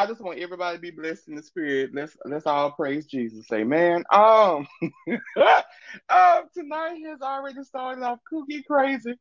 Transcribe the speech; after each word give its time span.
I 0.00 0.06
just 0.06 0.22
want 0.22 0.38
everybody 0.38 0.78
to 0.78 0.80
be 0.80 0.90
blessed 0.92 1.28
in 1.28 1.34
the 1.34 1.42
spirit. 1.42 1.90
Let's 1.92 2.16
let's 2.24 2.46
all 2.46 2.70
praise 2.70 3.04
Jesus. 3.04 3.44
Amen. 3.52 4.02
Um, 4.10 4.66
um 5.12 6.44
tonight 6.56 7.02
has 7.06 7.20
already 7.20 7.62
started 7.64 8.02
off 8.02 8.18
cookie 8.26 8.62
crazy. 8.62 9.16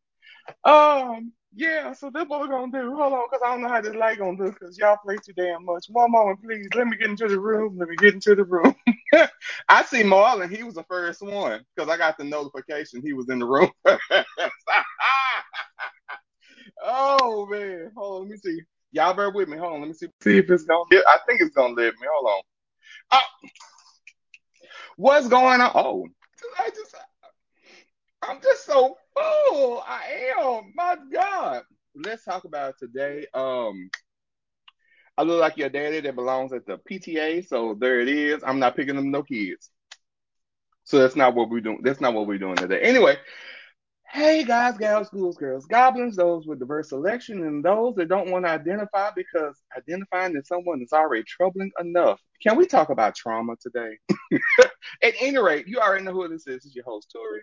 Um, 0.64 1.34
yeah, 1.54 1.92
so 1.92 2.10
this 2.10 2.26
what 2.30 2.40
we're 2.42 2.48
gonna 2.48 2.72
do. 2.72 2.96
Hold 2.96 3.12
on, 3.14 3.28
cause 3.30 3.42
I 3.46 3.52
don't 3.52 3.62
know 3.62 3.68
how 3.68 3.82
this 3.82 3.94
light 3.96 4.20
gonna 4.20 4.38
do, 4.38 4.54
cause 4.54 4.78
y'all 4.78 4.98
play 5.04 5.18
too 5.18 5.34
damn 5.34 5.66
much. 5.66 5.88
One 5.90 6.12
moment, 6.12 6.42
please. 6.42 6.70
Let 6.74 6.88
me 6.88 6.96
get 6.96 7.10
into 7.10 7.28
the 7.28 7.40
room. 7.42 7.78
Let 7.78 7.90
me 7.90 7.98
get 7.98 8.14
into 8.14 8.36
the 8.36 8.46
room. 8.46 8.74
I 9.70 9.84
see 9.84 10.04
Marlon. 10.04 10.56
He 10.56 10.64
was 10.64 10.76
the 10.76 10.84
first 10.86 11.22
one, 11.22 11.66
cause 11.78 11.90
I 11.90 11.98
got 11.98 12.18
the 12.18 12.24
notification 12.24 13.02
he 13.04 13.12
was 13.12 13.30
in 13.30 13.40
the 13.40 13.46
room. 13.48 13.72
oh 16.84 17.48
man, 17.52 17.92
hold 17.98 18.24
on. 18.24 18.30
Let 18.30 18.32
me 18.32 18.38
see. 18.38 18.62
Y'all 18.92 19.14
bear 19.14 19.30
with 19.30 19.48
me. 19.50 19.58
Hold 19.58 19.74
on. 19.74 19.80
Let 19.82 19.88
me 19.88 19.94
see. 19.94 20.08
See 20.22 20.38
if 20.38 20.50
it's 20.50 20.64
gonna. 20.64 20.84
I 20.92 21.18
think 21.28 21.42
it's 21.42 21.56
gonna 21.56 21.74
let 21.74 21.94
me. 21.94 22.08
Hold 22.12 22.32
on. 22.32 22.42
Oh, 23.12 23.48
what's 24.98 25.28
going 25.28 25.62
on? 25.62 25.72
Oh, 25.76 26.08
I 26.58 26.70
just. 26.70 26.96
I'm 28.22 28.42
just 28.42 28.66
so 28.66 28.98
full. 29.16 29.84
I 29.88 30.34
am. 30.38 30.74
My 30.76 30.98
God. 31.12 31.64
Let's 31.96 32.24
talk 32.24 32.44
about 32.46 32.76
today. 32.78 33.26
Um, 33.34 33.90
I 35.18 35.24
look 35.24 35.40
like 35.40 35.58
your 35.58 35.70
daddy 35.70 36.00
that 36.02 36.16
belongs 36.16 36.54
at 36.54 36.66
the 36.66 36.78
PTA, 36.78 37.48
so 37.48 37.76
there 37.80 38.00
it 38.00 38.08
is. 38.08 38.42
I'm 38.46 38.60
not 38.60 38.76
picking 38.76 38.96
them 38.96 39.12
no 39.12 39.24
kids. 39.24 39.70
So 40.86 40.98
that's 40.98 41.16
not 41.16 41.36
what 41.36 41.50
we're 41.50 41.62
doing. 41.62 41.82
That's 41.84 42.02
not 42.02 42.14
what 42.14 42.26
we're 42.26 42.38
doing 42.40 42.56
today. 42.56 42.80
Anyway, 42.82 43.18
hey 44.12 44.44
guys, 44.44 44.76
gals, 44.78 45.08
schools, 45.08 45.38
girls, 45.38 45.66
goblins, 45.66 46.16
those 46.16 46.48
with 46.48 46.60
diverse 46.60 46.90
selection, 46.90 47.44
and 47.44 47.64
those 47.64 47.96
that 47.96 48.10
don't 48.10 48.32
want 48.32 48.44
to 48.46 48.50
identify 48.50 49.12
because 49.16 49.56
identifying 49.78 50.36
as 50.36 50.48
someone 50.48 50.82
is 50.82 50.92
already 50.92 51.24
troubling 51.24 51.72
enough. 51.80 52.20
Can 52.42 52.58
we 52.58 52.66
talk 52.66 52.90
about 52.90 53.16
trauma 53.16 53.56
today? 53.62 53.98
At 55.04 55.14
any 55.22 55.38
rate, 55.38 55.68
you 55.68 55.80
already 55.80 56.06
know 56.06 56.14
who 56.14 56.28
this 56.28 56.48
is. 56.48 56.56
This 56.56 56.66
is 56.66 56.76
your 56.76 56.86
host, 56.86 57.14
Tori. 57.14 57.42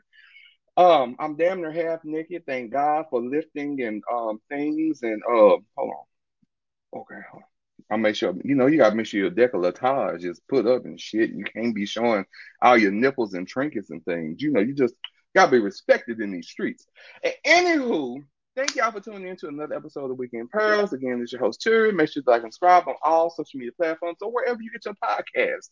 Um, 0.76 1.16
I'm 1.18 1.36
damn 1.36 1.60
near 1.60 1.70
half 1.70 2.04
naked. 2.04 2.44
Thank 2.46 2.72
God 2.72 3.06
for 3.10 3.22
lifting 3.22 3.80
and 3.82 4.02
um 4.12 4.40
things 4.48 5.02
and 5.02 5.22
uh 5.24 5.56
hold 5.76 5.90
on. 5.90 7.00
Okay, 7.00 7.20
hold 7.30 7.42
on. 7.42 7.48
I'll 7.90 7.98
make 7.98 8.16
sure 8.16 8.34
you 8.44 8.56
know 8.56 8.66
you 8.66 8.78
gotta 8.78 8.96
make 8.96 9.06
sure 9.06 9.20
your 9.20 9.30
decolletage 9.30 10.24
is 10.24 10.40
put 10.48 10.66
up 10.66 10.84
and 10.84 11.00
shit. 11.00 11.30
You 11.30 11.44
can't 11.44 11.74
be 11.74 11.86
showing 11.86 12.26
all 12.60 12.76
your 12.76 12.90
nipples 12.90 13.34
and 13.34 13.46
trinkets 13.46 13.90
and 13.90 14.04
things. 14.04 14.42
You 14.42 14.50
know, 14.52 14.60
you 14.60 14.74
just 14.74 14.94
gotta 15.36 15.50
be 15.50 15.58
respected 15.58 16.18
in 16.20 16.32
these 16.32 16.48
streets. 16.48 16.86
And 17.22 17.34
anywho, 17.46 18.24
thank 18.56 18.74
y'all 18.74 18.90
for 18.90 19.00
tuning 19.00 19.28
in 19.28 19.36
to 19.36 19.48
another 19.48 19.74
episode 19.74 20.10
of 20.10 20.16
Weekend 20.16 20.50
Pearls. 20.50 20.94
Again, 20.94 21.20
this 21.20 21.28
is 21.28 21.32
your 21.32 21.42
host 21.42 21.60
Terry. 21.60 21.92
Make 21.92 22.10
sure 22.10 22.22
to 22.22 22.30
like 22.30 22.42
and 22.42 22.52
subscribe 22.52 22.88
on 22.88 22.94
all 23.02 23.28
social 23.28 23.58
media 23.58 23.72
platforms 23.76 24.16
or 24.22 24.32
wherever 24.32 24.62
you 24.62 24.70
get 24.72 24.86
your 24.86 24.94
podcast. 24.94 25.68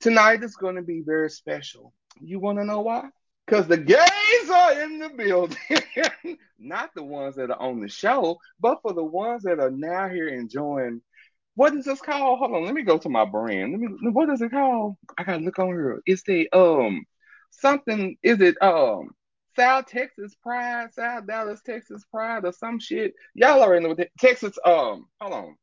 Tonight 0.00 0.42
is 0.42 0.56
going 0.56 0.76
to 0.76 0.82
be 0.82 1.02
very 1.04 1.28
special. 1.28 1.92
You 2.22 2.40
want 2.40 2.58
to 2.58 2.64
know 2.64 2.80
why? 2.80 3.10
Because 3.46 3.66
the 3.66 3.76
gays 3.76 4.50
are 4.50 4.80
in 4.80 4.98
the 4.98 5.10
building. 5.10 6.38
Not 6.58 6.94
the 6.94 7.02
ones 7.02 7.36
that 7.36 7.50
are 7.50 7.60
on 7.60 7.80
the 7.80 7.90
show, 7.90 8.38
but 8.60 8.80
for 8.80 8.94
the 8.94 9.04
ones 9.04 9.42
that 9.42 9.60
are 9.60 9.70
now 9.70 10.08
here 10.08 10.28
enjoying. 10.28 11.02
What 11.54 11.74
is 11.74 11.84
this 11.84 12.00
called? 12.00 12.38
Hold 12.38 12.54
on, 12.54 12.64
let 12.64 12.72
me 12.72 12.82
go 12.82 12.96
to 12.96 13.10
my 13.10 13.26
brand. 13.26 13.72
Let 13.72 13.80
me. 13.80 14.10
What 14.10 14.30
is 14.30 14.40
it 14.40 14.52
called? 14.52 14.96
I 15.18 15.24
gotta 15.24 15.44
look 15.44 15.58
on 15.58 15.68
here. 15.68 16.00
It's 16.06 16.22
the 16.22 16.48
um 16.54 17.04
something. 17.52 18.16
Is 18.22 18.40
it 18.40 18.60
um 18.62 19.10
South 19.56 19.86
Texas 19.86 20.34
Pride, 20.42 20.92
South 20.92 21.26
Dallas 21.26 21.60
Texas 21.64 22.04
Pride, 22.10 22.44
or 22.44 22.52
some 22.52 22.78
shit? 22.78 23.14
Y'all 23.34 23.80
know 23.80 23.88
what 23.88 23.96
the, 23.98 24.08
Texas. 24.18 24.58
Um, 24.64 25.06
hold 25.20 25.32
on. 25.32 25.56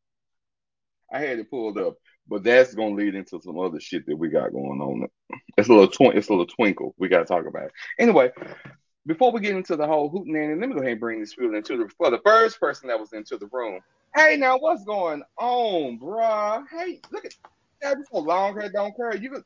I 1.12 1.20
had 1.20 1.40
it 1.40 1.50
pulled 1.50 1.78
up, 1.78 1.96
but 2.28 2.44
that's 2.44 2.76
gonna 2.76 2.96
lead 2.96 3.16
into 3.16 3.42
some 3.42 3.60
other 3.60 3.80
shit 3.80 4.06
that 4.06 4.16
we 4.16 4.30
got 4.30 4.54
going 4.54 4.80
on. 4.80 5.08
It's 5.58 5.70
a 5.70 5.74
little 5.74 5.88
tw- 5.88 6.16
it's 6.16 6.30
a 6.30 6.32
little 6.32 6.46
twinkle 6.46 6.94
we 6.98 7.10
gotta 7.10 7.26
talk 7.26 7.46
about. 7.48 7.72
Anyway, 7.98 8.32
before 9.06 9.32
we 9.32 9.42
get 9.42 9.56
into 9.56 9.76
the 9.76 9.88
whole 9.88 10.12
hootenanny, 10.12 10.60
let 10.60 10.70
me 10.70 10.76
go 10.76 10.82
ahead 10.82 10.92
and 10.92 11.00
bring 11.00 11.20
this 11.20 11.34
feeling 11.34 11.56
into 11.56 11.78
the 11.78 11.90
for 11.98 12.12
the 12.12 12.22
first 12.24 12.60
person 12.60 12.88
that 12.90 13.00
was 13.00 13.14
into 13.14 13.38
the 13.38 13.50
room. 13.52 13.80
Hey, 14.16 14.38
now 14.38 14.58
what's 14.58 14.84
going 14.84 15.24
on, 15.38 16.00
bruh? 16.00 16.64
Hey, 16.70 17.02
look 17.12 17.26
at 17.26 17.34
that. 17.82 17.98
So 18.12 18.20
long 18.20 18.60
hair 18.60 18.70
don't 18.70 18.96
care. 18.96 19.16
You 19.16 19.32
could. 19.32 19.44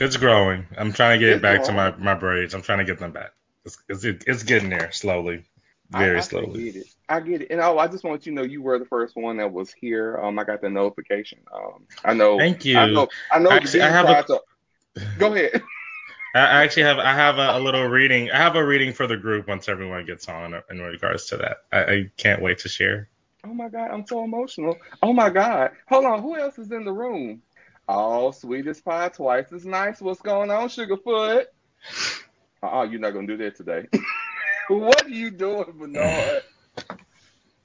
It's 0.00 0.16
growing. 0.16 0.66
I'm 0.76 0.92
trying 0.92 1.18
to 1.20 1.24
get 1.24 1.34
It's 1.34 1.38
it 1.38 1.42
back 1.42 1.62
to 1.64 1.72
my, 1.72 1.94
my 1.96 2.14
braids. 2.14 2.54
I'm 2.54 2.62
trying 2.62 2.78
to 2.78 2.84
get 2.84 2.98
them 2.98 3.12
back. 3.12 3.32
It's, 3.64 3.78
it's, 3.88 4.04
it's 4.04 4.42
getting 4.42 4.68
there 4.70 4.90
slowly, 4.92 5.44
very 5.90 6.16
I, 6.16 6.18
I 6.18 6.22
slowly. 6.22 6.64
get 6.64 6.76
it. 6.76 6.86
I 7.08 7.20
get 7.20 7.42
it. 7.42 7.50
And 7.50 7.60
oh, 7.60 7.78
I 7.78 7.86
just 7.86 8.04
want 8.04 8.26
you 8.26 8.32
to 8.32 8.36
know 8.36 8.42
you 8.42 8.60
were 8.60 8.78
the 8.78 8.84
first 8.84 9.16
one 9.16 9.36
that 9.38 9.52
was 9.52 9.72
here. 9.72 10.18
Um, 10.18 10.38
I 10.38 10.44
got 10.44 10.60
the 10.60 10.68
notification. 10.68 11.38
Um, 11.54 11.86
I 12.04 12.12
know. 12.14 12.38
Thank 12.38 12.64
you. 12.64 12.78
I 12.78 12.86
know. 12.86 13.08
I 13.30 13.38
know. 13.38 13.50
Actually, 13.50 13.82
I 13.82 13.88
have 13.90 14.08
a- 14.08 14.22
to. 14.24 14.40
Go 15.18 15.34
ahead. 15.34 15.62
I 16.36 16.64
actually 16.64 16.82
have 16.82 16.98
I 16.98 17.14
have 17.14 17.38
a, 17.38 17.58
a 17.58 17.60
little 17.60 17.86
reading. 17.86 18.30
I 18.30 18.38
have 18.38 18.56
a 18.56 18.64
reading 18.64 18.92
for 18.92 19.06
the 19.06 19.16
group 19.16 19.46
once 19.46 19.68
everyone 19.68 20.04
gets 20.04 20.28
on 20.28 20.60
in 20.68 20.80
regards 20.80 21.26
to 21.26 21.36
that. 21.36 21.58
I, 21.72 21.92
I 21.92 22.10
can't 22.16 22.42
wait 22.42 22.58
to 22.60 22.68
share. 22.68 23.08
Oh 23.44 23.54
my 23.54 23.68
God, 23.68 23.90
I'm 23.92 24.06
so 24.06 24.24
emotional. 24.24 24.76
Oh 25.02 25.12
my 25.12 25.30
God. 25.30 25.72
Hold 25.88 26.06
on, 26.06 26.22
who 26.22 26.36
else 26.36 26.58
is 26.58 26.72
in 26.72 26.84
the 26.84 26.92
room? 26.92 27.42
Oh, 27.86 28.30
sweetest 28.30 28.84
pie, 28.84 29.08
twice 29.08 29.52
as 29.52 29.66
nice. 29.66 30.00
What's 30.00 30.22
going 30.22 30.50
on, 30.50 30.68
Sugarfoot? 30.68 31.44
Uh-uh, 32.62 32.84
you're 32.84 33.00
not 33.00 33.12
gonna 33.12 33.26
do 33.26 33.36
that 33.36 33.56
today. 33.56 33.86
what 34.68 35.04
are 35.04 35.10
you 35.10 35.30
doing, 35.30 35.72
Bernard? 35.78 36.42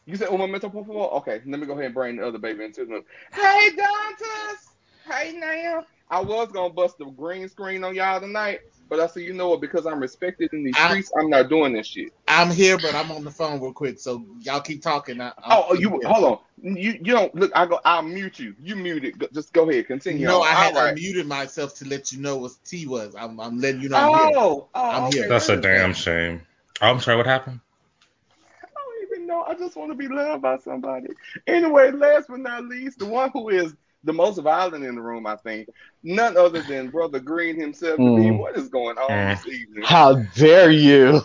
You 0.05 0.17
said 0.17 0.29
un 0.29 0.39
momento, 0.39 0.69
por 0.69 0.83
favor? 0.83 0.99
Okay, 0.99 1.41
let 1.45 1.59
me 1.59 1.65
go 1.65 1.73
ahead 1.73 1.85
and 1.85 1.93
bring 1.93 2.17
the 2.17 2.27
other 2.27 2.39
baby 2.39 2.65
into 2.65 2.83
the 2.83 2.93
room. 2.93 3.03
Hey, 3.31 3.69
Dantas! 3.77 4.69
Hey, 5.05 5.37
now. 5.37 5.85
I 6.09 6.21
was 6.21 6.51
gonna 6.51 6.73
bust 6.73 6.97
the 6.97 7.05
green 7.05 7.47
screen 7.49 7.83
on 7.83 7.93
y'all 7.93 8.19
tonight, 8.19 8.61
but 8.89 8.99
I 8.99 9.07
said, 9.07 9.23
you 9.23 9.33
know 9.33 9.49
what? 9.49 9.61
Because 9.61 9.85
I'm 9.85 9.99
respected 9.99 10.51
in 10.53 10.63
these 10.63 10.75
I- 10.77 10.89
streets, 10.89 11.11
I'm 11.19 11.29
not 11.29 11.49
doing 11.49 11.73
this 11.73 11.87
shit. 11.87 12.11
I'm 12.27 12.51
here, 12.51 12.77
but 12.77 12.93
I'm 12.93 13.11
on 13.11 13.23
the 13.23 13.31
phone 13.31 13.59
real 13.59 13.73
quick, 13.73 13.99
so 13.99 14.23
y'all 14.41 14.61
keep 14.61 14.81
talking. 14.81 15.19
I, 15.19 15.31
Oh, 15.45 15.65
oh, 15.69 15.73
you 15.73 15.89
here. 15.91 16.07
hold 16.07 16.25
on. 16.25 16.39
You 16.61 16.91
you 16.91 17.13
don't 17.13 17.33
look. 17.33 17.51
I 17.55 17.65
go. 17.65 17.79
I'll 17.85 18.01
mute 18.03 18.37
you. 18.37 18.55
You 18.61 18.75
mute 18.75 19.03
it. 19.05 19.17
Go- 19.17 19.27
Just 19.33 19.53
go 19.53 19.69
ahead. 19.69 19.87
Continue. 19.87 20.27
No, 20.27 20.41
on. 20.41 20.47
I 20.47 20.51
had 20.51 20.75
All 20.75 20.83
right. 20.85 20.95
unmuted 20.95 21.25
myself 21.25 21.73
to 21.75 21.87
let 21.87 22.11
you 22.11 22.19
know 22.19 22.37
what 22.37 22.51
T 22.65 22.85
was. 22.85 23.15
I'm, 23.17 23.39
I'm 23.39 23.59
letting 23.59 23.81
you 23.81 23.89
know 23.89 23.97
I'm 23.97 24.09
oh, 24.09 24.17
here. 24.17 24.37
Oh, 24.37 24.67
oh, 24.75 24.89
I'm 24.89 25.03
okay. 25.05 25.17
here. 25.17 25.27
That's 25.29 25.49
a 25.49 25.57
damn 25.57 25.93
shame. 25.93 26.41
Oh, 26.81 26.87
I'm 26.87 26.99
sorry. 26.99 27.17
What 27.17 27.25
happened? 27.25 27.59
I 28.61 28.67
don't 28.67 29.11
even 29.11 29.27
know. 29.27 29.43
I 29.43 29.53
just 29.55 29.75
want 29.75 29.91
to 29.91 29.95
be 29.97 30.07
loved 30.07 30.41
by 30.41 30.57
somebody. 30.57 31.07
Anyway, 31.47 31.91
last 31.91 32.27
but 32.29 32.39
not 32.39 32.65
least, 32.65 32.99
the 32.99 33.05
one 33.05 33.31
who 33.31 33.49
is 33.49 33.73
the 34.03 34.13
most 34.13 34.39
violent 34.39 34.85
in 34.85 34.95
the 34.95 35.01
room, 35.01 35.27
I 35.27 35.35
think, 35.37 35.67
none 36.03 36.37
other 36.37 36.61
than 36.61 36.89
Brother 36.89 37.19
Green 37.19 37.59
himself. 37.59 37.99
Mm. 37.99 38.37
what 38.37 38.57
is 38.57 38.69
going 38.69 38.97
on 38.97 39.09
Mm. 39.09 39.43
this 39.43 39.53
evening? 39.53 39.83
How 39.85 40.13
dare 40.35 40.71
you? 40.71 41.21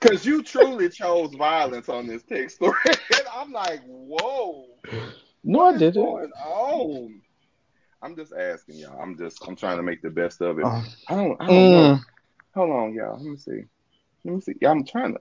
Because 0.00 0.24
you 0.24 0.42
truly 0.42 0.88
chose 0.88 1.34
violence 1.34 1.88
on 1.88 2.06
this 2.06 2.22
text 2.22 2.56
story, 2.56 2.74
and 2.86 3.26
I'm 3.34 3.52
like, 3.52 3.80
whoa. 3.86 4.66
No, 5.44 5.60
I 5.60 5.78
didn't. 5.78 5.94
going 5.94 6.30
on? 6.44 7.20
I'm 8.02 8.14
just 8.14 8.32
asking 8.32 8.76
y'all. 8.76 9.00
I'm 9.00 9.16
just 9.18 9.46
I'm 9.46 9.56
trying 9.56 9.76
to 9.78 9.82
make 9.82 10.02
the 10.02 10.10
best 10.10 10.40
of 10.40 10.58
it. 10.58 10.64
Oh, 10.64 10.84
I 11.08 11.14
don't 11.14 11.40
I 11.40 11.46
don't 11.46 11.70
know. 11.70 11.78
mm. 11.94 12.00
Hold 12.54 12.70
on, 12.70 12.94
y'all. 12.94 13.16
Let 13.16 13.24
me 13.24 13.36
see. 13.36 13.62
Let 14.24 14.34
me 14.34 14.40
see. 14.40 14.54
Yeah, 14.60 14.70
I'm 14.70 14.84
trying 14.84 15.14
to. 15.14 15.20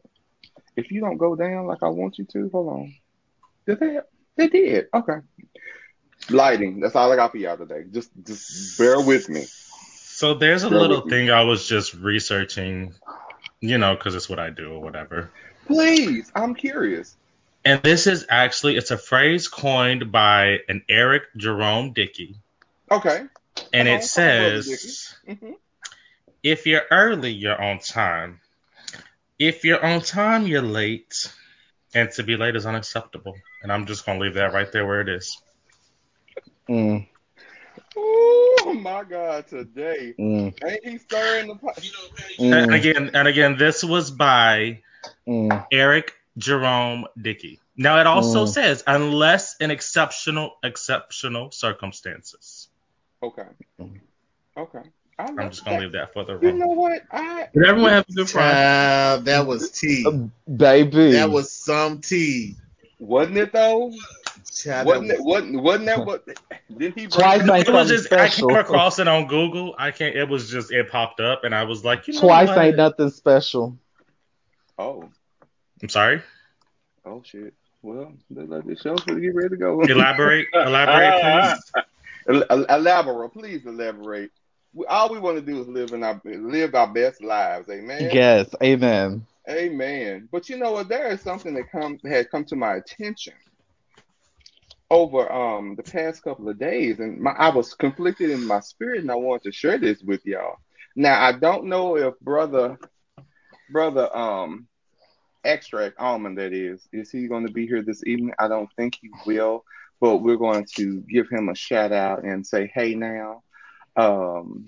If 0.76 0.92
you 0.92 1.02
don't 1.02 1.18
go 1.18 1.36
down 1.36 1.66
like 1.66 1.82
I 1.82 1.90
want 1.90 2.18
you 2.20 2.26
to, 2.26 2.50
hold 2.52 2.70
on. 2.70 2.94
Did 3.66 3.80
they? 3.80 4.00
They 4.36 4.48
did. 4.48 4.86
Okay. 4.94 5.18
Lighting. 6.30 6.80
That's 6.80 6.96
all 6.96 7.12
I 7.12 7.16
got 7.16 7.32
for 7.32 7.38
y'all 7.38 7.58
today. 7.58 7.84
Just 7.92 8.10
just 8.26 8.78
bear 8.78 9.00
with 9.00 9.30
me. 9.30 9.46
So 10.18 10.34
there's 10.34 10.64
a 10.64 10.70
Bear 10.70 10.80
little 10.80 10.98
with 10.98 11.06
me. 11.06 11.12
thing 11.12 11.30
I 11.32 11.44
was 11.44 11.68
just 11.68 11.94
researching, 11.94 12.94
you 13.62 13.78
know, 13.78 13.96
because 13.96 14.16
it's 14.16 14.28
what 14.28 14.40
I 14.40 14.50
do 14.50 14.74
or 14.74 14.82
whatever. 14.82 15.32
Please, 15.68 16.32
I'm 16.36 16.56
curious. 16.56 17.16
And 17.64 17.84
this 17.84 18.08
is 18.08 18.26
actually 18.30 18.78
it's 18.78 18.92
a 18.92 18.98
phrase 18.98 19.48
coined 19.48 20.12
by 20.12 20.60
an 20.70 20.84
Eric 20.90 21.24
Jerome 21.36 21.94
Dickey, 21.94 22.36
Okay. 22.90 23.26
and 23.74 23.88
it 23.88 24.04
come 24.04 24.24
on, 24.26 24.38
Brother 24.38 24.62
says, 24.62 25.16
hmm 25.28 25.52
"If 26.44 26.66
you're 26.66 26.86
early, 26.90 27.32
you're 27.32 27.62
on 27.62 27.80
time. 27.80 28.40
If 29.38 29.66
you're 29.66 29.84
on 29.84 30.02
time, 30.02 30.48
you're 30.48 30.62
late, 30.62 31.32
and 31.94 32.10
to 32.12 32.24
be 32.24 32.38
late 32.38 32.56
is 32.56 32.66
unacceptable." 32.66 33.36
And 33.62 33.72
I'm 33.72 33.86
just 33.86 34.06
gonna 34.06 34.20
leave 34.20 34.36
that 34.36 34.54
right 34.54 34.72
there 34.72 34.86
where 34.86 35.02
it 35.02 35.10
is. 35.10 35.42
Mm. 36.70 37.08
Oh 37.96 38.78
my 38.80 39.04
God, 39.04 39.48
today. 39.48 40.14
Mm. 40.20 40.54
Ain't 40.66 40.86
he 40.86 40.98
stirring 40.98 41.48
the 41.48 41.56
pot? 41.56 41.80
And 42.40 42.70
Mm. 42.70 42.76
again, 42.76 43.12
and 43.14 43.28
again, 43.28 43.58
this 43.58 43.84
was 43.84 44.12
by 44.12 44.82
Mm. 45.28 45.66
Eric 45.72 46.14
Jerome 46.38 47.08
Dickey. 47.20 47.60
Now 47.76 48.00
it 48.00 48.08
also 48.08 48.46
Mm. 48.46 48.50
says, 48.50 48.84
unless 48.88 49.56
in 49.58 49.72
exceptional 49.72 50.58
exceptional 50.64 51.52
circumstances. 51.52 52.70
Okay. 53.24 53.44
Okay. 54.58 54.82
I 55.20 55.24
I'm 55.24 55.50
just 55.50 55.66
gonna 55.66 55.78
that. 55.78 55.82
leave 55.84 55.92
that 55.94 56.14
for 56.14 56.24
the 56.24 56.34
You 56.34 56.50
room. 56.50 56.60
know 56.60 56.68
what? 56.68 57.04
I 57.12 57.48
Did 57.54 57.66
everyone 57.66 57.92
have 57.92 58.06
a 58.10 58.14
good 58.14 58.30
Friday? 58.30 59.24
That 59.24 59.48
was 59.48 59.72
tea, 59.72 60.06
Baby. 60.56 61.12
That 61.14 61.30
was 61.30 61.52
some 61.52 62.02
tea. 62.02 62.56
wasn't 63.00 63.38
it 63.38 63.52
though? 63.52 63.92
Child, 64.56 64.88
Wasn't 64.88 65.08
that 65.10 65.18
that 65.18 65.24
wasn't 65.24 65.62
wasn't 65.62 65.86
that 65.88 66.06
what? 66.06 66.28
Didn't 66.78 66.98
he? 66.98 67.08
Twice 67.08 67.42
ain't 67.42 67.68
It 67.68 67.72
was 67.72 67.88
something 67.88 67.88
just 67.88 68.12
I 68.12 68.28
special. 68.28 68.48
came 68.50 68.58
across 68.58 68.98
it 69.00 69.08
on 69.08 69.28
Google. 69.28 69.76
I 69.78 69.92
can't. 69.92 70.16
It 70.16 70.28
was 70.28 70.50
just 70.50 70.72
it 70.72 70.90
popped 70.90 71.20
up, 71.20 71.44
and 71.44 71.54
I 71.54 71.64
was 71.64 71.84
like, 71.86 72.08
you 72.08 72.14
know 72.16 72.22
Twice 72.22 72.48
what? 72.50 72.58
ain't 72.58 72.78
nothing 72.78 73.10
special. 73.12 73.78
Oh, 74.80 75.08
I'm 75.82 75.90
sorry. 75.90 76.22
oh 77.06 77.22
shit. 77.26 77.54
Well, 77.84 78.14
they 78.32 78.46
let 78.46 78.66
this 78.66 78.82
show 78.82 78.96
to 78.96 79.20
get 79.20 79.36
ready 79.36 79.50
to 79.50 79.58
go. 79.58 79.82
Elaborate. 79.84 80.48
Elaborate, 80.54 81.22
please. 81.74 81.84
El- 82.28 82.44
el- 82.50 82.66
elaborate, 82.66 83.34
please 83.34 83.66
elaborate. 83.66 84.32
All 84.90 85.10
we 85.12 85.20
want 85.20 85.38
to 85.38 85.42
do 85.42 85.62
is 85.62 85.68
live 85.68 85.92
in 85.94 86.04
our 86.04 86.20
live 86.26 86.74
our 86.74 86.88
best 86.92 87.24
lives. 87.24 87.70
Amen. 87.70 88.10
Yes, 88.12 88.54
amen. 88.64 89.26
Amen. 89.50 90.28
But 90.32 90.50
you 90.50 90.58
know 90.58 90.72
what? 90.72 90.90
There 90.90 91.08
is 91.10 91.22
something 91.22 91.54
that 91.54 91.72
come 91.72 92.00
had 92.04 92.30
come 92.32 92.44
to 92.46 92.56
my 92.56 92.76
attention 92.76 93.34
over 94.90 95.32
um 95.32 95.76
the 95.76 95.84
past 95.84 96.24
couple 96.24 96.50
of 96.50 96.60
days, 96.60 97.00
and 97.00 97.20
my, 97.20 97.32
I 97.32 97.50
was 97.50 97.74
conflicted 97.74 98.30
in 98.30 98.46
my 98.46 98.60
spirit, 98.62 99.02
and 99.02 99.12
I 99.12 99.16
wanted 99.16 99.44
to 99.44 99.52
share 99.52 99.78
this 99.78 100.02
with 100.02 100.26
y'all. 100.26 100.58
Now 100.96 101.22
I 101.22 101.34
don't 101.34 101.66
know 101.66 101.98
if 101.98 102.20
brother 102.20 102.78
brother 103.72 104.16
um 104.16 104.68
extract 105.44 106.00
almond 106.00 106.38
that 106.38 106.54
is 106.54 106.88
is 106.92 107.12
he 107.12 107.28
going 107.28 107.46
to 107.48 107.54
be 107.54 107.68
here 107.68 107.82
this 107.84 108.04
evening? 108.06 108.34
I 108.40 108.48
don't 108.48 108.70
think 108.76 108.98
he 109.02 109.10
will, 109.26 109.64
but 110.00 110.18
we're 110.18 110.38
going 110.38 110.66
to 110.78 111.02
give 111.02 111.30
him 111.30 111.50
a 111.50 111.56
shout 111.56 111.92
out 111.92 112.24
and 112.24 112.46
say 112.46 112.72
hey 112.74 112.96
now. 112.96 113.44
Um, 113.96 114.66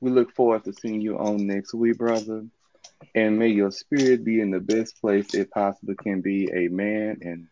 we 0.00 0.10
look 0.10 0.32
forward 0.34 0.64
to 0.64 0.72
seeing 0.72 1.00
you 1.00 1.18
on 1.18 1.46
next 1.46 1.74
week, 1.74 1.98
brother. 1.98 2.44
And 3.14 3.38
may 3.38 3.48
your 3.48 3.70
spirit 3.70 4.24
be 4.24 4.40
in 4.40 4.50
the 4.50 4.60
best 4.60 5.00
place 5.00 5.34
it 5.34 5.50
possibly 5.50 5.94
can 5.96 6.20
be. 6.20 6.50
Amen 6.52 7.18
and 7.22 7.46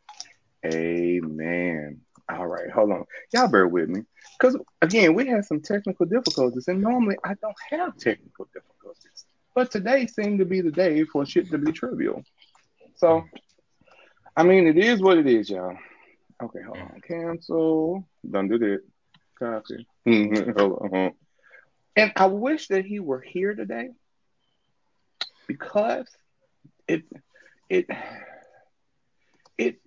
amen. 0.65 2.01
All 2.29 2.47
right, 2.47 2.71
hold 2.71 2.93
on. 2.93 3.05
Y'all 3.33 3.49
bear 3.49 3.69
with 3.69 3.89
me. 3.89 4.03
Because, 4.39 4.57
again, 4.83 5.15
we 5.15 5.27
had 5.27 5.45
some 5.45 5.61
technical 5.61 6.07
difficulties, 6.07 6.69
and 6.69 6.81
normally 6.81 7.17
I 7.25 7.35
don't 7.35 7.57
have 7.71 7.97
technical 7.99 8.49
difficulties. 8.53 9.27
But 9.55 9.71
today 9.71 10.07
seemed 10.07 10.41
to 10.41 10.45
be 10.45 10.61
the 10.61 10.71
day 10.71 11.05
for 11.05 11.25
shit 11.25 11.51
to 11.51 11.59
be 11.59 11.73
trivial. 11.73 12.25
So, 12.97 13.25
I 14.37 14.43
mean, 14.43 14.67
it 14.67 14.79
is 14.79 15.01
what 15.01 15.19
it 15.19 15.27
is, 15.27 15.49
y'all. 15.51 15.77
Okay, 16.43 16.63
hold 16.63 16.79
on. 16.79 17.01
Cancel. 17.07 18.09
Don't 18.29 18.49
do 18.49 18.59
that. 18.59 18.81
Copy. 19.39 19.87
hold 20.59 20.93
on. 20.93 21.13
And 21.97 22.13
I 22.17 22.27
wish 22.27 22.69
that 22.69 22.85
he 22.85 22.99
were 22.99 23.21
here 23.21 23.55
today 23.55 23.91
because 25.47 26.07
it 26.89 27.05
it 27.69 27.87
it 29.57 29.81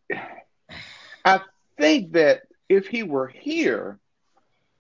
I 1.28 1.42
think 1.78 2.14
that 2.14 2.44
if 2.70 2.88
he 2.88 3.04
were 3.04 3.28
here, 3.28 4.00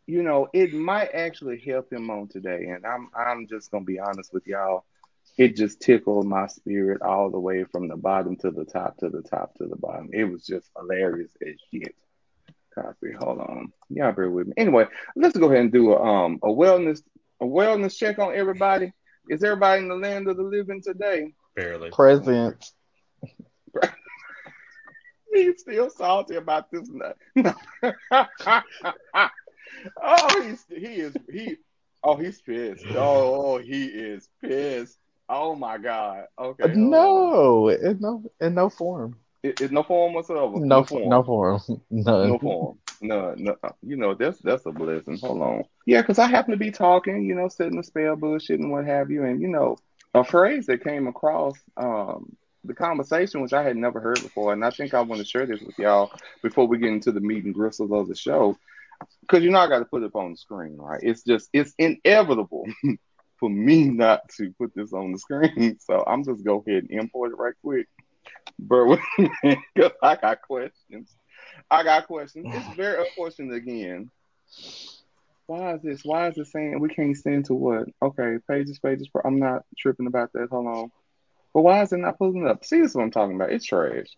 you 0.06 0.24
know, 0.24 0.48
it 0.54 0.74
might 0.74 1.10
actually 1.14 1.60
help 1.60 1.92
him 1.92 2.10
on 2.10 2.30
today. 2.30 2.68
And 2.68 2.86
I'm 2.86 3.10
I'm 3.14 3.48
just 3.48 3.70
gonna 3.70 3.84
be 3.84 4.00
honest 4.00 4.32
with 4.32 4.48
y'all. 4.48 4.86
It 5.38 5.58
just 5.58 5.82
tickled 5.82 6.26
my 6.26 6.48
spirit 6.48 7.02
all 7.02 7.30
the 7.30 7.40
way 7.40 7.66
from 7.66 7.90
the 7.90 7.98
bottom 7.98 8.38
to 8.38 8.52
the 8.52 8.64
top 8.64 8.96
to 9.00 9.10
the 9.10 9.24
top 9.24 9.56
to 9.56 9.68
the 9.68 9.76
bottom. 9.76 10.10
It 10.14 10.24
was 10.24 10.46
just 10.46 10.70
hilarious 10.78 11.32
as 11.46 11.56
shit. 11.70 11.94
Copy. 12.74 13.12
Hold 13.20 13.40
on. 13.40 13.74
Y'all 13.90 14.14
bear 14.14 14.32
with 14.32 14.48
me. 14.48 14.54
Anyway, 14.56 14.86
let's 15.18 15.38
go 15.38 15.48
ahead 15.48 15.60
and 15.60 15.72
do 15.74 15.92
a 15.92 16.02
um 16.02 16.40
a 16.44 16.48
wellness 16.48 17.02
a 17.42 17.46
wellness 17.46 17.98
check 17.98 18.20
on 18.20 18.34
everybody. 18.34 18.94
Is 19.28 19.44
everybody 19.44 19.82
in 19.82 19.90
the 19.90 19.96
land 19.96 20.30
of 20.30 20.38
the 20.38 20.44
living 20.44 20.82
today? 20.82 21.34
Barely. 21.58 21.92
Present. 21.92 22.72
He's 25.34 25.62
still 25.62 25.90
salty 25.90 26.36
about 26.36 26.72
this 26.72 26.90
nut. 26.90 27.18
oh, 30.02 30.42
he's 30.42 30.66
he 30.70 31.02
is 31.02 31.16
he. 31.32 31.58
Oh, 32.04 32.16
he's 32.16 32.42
pissed. 32.42 32.86
Oh, 32.96 33.58
he 33.58 33.86
is 33.86 34.30
pissed. 34.42 34.98
Oh 35.30 35.56
my 35.56 35.78
god. 35.78 36.26
Okay. 36.40 36.64
on. 36.64 36.90
No, 36.90 37.70
in 37.70 38.00
no, 38.00 38.24
in 38.40 38.54
no 38.54 38.70
form. 38.70 39.18
It, 39.44 39.62
it, 39.62 39.72
no 39.72 39.84
form 39.84 40.14
whatsoever. 40.14 40.58
No, 40.58 40.84
form. 40.84 41.10
no 41.10 41.24
form. 41.24 41.62
None. 41.90 42.30
No 42.30 42.40
form. 42.40 42.80
No, 43.02 43.36
no. 43.38 43.56
You 43.84 43.98
know 43.98 44.16
that's 44.16 44.40
that's 44.40 44.66
a 44.66 44.72
blessing. 44.72 45.20
Hold 45.20 45.42
on. 45.42 45.64
Yeah, 45.86 46.02
because 46.02 46.20
I 46.20 46.28
happen 46.28 46.52
to 46.52 46.58
be 46.58 46.72
talking, 46.72 47.24
you 47.26 47.36
know, 47.36 47.48
setting 47.48 47.78
the 47.78 47.84
spell, 47.84 48.16
bullshit, 48.16 48.60
and 48.60 48.72
what 48.72 48.86
have 48.86 49.12
you, 49.12 49.24
and 49.24 49.42
you 49.42 49.48
know, 49.48 49.78
a 50.14 50.24
phrase 50.24 50.66
that 50.68 50.84
came 50.84 51.08
across 51.08 51.56
um 51.76 52.36
the 52.64 52.74
conversation, 52.74 53.42
which 53.42 53.54
I 53.54 53.64
had 53.64 53.78
never 53.78 54.00
heard 54.00 54.22
before, 54.22 54.54
and 54.54 54.64
I 54.64 54.70
think 54.70 54.94
I 54.94 55.02
want 55.02 55.20
to 55.22 55.28
share 55.28 55.46
this 55.46 55.62
with 55.62 55.78
y'all 55.78 56.12
before 56.42 56.68
we 56.68 56.78
get 56.78 56.90
into 56.90 57.12
the 57.12 57.20
meat 57.20 57.46
and 57.46 57.54
gristle 57.54 57.94
of 57.94 58.08
the 58.08 58.16
show, 58.16 58.58
because 59.22 59.44
you 59.44 59.52
know 59.52 59.60
I 59.60 59.68
got 59.68 59.80
to 59.80 59.86
put 59.86 60.04
it 60.04 60.08
up 60.08 60.16
on 60.16 60.32
the 60.32 60.38
screen, 60.38 60.78
right? 60.78 61.00
It's 61.02 61.24
just 61.24 61.50
it's 61.54 61.74
inevitable 61.78 62.66
for 63.40 63.50
me 63.50 63.86
not 63.86 64.28
to 64.38 64.54
put 64.60 64.74
this 64.76 64.94
on 64.94 65.12
the 65.12 65.20
screen, 65.20 65.78
so 65.86 66.04
I'm 66.06 66.24
just 66.24 66.44
go 66.44 66.64
ahead 66.66 66.88
and 66.90 67.00
import 67.00 67.32
it 67.32 67.38
right 67.38 67.54
quick. 67.64 67.88
But 68.60 69.00
because 69.44 69.92
I 70.04 70.16
got 70.16 70.42
questions. 70.42 71.16
I 71.70 71.84
got 71.84 72.08
questions. 72.08 72.48
It's 72.50 72.76
very 72.76 73.06
unfortunate 73.08 73.56
again. 73.56 74.10
Why 75.46 75.76
is 75.76 75.82
this? 75.82 76.02
Why 76.04 76.28
is 76.28 76.38
it 76.38 76.48
saying 76.48 76.80
we 76.80 76.90
can't 76.90 77.16
send 77.16 77.46
to 77.46 77.54
what? 77.54 77.88
Okay, 78.02 78.38
pages, 78.50 78.80
pages. 78.80 79.08
I'm 79.24 79.40
not 79.40 79.64
tripping 79.78 80.08
about 80.08 80.34
that. 80.34 80.50
Hold 80.52 80.68
on. 80.68 80.92
But 81.58 81.64
why 81.64 81.82
is 81.82 81.92
it 81.92 81.98
not 81.98 82.20
pulling 82.20 82.46
up? 82.46 82.64
See, 82.64 82.80
this 82.80 82.92
is 82.92 82.96
what 82.96 83.02
I'm 83.02 83.10
talking 83.10 83.36
about. 83.36 83.52
It's 83.52 83.66
trash. 83.66 84.16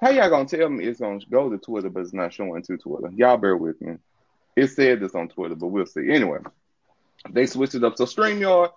How 0.00 0.10
y'all 0.10 0.30
gonna 0.30 0.44
tell 0.44 0.68
me 0.68 0.84
it's 0.84 1.00
gonna 1.00 1.18
go 1.28 1.50
to 1.50 1.58
Twitter, 1.58 1.90
but 1.90 2.04
it's 2.04 2.12
not 2.12 2.32
showing 2.32 2.62
to 2.62 2.76
Twitter? 2.76 3.10
Y'all 3.16 3.36
bear 3.36 3.56
with 3.56 3.80
me. 3.80 3.96
It 4.54 4.68
said 4.68 5.00
this 5.00 5.16
on 5.16 5.28
Twitter, 5.28 5.56
but 5.56 5.66
we'll 5.66 5.86
see. 5.86 6.08
Anyway, 6.08 6.38
they 7.30 7.46
switched 7.46 7.74
it 7.74 7.82
up. 7.82 7.98
So 7.98 8.04
StreamYard, 8.04 8.70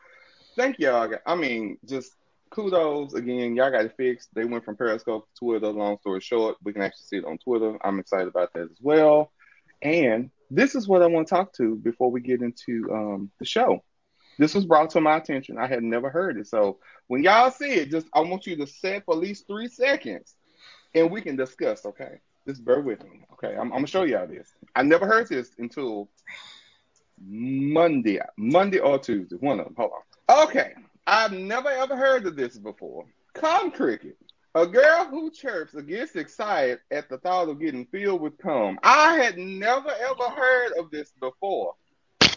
thank 0.56 0.80
y'all. 0.80 1.14
I 1.28 1.36
mean, 1.36 1.78
just 1.86 2.14
kudos 2.50 3.14
again. 3.14 3.56
Y'all 3.56 3.70
got 3.70 3.86
it 3.86 3.96
fixed. 3.96 4.30
They 4.34 4.46
went 4.46 4.66
from 4.66 4.78
Periscope 4.78 5.28
to 5.28 5.46
Twitter. 5.46 5.68
Long 5.68 6.00
story 6.00 6.22
short, 6.22 6.58
we 6.64 6.74
can 6.74 6.82
actually 6.82 7.06
see 7.06 7.18
it 7.18 7.26
on 7.26 7.38
Twitter. 7.38 7.78
I'm 7.84 8.00
excited 8.00 8.30
about 8.30 8.52
that 8.54 8.64
as 8.64 8.80
well. 8.82 9.32
And 9.84 10.32
this 10.50 10.74
is 10.74 10.88
what 10.88 11.04
I 11.04 11.06
want 11.06 11.28
to 11.28 11.36
talk 11.36 11.54
to 11.58 11.76
before 11.76 12.10
we 12.10 12.22
get 12.22 12.42
into 12.42 12.90
um, 12.92 13.32
the 13.38 13.46
show. 13.46 13.84
This 14.38 14.54
was 14.54 14.66
brought 14.66 14.90
to 14.92 15.02
my 15.02 15.18
attention. 15.18 15.58
I 15.58 15.68
had 15.68 15.84
never 15.84 16.10
heard 16.10 16.38
it. 16.38 16.48
So 16.48 16.80
when 17.08 17.24
y'all 17.24 17.52
see 17.52 17.74
it, 17.74 17.92
just 17.92 18.08
I 18.14 18.20
want 18.22 18.46
you 18.46 18.56
to 18.58 18.68
set 18.68 19.06
for 19.06 19.16
at 19.16 19.22
least 19.22 19.48
three 19.48 19.68
seconds, 19.68 20.36
and 20.94 21.10
we 21.10 21.22
can 21.22 21.36
discuss. 21.36 21.86
Okay, 21.86 22.20
just 22.48 22.66
bear 22.66 22.82
with 22.82 23.04
me. 23.04 23.26
Okay, 23.34 23.56
I'm, 23.56 23.72
I'm 23.72 23.80
gonna 23.80 23.88
show 23.88 24.04
y'all 24.04 24.28
this. 24.28 24.54
I 24.76 24.84
never 24.84 25.06
heard 25.06 25.30
this 25.30 25.52
until 25.58 26.10
Monday, 27.22 28.20
Monday 28.38 28.80
or 28.80 29.00
Tuesday, 29.00 29.38
one 29.38 29.60
of 29.60 29.66
them. 29.66 29.76
Hold 29.78 29.92
on. 30.30 30.48
Okay, 30.48 30.74
I've 31.08 31.32
never 31.32 31.70
ever 31.70 31.96
heard 31.96 32.26
of 32.26 32.36
this 32.36 32.58
before. 32.58 33.06
Cum 33.34 33.72
cricket. 33.72 34.18
A 34.56 34.66
girl 34.66 35.06
who 35.10 35.32
chirps 35.32 35.74
gets 35.82 36.16
excited 36.16 36.80
at 36.90 37.10
the 37.10 37.18
thought 37.18 37.50
of 37.50 37.60
getting 37.60 37.86
filled 37.88 38.22
with 38.22 38.38
cum. 38.38 38.80
I 38.84 39.16
had 39.16 39.38
never 39.38 39.90
ever 39.90 40.30
heard 40.30 40.72
of 40.80 40.90
this 40.92 41.12
before. 41.20 41.74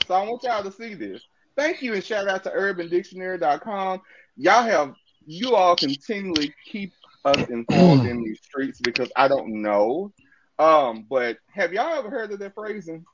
So 0.08 0.14
I 0.14 0.24
want 0.24 0.42
y'all 0.42 0.64
to 0.64 0.72
see 0.72 0.94
this. 0.94 1.22
Thank 1.58 1.82
you 1.82 1.92
and 1.94 2.04
shout 2.04 2.28
out 2.28 2.44
to 2.44 2.50
urbandictionary.com. 2.50 4.00
Y'all 4.36 4.62
have 4.62 4.94
you 5.26 5.56
all 5.56 5.74
continually 5.74 6.54
keep 6.64 6.92
us 7.24 7.48
informed 7.50 8.06
in 8.06 8.22
these 8.22 8.38
streets 8.40 8.80
because 8.80 9.10
I 9.16 9.26
don't 9.26 9.60
know. 9.60 10.12
Um, 10.60 11.04
but 11.10 11.38
have 11.52 11.72
y'all 11.72 11.98
ever 11.98 12.10
heard 12.10 12.30
of 12.30 12.38
that 12.38 12.54
phrasing? 12.54 13.04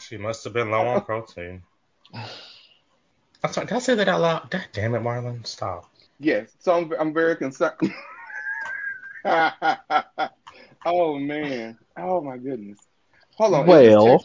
She 0.00 0.16
must 0.16 0.42
have 0.42 0.52
been 0.52 0.72
low 0.72 0.84
on 0.84 1.02
protein. 1.02 1.62
I'm 2.12 3.52
sorry, 3.52 3.68
did 3.68 3.76
I 3.76 3.78
say 3.78 3.94
that 3.94 4.08
out 4.08 4.20
loud? 4.20 4.50
God 4.50 4.66
damn 4.72 4.96
it, 4.96 5.02
Marlon. 5.02 5.46
Stop. 5.46 5.88
Yes. 6.18 6.56
So 6.58 6.76
I'm 6.76 6.92
I'm 6.98 7.14
very 7.14 7.36
concerned. 7.36 7.94
oh 10.84 11.20
man. 11.20 11.78
Oh 11.96 12.20
my 12.20 12.36
goodness. 12.36 12.80
Hold 13.36 13.54
on. 13.54 13.66
Well, 13.68 14.24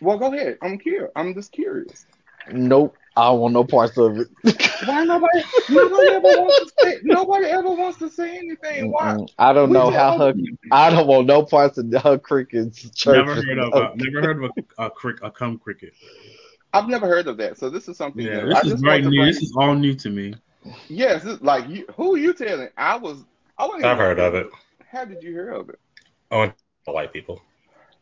Well, 0.00 0.18
go 0.18 0.32
ahead. 0.32 0.58
I'm 0.62 0.78
curious. 0.78 1.10
I'm 1.16 1.34
just 1.34 1.50
curious. 1.50 2.06
Nope. 2.52 2.96
I 3.16 3.30
don't 3.30 3.40
want 3.40 3.54
no 3.54 3.64
parts 3.64 3.96
of 3.96 4.18
it. 4.18 4.28
Why 4.84 5.04
nobody? 5.04 5.44
Nobody 5.68 6.10
ever 6.10 6.22
wants 6.22 6.58
to 6.58 6.70
say. 6.82 6.98
Nobody 7.02 7.46
ever 7.46 7.70
wants 7.70 7.98
to 7.98 8.10
say 8.10 8.36
anything. 8.36 8.92
Why? 8.92 9.16
I 9.38 9.52
don't 9.52 9.70
We 9.70 9.74
know 9.74 9.90
how 9.90 10.18
her. 10.18 10.34
I 10.70 10.90
don't 10.90 11.06
want 11.06 11.26
no 11.26 11.42
parts 11.44 11.78
of 11.78 11.90
her 12.02 12.18
crickets 12.18 12.86
Never 13.06 13.34
heard 13.36 13.58
of 13.58 13.74
a, 13.74 13.96
never 13.96 14.22
heard 14.22 14.44
of 14.44 14.50
a, 14.78 14.84
a 14.84 14.90
crick 14.90 15.16
a 15.22 15.30
cum 15.30 15.58
cricket. 15.58 15.94
I've 16.72 16.88
never 16.88 17.06
heard 17.06 17.26
of 17.26 17.38
that. 17.38 17.56
So 17.58 17.70
this 17.70 17.88
is 17.88 17.96
something 17.96 18.24
Yeah, 18.24 18.42
new. 18.42 18.48
this 18.48 18.58
I 18.58 18.62
is 18.64 18.70
just 18.72 18.84
right 18.84 19.02
new. 19.02 19.10
bring. 19.10 19.26
This 19.28 19.42
is 19.42 19.54
all 19.56 19.74
new 19.74 19.94
to 19.94 20.10
me. 20.10 20.34
Yes, 20.88 21.22
this, 21.22 21.40
like 21.40 21.68
you. 21.68 21.86
Who 21.96 22.14
are 22.14 22.18
you 22.18 22.34
telling? 22.34 22.68
I 22.76 22.96
was. 22.96 23.24
I 23.58 23.66
wasn't 23.66 23.84
I've 23.86 23.98
heard 23.98 24.18
of 24.18 24.34
it. 24.34 24.48
How 24.90 25.04
did 25.04 25.22
you 25.22 25.30
hear 25.30 25.50
of 25.52 25.70
it? 25.70 25.78
Oh, 26.30 26.52
white 26.84 27.12
people. 27.12 27.40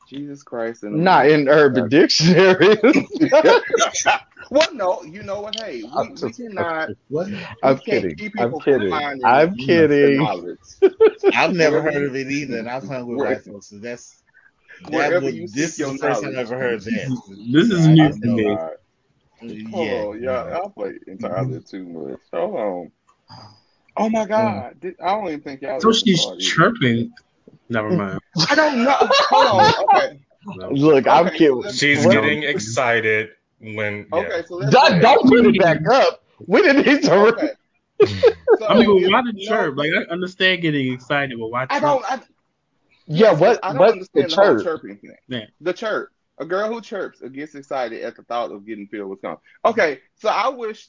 Jesus 0.09 0.43
Christ! 0.43 0.83
And 0.83 1.03
Not 1.05 1.29
in 1.31 1.49
Urban 1.49 1.89
Dictionary. 1.89 2.77
Well, 4.51 4.75
no, 4.75 5.03
you 5.03 5.23
know 5.23 5.41
what? 5.41 5.59
Hey, 5.61 5.83
we, 5.83 5.91
I'm 5.95 6.15
we 6.21 6.33
cannot. 6.33 6.91
What? 7.09 7.29
I'm 7.29 7.33
we 7.33 7.81
can't 7.81 7.85
kidding. 7.85 8.17
keep 8.17 8.33
I'm 8.39 8.47
people 8.47 8.61
kidding. 8.61 8.91
confined 8.91 9.21
in 9.21 9.27
I'm 9.27 9.57
kidding. 9.57 10.57
I've 11.35 11.55
never 11.55 11.83
heard 11.83 12.03
of 12.05 12.15
it 12.17 12.31
either, 12.31 12.59
and 12.59 12.69
I've 12.69 12.85
hung 12.87 13.07
with 13.07 13.19
where- 13.19 13.29
white 13.35 13.45
folks, 13.45 13.69
so 13.71 13.79
that's 13.79 14.21
that 14.91 15.23
would, 15.23 15.35
you 15.35 15.47
this 15.49 15.79
your 15.79 15.93
is 15.95 16.01
the 16.01 16.09
first 16.09 16.23
time. 16.23 16.31
I've 16.33 16.37
ever 16.39 16.59
heard 16.59 16.81
that. 16.83 17.23
This 17.53 17.71
is 17.71 17.87
new 17.87 18.13
to 18.13 18.27
me. 18.27 18.45
God. 18.45 18.71
Hold 19.71 19.87
Yeah. 19.89 19.95
on, 19.95 20.23
yeah, 20.23 20.59
I 20.65 20.69
play 20.75 20.95
entirely 21.07 21.61
too 21.61 21.85
much. 21.85 22.21
Hold 22.33 22.57
on. 22.57 22.93
Oh 23.97 24.09
my 24.11 24.25
mm. 24.25 24.29
God, 24.29 24.81
Did- 24.81 25.01
I 25.01 25.09
don't 25.15 25.29
even 25.29 25.41
think 25.43 25.63
y'all. 25.63 25.81
So 25.81 25.93
she's 25.93 26.23
saw 26.23 26.33
it 26.33 26.37
either. 26.43 26.45
chirping. 26.51 27.13
Never 27.69 27.91
mind. 27.91 28.21
I 28.51 28.55
don't 28.55 28.85
know. 28.85 28.97
Hold 29.01 29.47
on. 29.47 29.85
Okay. 29.97 30.21
No. 30.57 30.71
Look, 30.71 31.07
I'm 31.07 31.31
kidding. 31.31 31.63
She's 31.73 32.05
What? 32.05 32.13
getting 32.13 32.43
excited 32.43 33.31
when. 33.75 34.07
Yeah. 34.13 34.19
Okay. 34.21 34.43
So 34.47 34.57
let's. 34.57 34.73
Don't, 34.73 34.91
say- 34.93 35.01
don't 35.01 35.29
put 35.29 35.47
it 35.47 35.59
back 35.61 35.79
up. 35.89 36.23
When 36.39 36.63
didn't 36.65 36.87
need 36.87 37.03
to. 37.05 37.15
Okay. 37.15 37.49
Mm. 38.03 38.35
So 38.59 38.67
I 38.67 38.75
mean, 38.79 39.05
if- 39.05 39.11
why 39.13 39.23
the 39.23 39.33
no, 39.33 39.45
chirp? 39.47 39.77
Like, 39.77 39.91
I 39.93 40.13
understand 40.13 40.63
getting 40.63 40.93
excited, 40.93 41.39
but 41.39 41.47
why 41.49 41.67
I 41.71 41.79
don't. 41.81 42.05
I, 42.05 42.21
Yeah, 43.07 43.33
what? 43.33 43.61
I 43.63 43.69
don't 43.69 43.79
What's 43.79 43.93
understand 43.93 44.31
the 44.31 44.35
the, 44.37 44.43
whole 44.43 44.55
church? 44.57 44.65
chirping 44.65 44.97
thing. 44.97 45.17
Yeah. 45.29 45.45
The 45.61 45.73
chirp. 45.73 46.11
A 46.39 46.45
girl 46.45 46.69
who 46.69 46.81
chirps 46.81 47.21
gets 47.33 47.55
excited 47.55 48.03
at 48.03 48.17
the 48.17 48.25
thought 48.25 48.51
of 48.51 48.67
getting 48.67 48.89
filled 48.89 49.11
with 49.11 49.23
cum. 49.23 49.37
Okay, 49.65 50.01
so 50.17 50.29
I 50.29 50.49
wish 50.49 50.89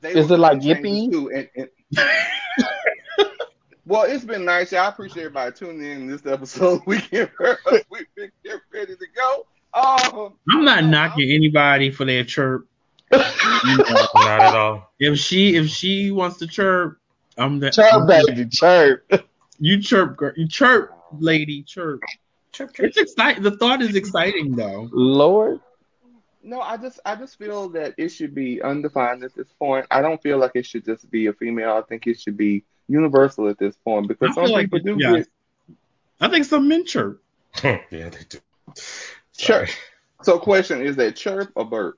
they 0.00 0.12
Is 0.12 0.30
it 0.30 0.38
like 0.38 0.60
yippee? 0.60 1.10
too. 1.10 1.30
And, 1.30 1.48
and, 1.56 1.68
well, 3.84 4.02
it's 4.04 4.24
been 4.24 4.44
nice. 4.44 4.72
I 4.72 4.88
appreciate 4.88 5.24
everybody 5.24 5.52
tuning 5.52 5.90
in 5.90 6.06
this 6.06 6.24
episode. 6.26 6.82
We 6.86 7.00
get 7.10 7.30
we've 7.90 8.06
been 8.14 8.30
get 8.44 8.60
ready 8.72 8.94
to 8.96 9.06
go. 9.14 9.46
Um, 9.74 10.32
I'm 10.50 10.64
not 10.64 10.84
no, 10.84 10.90
knocking 10.90 11.30
anybody 11.30 11.90
for 11.90 12.04
their 12.04 12.24
chirp. 12.24 12.66
You 13.64 13.78
know, 13.78 14.06
Not 14.14 14.40
at 14.40 14.54
all. 14.54 14.92
if 14.98 15.18
she 15.18 15.56
if 15.56 15.68
she 15.68 16.10
wants 16.10 16.38
to 16.38 16.46
chirp, 16.46 16.98
I'm 17.38 17.58
the 17.58 17.70
Chirp, 17.70 18.06
baby, 18.06 18.46
chirp. 18.46 19.10
You 19.58 19.80
chirp, 19.80 20.16
girl. 20.16 20.32
You 20.36 20.46
chirp, 20.46 20.92
lady. 21.18 21.62
Chirp. 21.62 22.02
Chirp, 22.52 22.74
chirp. 22.74 22.86
It's 22.86 22.96
exciting. 22.96 23.42
The 23.42 23.56
thought 23.56 23.82
is 23.82 23.94
exciting, 23.96 24.56
though. 24.56 24.88
Lord. 24.92 25.60
No, 26.42 26.60
I 26.60 26.76
just 26.76 27.00
I 27.04 27.16
just 27.16 27.38
feel 27.38 27.68
that 27.70 27.94
it 27.98 28.08
should 28.10 28.34
be 28.34 28.62
undefined 28.62 29.24
at 29.24 29.34
this 29.34 29.48
point. 29.58 29.86
I 29.90 30.00
don't 30.00 30.22
feel 30.22 30.38
like 30.38 30.52
it 30.54 30.66
should 30.66 30.84
just 30.84 31.10
be 31.10 31.26
a 31.26 31.32
female. 31.32 31.72
I 31.72 31.82
think 31.82 32.06
it 32.06 32.20
should 32.20 32.36
be 32.36 32.62
universal 32.88 33.48
at 33.48 33.58
this 33.58 33.74
point 33.76 34.06
because 34.06 34.30
I 34.30 34.44
some 34.44 34.52
like 34.52 34.66
people 34.66 34.78
do 34.80 34.96
yeah. 34.98 35.16
get 35.16 35.28
I 36.20 36.28
think 36.28 36.44
some 36.44 36.68
men 36.68 36.86
chirp. 36.86 37.22
yeah, 37.64 37.80
they 37.90 38.10
do. 38.28 38.38
Chirp. 39.36 39.68
So, 40.22 40.38
question 40.38 40.80
is 40.82 40.96
that 40.96 41.16
chirp 41.16 41.52
or 41.54 41.64
burp? 41.64 41.96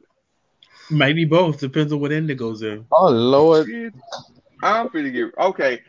Maybe 0.90 1.25
both. 1.25 1.61
Depends 1.61 1.92
on 1.92 2.00
what 2.00 2.12
end 2.12 2.30
it 2.30 2.37
goes 2.37 2.62
in. 2.62 2.85
Oh 2.92 3.09
Lord. 3.11 3.68
I'm 4.62 4.88
pretty 4.88 5.11
good. 5.11 5.33
Okay, 5.38 5.83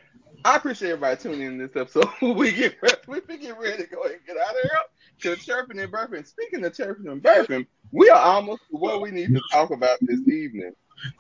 I 0.46 0.56
appreciate 0.58 0.92
everybody 0.92 1.18
tuning 1.22 1.42
in 1.42 1.58
this 1.58 1.76
episode. 1.76 2.08
we 2.36 2.52
get 2.52 2.76
ready, 2.82 2.96
we 3.08 3.38
get 3.38 3.58
ready 3.58 3.84
to 3.84 3.90
go 3.90 4.02
ahead 4.02 4.18
and 4.18 4.26
get 4.28 4.38
out 4.38 4.52
of 4.54 4.62
here. 4.62 5.36
Cause 5.36 5.46
chirping 5.46 5.80
and 5.80 5.92
burping. 5.92 6.26
Speaking 6.26 6.64
of 6.64 6.74
chirping 6.74 7.08
and 7.08 7.22
burping, 7.22 7.66
we 7.92 8.10
are 8.10 8.20
almost 8.20 8.62
to 8.72 8.78
what 8.78 9.02
we 9.02 9.12
need 9.12 9.34
to 9.34 9.42
talk 9.52 9.72
about 9.72 9.98
this 10.02 10.20
evening. 10.28 10.72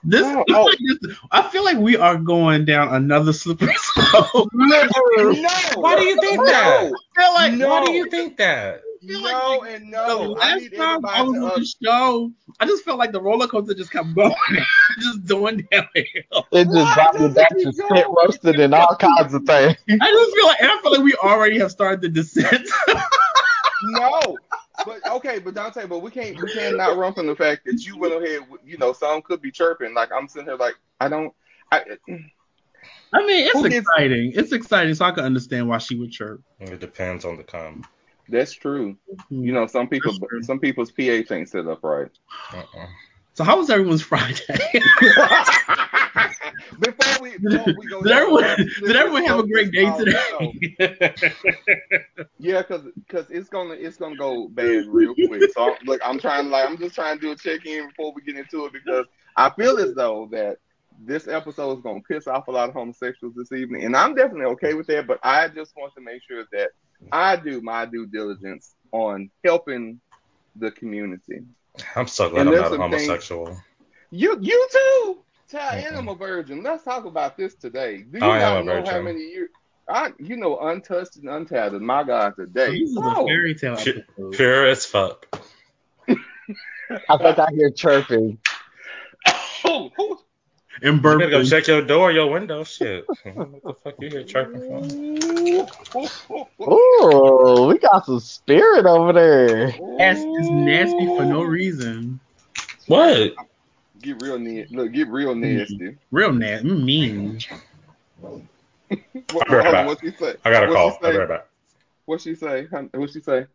This, 0.03 0.23
Oh, 0.25 0.41
I 0.41 0.43
feel 0.45 0.55
oh. 0.57 0.63
like 0.65 0.77
this- 1.01 1.17
I 1.31 1.41
feel 1.49 1.63
like 1.63 1.77
we 1.77 1.97
are 1.97 2.17
going 2.17 2.65
down 2.65 2.93
another 2.93 3.33
slippery 3.33 3.73
slope. 3.77 4.49
No, 4.53 4.87
Why 5.75 5.95
do 5.97 6.03
you 6.03 6.19
think 6.21 6.37
no, 6.37 6.45
that? 6.45 6.91
I 7.17 7.21
feel 7.21 7.33
like 7.33 7.53
No. 7.53 7.69
Why 7.69 7.85
do 7.85 7.91
you 7.93 8.09
think 8.09 8.37
that? 8.37 8.81
Feel 9.01 9.21
like 9.21 9.31
no, 9.31 9.63
and 9.63 9.91
no. 9.91 10.35
I 10.39 10.51
last 10.53 10.61
need 10.61 10.75
time 10.75 11.05
I 11.05 11.21
was 11.21 11.35
on 11.37 11.61
the 11.61 11.73
show, 11.83 12.31
I 12.59 12.65
just 12.65 12.83
felt 12.83 12.97
like 12.99 13.11
the 13.11 13.21
roller 13.21 13.47
coaster 13.47 13.73
just 13.73 13.91
kept 13.91 14.13
going, 14.15 14.33
just 14.99 15.25
doing 15.25 15.67
downhill. 15.71 16.47
It 16.51 16.65
just 16.65 16.75
Why 16.75 16.93
brought 16.95 17.13
me 17.15 17.19
does 17.21 17.33
back 17.35 17.49
to 17.49 17.55
keep 17.55 17.73
spit 17.73 18.05
roasted 18.09 18.59
and 18.59 18.73
all 18.73 18.95
kinds 18.95 19.33
of 19.33 19.43
things. 19.43 19.75
I 20.01 20.11
just 20.11 20.35
feel 20.35 20.47
like, 20.47 20.61
and 20.61 20.71
I 20.71 20.79
feel 20.81 20.91
like 20.91 21.03
we 21.03 21.15
already 21.15 21.59
have 21.59 21.71
started 21.71 22.01
the 22.01 22.09
descent. 22.09 22.67
No, 23.81 24.35
but 24.85 25.09
okay, 25.09 25.39
but 25.39 25.53
Dante, 25.53 25.85
but 25.87 25.99
we 25.99 26.11
can't 26.11 26.37
we 26.41 26.51
can't 26.53 26.75
not 26.75 26.97
run 26.97 27.13
from 27.13 27.27
the 27.27 27.35
fact 27.35 27.63
that 27.65 27.85
you 27.85 27.97
went 27.97 28.13
ahead. 28.13 28.41
You 28.65 28.77
know, 28.77 28.91
some 28.91 29.21
could 29.21 29.41
be 29.41 29.51
chirping. 29.51 29.93
Like 29.93 30.11
I'm 30.11 30.27
sitting 30.27 30.47
here, 30.47 30.57
like 30.57 30.75
I 30.99 31.07
don't. 31.07 31.33
I, 31.71 31.83
I 33.13 33.25
mean, 33.25 33.45
it's 33.45 33.53
Who 33.53 33.63
gets- 33.69 33.77
exciting. 33.87 34.33
It's 34.35 34.51
exciting, 34.51 34.93
so 34.95 35.05
I 35.05 35.11
can 35.11 35.23
understand 35.23 35.69
why 35.69 35.77
she 35.77 35.95
would 35.95 36.11
chirp. 36.11 36.41
It 36.59 36.81
depends 36.81 37.23
on 37.23 37.37
the 37.37 37.43
cum. 37.43 37.85
That's 38.29 38.53
true. 38.53 38.95
Mm-hmm. 39.13 39.43
You 39.43 39.51
know, 39.53 39.67
some 39.67 39.87
people 39.87 40.13
some 40.41 40.59
people's 40.59 40.91
pH 40.91 41.31
ain't 41.31 41.49
set 41.49 41.67
up 41.67 41.83
right. 41.83 42.11
Uh-uh. 42.53 42.87
So 43.33 43.43
how 43.43 43.57
was 43.57 43.69
everyone's 43.69 44.01
Friday? 44.01 44.35
before 46.79 47.21
we 47.21 47.37
before 47.37 47.73
we 47.77 47.87
go, 47.87 48.01
did 48.01 48.11
everyone 48.11 48.43
did 48.81 48.95
everyone 48.95 49.25
have 49.25 49.39
a 49.39 49.47
great 49.47 49.71
day 49.71 49.91
today? 49.97 50.21
Yeah, 52.37 52.63
cause 52.63 52.83
it's 53.29 53.49
gonna 53.49 53.73
it's 53.73 53.97
gonna 53.97 54.15
go 54.15 54.47
bad 54.49 54.85
real 54.87 55.13
quick. 55.13 55.51
So 55.53 55.75
look, 55.85 56.01
I'm 56.03 56.19
trying 56.19 56.45
to 56.45 56.49
like 56.49 56.67
I'm 56.67 56.77
just 56.77 56.95
trying 56.95 57.17
to 57.17 57.21
do 57.21 57.31
a 57.31 57.35
check 57.35 57.65
in 57.65 57.87
before 57.87 58.13
we 58.13 58.21
get 58.21 58.35
into 58.37 58.65
it 58.65 58.73
because 58.73 59.05
I 59.35 59.49
feel 59.51 59.77
as 59.77 59.93
though 59.93 60.27
that 60.31 60.57
this 61.01 61.27
episode 61.27 61.77
is 61.77 61.83
gonna 61.83 62.01
piss 62.01 62.27
off 62.27 62.47
a 62.47 62.51
lot 62.51 62.69
of 62.69 62.75
homosexuals 62.75 63.35
this 63.35 63.51
evening, 63.51 63.83
and 63.85 63.95
I'm 63.95 64.15
definitely 64.15 64.45
okay 64.53 64.73
with 64.73 64.87
that. 64.87 65.07
But 65.07 65.19
I 65.23 65.47
just 65.47 65.75
want 65.75 65.93
to 65.95 66.01
make 66.01 66.21
sure 66.23 66.45
that 66.51 66.71
I 67.11 67.35
do 67.35 67.61
my 67.61 67.85
due 67.85 68.05
diligence 68.05 68.73
on 68.91 69.29
helping 69.43 69.99
the 70.55 70.71
community. 70.71 71.41
I'm 71.95 72.07
so 72.07 72.29
glad 72.29 72.41
And 72.41 72.49
I'm 72.49 72.55
not 72.55 72.65
a 72.65 72.69
some 72.69 72.91
things- 72.91 73.03
homosexual. 73.03 73.57
You 74.11 74.37
you 74.41 74.67
too. 74.71 75.17
Ty, 75.51 75.77
and 75.87 75.95
Mm-mm. 75.95 75.99
I'm 75.99 76.07
a 76.09 76.15
virgin. 76.15 76.61
Let's 76.63 76.83
talk 76.83 77.05
about 77.05 77.37
this 77.37 77.55
today. 77.55 78.03
Do 78.03 78.19
you 78.19 78.23
I 78.25 78.39
am 78.39 78.41
not 78.41 78.59
a 78.61 78.63
know 78.63 78.73
how 78.85 78.85
virgin. 78.97 79.03
many 79.05 79.19
years? 79.21 79.49
I 79.87 80.13
you 80.19 80.35
know 80.37 80.59
untouched 80.59 81.15
and 81.17 81.25
untatted. 81.25 81.79
My 81.81 82.03
God, 82.03 82.35
today. 82.35 82.79
This 82.79 82.89
is 82.91 82.97
a 82.97 83.01
Oh. 83.03 83.25
fairy 83.25 83.55
tale 83.55 83.75
Pu- 83.75 83.89
episode. 84.17 84.31
Pure 84.33 84.65
as 84.67 84.85
fuck. 84.85 85.25
I 86.07 87.17
think 87.17 87.39
I 87.39 87.47
hear 87.53 87.71
chirping. 87.71 88.37
Oh, 89.65 89.89
who- 89.95 90.19
And 90.81 90.95
You 90.95 91.01
better 91.01 91.29
go 91.29 91.43
check 91.43 91.67
your 91.67 91.81
door, 91.81 92.11
your 92.11 92.29
window. 92.31 92.63
Shit. 92.63 93.05
What 93.33 93.63
the 93.63 93.73
fuck 93.83 93.95
you 93.99 94.09
here 94.09 94.23
chirping 94.23 94.61
from? 94.67 94.83
Ooh, 96.71 97.67
we 97.67 97.77
got 97.79 98.05
some 98.05 98.19
spirit 98.19 98.85
over 98.85 99.13
there. 99.13 99.73
Ass 99.99 100.17
is 100.17 100.49
nasty 100.49 101.05
for 101.17 101.25
no 101.25 101.43
reason. 101.43 102.19
What? 102.87 103.33
Get 104.01 104.21
real 104.21 104.39
nasty. 104.39 104.75
Look, 104.75 104.91
get 104.93 105.07
real 105.09 105.33
hmm. 105.33 105.41
nasty. 105.41 105.97
Real 106.11 106.31
nasty. 106.31 106.67
Mm, 106.69 106.83
mean. 106.83 107.39
What, 109.31 109.47
I'll 109.47 109.51
be 109.51 109.55
right 109.55 109.63
hold 109.63 109.65
on, 109.65 109.71
back. 109.71 109.87
what 109.87 109.99
she 110.01 110.11
say? 110.11 110.35
I 110.43 110.51
got 110.51 110.63
a 110.63 110.67
What 110.67 110.75
call. 110.75 110.89
She 110.89 110.95
I'll 110.95 111.11
be 111.11 111.13
say? 111.13 111.19
right 111.19 111.29
back. 111.29 111.47
What 112.05 112.21
she 112.21 112.35
say? 112.35 112.67
Hun- 112.71 112.89
What 112.93 113.11
she 113.11 113.21
say? 113.21 113.45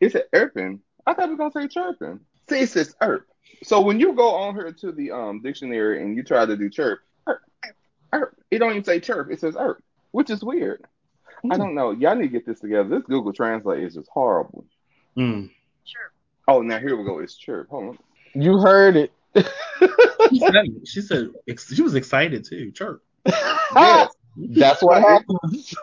It's 0.00 0.14
an 0.16 0.22
erping. 0.34 0.80
I 1.06 1.14
thought 1.14 1.28
we 1.28 1.34
was 1.36 1.52
gonna 1.52 1.68
say 1.68 1.72
chirping. 1.72 2.20
See, 2.48 2.60
it 2.60 2.68
says 2.68 2.94
erp. 3.02 3.26
So 3.62 3.80
when 3.80 4.00
you 4.00 4.14
go 4.14 4.34
on 4.34 4.54
here 4.54 4.72
to 4.72 4.92
the 4.92 5.10
um 5.12 5.40
dictionary 5.42 6.02
and 6.02 6.16
you 6.16 6.22
try 6.22 6.44
to 6.44 6.56
do 6.56 6.68
chirp, 6.68 7.00
erp, 7.28 7.40
erp, 8.12 8.36
it 8.50 8.58
don't 8.58 8.70
even 8.72 8.84
say 8.84 9.00
chirp. 9.00 9.30
It 9.30 9.40
says 9.40 9.56
erp, 9.56 9.82
which 10.10 10.30
is 10.30 10.42
weird. 10.42 10.84
I 11.50 11.56
don't 11.56 11.74
know. 11.74 11.90
Y'all 11.92 12.14
need 12.14 12.22
to 12.24 12.28
get 12.28 12.46
this 12.46 12.60
together. 12.60 12.88
This 12.88 13.02
Google 13.06 13.32
Translate 13.32 13.82
is 13.82 13.94
just 13.94 14.08
horrible. 14.08 14.64
Mm. 15.16 15.50
Oh, 16.48 16.62
now 16.62 16.78
here 16.78 16.96
we 16.96 17.04
go. 17.04 17.18
It's 17.18 17.34
chirp. 17.36 17.68
Hold 17.70 17.90
on. 17.90 17.98
You 18.34 18.58
heard 18.58 18.96
it. 18.96 19.12
She 20.30 20.38
said, 20.38 20.54
she 20.84 21.00
said 21.00 21.30
ex- 21.48 21.74
she 21.74 21.82
was 21.82 21.94
excited 21.94 22.44
too. 22.44 22.70
Chirp. 22.70 23.02
Yes. 23.26 24.12
That's 24.36 24.82
what 24.82 25.02
happens. 25.02 25.74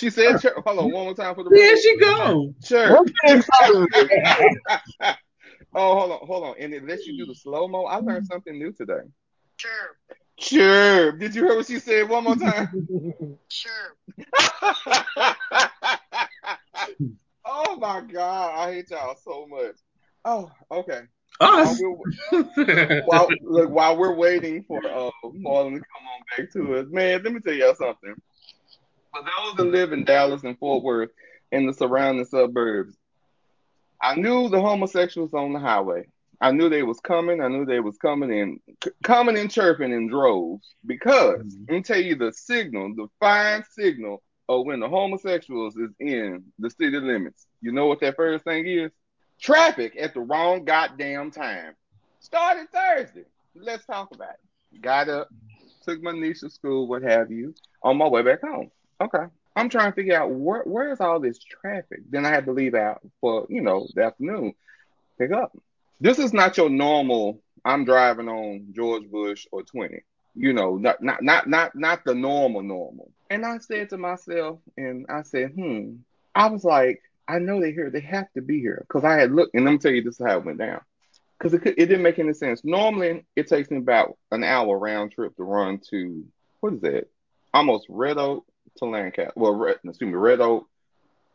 She 0.00 0.08
said 0.08 0.40
chirp. 0.40 0.54
Hold 0.64 0.78
on, 0.78 0.92
one 0.92 1.04
more 1.04 1.14
time 1.14 1.34
for 1.34 1.44
the 1.44 1.50
There 1.50 1.76
she 1.76 1.98
go. 1.98 2.54
Chirp. 2.64 2.90
We're 2.90 3.04
getting 3.22 3.42
excited. 3.42 3.86
oh, 5.74 5.98
hold 5.98 6.12
on, 6.12 6.26
hold 6.26 6.44
on. 6.44 6.54
And 6.58 6.72
it 6.72 6.88
lets 6.88 7.06
you 7.06 7.18
do 7.18 7.26
the 7.26 7.34
slow 7.34 7.68
mo. 7.68 7.84
I 7.84 7.96
learned 7.96 8.26
something 8.26 8.58
new 8.58 8.72
today. 8.72 9.02
Chirp. 9.58 9.96
Chirp. 10.38 11.18
Did 11.20 11.34
you 11.34 11.44
hear 11.44 11.54
what 11.54 11.66
she 11.66 11.78
said 11.78 12.08
one 12.08 12.24
more 12.24 12.36
time? 12.36 12.68
Sure. 13.48 13.96
Oh 17.52 17.76
my 17.76 18.00
God. 18.02 18.54
I 18.54 18.72
hate 18.72 18.90
y'all 18.90 19.16
so 19.22 19.46
much. 19.46 19.74
Oh, 20.24 20.50
okay. 20.70 21.00
While 21.38 21.62
Us. 21.62 21.80
we're, 21.80 23.02
while, 23.06 23.28
look, 23.42 23.70
while 23.70 23.96
we're 23.96 24.14
waiting 24.14 24.62
for 24.68 24.78
uh, 24.86 25.10
Marlon 25.24 25.74
to 25.74 25.80
come 25.80 26.06
on 26.06 26.22
back 26.36 26.52
to 26.52 26.76
us, 26.76 26.86
man, 26.90 27.22
let 27.24 27.32
me 27.32 27.40
tell 27.40 27.54
y'all 27.54 27.74
something. 27.74 28.14
For 29.12 29.22
those 29.22 29.56
that 29.56 29.64
live 29.64 29.92
in 29.92 30.04
Dallas 30.04 30.44
and 30.44 30.58
Fort 30.58 30.82
Worth 30.84 31.10
and 31.50 31.68
the 31.68 31.74
surrounding 31.74 32.24
suburbs, 32.24 32.96
I 34.00 34.14
knew 34.14 34.48
the 34.48 34.60
homosexuals 34.60 35.34
on 35.34 35.52
the 35.52 35.58
highway. 35.58 36.06
I 36.40 36.52
knew 36.52 36.68
they 36.70 36.82
was 36.82 37.00
coming. 37.00 37.42
I 37.42 37.48
knew 37.48 37.66
they 37.66 37.80
was 37.80 37.98
coming 37.98 38.32
in, 38.32 38.60
c- 38.82 38.90
coming 39.02 39.36
and 39.36 39.50
chirping 39.50 39.92
in 39.92 40.08
droves. 40.08 40.74
Because 40.86 41.40
mm-hmm. 41.40 41.64
let 41.68 41.76
me 41.76 41.82
tell 41.82 42.00
you 42.00 42.14
the 42.14 42.32
signal, 42.32 42.94
the 42.94 43.08
fine 43.18 43.62
signal 43.72 44.22
of 44.48 44.64
when 44.64 44.80
the 44.80 44.88
homosexuals 44.88 45.76
is 45.76 45.90
in 46.00 46.44
the 46.58 46.70
city 46.70 46.98
limits. 46.98 47.46
You 47.60 47.72
know 47.72 47.86
what 47.86 48.00
that 48.00 48.16
first 48.16 48.44
thing 48.44 48.66
is? 48.66 48.90
Traffic 49.40 49.96
at 49.98 50.14
the 50.14 50.20
wrong 50.20 50.64
goddamn 50.64 51.30
time. 51.30 51.74
Started 52.20 52.68
Thursday. 52.70 53.24
Let's 53.54 53.84
talk 53.84 54.14
about 54.14 54.34
it. 54.34 54.80
Got 54.80 55.08
up, 55.08 55.28
took 55.84 56.02
my 56.02 56.12
niece 56.12 56.40
to 56.40 56.50
school, 56.50 56.86
what 56.86 57.02
have 57.02 57.30
you, 57.30 57.54
on 57.82 57.98
my 57.98 58.06
way 58.06 58.22
back 58.22 58.40
home. 58.40 58.70
Okay. 59.00 59.24
I'm 59.56 59.68
trying 59.68 59.90
to 59.90 59.96
figure 59.96 60.16
out 60.16 60.30
where 60.30 60.62
where's 60.62 61.00
all 61.00 61.20
this 61.20 61.38
traffic. 61.38 62.00
Then 62.08 62.24
I 62.24 62.30
had 62.30 62.44
to 62.46 62.52
leave 62.52 62.74
out 62.74 63.00
for, 63.20 63.46
you 63.48 63.62
know, 63.62 63.86
the 63.94 64.04
afternoon. 64.04 64.54
Pick 65.18 65.32
up. 65.32 65.56
This 66.00 66.18
is 66.18 66.32
not 66.32 66.56
your 66.56 66.70
normal 66.70 67.40
I'm 67.64 67.84
driving 67.84 68.28
on 68.28 68.68
George 68.72 69.10
Bush 69.10 69.46
or 69.52 69.62
20. 69.62 70.00
You 70.34 70.52
know, 70.52 70.76
not 70.76 71.02
not 71.02 71.22
not 71.22 71.48
not 71.48 71.74
not 71.74 72.04
the 72.04 72.14
normal 72.14 72.62
normal. 72.62 73.10
And 73.30 73.44
I 73.44 73.58
said 73.58 73.90
to 73.90 73.98
myself, 73.98 74.60
and 74.76 75.06
I 75.08 75.22
said, 75.22 75.52
hmm. 75.52 75.96
I 76.34 76.48
was 76.48 76.64
like, 76.64 77.02
I 77.28 77.38
know 77.38 77.60
they're 77.60 77.72
here. 77.72 77.90
They 77.90 78.00
have 78.00 78.32
to 78.32 78.40
be 78.40 78.60
here. 78.60 78.84
Because 78.86 79.04
I 79.04 79.14
had 79.14 79.32
looked, 79.32 79.54
and 79.54 79.64
let 79.64 79.72
me 79.72 79.78
tell 79.78 79.92
you 79.92 80.02
this 80.02 80.20
is 80.20 80.26
how 80.26 80.38
it 80.38 80.44
went 80.44 80.58
down. 80.58 80.80
Because 81.38 81.54
it, 81.54 81.62
could- 81.62 81.78
it 81.78 81.86
didn't 81.86 82.02
make 82.02 82.18
any 82.18 82.32
sense. 82.32 82.62
Normally, 82.64 83.24
it 83.34 83.48
takes 83.48 83.70
me 83.70 83.78
about 83.78 84.16
an 84.30 84.44
hour 84.44 84.78
round 84.78 85.12
trip 85.12 85.36
to 85.36 85.42
run 85.42 85.80
to, 85.90 86.24
what 86.60 86.74
is 86.74 86.80
that? 86.82 87.08
Almost 87.52 87.86
Red 87.88 88.18
Oak 88.18 88.46
to 88.80 88.86
Lancaster. 88.86 89.32
Well, 89.36 89.54
Red, 89.54 89.78
excuse 89.84 90.08
me, 90.08 90.14
Red 90.14 90.40
Oak 90.40 90.68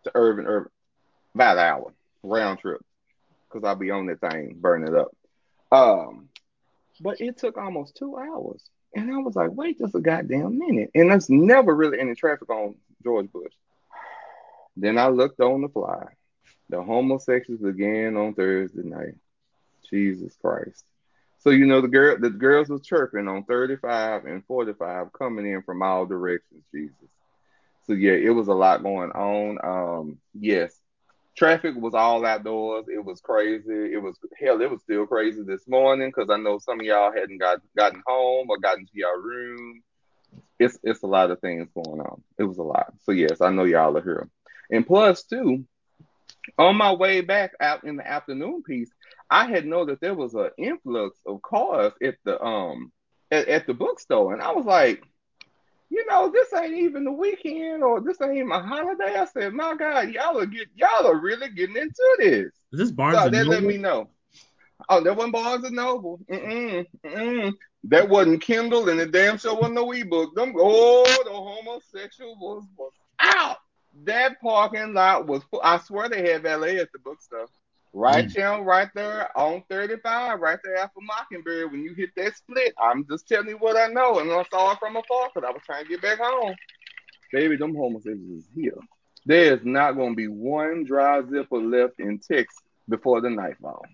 to 0.04 0.12
Urban, 0.14 0.46
Urban. 0.46 0.72
About 1.34 1.58
an 1.58 1.64
hour 1.64 1.94
round 2.24 2.60
trip. 2.60 2.82
Because 3.48 3.68
I'll 3.68 3.76
be 3.76 3.92
on 3.92 4.08
that 4.08 4.22
thing, 4.22 4.58
burning 4.60 4.94
it 4.94 5.00
up. 5.00 5.16
Um, 5.72 6.30
but 7.00 7.22
it 7.22 7.38
took 7.38 7.58
almost 7.58 7.96
two 7.96 8.18
hours. 8.18 8.62
And 8.96 9.14
I 9.14 9.18
was 9.18 9.36
like, 9.36 9.52
wait 9.52 9.80
just 9.80 9.96
a 9.96 10.00
goddamn 10.00 10.58
minute. 10.58 10.92
And 10.96 11.12
there's 11.12 11.30
never 11.30 11.76
really 11.76 12.00
any 12.00 12.16
traffic 12.16 12.50
on 12.50 12.76
George 13.04 13.32
Bush. 13.32 13.54
Then 14.78 14.98
I 14.98 15.08
looked 15.08 15.40
on 15.40 15.62
the 15.62 15.70
fly. 15.70 16.06
The 16.70 16.82
homosexuals 16.82 17.62
began 17.62 18.18
on 18.18 18.34
Thursday 18.34 18.84
night. 18.84 19.16
Jesus 19.90 20.36
Christ. 20.42 20.84
So 21.40 21.52
you 21.52 21.66
know 21.66 21.82
the 21.82 21.88
girl 21.88 22.18
the 22.20 22.30
girls 22.30 22.70
was 22.70 22.82
chirping 22.82 23.28
on 23.28 23.44
35 23.44 24.26
and 24.26 24.44
45 24.46 25.14
coming 25.14 25.46
in 25.46 25.62
from 25.62 25.84
all 25.84 26.06
directions, 26.06 26.64
Jesus. 26.74 26.96
So 27.88 27.94
yeah, 27.94 28.14
it 28.14 28.32
was 28.32 28.48
a 28.48 28.54
lot 28.54 28.84
going 28.84 29.12
on. 29.12 29.58
Um, 29.64 30.18
yes, 30.34 30.74
traffic 31.36 31.76
was 31.76 31.94
all 31.94 32.26
outdoors. 32.26 32.86
It 32.88 33.04
was 33.04 33.22
crazy. 33.22 33.94
It 33.94 34.02
was 34.02 34.18
hell. 34.40 34.62
It 34.62 34.72
was 34.72 34.82
still 34.82 35.06
crazy 35.06 35.44
this 35.44 35.68
morning 35.68 36.10
because 36.10 36.30
I 36.30 36.38
know 36.38 36.58
some 36.60 36.80
of 36.80 36.86
y'all 36.86 37.14
hadn't 37.14 37.38
got 37.38 37.60
gotten 37.78 38.02
home 38.08 38.50
or 38.50 38.58
gotten 38.58 38.86
to 38.86 38.92
your 38.94 39.22
room. 39.22 39.82
It's 40.58 40.80
it's 40.84 41.04
a 41.04 41.08
lot 41.08 41.32
of 41.32 41.40
things 41.42 41.70
going 41.76 42.02
on. 42.02 42.24
It 42.40 42.44
was 42.44 42.58
a 42.58 42.64
lot. 42.64 42.94
So 43.04 43.12
yes, 43.12 43.42
I 43.42 43.52
know 43.52 43.66
y'all 43.66 43.98
are 43.98 44.04
here. 44.04 44.30
And 44.72 44.88
plus 44.88 45.24
too, 45.24 45.66
on 46.58 46.76
my 46.78 46.94
way 46.94 47.22
back 47.22 47.52
out 47.60 47.84
in 47.84 47.98
the 47.98 48.08
afternoon 48.08 48.64
piece, 48.64 48.90
I 49.30 49.48
had 49.48 49.66
that 49.86 50.00
there 50.02 50.16
was 50.16 50.34
an 50.34 50.52
influx 50.58 51.20
of 51.26 51.42
cars 51.42 51.94
at 52.02 52.16
the 52.24 52.42
um 52.42 52.92
at, 53.32 53.48
at 53.48 53.68
the 53.68 53.74
bookstore, 53.74 54.34
and 54.34 54.42
I 54.42 54.52
was 54.52 54.66
like, 54.66 55.04
you 55.96 56.06
know, 56.08 56.30
this 56.30 56.54
ain't 56.54 56.74
even 56.74 57.06
the 57.06 57.12
weekend 57.12 57.82
or 57.82 58.02
this 58.02 58.22
ain't 58.22 58.36
even 58.36 58.52
a 58.52 58.62
holiday. 58.62 59.16
I 59.18 59.26
said, 59.26 59.54
my 59.54 59.76
God, 59.76 60.10
y'all 60.10 60.38
are 60.38 60.46
get 60.46 60.68
y'all 60.76 61.08
are 61.08 61.16
really 61.18 61.50
getting 61.50 61.78
into 61.78 62.16
this. 62.20 62.52
Is 62.74 62.80
this 62.80 62.92
Barnes 62.92 63.18
So 63.18 63.26
and 63.26 63.34
they 63.34 63.44
let 63.44 63.64
me 63.64 63.78
know. 63.78 64.10
Oh, 64.90 65.02
that 65.02 65.16
wasn't 65.16 65.34
Barnes 65.34 65.64
and 65.64 65.76
Noble. 65.76 66.20
Mm-mm, 66.30 66.86
mm-mm. 67.06 67.54
That 67.86 68.10
wasn't 68.10 68.42
Kindle, 68.42 68.90
and 68.90 69.00
the 69.00 69.06
damn 69.06 69.38
show 69.38 69.54
wasn't 69.54 69.76
no 69.76 69.90
ebook. 69.94 70.36
Them, 70.36 70.54
oh, 70.58 71.06
the 71.24 71.32
homosexual 71.32 72.36
was, 72.38 72.66
was 72.78 72.92
out. 73.20 73.58
That 74.04 74.42
parking 74.42 74.94
lot 74.94 75.28
was 75.28 75.44
full. 75.44 75.62
I 75.64 75.80
swear 75.80 76.10
they 76.10 76.30
had 76.30 76.44
valet 76.44 76.80
at 76.80 76.92
the 76.92 77.00
bookstore. 77.00 77.48
Right 77.98 78.28
mm. 78.28 78.34
there, 78.34 78.62
right 78.62 78.90
there 78.94 79.38
on 79.38 79.64
35, 79.70 80.42
right 80.42 80.60
there 80.66 80.76
after 80.76 81.00
Mockingbird. 81.02 81.72
When 81.72 81.82
you 81.82 81.94
hit 81.94 82.10
that 82.18 82.36
split, 82.36 82.74
I'm 82.78 83.08
just 83.10 83.26
telling 83.26 83.48
you 83.48 83.58
what 83.58 83.78
I 83.78 83.88
know, 83.88 84.20
and 84.20 84.30
I 84.30 84.44
saw 84.52 84.74
it 84.74 84.80
from 84.80 84.98
afar 84.98 85.30
because 85.34 85.48
I 85.48 85.54
was 85.54 85.62
trying 85.66 85.86
to 85.86 85.90
get 85.90 86.02
back 86.02 86.20
home. 86.20 86.54
Baby, 87.32 87.56
them 87.56 87.74
homosexuals 87.74 88.40
is 88.40 88.50
here. 88.54 88.78
There 89.26 89.54
is 89.54 89.62
not 89.64 89.94
going 89.94 90.12
to 90.12 90.16
be 90.18 90.28
one 90.28 90.84
dry 90.84 91.22
zipper 91.22 91.58
left 91.58 91.94
in 92.00 92.20
Texas 92.20 92.60
before 92.90 93.22
the 93.22 93.30
nightfall. 93.30 93.86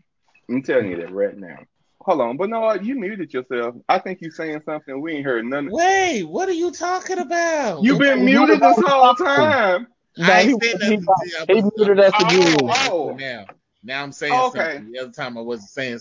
I'm 0.49 0.63
telling 0.63 0.89
you 0.89 0.97
that 0.97 1.13
right 1.13 1.37
now. 1.37 1.59
Hold 1.99 2.21
on, 2.21 2.37
but 2.37 2.49
no, 2.49 2.73
you 2.73 2.95
muted 2.95 3.31
yourself. 3.31 3.75
I 3.87 3.99
think 3.99 4.17
you're 4.21 4.31
saying 4.31 4.63
something 4.65 4.99
we 4.99 5.13
ain't 5.13 5.25
heard 5.25 5.45
nothing. 5.45 5.69
Wait, 5.69 6.23
what 6.23 6.49
are 6.49 6.53
you 6.53 6.71
talking 6.71 7.19
about? 7.19 7.83
You've 7.83 7.99
been 7.99 8.27
You 8.27 8.39
muted 8.39 8.61
this 8.61 8.81
whole 8.83 9.13
time. 9.13 9.85
No, 10.17 10.33
I 10.33 10.43
he, 10.43 10.49
ain't 10.49 10.63
he, 10.63 10.97
he 11.47 11.61
muted 11.61 11.99
us 11.99 12.13
was- 12.19 12.33
again. 12.33 12.57
Oh, 12.89 13.15
Now, 13.17 13.45
now 13.83 14.03
I'm 14.03 14.11
saying 14.11 14.33
oh, 14.35 14.47
Okay. 14.47 14.73
something. 14.75 14.91
The 14.91 14.99
other 14.99 15.11
time 15.11 15.37
I 15.37 15.41
wasn't 15.41 15.69
saying. 15.69 15.99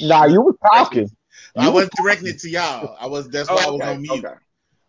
Nah, 0.00 0.24
you 0.26 0.40
was 0.40 0.56
talking. 0.72 1.10
I 1.56 1.68
wasn't 1.68 1.92
directing 1.92 2.28
it 2.28 2.38
to 2.40 2.48
y'all. 2.48 2.96
I 2.98 3.06
was. 3.06 3.28
That's 3.28 3.48
why 3.48 3.64
I 3.64 3.70
was 3.70 3.80
okay, 3.80 3.92
on 3.92 4.02
mute. 4.02 4.24
okay, 4.24 4.34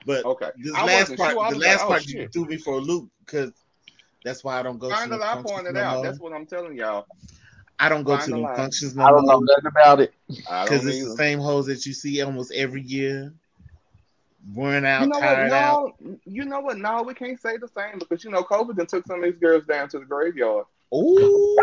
But 0.05 0.25
okay. 0.25 0.49
this 0.57 0.73
I 0.73 0.85
last 0.85 1.15
part, 1.15 1.31
sure. 1.31 1.51
The 1.51 1.57
last 1.59 1.79
like, 1.79 1.83
oh, 1.83 1.87
part, 1.87 2.05
you 2.07 2.19
shit. 2.19 2.33
threw 2.33 2.45
me 2.45 2.57
for 2.57 2.75
a 2.75 2.81
loop 2.81 3.09
because 3.25 3.51
that's 4.23 4.43
why 4.43 4.59
I 4.59 4.63
don't 4.63 4.77
go 4.79 4.89
to 4.89 4.95
Finally, 4.95 5.19
the 5.19 5.25
I 5.25 5.33
functions 5.33 5.51
pointed 5.51 5.73
no 5.75 5.81
out. 5.81 5.95
more. 5.95 6.03
That's 6.05 6.19
what 6.19 6.33
I'm 6.33 6.45
telling 6.45 6.75
y'all. 6.77 7.05
I 7.79 7.89
don't 7.89 8.03
go 8.03 8.13
to 8.13 8.17
Find 8.19 8.31
the 8.31 8.35
the 8.37 8.41
lie. 8.41 8.55
functions 8.55 8.97
I 8.97 9.09
don't 9.09 9.25
know 9.25 9.39
nothing 9.39 9.67
about 9.67 9.99
it. 9.99 10.13
Because 10.27 10.69
don't 10.69 10.87
it's 10.87 11.03
the 11.03 11.15
same 11.15 11.39
hoes 11.39 11.67
that 11.67 11.85
you 11.85 11.93
see 11.93 12.21
almost 12.21 12.51
every 12.51 12.81
year, 12.81 13.33
worn 14.53 14.83
out, 14.85 15.01
You 15.03 15.07
know 15.07 15.19
what? 15.19 15.21
tired 15.21 15.51
out. 15.51 15.93
You 16.25 16.45
know 16.45 16.59
what? 16.59 16.77
No, 16.77 17.03
we 17.03 17.13
can't 17.13 17.39
say 17.39 17.57
the 17.57 17.67
same 17.67 17.99
because 17.99 18.23
you 18.23 18.31
know 18.31 18.43
COVID 18.43 18.75
then 18.75 18.87
took 18.87 19.05
some 19.05 19.23
of 19.23 19.29
these 19.29 19.39
girls 19.39 19.65
down 19.65 19.89
to 19.89 19.99
the 19.99 20.05
graveyard. 20.05 20.65
Ooh, 20.93 21.55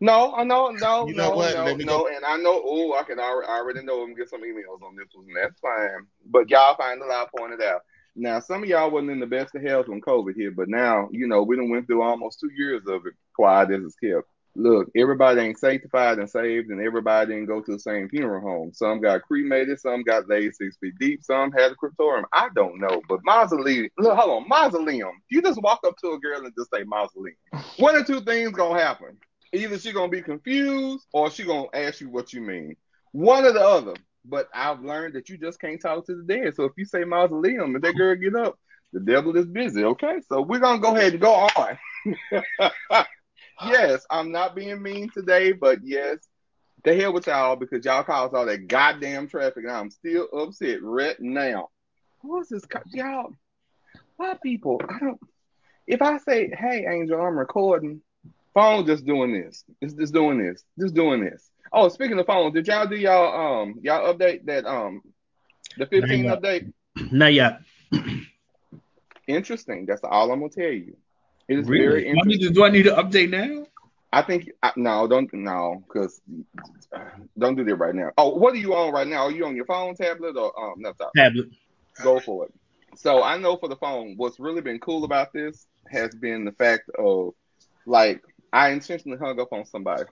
No, 0.00 0.34
I 0.34 0.44
know, 0.44 0.70
no, 0.70 1.06
You 1.08 1.14
know 1.14 1.30
no, 1.30 1.36
what? 1.36 1.54
no, 1.54 1.74
no, 1.74 1.84
go- 1.84 2.08
and 2.08 2.24
I 2.24 2.36
know. 2.36 2.62
Oh, 2.64 2.94
I 2.94 3.02
can 3.02 3.18
already, 3.18 3.48
I 3.48 3.56
already 3.58 3.82
know. 3.82 4.02
I'm 4.02 4.14
get 4.14 4.28
some 4.28 4.42
emails 4.42 4.82
on 4.82 4.94
this 4.96 5.08
one. 5.14 5.26
That's 5.34 5.58
fine. 5.60 6.06
But 6.26 6.50
y'all 6.50 6.76
find 6.76 7.00
the 7.00 7.06
lie 7.06 7.26
pointed 7.36 7.62
out. 7.62 7.80
Now, 8.14 8.40
some 8.40 8.62
of 8.62 8.68
y'all 8.68 8.90
wasn't 8.90 9.10
in 9.10 9.20
the 9.20 9.26
best 9.26 9.54
of 9.54 9.62
health 9.62 9.88
when 9.88 10.00
COVID 10.00 10.36
hit, 10.36 10.56
but 10.56 10.68
now 10.68 11.08
you 11.12 11.26
know 11.26 11.42
we 11.42 11.56
done 11.56 11.70
went 11.70 11.86
through 11.86 12.02
almost 12.02 12.40
two 12.40 12.50
years 12.56 12.82
of 12.86 13.06
it. 13.06 13.14
Quiet 13.34 13.70
as 13.70 13.82
it's 13.84 13.96
kept. 13.96 14.26
Look, 14.58 14.88
everybody 14.96 15.40
ain't 15.42 15.58
sanctified 15.58 16.18
and 16.18 16.30
saved, 16.30 16.70
and 16.70 16.80
everybody 16.80 17.34
didn't 17.34 17.44
go 17.44 17.60
to 17.60 17.72
the 17.72 17.78
same 17.78 18.08
funeral 18.08 18.40
home. 18.40 18.72
Some 18.72 19.02
got 19.02 19.20
cremated, 19.20 19.78
some 19.80 20.02
got 20.02 20.28
laid 20.30 20.54
six 20.54 20.78
feet 20.78 20.94
deep, 20.98 21.22
some 21.22 21.52
had 21.52 21.72
a 21.72 21.74
cryptorium. 21.74 22.24
I 22.32 22.48
don't 22.54 22.80
know, 22.80 23.02
but 23.06 23.20
mausoleum. 23.22 23.90
Look, 23.98 24.16
hold 24.16 24.42
on, 24.44 24.48
mausoleum. 24.48 25.12
You 25.30 25.42
just 25.42 25.60
walk 25.60 25.80
up 25.86 25.96
to 25.98 26.12
a 26.12 26.18
girl 26.20 26.42
and 26.42 26.54
just 26.58 26.70
say 26.72 26.84
mausoleum. 26.84 27.36
One 27.76 27.96
or 27.96 28.02
two 28.04 28.22
things 28.22 28.52
gonna 28.52 28.80
happen. 28.80 29.18
Either 29.52 29.78
she 29.78 29.92
gonna 29.92 30.08
be 30.08 30.22
confused 30.22 31.06
or 31.12 31.30
she 31.30 31.44
gonna 31.44 31.68
ask 31.74 32.00
you 32.00 32.08
what 32.08 32.32
you 32.32 32.40
mean. 32.40 32.76
One 33.12 33.44
or 33.44 33.52
the 33.52 33.66
other. 33.66 33.94
But 34.24 34.48
I've 34.52 34.82
learned 34.82 35.14
that 35.14 35.28
you 35.28 35.38
just 35.38 35.60
can't 35.60 35.80
talk 35.80 36.06
to 36.06 36.16
the 36.16 36.22
dead. 36.24 36.54
So 36.56 36.64
if 36.64 36.72
you 36.76 36.84
say 36.84 37.04
mausoleum 37.04 37.74
and 37.74 37.84
that 37.84 37.96
girl 37.96 38.16
get 38.16 38.34
up, 38.34 38.58
the 38.92 39.00
devil 39.00 39.36
is 39.36 39.46
busy. 39.46 39.84
Okay, 39.84 40.20
so 40.28 40.42
we're 40.42 40.58
gonna 40.58 40.80
go 40.80 40.96
ahead 40.96 41.12
and 41.12 41.20
go 41.20 41.32
on. 41.32 41.78
yes, 43.66 44.04
I'm 44.10 44.32
not 44.32 44.56
being 44.56 44.82
mean 44.82 45.10
today, 45.10 45.52
but 45.52 45.78
yes, 45.82 46.18
the 46.84 46.94
hell 46.94 47.12
with 47.12 47.26
y'all 47.26 47.56
because 47.56 47.84
y'all 47.84 48.04
caused 48.04 48.34
all 48.34 48.46
that 48.46 48.68
goddamn 48.68 49.28
traffic, 49.28 49.64
and 49.64 49.70
I'm 49.70 49.90
still 49.90 50.28
upset 50.32 50.82
right 50.82 51.16
now. 51.20 51.68
Who 52.22 52.40
is 52.40 52.48
this? 52.48 52.62
Y'all, 52.92 53.32
why 54.16 54.34
people? 54.42 54.80
I 54.88 54.98
don't. 54.98 55.20
If 55.86 56.02
I 56.02 56.18
say, 56.18 56.50
"Hey, 56.56 56.86
Angel, 56.88 57.20
I'm 57.20 57.38
recording," 57.38 58.00
phone 58.56 58.86
just 58.86 59.04
doing 59.06 59.32
this. 59.32 59.64
It's 59.82 59.94
just 59.94 60.14
doing 60.14 60.38
this. 60.38 60.64
Just 60.80 60.94
doing 60.94 61.24
this. 61.24 61.50
Oh, 61.72 61.88
speaking 61.88 62.18
of 62.18 62.26
phone, 62.26 62.52
did 62.52 62.66
y'all 62.66 62.86
do 62.86 62.96
y'all 62.96 63.62
um 63.62 63.74
y'all 63.82 64.12
update 64.12 64.46
that 64.46 64.66
um 64.66 65.02
the 65.76 65.86
15 65.86 66.26
Not 66.26 66.42
update? 66.42 66.72
Not 67.12 67.34
yet. 67.34 67.60
Interesting. 69.28 69.86
That's 69.86 70.02
all 70.04 70.32
I'm 70.32 70.40
gonna 70.40 70.50
tell 70.50 70.70
you. 70.70 70.96
It 71.48 71.58
is 71.58 71.68
Really? 71.68 71.84
very 71.84 72.02
Do 72.02 72.08
I, 72.08 72.12
need 72.26 72.42
interesting. 72.42 72.48
to, 72.48 72.54
do 72.54 72.64
I 72.64 72.70
need 72.70 72.82
to 72.84 72.94
update 72.94 73.30
now? 73.30 73.66
I 74.12 74.22
think 74.22 74.50
I, 74.62 74.72
no, 74.76 75.06
don't 75.06 75.32
no, 75.34 75.82
because 75.86 76.20
don't 77.38 77.56
do 77.56 77.64
that 77.64 77.76
right 77.76 77.94
now. 77.94 78.10
Oh, 78.16 78.36
what 78.36 78.54
are 78.54 78.58
you 78.58 78.74
on 78.74 78.92
right 78.92 79.06
now? 79.06 79.24
Are 79.24 79.30
you 79.30 79.44
on 79.46 79.56
your 79.56 79.66
phone, 79.66 79.94
tablet, 79.94 80.36
or 80.36 80.58
um 80.58 80.80
laptop? 80.82 81.12
Tablet. 81.14 81.48
Go 82.02 82.20
for 82.20 82.46
it. 82.46 82.54
So 82.96 83.22
I 83.22 83.36
know 83.36 83.56
for 83.56 83.68
the 83.68 83.76
phone, 83.76 84.14
what's 84.16 84.40
really 84.40 84.62
been 84.62 84.78
cool 84.78 85.04
about 85.04 85.32
this 85.32 85.66
has 85.90 86.14
been 86.14 86.44
the 86.44 86.52
fact 86.52 86.88
of 86.98 87.34
like 87.86 88.22
I 88.56 88.70
intentionally 88.70 89.18
hung 89.18 89.38
up 89.38 89.52
on 89.52 89.66
somebody. 89.66 90.04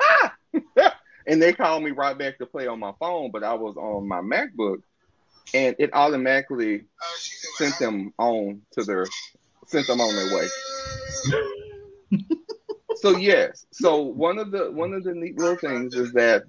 Ah! 0.00 0.34
and 1.26 1.42
they 1.42 1.52
called 1.52 1.82
me 1.82 1.90
right 1.90 2.16
back 2.16 2.38
to 2.38 2.46
play 2.46 2.68
on 2.68 2.78
my 2.78 2.92
phone, 3.00 3.32
but 3.32 3.42
I 3.42 3.54
was 3.54 3.76
on 3.76 4.06
my 4.06 4.20
MacBook 4.20 4.82
and 5.52 5.74
it 5.80 5.90
automatically 5.92 6.84
sent 7.56 7.76
them 7.80 8.14
on 8.16 8.62
to 8.74 8.84
their 8.84 9.04
sent 9.66 9.88
them 9.88 10.00
on 10.00 10.14
their 10.14 10.36
way. 10.36 10.48
So 13.00 13.16
yes, 13.16 13.64
so 13.70 14.00
one 14.00 14.38
of 14.38 14.50
the 14.50 14.72
one 14.72 14.92
of 14.92 15.04
the 15.04 15.14
neat 15.14 15.38
little 15.38 15.54
things 15.54 15.94
is 15.94 16.12
that 16.14 16.42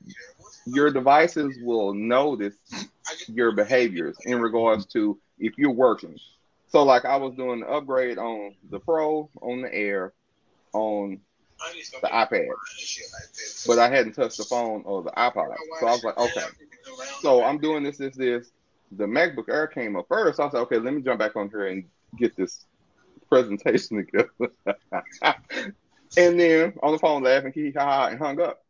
your 0.66 0.90
devices 0.90 1.60
will 1.62 1.94
notice 1.94 2.56
your 3.28 3.52
behaviors 3.52 4.18
in 4.26 4.40
regards 4.40 4.88
to 4.94 5.20
if 5.38 5.54
you're 5.60 5.70
working. 5.70 6.18
So 6.70 6.82
like 6.82 7.06
I 7.06 7.18
was 7.18 7.36
doing 7.36 7.60
the 7.60 7.68
upgrade 7.68 8.18
on 8.18 8.56
the 8.72 8.80
Pro, 8.80 9.30
on 9.44 9.62
the 9.62 9.72
Air, 9.72 10.14
on 10.74 11.20
the 12.02 12.08
iPad, 12.08 12.48
but 13.68 13.80
I 13.80 13.90
hadn't 13.90 14.14
touched 14.14 14.38
the 14.38 14.44
phone 14.44 14.84
or 14.86 15.04
the 15.04 15.12
iPod. 15.12 15.56
So 15.80 15.88
I 15.88 15.92
was 15.92 16.04
like, 16.04 16.18
okay. 16.18 16.46
So 17.22 17.44
I'm 17.44 17.60
doing 17.60 17.84
this, 17.84 17.98
this, 17.98 18.16
this. 18.16 18.52
The 18.92 19.06
MacBook 19.06 19.50
Air 19.50 19.68
came 19.68 19.96
up 19.96 20.08
first. 20.08 20.38
So 20.38 20.44
I 20.44 20.46
was 20.48 20.54
like, 20.54 20.64
okay, 20.64 20.80
let 20.80 20.94
me 20.94 21.02
jump 21.02 21.20
back 21.20 21.36
on 21.36 21.50
here 21.50 21.68
and 21.68 21.84
get 22.18 22.36
this 22.36 22.66
presentation 23.30 23.98
together. 23.98 24.30
and 26.18 26.40
then 26.40 26.74
on 26.82 26.92
the 26.94 27.00
phone 27.00 27.24
laughing, 27.24 27.54
hee 27.54 27.72
ha 27.72 28.08
and 28.08 28.20
hung 28.20 28.42
up. 28.42 28.64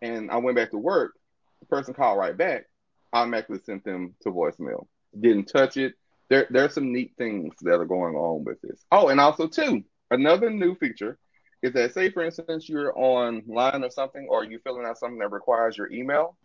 And 0.00 0.30
I 0.30 0.36
went 0.38 0.56
back 0.56 0.70
to 0.70 0.78
work. 0.78 1.14
The 1.60 1.66
person 1.66 1.94
called 1.94 2.18
right 2.18 2.36
back. 2.36 2.66
I 3.12 3.20
automatically 3.20 3.60
sent 3.64 3.84
them 3.84 4.14
to 4.22 4.30
voicemail. 4.30 4.86
Didn't 5.18 5.46
touch 5.46 5.76
it. 5.76 5.94
There, 6.30 6.46
there 6.50 6.64
are 6.64 6.70
some 6.70 6.92
neat 6.92 7.12
things 7.18 7.54
that 7.62 7.80
are 7.80 7.84
going 7.84 8.16
on 8.16 8.44
with 8.44 8.60
this. 8.62 8.82
Oh, 8.90 9.08
and 9.08 9.20
also 9.20 9.46
too, 9.46 9.84
another 10.10 10.50
new 10.50 10.74
feature 10.74 11.18
is 11.64 11.72
that 11.72 11.94
say 11.94 12.10
for 12.10 12.22
instance 12.22 12.68
you're 12.68 12.92
online 12.96 13.82
or 13.82 13.90
something, 13.90 14.26
or 14.28 14.44
you're 14.44 14.60
filling 14.60 14.86
out 14.86 14.98
something 14.98 15.18
that 15.18 15.32
requires 15.32 15.78
your 15.78 15.90
email, 15.90 16.36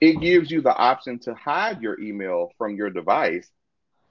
it 0.00 0.20
gives 0.20 0.50
you 0.50 0.62
the 0.62 0.74
option 0.74 1.18
to 1.20 1.34
hide 1.34 1.82
your 1.82 2.00
email 2.00 2.50
from 2.56 2.74
your 2.74 2.88
device, 2.88 3.50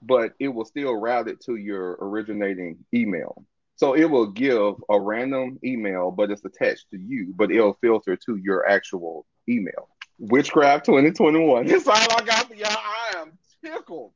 but 0.03 0.33
it 0.39 0.49
will 0.49 0.65
still 0.65 0.95
route 0.95 1.27
it 1.27 1.41
to 1.41 1.55
your 1.55 1.97
originating 1.99 2.77
email. 2.93 3.43
So 3.77 3.95
it 3.95 4.05
will 4.05 4.27
give 4.27 4.75
a 4.89 4.99
random 4.99 5.57
email, 5.63 6.11
but 6.11 6.29
it's 6.29 6.45
attached 6.45 6.85
to 6.91 6.99
you, 6.99 7.33
but 7.35 7.49
it'll 7.51 7.77
filter 7.81 8.15
to 8.15 8.35
your 8.35 8.69
actual 8.69 9.25
email. 9.49 9.89
Witchcraft 10.19 10.85
2021. 10.85 11.65
That's 11.67 11.87
all 11.87 11.95
I 11.95 12.23
got 12.23 12.47
for 12.47 12.53
y'all. 12.53 12.69
I 12.69 13.17
am 13.17 13.31
tickled. 13.65 14.11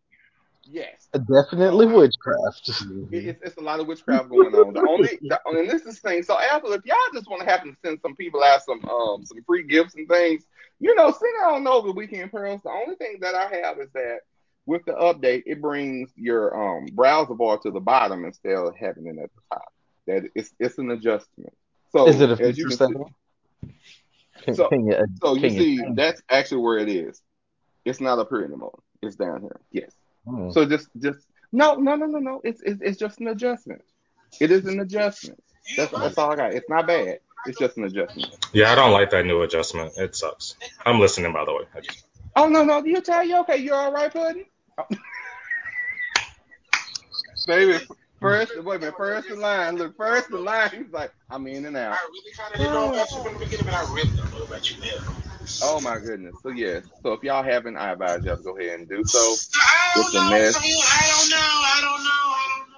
Yes. 0.69 1.07
Definitely 1.13 1.85
witchcraft. 1.87 2.69
It's, 3.11 3.39
it's 3.41 3.57
a 3.57 3.61
lot 3.61 3.79
of 3.79 3.87
witchcraft 3.87 4.29
going 4.29 4.53
on. 4.53 4.73
The 4.73 4.81
only, 4.87 5.17
the, 5.21 5.39
and 5.45 5.69
this 5.69 5.81
is 5.85 5.99
the 5.99 6.09
thing. 6.09 6.23
So, 6.23 6.37
Apple, 6.39 6.73
if 6.73 6.85
y'all 6.85 6.97
just 7.13 7.29
want 7.29 7.41
to 7.41 7.47
happen 7.49 7.71
to 7.73 7.77
send 7.83 7.99
some 8.01 8.15
people 8.15 8.43
out 8.43 8.63
some 8.63 8.83
um 8.85 9.25
some 9.25 9.41
free 9.45 9.63
gifts 9.63 9.95
and 9.95 10.07
things, 10.07 10.43
you 10.79 10.93
know, 10.95 11.11
send 11.11 11.33
it 11.41 11.45
on 11.47 11.67
over 11.67 11.87
the 11.87 11.93
weekend 11.93 12.31
pearls. 12.31 12.61
The 12.63 12.69
only 12.69 12.95
thing 12.95 13.17
that 13.21 13.35
I 13.35 13.47
have 13.61 13.79
is 13.79 13.89
that 13.93 14.19
with 14.65 14.83
the 14.85 14.93
update, 14.93 15.43
it 15.45 15.61
brings 15.61 16.11
your 16.15 16.77
um 16.77 16.85
browser 16.93 17.33
bar 17.33 17.57
to 17.59 17.71
the 17.71 17.79
bottom 17.79 18.25
instead 18.25 18.53
of 18.55 18.75
having 18.75 19.07
it 19.07 19.17
at 19.17 19.29
the 19.33 19.41
top. 19.51 19.73
That 20.07 20.23
it's 20.35 20.51
it's 20.59 20.77
an 20.77 20.91
adjustment. 20.91 21.53
So 21.91 22.07
Is 22.07 22.19
it 22.19 22.29
a 22.29 22.35
feature 22.37 22.69
setting? 22.71 23.05
Can, 24.43 24.53
So- 24.53 24.67
can 24.69 24.85
you, 24.85 25.05
so 25.23 25.35
you 25.35 25.49
see, 25.49 25.81
that's 25.95 26.21
actually 26.29 26.61
where 26.61 26.77
it 26.77 26.89
is. 26.89 27.21
It's 27.85 28.01
not 28.01 28.19
up 28.19 28.29
here 28.29 28.43
anymore. 28.43 28.77
It's 29.01 29.15
down 29.15 29.41
here. 29.41 29.59
Yes. 29.71 29.91
Hmm. 30.27 30.51
So 30.51 30.65
just 30.65 30.89
just 30.99 31.19
no 31.51 31.75
no 31.75 31.95
no 31.95 32.05
no 32.05 32.19
no. 32.19 32.41
It's 32.43 32.61
it's, 32.61 32.81
it's 32.81 32.97
just 32.99 33.19
an 33.19 33.27
adjustment. 33.27 33.81
It 34.41 34.51
is 34.51 34.65
an 34.65 34.79
adjustment. 34.79 35.41
That's 35.75 35.91
that's 35.91 36.17
all 36.17 36.31
I 36.31 36.35
got. 36.35 36.53
It's 36.53 36.69
not 36.69 36.85
bad. 36.87 37.19
It's 37.45 37.57
just 37.57 37.77
an 37.77 37.85
adjustment. 37.85 38.35
Yeah, 38.51 38.71
I 38.71 38.75
don't 38.75 38.91
like 38.91 39.11
that 39.11 39.25
new 39.25 39.41
adjustment. 39.41 39.93
It 39.97 40.15
sucks. 40.15 40.55
I'm 40.85 40.99
listening, 40.99 41.31
by 41.33 41.45
the 41.45 41.53
way. 41.53 41.63
I 41.75 41.79
just- 41.81 42.03
Oh 42.35 42.47
no 42.49 42.63
no. 42.63 42.83
You 42.83 43.01
tell 43.01 43.23
you 43.25 43.37
okay. 43.41 43.57
You're 43.57 43.75
all 43.75 43.91
right, 43.91 44.11
Puddin? 44.11 44.45
Oh. 44.77 44.83
Baby, 47.47 47.79
first 48.19 48.51
wait 48.63 48.75
a 48.75 48.79
minute. 48.79 48.95
First 48.97 49.29
in 49.29 49.39
line. 49.39 49.77
Look, 49.77 49.95
first 49.95 50.29
in 50.29 50.43
line. 50.43 50.69
He's 50.71 50.91
like, 50.91 51.11
I'm 51.29 51.47
in 51.47 51.65
and 51.65 51.77
out. 51.77 51.93
I 51.93 52.07
really 52.11 52.31
kind 52.35 52.53
of 52.53 52.59
didn't 52.59 52.73
know 52.73 52.89
about 52.89 53.11
you 53.11 53.23
from 53.23 53.33
the 53.33 53.39
beginning, 53.39 53.65
but 53.65 53.73
I 53.73 53.93
really 53.93 54.15
don't 54.17 54.31
know 54.37 54.43
about 54.43 54.69
you 54.69 54.77
now. 54.81 55.13
Oh 55.61 55.81
my 55.81 55.99
goodness. 55.99 56.35
So 56.43 56.49
yes. 56.49 56.83
So 57.03 57.13
if 57.13 57.23
y'all 57.23 57.43
haven't, 57.43 57.77
I 57.77 57.91
advise 57.91 58.23
y'all 58.23 58.37
to 58.37 58.43
go 58.43 58.57
ahead 58.57 58.79
and 58.79 58.89
do 58.89 59.03
so. 59.03 59.39
I 59.55 59.91
It's 59.95 60.11
don't 60.11 60.13
a 60.13 60.21
know. 60.21 60.23
mess. 60.29 60.55
I 60.55 61.07
don't 61.09 61.29
know. 61.29 61.37
I 61.37 61.79
don't 61.81 62.03
know. 62.03 62.09
I 62.09 62.57
don't 62.59 62.71
know. 62.71 62.77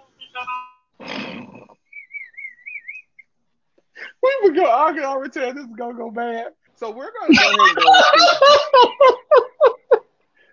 We 4.22 4.38
were 4.44 4.52
go. 4.56 4.72
I 4.72 4.92
can 4.94 5.04
already 5.04 5.32
tell 5.32 5.54
this 5.54 5.66
is 5.66 5.76
gonna 5.78 5.98
go 5.98 6.12
bad. 6.12 6.48
So 6.76 6.92
we're 6.92 7.12
gonna 7.20 7.36
go 7.36 7.52
ahead 7.52 7.68
and 7.68 7.78
go. 7.78 7.94
Into, 7.94 8.06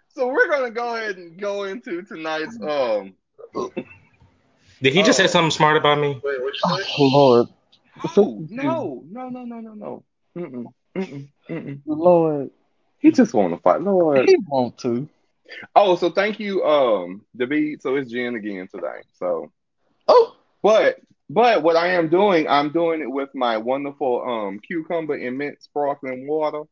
so 0.09 0.29
we're 0.29 0.49
gonna 0.51 0.71
go 0.71 0.97
ahead 0.97 1.17
and 1.17 1.39
go 1.39 1.65
into 1.65 2.03
tonight's 2.03 2.59
um. 2.63 3.15
Did 4.83 4.93
he 4.93 5.03
just 5.03 5.17
Oh. 5.17 5.19
say 5.19 5.27
something 5.27 5.51
smart 5.51 5.77
about 5.77 5.99
me? 5.99 6.21
Wait, 6.23 6.43
what 6.43 6.55
you 6.55 6.61
Oh, 6.65 6.77
say? 6.77 6.85
Lord, 6.99 7.47
No, 8.17 8.47
no, 8.49 9.03
no, 9.29 9.29
no, 9.29 9.45
no, 9.45 9.61
no, 9.61 9.75
no. 9.75 10.05
Mm-mm, 10.37 10.67
mm-mm, 10.97 11.29
mm-mm. 11.51 11.81
Lord, 11.87 12.51
He 12.99 13.13
just 13.13 13.35
want 13.35 13.55
to 13.55 13.61
fight, 13.61 13.83
Lord. 13.83 14.29
he 14.29 14.37
want 14.49 14.79
to. 14.79 15.09
Oh, 15.75 15.97
so 15.97 16.11
thank 16.11 16.41
you, 16.41 16.65
um, 16.65 17.25
David. 17.37 17.83
So 17.83 17.97
it's 17.97 18.11
gin 18.11 18.35
again 18.37 18.69
today. 18.69 19.03
So, 19.15 19.53
Oh, 20.09 20.37
but 20.63 21.01
but 21.31 21.63
what 21.63 21.77
I 21.77 21.89
am 21.89 22.09
doing, 22.09 22.49
I'm 22.49 22.73
doing 22.73 23.01
it 23.03 23.11
with 23.11 23.35
my 23.35 23.59
wonderful 23.59 24.23
um 24.23 24.61
cucumber 24.61 25.15
and 25.15 25.39
mint 25.39 25.63
sparkling 25.63 26.27
water. 26.27 26.63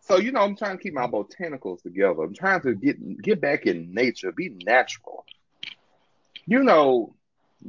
So 0.00 0.18
you 0.18 0.32
know, 0.32 0.40
I'm 0.42 0.56
trying 0.56 0.76
to 0.78 0.82
keep 0.82 0.94
my 0.94 1.06
botanicals 1.06 1.82
together. 1.82 2.22
I'm 2.22 2.34
trying 2.34 2.62
to 2.62 2.74
get 2.74 3.22
get 3.22 3.40
back 3.40 3.66
in 3.66 3.94
nature, 3.94 4.32
be 4.32 4.50
natural. 4.50 5.24
You 6.46 6.62
know, 6.62 7.14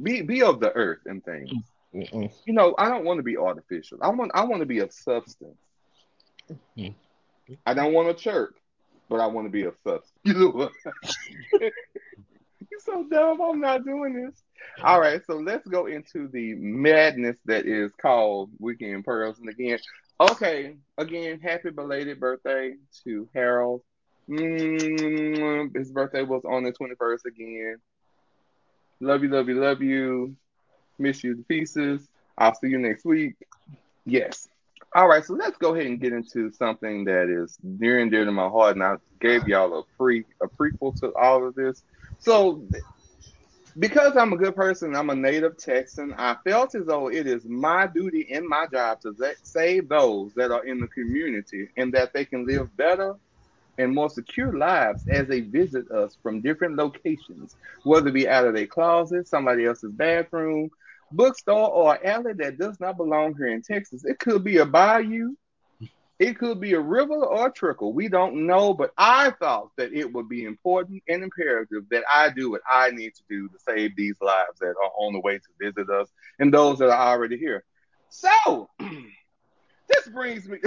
be 0.00 0.22
be 0.22 0.42
of 0.42 0.60
the 0.60 0.72
earth 0.72 1.00
and 1.06 1.24
things. 1.24 1.52
Mm-mm. 1.94 2.32
You 2.46 2.54
know, 2.54 2.74
I 2.78 2.88
don't 2.88 3.04
want 3.04 3.18
to 3.18 3.22
be 3.24 3.36
artificial. 3.36 3.98
I 4.02 4.08
want 4.10 4.32
I 4.34 4.44
want 4.44 4.60
to 4.60 4.66
be 4.66 4.80
of 4.80 4.92
substance. 4.92 5.58
Mhm. 6.50 6.94
I 7.64 7.74
don't 7.74 7.92
want 7.92 8.08
a 8.08 8.14
church, 8.14 8.54
but 9.08 9.20
I 9.20 9.26
want 9.26 9.46
to 9.46 9.50
be 9.50 9.64
a 9.64 9.72
substance. 9.84 10.12
You 10.24 10.34
know 10.38 10.50
what? 10.50 10.72
You're 11.60 12.80
so 12.80 13.04
dumb. 13.08 13.40
I'm 13.40 13.60
not 13.60 13.84
doing 13.84 14.14
this. 14.14 14.34
All 14.82 15.00
right, 15.00 15.20
so 15.26 15.36
let's 15.36 15.66
go 15.68 15.86
into 15.86 16.28
the 16.28 16.54
madness 16.54 17.36
that 17.44 17.66
is 17.66 17.92
called 18.00 18.50
Weekend 18.58 19.04
Pearls. 19.04 19.38
And 19.38 19.48
again, 19.48 19.78
okay, 20.20 20.76
again, 20.98 21.40
happy 21.40 21.70
belated 21.70 22.18
birthday 22.20 22.74
to 23.04 23.28
Harold. 23.34 23.82
Mm, 24.28 25.76
his 25.76 25.92
birthday 25.92 26.22
was 26.22 26.42
on 26.44 26.64
the 26.64 26.72
21st 26.72 27.26
again. 27.26 27.76
Love 29.00 29.22
you, 29.22 29.28
love 29.28 29.48
you, 29.48 29.60
love 29.60 29.82
you. 29.82 30.34
Miss 30.98 31.22
you 31.22 31.36
to 31.36 31.42
pieces. 31.44 32.08
I'll 32.38 32.54
see 32.54 32.68
you 32.68 32.78
next 32.78 33.04
week. 33.04 33.34
Yes. 34.04 34.48
All 34.94 35.08
right, 35.08 35.24
so 35.24 35.34
let's 35.34 35.58
go 35.58 35.74
ahead 35.74 35.86
and 35.86 36.00
get 36.00 36.12
into 36.12 36.50
something 36.52 37.04
that 37.04 37.28
is 37.28 37.58
near 37.62 38.00
and 38.00 38.10
dear 38.10 38.24
to 38.24 38.32
my 38.32 38.48
heart, 38.48 38.76
and 38.76 38.82
I 38.84 38.96
gave 39.20 39.46
y'all 39.46 39.78
a 39.80 39.82
pre 39.98 40.24
a 40.42 40.46
prequel 40.48 40.96
to 41.00 41.12
all 41.14 41.46
of 41.46 41.54
this. 41.54 41.82
So, 42.18 42.68
because 43.78 44.16
I'm 44.16 44.32
a 44.32 44.36
good 44.38 44.56
person, 44.56 44.96
I'm 44.96 45.10
a 45.10 45.14
native 45.14 45.58
Texan. 45.58 46.14
I 46.16 46.36
felt 46.44 46.74
as 46.74 46.86
though 46.86 47.08
it 47.10 47.26
is 47.26 47.44
my 47.44 47.86
duty 47.86 48.28
and 48.32 48.48
my 48.48 48.66
job 48.72 49.00
to 49.02 49.14
save 49.42 49.88
those 49.88 50.32
that 50.34 50.50
are 50.50 50.64
in 50.64 50.80
the 50.80 50.88
community, 50.88 51.68
and 51.76 51.92
that 51.94 52.12
they 52.14 52.24
can 52.24 52.46
live 52.46 52.74
better 52.76 53.14
and 53.78 53.94
more 53.94 54.08
secure 54.08 54.56
lives 54.56 55.04
as 55.10 55.28
they 55.28 55.40
visit 55.40 55.90
us 55.90 56.16
from 56.22 56.40
different 56.40 56.76
locations, 56.76 57.56
whether 57.82 58.08
it 58.08 58.14
be 58.14 58.28
out 58.28 58.46
of 58.46 58.54
their 58.54 58.66
closet, 58.66 59.28
somebody 59.28 59.66
else's 59.66 59.92
bathroom, 59.92 60.70
bookstore, 61.12 61.70
or 61.70 62.06
alley 62.06 62.32
that 62.38 62.58
does 62.58 62.78
not 62.80 62.96
belong 62.96 63.34
here 63.36 63.48
in 63.48 63.62
Texas. 63.62 64.04
It 64.04 64.18
could 64.18 64.44
be 64.44 64.58
a 64.58 64.66
bayou, 64.66 65.34
it 66.18 66.38
could 66.38 66.60
be 66.60 66.72
a 66.72 66.80
river 66.80 67.14
or 67.14 67.48
a 67.48 67.52
trickle. 67.52 67.92
We 67.92 68.08
don't 68.08 68.46
know, 68.46 68.72
but 68.72 68.90
I 68.96 69.30
thought 69.38 69.68
that 69.76 69.92
it 69.92 70.12
would 70.12 70.28
be 70.28 70.44
important 70.44 71.02
and 71.08 71.22
imperative 71.22 71.84
that 71.90 72.04
I 72.12 72.30
do 72.30 72.50
what 72.50 72.62
I 72.70 72.90
need 72.90 73.14
to 73.14 73.22
do 73.28 73.48
to 73.48 73.58
save 73.68 73.94
these 73.96 74.16
lives 74.20 74.58
that 74.60 74.68
are 74.68 74.92
on 74.98 75.12
the 75.12 75.20
way 75.20 75.38
to 75.38 75.48
visit 75.60 75.90
us 75.90 76.08
and 76.38 76.52
those 76.52 76.78
that 76.78 76.88
are 76.88 77.12
already 77.12 77.36
here. 77.36 77.64
So, 78.08 78.70
this 78.78 80.08
brings 80.12 80.48
me. 80.48 80.58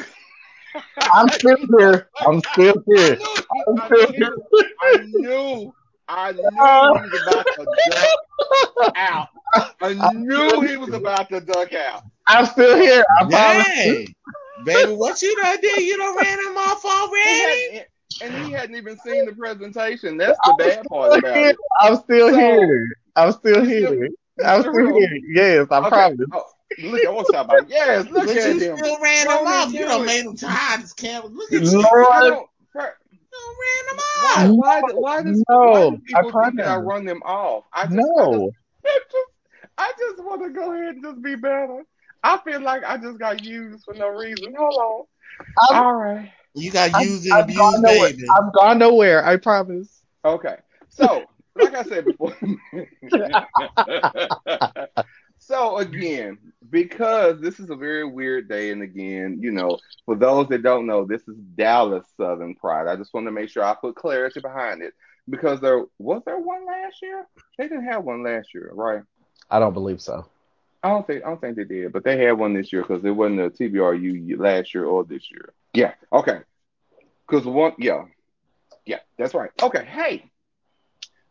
I'm 1.13 1.30
still 1.30 1.58
here. 1.80 2.10
I'm 2.28 2.41
still 2.41 2.75
I 2.95 2.95
here. 2.95 3.17
still 3.86 4.12
knew. 4.12 4.43
I 4.82 4.97
knew, 5.04 5.73
I 6.10 6.32
knew 6.32 6.41
he 6.41 6.60
uh, 6.60 6.91
was 6.91 7.22
about 7.28 7.45
to 7.56 7.65
duck 8.76 8.93
out. 8.95 9.28
I 9.82 10.13
knew 10.13 10.62
he 10.62 10.78
was 10.78 10.93
about 10.93 11.30
to 11.30 11.39
duck 11.41 11.74
out. 11.74 12.04
I'm 12.28 12.45
still 12.48 12.78
here. 12.78 13.04
I 13.22 13.26
promise. 13.30 13.67
Dang. 13.67 14.15
Baby, 14.65 14.91
what 14.93 15.22
you 15.22 15.36
done 15.41 15.58
did? 15.62 15.82
You 15.84 15.98
done 15.98 16.17
ran 16.17 16.39
him 16.39 16.58
off 16.58 16.82
He 16.82 16.89
already? 16.89 17.78
hadn't, 17.78 17.88
and 18.36 18.45
he 18.45 18.52
hadn't 18.52 18.76
even 18.76 18.98
seen 19.00 19.26
the 19.26 19.32
presentation. 19.34 20.17
That's 20.17 20.38
the 20.45 20.56
bad 20.58 20.86
part 20.88 21.17
about 21.19 21.38
it. 21.38 21.56
I'm 21.80 21.95
still 21.98 22.30
So- 22.30 22.36
here. 22.38 22.88
I'm 23.15 23.32
still 23.34 23.63
here. 23.63 24.10
I'm 24.45 24.62
still 24.62 24.74
still 24.74 24.88
here? 24.98 25.08
here. 25.10 25.19
Yes, 25.62 25.67
I 25.72 25.78
Okay. 25.80 25.89
promise. 25.89 26.17
Oh, 26.34 26.43
look 26.84 27.04
at 27.06 27.13
what's 27.13 27.30
about. 27.30 27.69
Yes, 27.69 28.06
look 28.10 28.26
But 28.28 28.36
at 28.38 28.56
you 28.58 28.72
him. 28.72 28.78
still 28.78 29.00
ran 29.00 29.28
him 29.28 29.48
off. 29.48 29.72
You 29.74 29.80
do 29.80 29.86
done 29.86 30.06
made 30.06 30.26
him 30.26 30.36
tired 30.36 30.82
as 30.84 30.93
camera. 30.93 31.30
Look 31.30 31.52
at 31.54 31.62
you. 31.62 31.69
You 31.72 31.82
Lord, 31.82 31.86
You 31.91 32.04
done 32.06 32.22
ran 32.24 32.34
him 32.34 32.45
why, 34.21 34.47
off. 34.47 34.58
why, 34.58 34.82
do- 34.82 34.99
why 34.99 35.23
does 35.23 35.43
No, 35.49 35.58
why 35.60 35.89
do 35.89 36.02
I 36.15 36.21
people 36.21 36.43
think 36.43 36.60
I 36.62 36.75
run 36.78 37.06
them 37.06 37.21
off? 37.23 37.65
I 37.73 37.84
just, 37.86 37.93
I 37.93 37.97
no. 38.02 38.52
just, 38.86 38.99
I 39.78 39.91
just 39.97 40.23
want 40.23 40.41
to 40.43 40.49
go 40.49 40.73
ahead 40.73 40.95
and 40.95 41.04
just 41.04 41.21
be 41.21 41.36
better. 41.36 41.84
I 42.23 42.38
feel 42.39 42.62
like 42.62 42.84
I 42.84 42.97
just 42.97 43.17
got 43.19 43.43
used 43.43 43.84
for 43.86 43.93
no 43.93 44.10
reason. 44.10 44.54
Hold 44.58 44.75
on. 44.75 45.06
I'm- 45.75 45.84
All 45.84 45.93
right. 45.95 46.32
You 46.56 46.71
got 46.71 46.99
used 47.02 47.25
and 47.25 47.34
I'm 47.34 47.47
gone 47.47 47.75
abused, 47.75 47.82
nowhere. 47.84 48.10
baby. 48.13 48.28
I'm 48.38 48.52
gone 48.52 48.80
nowhere. 48.80 49.25
I 49.25 49.38
promise. 49.38 50.02
Okay. 50.25 50.56
So, 50.89 51.25
like 51.56 51.73
I 51.75 51.84
said 51.84 52.08
before. 52.08 52.36
So 55.49 55.79
again, 55.79 56.38
because 56.69 57.41
this 57.41 57.59
is 57.59 57.71
a 57.71 57.75
very 57.75 58.05
weird 58.05 58.47
day, 58.47 58.69
and 58.69 58.83
again, 58.83 59.39
you 59.41 59.49
know, 59.49 59.79
for 60.05 60.15
those 60.15 60.47
that 60.49 60.62
don't 60.62 60.85
know, 60.85 61.05
this 61.05 61.27
is 61.27 61.35
Dallas 61.55 62.05
Southern 62.17 62.53
Pride. 62.53 62.88
I 62.88 62.95
just 62.95 63.15
want 63.15 63.25
to 63.25 63.31
make 63.31 63.49
sure 63.49 63.63
I 63.63 63.73
put 63.73 63.95
clarity 63.95 64.41
behind 64.41 64.83
it 64.83 64.93
because 65.27 65.59
there 65.59 65.85
was 65.97 66.21
there 66.23 66.38
one 66.38 66.67
last 66.67 67.01
year. 67.01 67.25
They 67.57 67.67
didn't 67.67 67.85
have 67.85 68.03
one 68.03 68.21
last 68.21 68.53
year, 68.53 68.69
right? 68.75 69.01
I 69.49 69.57
don't 69.57 69.73
believe 69.73 69.99
so. 69.99 70.23
I 70.83 70.89
don't 70.89 71.07
think 71.07 71.25
I 71.25 71.29
don't 71.29 71.41
think 71.41 71.55
they 71.57 71.63
did, 71.63 71.93
but 71.93 72.03
they 72.03 72.23
had 72.23 72.33
one 72.33 72.53
this 72.53 72.71
year 72.71 72.83
because 72.83 73.03
it 73.03 73.09
wasn't 73.09 73.39
a 73.39 73.49
TBRU 73.49 74.38
last 74.38 74.75
year 74.75 74.85
or 74.85 75.03
this 75.03 75.31
year. 75.31 75.53
Yeah, 75.73 75.93
okay. 76.13 76.41
Because 77.27 77.47
one, 77.47 77.73
yeah, 77.79 78.03
yeah, 78.85 78.99
that's 79.17 79.33
right. 79.33 79.49
Okay, 79.63 79.83
hey. 79.83 80.29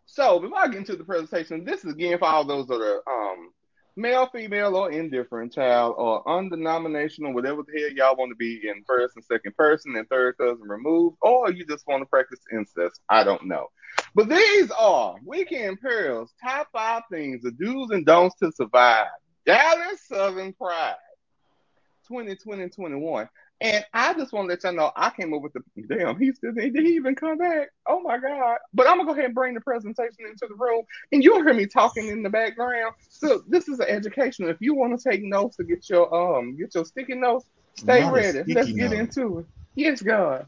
So 0.06 0.40
before 0.40 0.58
I 0.58 0.66
get 0.66 0.78
into 0.78 0.96
the 0.96 1.04
presentation, 1.04 1.64
this 1.64 1.84
is 1.84 1.92
again 1.92 2.18
for 2.18 2.26
all 2.26 2.42
those 2.44 2.66
that 2.66 2.80
are 2.82 3.02
um 3.08 3.52
male, 3.98 4.28
female, 4.32 4.76
or 4.76 4.90
indifferent 4.90 5.52
child, 5.52 5.94
or 5.98 6.26
undenominational, 6.28 7.34
whatever 7.34 7.62
the 7.62 7.80
hell 7.80 7.90
y'all 7.90 8.16
want 8.16 8.30
to 8.30 8.36
be 8.36 8.68
in 8.68 8.84
first 8.86 9.16
and 9.16 9.24
second 9.24 9.56
person 9.56 9.96
and 9.96 10.08
third 10.08 10.38
cousin 10.38 10.62
removed, 10.62 11.16
or 11.20 11.50
you 11.50 11.66
just 11.66 11.86
want 11.86 12.00
to 12.00 12.06
practice 12.06 12.40
incest. 12.52 13.00
I 13.08 13.24
don't 13.24 13.46
know. 13.46 13.66
But 14.14 14.28
these 14.28 14.70
are 14.70 15.16
Weekend 15.24 15.80
Pearls 15.80 16.32
top 16.42 16.68
five 16.72 17.02
things, 17.10 17.42
the 17.42 17.50
do's 17.50 17.90
and 17.90 18.06
don'ts 18.06 18.36
to 18.36 18.52
survive. 18.52 19.08
Dallas 19.44 20.00
Southern 20.06 20.52
Pride 20.52 20.94
2020 22.06 22.68
21. 22.68 23.28
And 23.60 23.84
I 23.92 24.14
just 24.14 24.32
want 24.32 24.46
to 24.48 24.52
let 24.54 24.62
y'all 24.64 24.72
know 24.72 24.92
I 24.94 25.10
came 25.10 25.30
with 25.32 25.52
the 25.52 25.62
damn, 25.88 26.18
he 26.18 26.32
still 26.32 26.52
did 26.52 26.76
he 26.76 26.94
even 26.94 27.14
come 27.16 27.38
back? 27.38 27.68
Oh 27.88 28.00
my 28.00 28.18
God. 28.18 28.58
But 28.72 28.86
I'm 28.88 28.98
gonna 28.98 29.06
go 29.06 29.12
ahead 29.12 29.24
and 29.26 29.34
bring 29.34 29.54
the 29.54 29.60
presentation 29.60 30.26
into 30.26 30.46
the 30.48 30.54
room 30.56 30.84
and 31.12 31.24
you'll 31.24 31.42
hear 31.42 31.54
me 31.54 31.66
talking 31.66 32.08
in 32.08 32.22
the 32.22 32.30
background. 32.30 32.94
So 33.08 33.42
this 33.48 33.68
is 33.68 33.80
an 33.80 33.88
education. 33.88 34.48
If 34.48 34.58
you 34.60 34.74
want 34.74 34.98
to 35.00 35.10
take 35.10 35.22
notes 35.24 35.56
to 35.56 35.64
get 35.64 35.88
your 35.90 36.14
um 36.14 36.56
get 36.56 36.74
your 36.74 36.84
sticky 36.84 37.16
notes, 37.16 37.46
stay 37.76 38.02
Not 38.02 38.12
ready. 38.12 38.42
Let's 38.48 38.72
get 38.72 38.90
note. 38.90 38.98
into 39.00 39.38
it. 39.38 39.46
Yes, 39.74 40.02
God. 40.02 40.46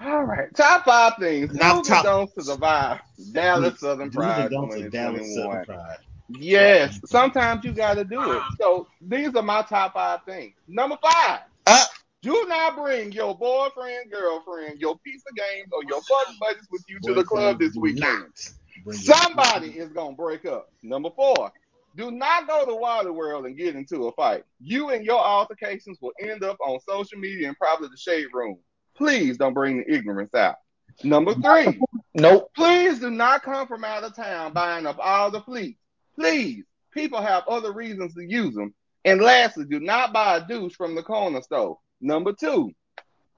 All 0.00 0.24
right. 0.24 0.48
Top 0.56 0.84
five 0.84 1.14
things. 1.20 1.54
Not 1.54 1.76
Do's 1.76 1.86
top- 1.88 2.04
don'ts 2.04 2.34
to 2.34 2.42
survive. 2.42 3.00
Dallas 3.32 3.78
Southern 3.78 4.10
Pride 4.10 4.52
of 4.52 4.90
Dallas 4.90 5.34
Southern 5.34 5.64
Pride. 5.64 5.98
Yes, 6.28 6.98
sometimes 7.06 7.64
you 7.64 7.72
got 7.72 7.94
to 7.94 8.04
do 8.04 8.32
it. 8.32 8.42
So 8.60 8.88
these 9.00 9.34
are 9.34 9.42
my 9.42 9.62
top 9.62 9.94
five 9.94 10.20
things. 10.26 10.54
Number 10.66 10.96
five, 11.02 11.40
Uh, 11.66 11.84
do 12.22 12.44
not 12.48 12.76
bring 12.76 13.12
your 13.12 13.36
boyfriend, 13.36 14.10
girlfriend, 14.10 14.80
your 14.80 14.96
piece 15.00 15.22
of 15.28 15.36
games, 15.36 15.68
or 15.72 15.82
your 15.88 16.00
fun 16.02 16.34
buddies 16.40 16.66
with 16.70 16.82
you 16.88 16.98
to 17.00 17.14
the 17.14 17.24
club 17.24 17.58
this 17.58 17.74
weekend. 17.74 18.02
not 18.24 18.84
bring 18.84 18.98
your- 19.00 19.16
Somebody 19.16 19.78
is 19.78 19.90
gonna 19.92 20.16
break 20.16 20.46
up. 20.46 20.70
Number 20.82 21.10
four, 21.10 21.52
do 21.96 22.10
not 22.10 22.46
go 22.48 22.64
to 22.64 22.74
Wally 22.74 23.10
World 23.10 23.46
and 23.46 23.56
get 23.56 23.74
into 23.76 24.06
a 24.06 24.12
fight. 24.12 24.44
You 24.60 24.90
and 24.90 25.04
your 25.04 25.20
altercations 25.20 25.98
will 26.00 26.12
end 26.20 26.42
up 26.42 26.56
on 26.64 26.78
social 26.80 27.18
media 27.18 27.48
and 27.48 27.58
probably 27.58 27.88
the 27.88 27.96
shade 27.96 28.28
room. 28.32 28.58
Please 28.96 29.36
don't 29.36 29.54
bring 29.54 29.78
the 29.78 29.92
ignorance 29.92 30.34
out. 30.34 30.56
Number 31.04 31.34
three, 31.34 31.80
Nope. 32.14 32.50
Please 32.54 32.98
do 33.00 33.10
not 33.10 33.42
come 33.42 33.66
from 33.66 33.84
out 33.84 34.04
of 34.04 34.14
town 34.14 34.52
buying 34.52 34.86
up 34.86 34.98
all 35.00 35.30
the 35.30 35.40
fleets. 35.40 35.80
Please, 36.14 36.64
people 36.92 37.20
have 37.20 37.44
other 37.48 37.72
reasons 37.72 38.14
to 38.14 38.22
use 38.22 38.54
them. 38.54 38.74
And 39.04 39.20
lastly, 39.20 39.64
do 39.64 39.80
not 39.80 40.12
buy 40.12 40.36
a 40.36 40.46
douche 40.46 40.74
from 40.76 40.94
the 40.94 41.02
corner 41.02 41.40
store. 41.42 41.78
Number 42.02 42.32
two, 42.32 42.72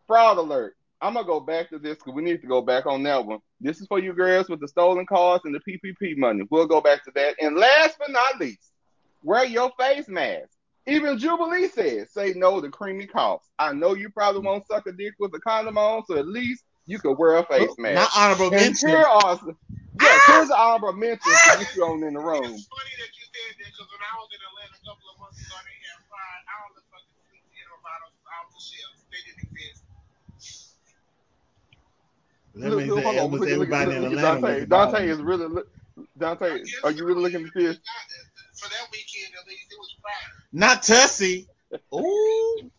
fraud 0.07 0.39
alert. 0.39 0.75
I'm 1.01 1.15
gonna 1.15 1.27
go 1.27 1.39
back 1.39 1.69
to 1.69 1.79
this 1.79 1.99
because 1.99 2.15
we 2.15 2.23
need 2.23 2.41
to 2.41 2.47
go 2.47 2.63
back 2.63 2.87
on 2.87 3.03
that 3.03 3.27
one. 3.27 3.41
This 3.61 3.81
is 3.81 3.87
for 3.87 3.99
you 3.99 4.15
girls 4.15 4.49
with 4.49 4.61
the 4.61 4.69
stolen 4.69 5.05
cars 5.05 5.43
and 5.45 5.55
the 5.55 5.61
PPP 5.61 6.17
money. 6.17 6.45
We'll 6.51 6.67
go 6.67 6.81
back 6.81 7.05
to 7.05 7.13
that. 7.15 7.35
And 7.41 7.57
last 7.57 7.99
but 7.99 8.11
not 8.11 8.41
least, 8.41 8.73
wear 9.23 9.45
your 9.45 9.71
face 9.79 10.09
mask. 10.09 10.49
Even 10.87 11.19
Jubilee 11.19 11.69
says, 11.69 12.11
say 12.11 12.33
no 12.37 12.61
to 12.61 12.71
creamy 12.71 13.07
coughs. 13.07 13.49
I 13.59 13.73
know 13.73 13.95
you 13.95 14.09
probably 14.11 14.41
won't 14.43 14.67
suck 14.67 14.87
a 14.87 14.93
dick 14.93 15.15
with 15.19 15.35
a 15.35 15.41
condom 15.41 15.79
on, 15.79 16.05
so 16.07 16.17
at 16.17 16.27
least 16.27 16.65
you 16.87 16.99
could 16.99 17.17
wear 17.19 17.37
a 17.37 17.45
face 17.45 17.73
mask. 17.79 17.95
Not 17.95 18.11
honorable 18.17 18.53
And 18.53 18.57
mention. 18.57 18.89
here 18.89 18.99
are 18.99 19.41
yes, 19.45 19.57
ah! 20.01 20.25
here's 20.29 20.49
the 20.49 20.57
honorable 20.57 20.93
mention 20.93 21.33
to 21.33 21.59
get 21.59 21.77
you 21.77 21.85
on 21.85 22.03
in 22.05 22.15
the 22.15 22.21
room. 22.21 22.45
It's 22.45 22.69
funny 22.69 22.95
that 23.01 23.13
you 23.17 23.25
said 23.29 23.53
that 23.61 23.65
because 23.65 23.89
when 23.93 24.01
I 24.05 24.13
was 24.21 24.29
in 24.33 24.41
Atlanta 24.41 24.77
a 24.77 24.85
couple 24.85 25.09
of 25.09 25.17
months 25.21 25.41
ago, 25.41 25.57
they 25.65 25.77
had 25.89 26.01
fried 26.05 26.45
all 26.53 26.69
the 26.77 26.85
fucking 26.93 27.17
sweet 27.29 27.45
potato 27.49 27.77
bottles 27.81 28.13
off 28.13 28.21
the 28.21 28.21
shelves. 28.21 28.21
They 28.21 28.21
didn't 28.21 28.21
exist. 28.21 28.24
That 32.57 32.71
Look, 32.71 32.79
means 32.79 32.91
look, 32.91 33.03
that 33.05 33.19
almost 33.19 33.41
look, 33.41 33.51
at- 33.51 33.59
look, 33.59 33.69
in 33.69 34.05
Atlanta 34.05 34.17
Dante. 34.17 34.67
Dante 34.67 35.09
is 35.09 35.21
really 35.21 35.47
look. 35.47 35.69
Dante, 36.19 36.61
are 36.85 36.91
you 36.93 37.05
really 37.05 37.23
looking 37.23 37.47
at 37.47 37.53
this? 37.55 37.79
For 38.57 38.69
that 38.69 38.87
weekend, 38.93 39.35
at 39.41 39.49
least, 39.49 39.67
it 39.71 39.79
was 39.79 39.97
fried. 40.01 40.15
Not 40.53 40.83
Tussy. 40.85 41.49
Ooh, 41.93 42.71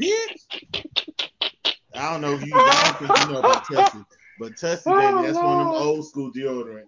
bitch. 0.00 0.46
I 1.94 2.12
don't 2.12 2.20
know 2.20 2.34
if 2.34 2.46
you. 2.46 2.52
Don't 2.52 2.96
think 2.98 3.18
you 3.28 3.32
know 3.32 3.38
about 3.40 3.64
Tussy, 3.66 4.04
but 4.38 4.56
Tussy, 4.56 4.90
baby, 4.90 5.22
that's 5.26 5.36
one 5.38 5.60
of 5.60 5.66
them 5.66 5.74
old 5.82 6.06
school 6.06 6.30
deodorants. 6.32 6.86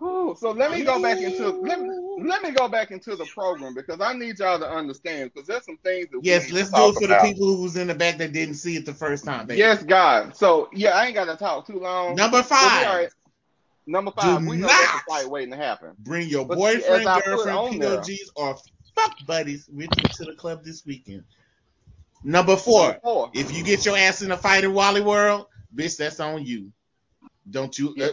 Ooh, 0.00 0.36
so 0.38 0.52
let 0.52 0.70
me 0.70 0.84
go 0.84 1.02
back 1.02 1.18
into 1.18 1.48
let 1.62 1.80
me, 1.80 1.88
let 2.22 2.42
me 2.42 2.52
go 2.52 2.68
back 2.68 2.92
into 2.92 3.16
the 3.16 3.26
program 3.26 3.74
because 3.74 4.00
I 4.00 4.12
need 4.12 4.38
y'all 4.38 4.58
to 4.58 4.68
understand 4.68 5.32
because 5.34 5.48
there's 5.48 5.64
some 5.64 5.78
things 5.78 6.08
that 6.12 6.20
Yes, 6.22 6.44
need 6.44 6.52
let's 6.54 6.70
do 6.70 6.88
it 6.88 6.94
for 6.94 7.06
about. 7.08 7.22
the 7.22 7.28
people 7.28 7.46
who 7.46 7.62
was 7.62 7.76
in 7.76 7.88
the 7.88 7.94
back 7.94 8.18
that 8.18 8.32
didn't 8.32 8.54
see 8.54 8.76
it 8.76 8.86
the 8.86 8.94
first 8.94 9.24
time, 9.24 9.46
baby. 9.46 9.58
Yes, 9.58 9.82
God. 9.82 10.36
So 10.36 10.68
yeah, 10.72 10.90
I 10.90 11.06
ain't 11.06 11.14
got 11.14 11.24
to 11.24 11.36
talk 11.36 11.66
too 11.66 11.80
long. 11.80 12.14
Number 12.14 12.36
Well, 12.36 12.42
we 12.42 12.48
five, 12.48 12.86
all 12.86 12.94
right. 12.96 13.08
Number 13.88 14.10
five, 14.12 14.42
Do 14.42 14.50
we 14.50 14.56
know 14.56 14.66
not 14.68 14.80
that's 14.80 14.94
a 14.94 15.10
fight 15.10 15.28
waiting 15.30 15.50
to 15.50 15.56
happen. 15.56 15.94
bring 15.98 16.28
your 16.28 16.44
But 16.46 16.58
boyfriend, 16.58 17.08
I 17.08 17.20
girlfriend, 17.22 17.58
on 17.58 17.78
there- 17.78 17.98
POGs, 17.98 18.30
or 18.36 18.56
fuck 18.94 19.26
buddies 19.26 19.68
with 19.72 19.90
you 19.96 20.04
to 20.18 20.24
the 20.26 20.34
club 20.34 20.62
this 20.62 20.84
weekend. 20.86 21.24
Number 22.22 22.56
four, 22.56 22.82
Number 22.88 23.00
four. 23.02 23.30
if 23.34 23.56
you 23.56 23.64
get 23.64 23.84
your 23.86 23.96
ass 23.96 24.22
in 24.22 24.30
a 24.30 24.36
fight 24.36 24.62
in 24.64 24.74
Wally 24.74 25.00
World, 25.00 25.46
bitch, 25.74 25.96
that's 25.96 26.20
on 26.20 26.44
you. 26.44 26.70
Don't 27.50 27.76
you? 27.78 27.94
Yeah. 27.96 28.06
uh, 28.06 28.10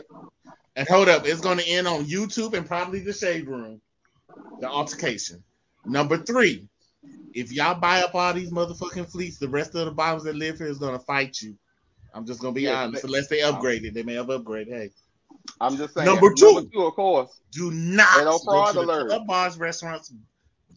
and 0.75 0.88
hold 0.88 1.09
up, 1.09 1.25
it's 1.25 1.41
going 1.41 1.57
to 1.57 1.67
end 1.67 1.88
on 1.88 2.05
YouTube 2.05 2.53
and 2.53 2.65
probably 2.67 2.99
the 2.99 3.13
shade 3.13 3.47
room. 3.47 3.81
The 4.59 4.67
altercation. 4.69 5.43
Number 5.85 6.17
three, 6.17 6.67
if 7.33 7.51
y'all 7.51 7.79
buy 7.79 8.01
up 8.01 8.15
all 8.15 8.33
these 8.33 8.51
motherfucking 8.51 9.11
fleets, 9.11 9.38
the 9.38 9.49
rest 9.49 9.75
of 9.75 9.85
the 9.85 9.91
bottoms 9.91 10.23
that 10.23 10.35
live 10.35 10.57
here 10.57 10.67
is 10.67 10.77
going 10.79 10.97
to 10.97 11.03
fight 11.05 11.41
you. 11.41 11.57
I'm 12.13 12.25
just 12.25 12.39
going 12.41 12.53
to 12.53 12.55
be 12.55 12.63
Yes, 12.63 12.75
honest, 12.77 13.03
they- 13.03 13.07
unless 13.07 13.27
they 13.27 13.41
upgrade 13.41 13.83
it. 13.85 13.93
They 13.93 14.03
may 14.03 14.13
have 14.13 14.27
upgraded. 14.27 14.69
Hey, 14.69 14.89
I'm 15.59 15.75
just 15.77 15.93
saying. 15.93 16.05
Number 16.05 16.33
two. 16.33 16.53
Number 16.53 16.69
two, 16.73 16.85
of 16.85 16.93
course. 16.95 17.41
do 17.51 17.71
not 17.71 18.15
go 18.15 18.38
to 18.39 18.73
the 18.73 18.81
alert. 18.81 19.09
club, 19.09 19.27
bars, 19.27 19.57
restaurants, 19.57 20.13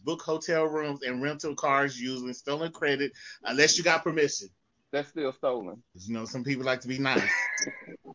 book 0.03 0.21
hotel 0.21 0.65
rooms, 0.65 1.01
and 1.03 1.21
rental 1.21 1.55
cars 1.55 1.99
using 1.99 2.33
stolen 2.33 2.71
credit 2.71 3.11
unless 3.45 3.77
you 3.77 3.83
got 3.83 4.03
permission. 4.03 4.49
That's 4.91 5.09
still 5.09 5.31
stolen. 5.33 5.81
You 5.95 6.13
know, 6.13 6.25
some 6.25 6.43
people 6.43 6.65
like 6.65 6.81
to 6.81 6.87
be 6.87 6.99
nice. 6.99 7.29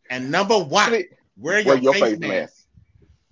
and 0.09 0.29
number 0.31 0.57
one, 0.59 1.03
wear 1.37 1.59
your, 1.59 1.75
Wear 1.75 1.77
your 1.77 1.93
face, 1.93 1.99
face 1.99 2.19
mask. 2.19 2.53
mask. 2.53 2.67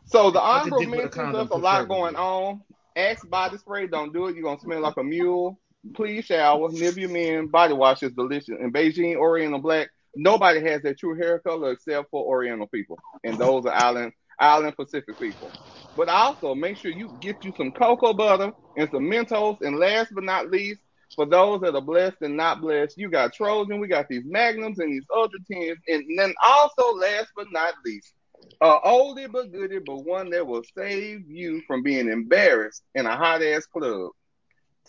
So 0.05 0.31
the 0.31 0.39
Suck 0.51 0.65
a 0.67 0.71
honorable 0.71 0.71
dick 0.71 0.93
with 0.95 1.05
a 1.05 1.09
mentions, 1.09 1.13
condom 1.13 1.47
there's 1.47 1.49
a 1.51 1.57
lot 1.57 1.87
preferably. 1.87 1.87
going 1.87 2.15
on. 2.15 2.61
Axe 2.95 3.25
body 3.25 3.57
spray, 3.57 3.87
don't 3.87 4.13
do 4.13 4.27
it. 4.27 4.35
You're 4.35 4.43
gonna 4.43 4.59
smell 4.59 4.81
like 4.81 4.97
a 4.97 5.03
mule. 5.03 5.59
Please 5.93 6.25
shower. 6.25 6.69
Nivea 6.69 7.09
Men 7.09 7.47
body 7.47 7.73
wash 7.73 8.03
is 8.03 8.11
delicious. 8.13 8.57
And 8.59 8.73
Bigen 8.73 9.15
Oriental 9.15 9.59
Black, 9.59 9.89
nobody 10.15 10.61
has 10.61 10.81
that 10.83 10.99
true 10.99 11.15
hair 11.17 11.39
color 11.39 11.71
except 11.71 12.09
for 12.11 12.25
Oriental 12.25 12.67
people, 12.67 12.99
and 13.23 13.37
those 13.39 13.65
are 13.65 13.73
island 13.73 14.13
island 14.39 14.75
Pacific 14.75 15.19
people. 15.19 15.53
But 15.95 16.09
also 16.09 16.55
make 16.55 16.77
sure 16.77 16.91
you 16.91 17.09
get 17.19 17.43
you 17.43 17.53
some 17.55 17.71
cocoa 17.71 18.13
butter 18.13 18.51
and 18.75 18.89
some 18.91 19.03
Mentos. 19.09 19.57
And 19.61 19.77
last 19.77 20.13
but 20.13 20.23
not 20.23 20.49
least, 20.49 20.81
for 21.15 21.25
those 21.25 21.61
that 21.61 21.75
are 21.75 21.81
blessed 21.81 22.17
and 22.21 22.37
not 22.37 22.61
blessed, 22.61 22.97
you 22.97 23.09
got 23.09 23.33
Trojan, 23.33 23.79
we 23.79 23.87
got 23.87 24.07
these 24.07 24.23
Magnums 24.25 24.79
and 24.79 24.91
these 24.91 25.05
Ultra 25.15 25.39
Tens, 25.51 25.79
and 25.87 26.03
then 26.17 26.33
also 26.43 26.95
last 26.95 27.29
but 27.35 27.47
not 27.51 27.73
least, 27.85 28.13
a 28.61 28.79
oldie 28.85 29.31
but 29.31 29.51
goodie, 29.51 29.79
but 29.79 30.05
one 30.05 30.29
that 30.31 30.45
will 30.45 30.63
save 30.77 31.29
you 31.29 31.61
from 31.67 31.83
being 31.83 32.09
embarrassed 32.09 32.83
in 32.95 33.05
a 33.05 33.15
hot 33.15 33.41
ass 33.41 33.65
club. 33.65 34.11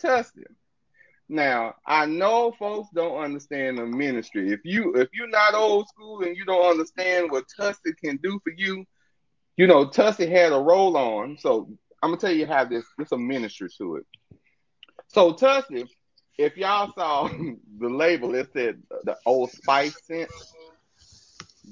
Tustin. 0.01 0.43
Now, 1.27 1.73
I 1.85 2.05
know 2.05 2.53
folks 2.59 2.89
don't 2.93 3.17
understand 3.17 3.77
the 3.77 3.85
ministry. 3.85 4.51
If 4.51 4.59
you 4.63 4.93
if 4.95 5.09
you're 5.13 5.27
not 5.27 5.55
old 5.55 5.87
school 5.87 6.21
and 6.21 6.37
you 6.37 6.45
don't 6.45 6.69
understand 6.69 7.31
what 7.31 7.45
Tustin 7.59 7.97
can 8.03 8.17
do 8.17 8.39
for 8.43 8.53
you, 8.55 8.85
you 9.57 9.65
know, 9.65 9.87
Tussin 9.87 10.29
had 10.29 10.51
a 10.51 10.59
roll 10.59 10.95
on. 10.95 11.37
So 11.39 11.69
I'm 12.03 12.11
gonna 12.11 12.21
tell 12.21 12.31
you 12.31 12.45
how 12.45 12.65
this 12.65 12.85
there's 12.97 13.11
a 13.11 13.17
ministry 13.17 13.69
to 13.79 13.95
it. 13.95 14.05
So 15.07 15.33
Tussin, 15.33 15.87
if 16.37 16.57
y'all 16.57 16.91
saw 16.93 17.27
the 17.79 17.89
label, 17.89 18.35
it 18.35 18.49
said 18.53 18.81
the 19.03 19.17
old 19.25 19.51
spice 19.51 19.95
scent. 20.07 20.29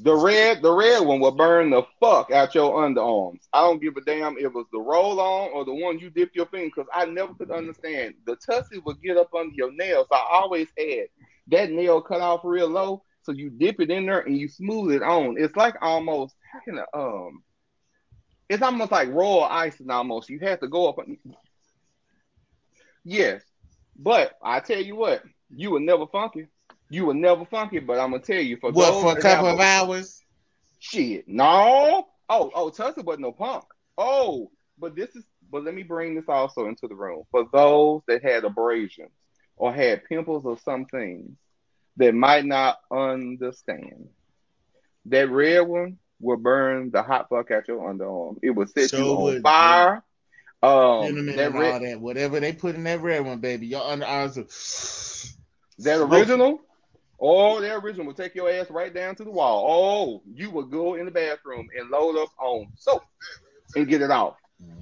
The 0.01 0.13
red, 0.15 0.61
the 0.63 0.71
red 0.71 1.01
one 1.05 1.19
will 1.19 1.31
burn 1.31 1.69
the 1.69 1.83
fuck 1.99 2.31
out 2.31 2.55
your 2.55 2.73
underarms. 2.73 3.41
I 3.53 3.61
don't 3.61 3.81
give 3.81 3.95
a 3.95 4.01
damn 4.01 4.37
if 4.37 4.45
it 4.45 4.53
was 4.53 4.65
the 4.71 4.79
roll 4.79 5.19
on 5.19 5.51
or 5.51 5.65
the 5.65 5.73
one 5.73 5.99
you 5.99 6.09
dip 6.09 6.31
your 6.33 6.47
finger, 6.47 6.71
because 6.75 6.89
I 6.93 7.05
never 7.05 7.33
could 7.35 7.51
understand. 7.51 8.15
The 8.25 8.35
Tussy 8.37 8.79
would 8.79 9.01
get 9.03 9.17
up 9.17 9.33
under 9.35 9.53
your 9.53 9.71
nails. 9.71 10.07
I 10.11 10.25
always 10.31 10.67
had 10.77 11.07
that 11.49 11.71
nail 11.71 12.01
cut 12.01 12.21
off 12.21 12.41
real 12.43 12.69
low, 12.69 13.03
so 13.21 13.31
you 13.31 13.51
dip 13.51 13.79
it 13.79 13.91
in 13.91 14.07
there 14.07 14.21
and 14.21 14.37
you 14.37 14.47
smooth 14.47 14.93
it 14.93 15.03
on. 15.03 15.35
It's 15.37 15.55
like 15.55 15.75
almost 15.81 16.35
how 16.51 16.59
can 16.61 16.79
I, 16.79 16.85
um 16.97 17.43
It's 18.49 18.63
almost 18.63 18.91
like 18.91 19.09
royal 19.09 19.43
icing. 19.43 19.91
Almost, 19.91 20.29
you 20.29 20.39
have 20.39 20.59
to 20.61 20.67
go 20.67 20.89
up. 20.89 20.97
and- 20.99 21.17
Yes, 23.05 23.43
but 23.97 24.33
I 24.43 24.59
tell 24.59 24.81
you 24.81 24.95
what, 24.95 25.23
you 25.49 25.71
were 25.71 25.79
never 25.79 26.07
funky. 26.07 26.47
You 26.89 27.05
were 27.05 27.13
never 27.13 27.45
funky. 27.45 27.79
But 27.79 27.99
I'm 27.99 28.11
gonna 28.11 28.23
tell 28.23 28.39
you 28.41 28.57
for 28.57 28.71
What 28.71 29.01
for 29.01 29.17
a 29.17 29.21
couple 29.21 29.47
of 29.47 29.59
hours? 29.59 30.21
Shit, 30.79 31.27
no. 31.27 32.07
Oh, 32.29 32.51
oh, 32.53 32.69
Tussle 32.69 33.03
wasn't 33.03 33.21
no 33.23 33.31
punk. 33.31 33.63
Oh, 33.97 34.51
but 34.77 34.95
this 34.95 35.15
is. 35.15 35.23
But 35.51 35.63
let 35.63 35.75
me 35.75 35.83
bring 35.83 36.15
this 36.15 36.25
also 36.27 36.67
into 36.67 36.87
the 36.87 36.95
room 36.95 37.23
for 37.29 37.45
those 37.53 38.01
that 38.07 38.23
had 38.23 38.43
abrasions 38.43 39.11
or 39.55 39.71
had 39.71 40.03
pimples 40.05 40.45
or 40.45 40.57
some 40.57 40.85
things 40.85 41.37
that 41.97 42.15
might 42.15 42.43
not 42.43 42.79
understand. 42.91 44.07
That 45.05 45.29
red 45.29 45.61
one 45.67 45.97
will 46.19 46.37
burn 46.37 46.89
the 46.89 47.03
hot 47.03 47.29
fuck 47.29 47.51
out 47.51 47.67
your 47.67 47.81
underarm. 47.93 48.39
It 48.41 48.51
will 48.51 48.65
set 48.65 48.89
Sure 48.89 48.99
you 48.99 49.11
on 49.11 49.21
would. 49.23 49.41
fire. 49.43 50.03
Um, 50.63 51.03
Cinnamon 51.07 51.35
that 51.35 51.45
and 51.47 51.55
red, 51.55 51.73
all 51.73 51.79
that. 51.79 51.99
Whatever 51.99 52.39
they 52.39 52.53
put 52.53 52.75
in 52.75 52.83
that 52.85 53.01
red 53.01 53.25
one, 53.25 53.39
baby. 53.39 53.67
Your 53.67 53.81
underarms 53.81 54.37
are. 54.37 55.33
that 55.83 55.99
original. 56.01 56.61
Oh, 57.19 57.61
that 57.61 57.75
original 57.83 58.07
will 58.07 58.13
take 58.13 58.35
your 58.35 58.49
ass 58.49 58.69
right 58.69 58.93
down 58.93 59.15
to 59.15 59.23
the 59.23 59.31
wall. 59.31 59.65
Oh, 59.69 60.23
you 60.33 60.49
will 60.51 60.63
go 60.63 60.95
in 60.95 61.05
the 61.05 61.11
bathroom 61.11 61.67
and 61.77 61.89
load 61.89 62.17
up 62.17 62.29
on 62.39 62.67
soap 62.75 63.03
and 63.75 63.87
get 63.87 64.01
it 64.01 64.11
off. 64.11 64.35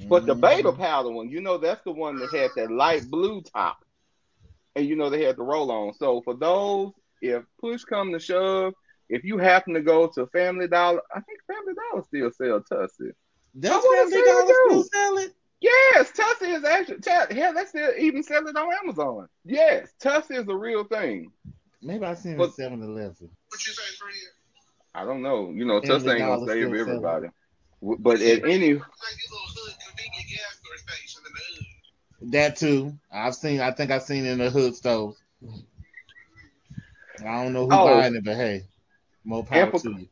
But 0.09 0.25
the 0.25 0.35
baby 0.35 0.69
Mhm. 0.69 0.77
powder 0.77 1.09
one, 1.09 1.29
you 1.29 1.41
know, 1.41 1.57
that's 1.57 1.83
the 1.83 1.91
one 1.91 2.19
that 2.19 2.31
had 2.31 2.51
that 2.55 2.71
light 2.71 3.09
blue 3.09 3.41
top, 3.41 3.77
and 4.75 4.85
you 4.85 4.95
know 4.95 5.09
they 5.09 5.23
had 5.23 5.37
the 5.37 5.43
roll 5.43 5.71
on. 5.71 5.93
So 5.93 6.21
for 6.21 6.35
those, 6.35 6.91
if 7.21 7.43
push 7.59 7.83
come 7.83 8.11
to 8.11 8.19
shove, 8.19 8.73
if 9.09 9.23
you 9.23 9.37
happen 9.37 9.73
to 9.73 9.81
go 9.81 10.07
to 10.07 10.27
Family 10.27 10.67
Dollar, 10.67 11.01
I 11.13 11.21
think 11.21 11.39
Family 11.47 11.73
Dollar 11.73 12.03
still 12.03 12.31
sell 12.31 12.61
Tussy. 12.61 13.11
Does 13.59 13.71
I 13.71 13.75
wanna 13.77 13.97
Family 13.97 14.11
say 14.11 14.25
Dollar 14.25 14.53
still 14.53 14.83
sell 14.83 15.17
it? 15.17 15.35
Yes, 15.61 16.11
Tussy 16.11 16.51
is 16.51 16.63
actually 16.63 16.99
t- 17.01 17.11
hell. 17.35 17.53
They 17.53 17.65
still 17.65 17.91
even 17.97 18.23
sell 18.23 18.47
it 18.47 18.55
on 18.57 18.73
Amazon. 18.83 19.27
Yes, 19.45 19.93
Tussy 19.99 20.35
is 20.35 20.47
a 20.47 20.55
real 20.55 20.83
thing. 20.83 21.31
Maybe 21.83 22.03
I 22.03 22.15
seen 22.15 22.33
it 22.33 22.37
But- 22.39 22.49
at 22.49 22.55
7 22.55 22.81
Eleven. 22.81 23.29
What 23.49 23.67
you 23.67 23.73
say, 23.73 23.81
Fred? 23.99 24.13
I 24.95 25.05
don't 25.05 25.21
know. 25.21 25.51
You 25.51 25.65
know, 25.65 25.79
Family 25.81 25.87
Tussy 25.99 26.09
ain't 26.09 26.19
gonna 26.19 26.45
save 26.47 26.67
still 26.67 26.69
sell 26.69 26.73
it. 26.73 26.79
everybody. 26.81 27.27
W- 27.81 27.99
But 27.99 28.21
at 28.21 28.43
any 28.43 28.73
Like 28.73 28.83
these 28.83 29.31
little 29.31 29.47
hood 29.47 29.73
convenient 29.87 30.29
gas 30.29 30.59
store 30.61 30.77
stations 30.77 31.21
in 31.27 31.33
the 31.33 32.25
hood. 32.25 32.31
That 32.33 32.55
too. 32.57 32.93
I've 33.11 33.35
seen. 33.35 33.61
I 33.61 33.71
think 33.71 33.91
I've 33.91 34.03
seen 34.03 34.25
it 34.25 34.31
in 34.31 34.37
the 34.39 34.49
hood 34.49 34.75
stores. 34.75 35.15
I 37.19 37.43
don't 37.43 37.53
know 37.53 37.65
who 37.67 37.73
Oh. 37.73 37.85
buying 37.99 38.15
it, 38.15 38.23
but 38.23 38.35
hey, 38.35 38.63
more 39.23 39.43
power 39.45 39.63
And 39.63 39.71
for- 39.71 39.79
to 39.79 39.89
you. 39.91 40.09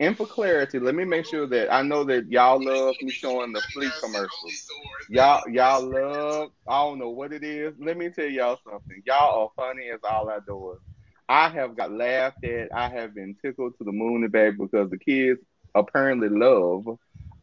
And 0.00 0.16
for 0.16 0.26
clarity, 0.26 0.78
let 0.78 0.94
me 0.94 1.04
make 1.04 1.26
sure 1.26 1.46
that 1.46 1.72
I 1.72 1.82
know 1.82 2.04
that 2.04 2.30
y'all 2.30 2.62
love 2.62 2.96
me 3.02 3.10
showing 3.10 3.52
the 3.52 3.60
fleet 3.72 3.92
commercials. 4.02 4.70
Y'all, 5.10 5.42
y'all 5.50 5.82
love. 5.86 6.50
I 6.66 6.82
don't 6.82 6.98
know 6.98 7.10
what 7.10 7.34
it 7.34 7.44
is. 7.44 7.74
Let 7.78 7.98
me 7.98 8.08
tell 8.08 8.24
y'all 8.24 8.58
something. 8.64 9.02
Y'all 9.06 9.42
are 9.42 9.50
funny 9.54 9.90
as 9.92 10.00
all 10.02 10.30
outdoors. 10.30 10.80
I 11.28 11.50
have 11.50 11.76
got 11.76 11.92
laughed 11.92 12.42
at. 12.44 12.74
I 12.74 12.88
have 12.88 13.14
been 13.14 13.36
tickled 13.44 13.76
to 13.76 13.84
the 13.84 13.92
moon 13.92 14.24
and 14.24 14.32
back 14.32 14.54
because 14.58 14.88
the 14.88 14.98
kids 14.98 15.38
apparently 15.74 16.30
love. 16.30 16.86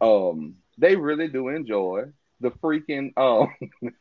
Um, 0.02 0.56
they 0.80 0.96
really 0.96 1.28
do 1.28 1.50
enjoy 1.50 2.06
the 2.39 2.50
freaking. 2.52 3.12
Um, 3.17 3.54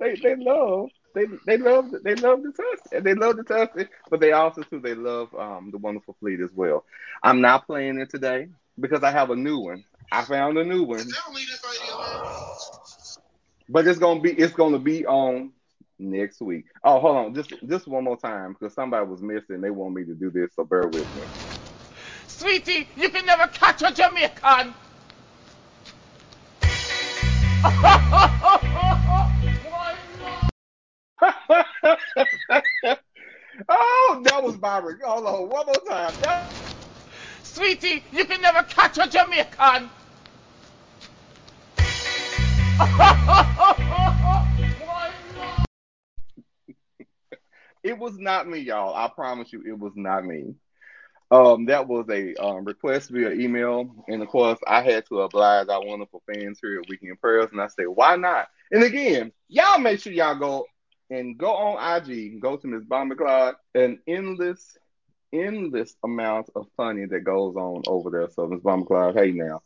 they 0.00 0.14
they 0.22 0.36
love. 0.36 0.88
They 1.14 1.26
they 1.46 1.56
love 1.58 1.90
they 2.04 2.14
love 2.14 2.42
the 2.42 2.52
Tussy. 2.52 3.00
They 3.02 3.14
love 3.14 3.36
the 3.36 3.44
Tussy, 3.44 3.88
but 4.10 4.20
they 4.20 4.32
also 4.32 4.62
too 4.62 4.80
they 4.80 4.94
love 4.94 5.34
um 5.34 5.70
the 5.70 5.78
wonderful 5.78 6.16
fleet 6.20 6.40
as 6.40 6.52
well. 6.52 6.84
I'm 7.22 7.40
not 7.40 7.66
playing 7.66 7.98
it 8.00 8.10
today 8.10 8.48
because 8.80 9.02
I 9.02 9.10
have 9.10 9.30
a 9.30 9.36
new 9.36 9.58
one. 9.58 9.84
I 10.10 10.24
found 10.24 10.58
a 10.58 10.64
new 10.64 10.84
one. 10.84 10.98
Never 10.98 11.34
leave 11.34 11.48
this 11.48 11.64
lady 11.64 11.90
alone. 11.90 12.22
But 13.68 13.86
it's 13.86 13.98
gonna 13.98 14.20
be 14.20 14.32
it's 14.32 14.52
gonna 14.54 14.78
be 14.78 15.06
on 15.06 15.52
next 15.98 16.40
week. 16.40 16.64
Oh, 16.84 17.00
hold 17.00 17.16
on, 17.16 17.34
just 17.34 17.52
just 17.68 17.86
one 17.88 18.04
more 18.04 18.16
time 18.16 18.52
because 18.52 18.74
somebody 18.74 19.06
was 19.06 19.22
missing. 19.22 19.60
They 19.60 19.70
want 19.70 19.94
me 19.94 20.04
to 20.04 20.14
do 20.14 20.30
this, 20.30 20.54
so 20.54 20.64
bear 20.64 20.88
with 20.88 21.12
me. 21.14 21.26
Sweetie, 22.26 22.88
you 22.96 23.08
can 23.10 23.26
never 23.26 23.46
catch 23.48 23.82
a 23.82 23.92
Jamaican. 23.92 24.74
oh, 33.68 34.22
that 34.24 34.42
was 34.42 34.56
Byron. 34.56 34.98
Hold 35.04 35.26
on, 35.26 35.48
one 35.48 35.66
more 35.66 35.74
time. 35.88 36.12
That- 36.22 36.52
Sweetie, 37.42 38.02
you 38.12 38.24
can 38.24 38.40
never 38.42 38.62
catch 38.64 38.98
a 38.98 39.08
Jamaican. 39.08 39.90
It 47.84 47.98
was 47.98 48.16
not 48.16 48.48
me, 48.48 48.58
y'all. 48.58 48.94
I 48.94 49.08
promise 49.08 49.52
you, 49.52 49.62
it 49.66 49.78
was 49.78 49.92
not 49.96 50.24
me. 50.24 50.54
Um, 51.32 51.66
that 51.66 51.88
was 51.88 52.06
a 52.10 52.34
um, 52.34 52.64
request 52.64 53.10
via 53.10 53.32
email, 53.32 54.04
and 54.06 54.22
of 54.22 54.28
course, 54.28 54.58
I 54.66 54.82
had 54.82 55.06
to 55.06 55.22
oblige 55.22 55.68
our 55.68 55.84
wonderful 55.84 56.22
fans 56.26 56.60
here 56.62 56.80
at 56.80 56.88
Weekend 56.88 57.20
Prayers, 57.20 57.48
and 57.52 57.60
I 57.60 57.66
said, 57.68 57.86
why 57.88 58.16
not? 58.16 58.48
And 58.70 58.84
again, 58.84 59.32
y'all 59.48 59.78
make 59.78 60.00
sure 60.00 60.12
y'all 60.12 60.38
go 60.38 60.66
and 61.12 61.36
go 61.36 61.52
on 61.52 62.08
IG, 62.08 62.40
go 62.40 62.56
to 62.56 62.66
Miss 62.66 62.84
Bomber 62.84 63.14
Clyde, 63.14 63.54
an 63.74 63.98
endless, 64.06 64.78
endless 65.30 65.94
amount 66.02 66.48
of 66.56 66.66
funny 66.74 67.04
that 67.04 67.20
goes 67.20 67.54
on 67.54 67.82
over 67.86 68.08
there. 68.08 68.30
So 68.30 68.46
Miss 68.46 68.62
Bomber 68.62 68.86
Clyde, 68.86 69.16
hey 69.16 69.30
now, 69.32 69.60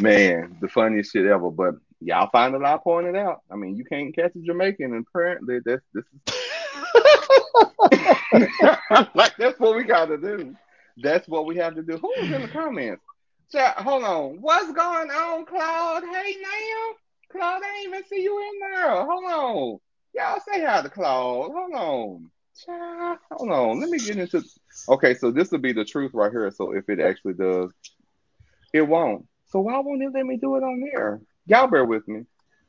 man, 0.00 0.56
the 0.60 0.68
funniest 0.68 1.12
shit 1.12 1.26
ever. 1.26 1.50
But 1.50 1.74
y'all 2.00 2.30
find 2.30 2.54
a 2.54 2.58
lot 2.58 2.84
pointed 2.84 3.16
out. 3.16 3.40
I 3.50 3.56
mean, 3.56 3.76
you 3.76 3.84
can't 3.84 4.14
catch 4.14 4.36
a 4.36 4.38
Jamaican, 4.40 4.94
and 4.94 5.04
apparently 5.08 5.58
that's 5.64 5.82
this 5.92 6.04
is 6.14 6.34
like 9.14 9.36
that's 9.36 9.58
what 9.58 9.76
we 9.76 9.82
gotta 9.82 10.16
do. 10.16 10.54
That's 11.02 11.26
what 11.26 11.46
we 11.46 11.56
have 11.56 11.74
to 11.74 11.82
do. 11.82 11.98
Who's 11.98 12.30
in 12.30 12.42
the 12.42 12.48
comments? 12.48 13.02
Chat, 13.50 13.78
hold 13.78 14.04
on. 14.04 14.40
What's 14.40 14.72
going 14.72 15.10
on, 15.10 15.44
Claude? 15.44 16.04
Hey 16.04 16.36
now. 16.40 16.92
Claude, 17.32 17.62
I 17.64 17.84
even 17.84 18.04
see 18.08 18.22
you 18.22 18.38
in 18.38 18.60
there. 18.60 19.04
Hold 19.04 19.24
on. 19.24 19.80
Y'all 20.14 20.40
say 20.48 20.64
hi 20.64 20.82
to 20.82 20.88
Claude. 20.88 21.50
Hold 21.52 21.74
on. 21.74 22.30
Chat, 22.64 23.18
hold 23.32 23.50
on. 23.50 23.80
Let 23.80 23.90
me 23.90 23.98
get 23.98 24.16
into 24.16 24.44
Okay, 24.88 25.14
so 25.14 25.30
this 25.30 25.50
will 25.50 25.58
be 25.58 25.72
the 25.72 25.84
truth 25.84 26.12
right 26.14 26.30
here. 26.30 26.50
So 26.50 26.72
if 26.72 26.88
it 26.88 27.00
actually 27.00 27.34
does, 27.34 27.70
it 28.72 28.82
won't. 28.82 29.26
So 29.46 29.60
why 29.60 29.78
won't 29.78 30.02
it 30.02 30.10
let 30.14 30.26
me 30.26 30.36
do 30.36 30.56
it 30.56 30.62
on 30.62 30.80
there? 30.92 31.20
Y'all 31.46 31.66
bear 31.66 31.84
with 31.84 32.06
me. 32.06 32.22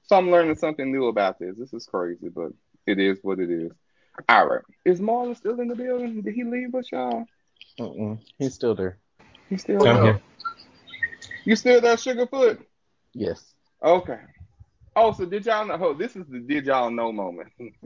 So 0.04 0.16
I'm 0.16 0.32
learning 0.32 0.56
something 0.56 0.92
new 0.92 1.08
about 1.08 1.40
this. 1.40 1.56
This 1.58 1.74
is 1.74 1.86
crazy, 1.86 2.30
but 2.30 2.52
it 2.88 3.00
is 3.00 3.20
what 3.22 3.40
it 3.40 3.50
is. 3.50 3.72
All 4.30 4.48
right. 4.48 4.62
Is 4.86 5.02
Marlon 5.02 5.36
still 5.36 5.60
in 5.60 5.68
the 5.68 5.76
building? 5.76 6.22
Did 6.22 6.34
he 6.34 6.44
leave 6.44 6.74
us, 6.74 6.92
y'all? 6.92 7.26
Mm-mm. 7.80 8.20
He's 8.38 8.54
still 8.54 8.76
there. 8.76 8.98
He's 9.50 9.62
still 9.62 9.86
I'm 9.86 9.96
there. 9.96 10.04
here. 10.04 10.22
You 11.44 11.56
still 11.56 11.82
there, 11.82 11.96
Sugarfoot? 11.96 12.64
Yes. 13.14 13.54
Okay. 13.84 14.20
Oh, 14.96 15.12
so 15.14 15.26
did 15.26 15.46
y'all 15.46 15.66
know? 15.66 15.78
Oh, 15.80 15.94
this 15.94 16.16
is 16.16 16.26
the 16.28 16.40
did 16.40 16.66
y'all 16.66 16.90
know 16.92 17.12
moment. 17.12 17.52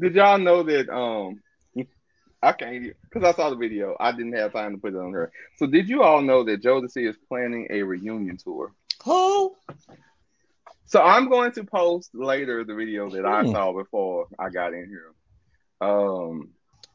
did 0.00 0.14
y'all 0.14 0.38
know 0.38 0.62
that? 0.62 0.88
Um, 0.88 1.40
I 2.42 2.52
can't 2.52 2.92
because 3.10 3.24
I 3.24 3.36
saw 3.36 3.50
the 3.50 3.56
video. 3.56 3.96
I 3.98 4.12
didn't 4.12 4.34
have 4.36 4.52
time 4.52 4.72
to 4.72 4.78
put 4.78 4.94
it 4.94 4.98
on 4.98 5.12
her. 5.12 5.32
So 5.56 5.66
did 5.66 5.88
you 5.88 6.02
all 6.02 6.22
know 6.22 6.44
that 6.44 6.62
Jodeci 6.62 7.08
is 7.08 7.16
planning 7.28 7.66
a 7.70 7.82
reunion 7.82 8.36
tour? 8.36 8.72
Who? 9.04 9.56
So 10.86 11.02
I'm 11.02 11.28
going 11.28 11.52
to 11.52 11.64
post 11.64 12.10
later 12.14 12.64
the 12.64 12.74
video 12.74 13.10
that 13.10 13.26
I 13.26 13.44
Hmm. 13.44 13.52
saw 13.52 13.72
before 13.72 14.26
I 14.38 14.50
got 14.50 14.74
in 14.74 14.88
here. 14.88 15.12
Um, 15.80 16.50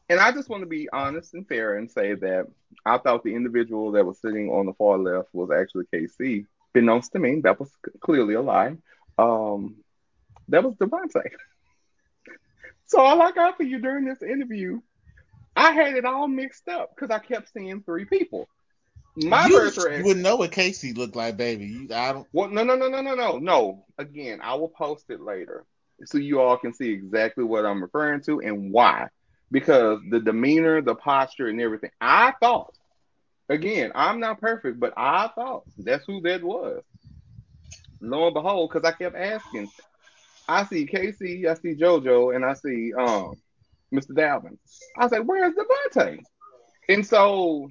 and 0.08 0.20
I 0.20 0.32
just 0.32 0.48
want 0.48 0.62
to 0.62 0.68
be 0.68 0.88
honest 0.92 1.34
and 1.34 1.46
fair 1.46 1.76
and 1.76 1.90
say 1.90 2.14
that 2.14 2.46
I 2.84 2.98
thought 2.98 3.22
the 3.24 3.34
individual 3.34 3.92
that 3.92 4.06
was 4.06 4.20
sitting 4.20 4.50
on 4.50 4.66
the 4.66 4.74
far 4.74 4.98
left 4.98 5.28
was 5.32 5.50
actually 5.50 5.86
K-Ci. 5.92 6.46
Beknownst 6.74 7.10
to 7.12 7.18
me, 7.18 7.40
that 7.42 7.60
was 7.60 7.70
clearly 8.00 8.34
a 8.34 8.40
lie. 8.40 8.76
Um, 9.18 9.76
that 10.48 10.64
was 10.64 10.74
DeVante. 10.76 11.30
So 12.86 13.00
all 13.00 13.22
I 13.22 13.32
got 13.32 13.56
for 13.56 13.62
you 13.62 13.78
during 13.78 14.04
this 14.04 14.20
interview, 14.20 14.82
I 15.56 15.72
had 15.72 15.94
it 15.94 16.04
all 16.04 16.28
mixed 16.28 16.68
up 16.68 16.94
because 16.94 17.10
I 17.10 17.20
kept 17.20 17.50
seeing 17.50 17.82
three 17.82 18.04
people. 18.04 18.46
My 19.16 19.46
you 19.46 19.58
birth 19.58 19.78
rate. 19.78 20.04
wouldn't 20.04 20.22
know 20.22 20.36
what 20.36 20.52
K-Ci 20.52 20.92
looked 20.92 21.16
like, 21.16 21.38
baby. 21.38 21.64
You, 21.64 21.88
I 21.94 22.12
don't. 22.12 22.26
Well, 22.34 22.48
no, 22.50 22.64
no, 22.64 22.76
no, 22.76 22.88
no, 22.88 23.00
no, 23.00 23.14
no, 23.14 23.38
no. 23.38 23.84
Again, 23.96 24.40
I 24.42 24.56
will 24.56 24.68
post 24.68 25.06
it 25.08 25.22
later 25.22 25.64
so 26.04 26.18
you 26.18 26.40
all 26.40 26.56
can 26.56 26.74
see 26.74 26.90
exactly 26.90 27.44
what 27.44 27.64
I'm 27.64 27.82
referring 27.82 28.22
to 28.22 28.40
and 28.40 28.72
why. 28.72 29.08
Because 29.50 30.00
the 30.10 30.20
demeanor, 30.20 30.82
the 30.82 30.94
posture, 30.94 31.48
and 31.48 31.60
everything. 31.60 31.90
I 32.00 32.32
thought, 32.40 32.74
again, 33.52 33.92
I'm 33.94 34.20
not 34.20 34.40
perfect, 34.40 34.80
but 34.80 34.92
I 34.96 35.28
thought 35.34 35.64
that's 35.78 36.04
who 36.06 36.20
that 36.22 36.42
was. 36.42 36.82
Lo 38.00 38.26
and 38.26 38.34
behold, 38.34 38.70
because 38.72 38.88
I 38.88 38.96
kept 38.96 39.16
asking, 39.16 39.70
I 40.48 40.64
see 40.64 40.86
K-Ci, 40.86 41.46
I 41.46 41.54
see 41.54 41.74
JoJo, 41.74 42.34
and 42.34 42.44
I 42.44 42.54
see 42.54 42.92
um 42.94 43.36
Mr. 43.94 44.10
Dalvin. 44.10 44.58
I 44.98 45.04
was 45.04 45.12
like, 45.12 45.22
where's 45.24 45.54
DeVante? 45.54 46.18
And 46.88 47.06
so 47.06 47.70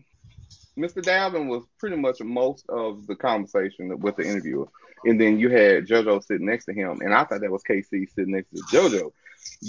Mr. 0.77 1.03
Dalvin 1.03 1.47
was 1.47 1.63
pretty 1.79 1.97
much 1.97 2.21
most 2.21 2.65
of 2.69 3.05
the 3.07 3.15
conversation 3.15 3.99
with 3.99 4.15
the 4.15 4.23
interviewer, 4.23 4.67
and 5.03 5.19
then 5.19 5.37
you 5.37 5.49
had 5.49 5.87
JoJo 5.87 6.23
sitting 6.23 6.45
next 6.45 6.65
to 6.65 6.73
him, 6.73 7.01
and 7.01 7.13
I 7.13 7.23
thought 7.25 7.41
that 7.41 7.51
was 7.51 7.63
K-Ci 7.63 8.05
sitting 8.15 8.33
next 8.33 8.51
to 8.51 8.61
JoJo. 8.75 9.11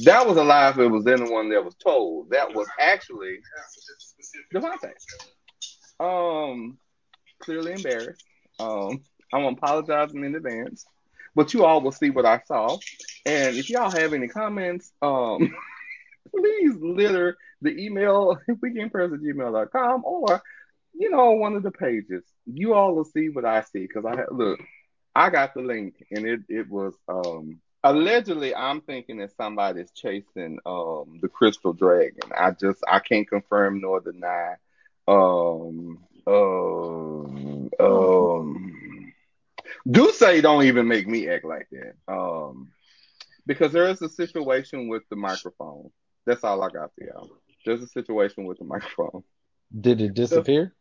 That 0.05 0.27
was 0.27 0.37
a 0.37 0.45
lie 0.45 0.71
if 0.71 0.79
it 0.79 0.87
was 0.87 1.07
anyone 1.07 1.51
that 1.51 1.65
was 1.65 1.75
told. 1.75 2.31
That 2.31 2.55
was 2.55 2.69
actually 2.79 3.39
DeVante. 4.55 4.93
Um, 6.03 6.79
clearly 7.39 7.73
embarrassed. 7.73 8.25
Um, 8.59 9.03
I'm 9.33 9.45
apologizing 9.45 10.25
in 10.25 10.35
advance, 10.35 10.85
but 11.35 11.55
you 11.55 11.65
all 11.65 11.81
will 11.81 11.93
see 11.93 12.11
what 12.11 12.27
I 12.27 12.41
saw. 12.47 12.77
And 13.25 13.57
if 13.57 13.71
y'all 13.71 13.91
have 13.91 14.13
any 14.13 14.29
comments, 14.29 14.93
um, 15.01 15.55
please 16.35 16.75
litter 16.81 17.37
the 17.61 17.71
email 17.79 18.37
weekendpress 18.51 19.15
at 19.15 19.21
gmail.com 19.21 20.05
or 20.05 20.43
you 20.95 21.11
know 21.11 21.33
one 21.33 21.55
of 21.55 21.63
the 21.63 21.71
pages. 21.71 22.25
You 22.47 22.75
all 22.75 22.95
will 22.95 23.05
see 23.05 23.29
what 23.29 23.45
I 23.45 23.63
see 23.63 23.87
because 23.87 24.05
I 24.05 24.25
look. 24.31 24.61
I 25.15 25.29
got 25.29 25.55
the 25.55 25.61
link 25.61 25.95
and 26.11 26.27
it 26.27 26.41
it 26.49 26.71
was 26.71 26.95
um 27.07 27.61
allegedly 27.85 28.55
I'm 28.55 28.81
thinking 28.81 29.19
that 29.19 29.37
somebody's 29.37 29.91
chasing 29.91 30.59
um 30.65 31.19
the 31.21 31.29
crystal 31.29 31.75
dragon. 31.75 32.33
I 32.37 32.53
just 32.53 32.83
I 32.89 32.99
can't 32.99 33.29
confirm 33.29 33.81
nor 33.81 34.01
deny. 34.01 34.55
Um 35.09 35.99
um 36.27 37.71
um 37.81 39.13
do 39.91 40.13
say 40.13 40.41
don't 40.41 40.65
even 40.65 40.87
make 40.87 41.09
me 41.09 41.29
act 41.29 41.45
like 41.45 41.69
that. 41.73 41.95
Um 42.13 42.71
because 43.47 43.73
there 43.73 43.89
is 43.89 44.01
a 44.03 44.09
situation 44.09 44.89
with 44.89 45.03
the 45.11 45.17
microphone. 45.17 45.91
That's 46.27 46.45
all 46.45 46.63
I 46.63 46.69
got 46.69 46.93
for 46.95 47.05
y'all. 47.05 47.31
There's 47.65 47.83
a 47.83 47.89
situation 47.89 48.45
with 48.45 48.59
the 48.59 48.65
microphone. 48.65 49.25
Did 49.79 50.01
it 50.01 50.15
disappear? 50.15 50.75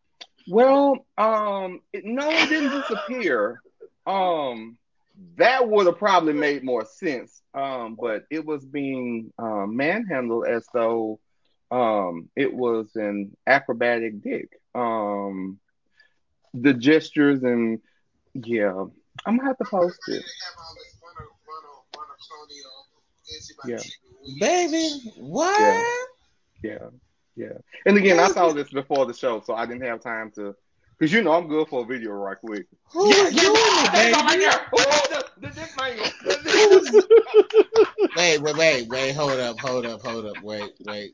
Well, 0.48 1.06
um, 1.18 1.82
it, 1.94 2.04
no, 2.06 2.30
it 2.30 2.50
didn't 2.50 2.82
disappear. 2.82 3.62
Um, 4.06 4.78
that 5.38 5.68
would 5.68 5.86
have 5.86 5.98
probably 5.98 6.34
made 6.34 6.64
more 6.64 6.86
sense. 6.86 7.42
Um, 7.54 7.98
but 8.00 8.26
it 8.30 8.46
was 8.46 8.66
being 8.66 9.32
um, 9.38 9.76
manhandled 9.76 10.48
as 10.48 10.66
though 10.74 11.20
um, 11.72 12.30
it 12.36 12.54
was 12.54 12.92
an 12.96 13.36
acrobatic 13.48 14.22
dick. 14.22 14.50
Um, 14.76 15.60
the 16.54 16.74
gestures 16.74 17.44
and 17.44 17.80
yeah, 18.34 18.86
I'm 19.26 19.38
gonna 19.38 19.48
have 19.48 19.58
to 19.58 19.66
post 19.66 20.00
it. 20.08 20.24
Yeah. 23.66 23.80
Baby, 24.40 25.12
what? 25.18 25.60
Yeah. 25.60 25.84
Yeah, 26.64 26.90
yeah. 27.36 27.58
And 27.86 27.98
again, 27.98 28.20
I 28.20 28.28
saw 28.28 28.52
this 28.52 28.70
before 28.70 29.06
the 29.06 29.14
show, 29.14 29.42
so 29.42 29.56
I 29.56 29.66
didn't 29.66 29.84
have 29.84 30.02
time 30.02 30.32
to. 30.36 30.56
Cause 31.02 31.12
you 31.12 31.24
know 31.24 31.34
I'm 31.34 31.48
good 31.48 31.68
for 31.68 31.82
a 31.82 31.86
video 31.86 32.12
right 32.12 32.38
quick. 32.38 32.68
Who 32.92 33.06
was 33.08 33.34
doing 33.34 33.56
it, 33.56 33.92
baby? 33.92 34.46
Oh, 34.78 35.08
the, 35.10 35.26
the 35.42 35.48
dick 35.56 35.72
mangle. 35.76 36.06
The 36.24 36.38
dick- 37.98 38.16
Wait, 38.16 38.40
wait, 38.40 38.56
wait, 38.56 38.88
wait. 38.88 39.12
Hold 39.14 39.40
up, 39.40 39.60
hold 39.60 39.88
up, 39.88 40.00
hold 40.04 40.28
up. 40.28 40.44
Wait, 40.44 40.72
wait, 40.86 41.12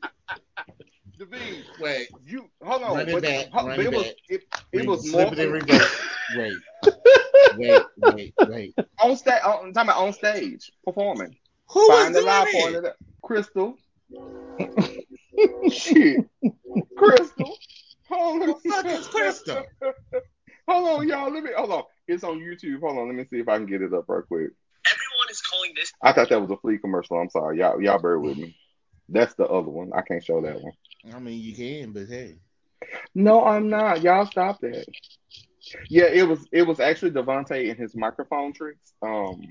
David, 1.18 1.64
wait. 1.80 2.08
you 2.26 2.50
hold 2.62 2.82
on. 2.82 2.96
Run 2.98 3.08
it 3.08 3.12
but- 3.14 3.22
back, 3.22 3.46
ho- 3.50 3.66
run 3.66 3.76
but 3.76 3.86
it 3.86 3.86
it 3.86 3.96
was 3.96 4.04
back. 4.04 4.14
it, 4.28 4.42
it 4.74 4.86
was 4.86 5.10
more 5.10 5.32
it 5.32 5.38
in 5.38 5.52
reverse. 5.52 6.00
Wait, 6.36 6.58
wait, 7.56 7.82
wait, 7.96 8.34
wait. 8.46 8.74
on 9.02 9.16
stage. 9.16 9.40
I'm 9.42 9.72
talking 9.72 9.88
about 9.88 9.96
on 10.02 10.12
stage 10.12 10.70
performing. 10.84 11.34
Who 11.70 11.88
Find 11.88 12.14
the 12.14 12.18
was 12.18 12.26
live 12.26 12.48
doing 12.50 12.72
point 12.74 12.84
it? 12.84 12.94
Crystal. 13.22 13.74
Shit. 15.72 16.26
Crystal. 16.98 17.56
Hold 18.08 18.42
on. 18.42 18.48
The 18.48 18.70
fuck 18.70 18.86
is 18.86 19.06
Crystal? 19.08 19.64
hold 20.68 21.00
on, 21.00 21.08
y'all. 21.08 21.32
Let 21.32 21.42
me 21.42 21.50
hold 21.56 21.72
on. 21.72 21.82
It's 22.06 22.24
on 22.24 22.40
YouTube. 22.40 22.80
Hold 22.80 22.98
on. 22.98 23.06
Let 23.08 23.16
me 23.16 23.24
see 23.30 23.38
if 23.38 23.48
I 23.48 23.56
can 23.56 23.66
get 23.66 23.82
it 23.82 23.92
up 23.92 24.04
real 24.08 24.22
quick. 24.22 24.50
Everyone 24.86 25.30
is 25.30 25.40
calling 25.42 25.72
this 25.76 25.92
I 26.02 26.12
thought 26.12 26.30
that 26.30 26.40
was 26.40 26.50
a 26.50 26.56
flea 26.56 26.78
commercial. 26.78 27.18
I'm 27.18 27.30
sorry. 27.30 27.58
Y'all 27.58 27.80
y'all 27.82 28.00
bear 28.00 28.18
with 28.18 28.36
me. 28.36 28.56
That's 29.08 29.34
the 29.34 29.46
other 29.46 29.70
one. 29.70 29.92
I 29.94 30.02
can't 30.02 30.24
show 30.24 30.40
that 30.42 30.60
one. 30.60 30.72
I 31.12 31.18
mean, 31.18 31.40
you 31.40 31.54
can, 31.54 31.92
but 31.92 32.08
hey. 32.08 32.36
No, 33.14 33.44
I'm 33.44 33.68
not. 33.68 34.02
Y'all 34.02 34.26
stop 34.26 34.60
that. 34.60 34.86
Yeah, 35.88 36.06
it 36.06 36.26
was 36.26 36.46
it 36.52 36.62
was 36.62 36.80
actually 36.80 37.10
DeVante 37.10 37.70
and 37.70 37.78
his 37.78 37.94
microphone 37.94 38.52
tricks. 38.52 38.92
Um 39.02 39.42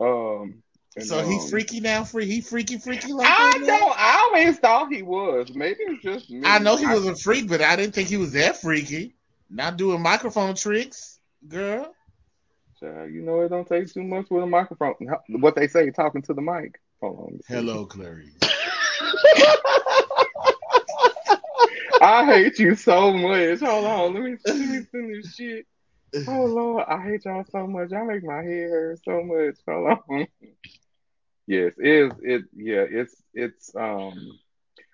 um 0.00 0.62
and, 1.00 1.08
So 1.08 1.22
he 1.22 1.36
um, 1.38 1.48
freaky 1.48 1.80
now? 1.80 2.04
Free? 2.04 2.26
He 2.26 2.40
freaky, 2.40 2.78
freaky 2.78 3.12
like 3.12 3.28
I 3.28 3.58
that? 3.58 3.60
now? 3.60 3.78
don't 3.78 3.98
I 3.98 4.28
always 4.28 4.58
thought 4.58 4.92
he 4.92 5.02
was. 5.02 5.52
Maybe 5.54 5.80
it's 5.80 6.02
just 6.02 6.30
me. 6.30 6.42
I 6.44 6.58
know 6.58 6.76
he 6.76 6.86
was 6.86 7.06
a 7.06 7.16
freak, 7.16 7.48
but 7.48 7.60
I 7.60 7.76
didn't 7.76 7.94
think 7.94 8.08
he 8.08 8.16
was 8.16 8.32
that 8.32 8.60
freaky. 8.60 9.14
Not 9.48 9.76
doing 9.76 10.00
microphone 10.00 10.54
tricks, 10.54 11.18
girl. 11.48 11.92
Child, 12.78 13.12
you 13.12 13.22
know 13.22 13.40
it 13.40 13.48
don't 13.48 13.66
take 13.66 13.92
too 13.92 14.04
much 14.04 14.30
with 14.30 14.44
a 14.44 14.46
microphone. 14.46 14.94
What 15.28 15.54
they 15.54 15.66
say, 15.66 15.90
talking 15.90 16.22
to 16.22 16.34
the 16.34 16.40
mic. 16.40 16.80
Hold 17.00 17.18
on. 17.18 17.24
let 17.24 17.32
me 17.32 17.40
see. 17.40 17.54
Hello, 17.54 17.84
Clarice. 17.86 18.38
I 22.02 22.24
hate 22.24 22.58
you 22.58 22.74
so 22.76 23.12
much. 23.12 23.60
Hold 23.60 23.84
on. 23.84 24.14
Let 24.14 24.22
me 24.22 24.36
let 24.46 24.56
me 24.56 24.86
send 24.90 25.14
this 25.14 25.34
shit. 25.34 25.66
Oh 26.26 26.44
Lord, 26.44 26.84
I 26.88 27.02
hate 27.02 27.24
y'all 27.24 27.44
so 27.50 27.66
much. 27.66 27.90
Y'all 27.90 28.06
make 28.06 28.24
my 28.24 28.42
head 28.42 28.70
hurt 28.70 29.00
so 29.04 29.22
much. 29.22 29.56
Hold 29.68 29.98
on. 30.08 30.26
Yes, 31.46 31.72
it 31.78 31.86
is 31.86 32.12
it 32.22 32.42
yeah, 32.54 32.84
it's 32.88 33.16
it's 33.34 33.74
um 33.74 34.38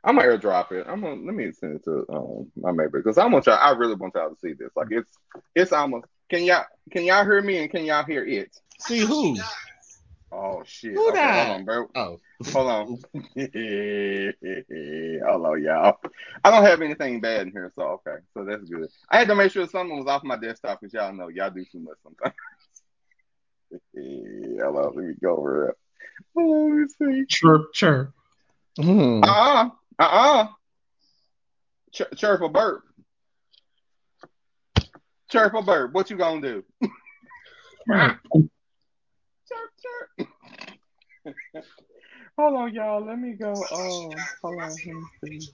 I'm 0.04 0.16
gonna 0.16 0.28
airdrop 0.28 0.72
it. 0.72 0.86
I'm 0.88 1.00
gonna 1.00 1.22
let 1.22 1.34
me 1.34 1.50
send 1.52 1.76
it 1.76 1.84
to 1.84 2.06
um 2.08 2.50
my 2.56 2.70
neighbor 2.70 3.02
because 3.02 3.18
I 3.18 3.26
want 3.26 3.46
y'all 3.46 3.58
I 3.60 3.72
really 3.72 3.94
want 3.94 4.14
y'all 4.14 4.30
to 4.30 4.36
see 4.40 4.52
this. 4.52 4.70
Like 4.76 4.88
it's 4.90 5.10
it's 5.54 5.72
almost 5.72 6.06
can 6.30 6.44
y'all 6.44 6.64
can 6.90 7.04
y'all 7.04 7.24
hear 7.24 7.42
me 7.42 7.58
and 7.58 7.70
can 7.70 7.84
y'all 7.84 8.04
hear 8.04 8.24
it? 8.24 8.50
See 8.80 9.00
who? 9.00 9.36
Oh 10.32 10.62
shit. 10.64 10.94
Who 10.94 11.10
okay, 11.10 11.18
died? 11.18 11.46
hold 11.46 11.58
on, 11.58 11.64
bro. 11.64 11.86
Oh, 11.94 12.18
Hold 12.52 12.68
on. 12.68 12.98
Hold 15.24 15.46
on, 15.46 15.62
y'all. 15.62 15.98
I 16.44 16.50
don't 16.50 16.64
have 16.64 16.82
anything 16.82 17.20
bad 17.20 17.42
in 17.42 17.52
here, 17.52 17.72
so 17.74 18.00
okay. 18.06 18.16
So 18.34 18.44
that's 18.44 18.64
good. 18.64 18.88
I 19.10 19.18
had 19.18 19.28
to 19.28 19.34
make 19.34 19.52
sure 19.52 19.66
something 19.66 19.96
was 19.96 20.06
off 20.06 20.24
my 20.24 20.36
desktop 20.36 20.80
because 20.80 20.92
y'all 20.92 21.14
know 21.14 21.28
y'all 21.28 21.50
do 21.50 21.64
too 21.64 21.80
much 21.80 21.96
sometimes. 22.02 22.34
Hold 24.62 24.76
on, 24.76 24.96
let 24.96 25.04
me 25.06 25.14
go 25.22 25.36
over 25.36 25.70
it. 25.70 25.76
Let 26.34 26.44
me 26.44 26.86
see. 26.98 27.26
Chirp, 27.28 27.72
chirp. 27.72 28.12
Hmm. 28.78 29.22
Uh-uh. 29.24 29.70
Uh-uh. 29.98 30.48
Ch- 31.92 32.16
chirp 32.16 32.42
a 32.42 32.48
burp. 32.48 32.82
Chirp 35.30 35.54
a 35.54 35.62
burp. 35.62 35.92
What 35.92 36.10
you 36.10 36.16
gonna 36.16 36.40
do? 36.40 36.64
Chirp, 39.48 39.70
chirp. 39.82 40.28
hold 42.38 42.56
on, 42.56 42.74
y'all. 42.74 43.04
Let 43.04 43.18
me 43.18 43.32
go. 43.32 43.52
Oh, 43.52 44.14
hold 44.42 44.62
on. 44.62 44.70
Let 44.70 44.86
me 44.86 45.02
see. 45.24 45.48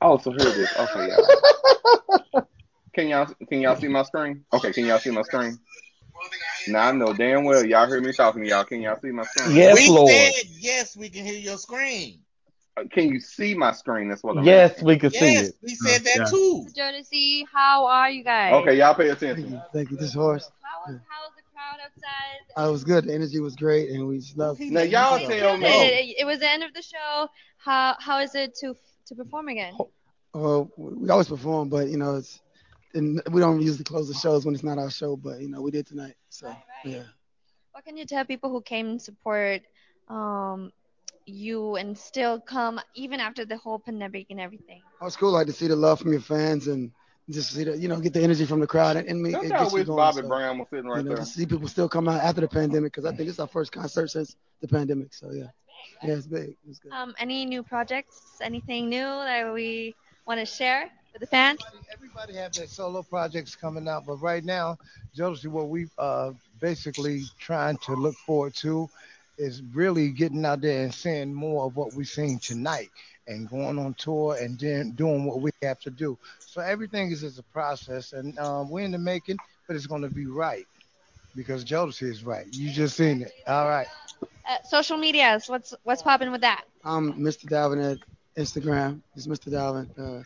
Oh, 0.00 0.18
so 0.18 0.30
here 0.30 0.48
it 0.48 0.58
is. 0.58 0.68
Okay, 0.76 1.08
y'all. 1.08 2.46
Can 2.96 3.08
y'all 3.08 3.26
can 3.50 3.60
y'all 3.60 3.76
see 3.76 3.88
my 3.88 4.02
screen? 4.04 4.42
Okay, 4.54 4.72
can 4.72 4.86
y'all 4.86 4.98
see 4.98 5.10
my 5.10 5.20
screen? 5.20 5.58
Now 6.68 6.88
I 6.88 6.92
know 6.92 7.12
damn 7.12 7.44
well 7.44 7.64
y'all 7.64 7.86
heard 7.86 8.02
me 8.02 8.12
talking 8.12 8.42
to 8.42 8.48
y'all. 8.48 8.64
Can 8.64 8.80
y'all 8.80 8.98
see 9.00 9.10
my 9.10 9.24
screen? 9.24 9.56
Yes, 9.56 9.74
we 9.74 9.88
Lord. 9.88 10.10
said 10.10 10.44
yes. 10.50 10.96
We 10.96 11.08
can 11.08 11.24
hear 11.24 11.38
your 11.38 11.58
screen. 11.58 12.20
Uh, 12.76 12.84
Can 12.90 13.08
you 13.08 13.20
see 13.20 13.54
my 13.54 13.72
screen? 13.72 14.08
That's 14.08 14.22
what 14.22 14.36
I'm 14.36 14.44
Yes, 14.44 14.72
asking. 14.72 14.86
we 14.86 14.98
can 14.98 15.10
see 15.10 15.16
Yes, 15.16 15.48
it. 15.48 15.54
we 15.62 15.74
said 15.74 16.04
that 16.04 16.18
Yeah. 16.18 16.24
too. 16.26 16.66
Jodeci, 16.76 17.44
how 17.52 17.86
are 17.86 18.10
you 18.10 18.22
guys? 18.22 18.54
Okay, 18.54 18.76
y'all 18.78 18.94
pay 18.94 19.08
Thank 19.08 19.16
attention. 19.16 19.50
you. 19.52 19.60
Thank 19.72 19.90
you. 19.90 19.96
This 19.96 20.12
horse. 20.14 20.50
How 20.62 20.92
was, 20.92 21.00
how 21.08 21.22
was 21.22 21.32
the 21.36 21.42
crowd 21.52 21.78
outside? 21.84 22.40
I 22.56 22.68
was 22.68 22.84
good. 22.84 23.04
The 23.06 23.14
energy 23.14 23.40
was 23.40 23.56
great, 23.56 23.90
and 23.90 24.06
we 24.06 24.18
just 24.18 24.36
love. 24.36 24.58
He 24.58 24.70
Now 24.70 24.82
y'all 24.82 25.18
tell 25.18 25.30
Killed 25.30 25.60
me. 25.60 25.66
it. 25.68 26.08
it. 26.10 26.16
It 26.20 26.24
was 26.24 26.40
the 26.40 26.50
end 26.50 26.62
of 26.62 26.72
the 26.74 26.82
show. 26.82 27.28
How 27.58 27.96
how 27.98 28.20
is 28.20 28.34
it 28.34 28.54
to 28.60 28.74
to 29.06 29.14
perform 29.14 29.48
again? 29.48 29.74
Well, 30.34 30.70
we 30.76 31.08
always 31.08 31.28
perform, 31.28 31.68
but 31.70 31.88
you 31.88 31.96
know, 31.96 32.16
it's 32.16 32.40
and 32.94 33.22
we 33.30 33.40
don't 33.40 33.60
usually 33.60 33.84
close 33.84 34.08
the 34.08 34.14
shows 34.14 34.44
when 34.44 34.54
it's 34.54 34.64
not 34.64 34.78
our 34.78 34.90
show, 34.90 35.16
but 35.16 35.40
you 35.40 35.48
know, 35.48 35.60
we 35.60 35.70
did 35.70 35.86
tonight. 35.86 36.14
So 36.28 36.54
yeah. 36.84 37.02
What 37.72 37.84
can 37.84 37.96
you 37.96 38.06
tell 38.06 38.24
people 38.24 38.50
who 38.50 38.60
came 38.60 38.88
and 38.88 39.02
support 39.02 39.62
um 40.08 40.72
you 41.26 41.74
and 41.76 41.98
still 41.98 42.38
come 42.40 42.80
even 42.94 43.18
after 43.18 43.44
the 43.44 43.56
whole 43.56 43.78
pandemic 43.78 44.26
and 44.30 44.40
everything? 44.40 44.80
Oh, 45.00 45.06
it's 45.06 45.16
cool, 45.16 45.32
like 45.32 45.46
to 45.48 45.52
see 45.52 45.66
the 45.66 45.76
love 45.76 46.00
from 46.00 46.12
your 46.12 46.20
fans 46.20 46.68
and 46.68 46.92
just 47.28 47.50
see 47.52 47.64
the, 47.64 47.76
you 47.76 47.88
know, 47.88 47.98
get 47.98 48.12
the 48.12 48.22
energy 48.22 48.46
from 48.46 48.60
the 48.60 48.66
crowd, 48.66 48.96
and, 48.96 49.08
and 49.08 49.26
it 49.26 49.32
Don't 49.32 49.42
gets 49.42 49.52
y'all 49.52 49.68
you 49.68 49.74
wish 49.74 49.86
going. 49.86 49.96
Bobby 49.96 50.22
so, 50.22 50.28
Brown 50.28 50.58
was 50.58 50.68
sitting 50.70 50.86
right 50.86 50.98
you 50.98 51.02
know, 51.02 51.16
there? 51.16 51.24
to 51.24 51.26
see 51.26 51.44
people 51.44 51.66
still 51.66 51.88
come 51.88 52.08
out 52.08 52.22
after 52.22 52.40
the 52.40 52.48
pandemic, 52.48 52.92
because 52.92 53.04
I 53.04 53.14
think 53.14 53.28
it's 53.28 53.40
our 53.40 53.48
first 53.48 53.72
concert 53.72 54.08
since 54.08 54.36
the 54.60 54.68
pandemic. 54.68 55.12
So 55.12 55.32
yeah, 55.32 55.48
yeah, 56.04 56.14
it's 56.14 56.28
big. 56.28 56.56
It's 56.68 56.78
good. 56.78 56.92
Um, 56.92 57.14
any 57.18 57.44
new 57.44 57.64
projects? 57.64 58.38
Anything 58.40 58.88
new 58.88 59.04
that 59.04 59.52
we 59.52 59.96
want 60.26 60.38
to 60.38 60.46
share 60.46 60.88
with 61.16 61.30
the 61.30 61.34
fans? 61.34 61.60
Everybody 61.92 62.34
have 62.34 62.52
their 62.52 62.66
solo 62.66 63.02
projects 63.02 63.54
coming 63.56 63.88
out, 63.88 64.06
but 64.06 64.16
right 64.16 64.44
now, 64.44 64.76
Josie, 65.14 65.48
what 65.48 65.68
we 65.68 65.86
uh 65.98 66.32
basically 66.60 67.22
trying 67.38 67.78
to 67.78 67.94
look 67.94 68.14
forward 68.26 68.54
to 68.56 68.88
is 69.38 69.62
really 69.72 70.10
getting 70.10 70.44
out 70.44 70.60
there 70.60 70.84
and 70.84 70.92
seeing 70.94 71.32
more 71.32 71.66
of 71.66 71.76
what 71.76 71.94
we're 71.94 72.04
seeing 72.04 72.38
tonight 72.38 72.90
and 73.26 73.48
going 73.48 73.78
on 73.78 73.94
tour 73.94 74.36
and 74.40 74.58
then 74.58 74.92
doing 74.92 75.24
what 75.24 75.40
we 75.40 75.50
have 75.62 75.78
to 75.80 75.90
do. 75.90 76.16
So 76.40 76.60
everything 76.60 77.10
is 77.10 77.20
just 77.22 77.38
a 77.38 77.42
process, 77.44 78.12
and 78.12 78.38
um, 78.38 78.70
we're 78.70 78.84
in 78.84 78.92
the 78.92 78.98
making, 78.98 79.36
but 79.66 79.76
it's 79.76 79.86
going 79.86 80.02
to 80.02 80.10
be 80.10 80.26
right 80.26 80.66
because 81.34 81.64
Jodeci 81.64 82.10
is 82.10 82.24
right. 82.24 82.46
You 82.52 82.70
just 82.70 82.96
seen 82.96 83.22
it. 83.22 83.32
All 83.46 83.68
right. 83.68 83.86
Uh, 84.22 84.56
social 84.64 84.96
medias. 84.98 85.48
What's 85.48 85.74
what's 85.84 86.02
popping 86.02 86.30
with 86.30 86.42
that? 86.42 86.64
I'm 86.84 87.14
Mr. 87.14 87.46
Dalvin 87.46 87.92
at 87.92 87.98
Instagram. 88.36 89.00
It's 89.16 89.26
Mr. 89.26 89.50
Dalvin. 89.50 89.88
Uh, 89.98 90.22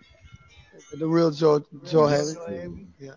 the 0.93 1.07
real 1.07 1.31
Joe 1.31 1.65
Joe 1.85 2.07
Haley. 2.07 2.87
Yeah. 2.99 3.13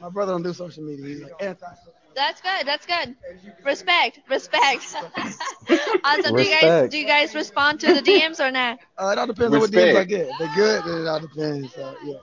My 0.00 0.10
brother 0.10 0.32
don't 0.32 0.42
do 0.42 0.52
social 0.52 0.84
media. 0.84 1.06
He's 1.06 1.22
like 1.22 1.32
anti. 1.40 1.66
That's 2.14 2.40
good. 2.40 2.66
That's 2.66 2.86
good. 2.86 3.16
Respect. 3.64 4.20
Respect. 4.28 4.94
also, 6.04 6.34
do 6.34 6.42
you 6.42 6.50
guys 6.50 6.62
Respect. 6.62 6.90
do 6.92 6.98
you 6.98 7.06
guys 7.06 7.34
respond 7.34 7.80
to 7.80 7.92
the 7.94 8.00
DMs 8.00 8.40
or 8.40 8.50
not? 8.50 8.78
Uh, 8.96 9.08
it 9.08 9.18
all 9.18 9.26
depends 9.26 9.54
on 9.54 9.60
what 9.60 9.70
DMs 9.70 9.82
I 9.82 9.86
Respect. 9.86 10.08
get. 10.08 10.28
If 10.28 10.38
they're 10.38 10.54
good, 10.54 10.84
then 10.84 11.00
it 11.02 11.06
all 11.06 11.20
depends. 11.20 11.74
So, 11.74 11.96
yeah. 12.04 12.14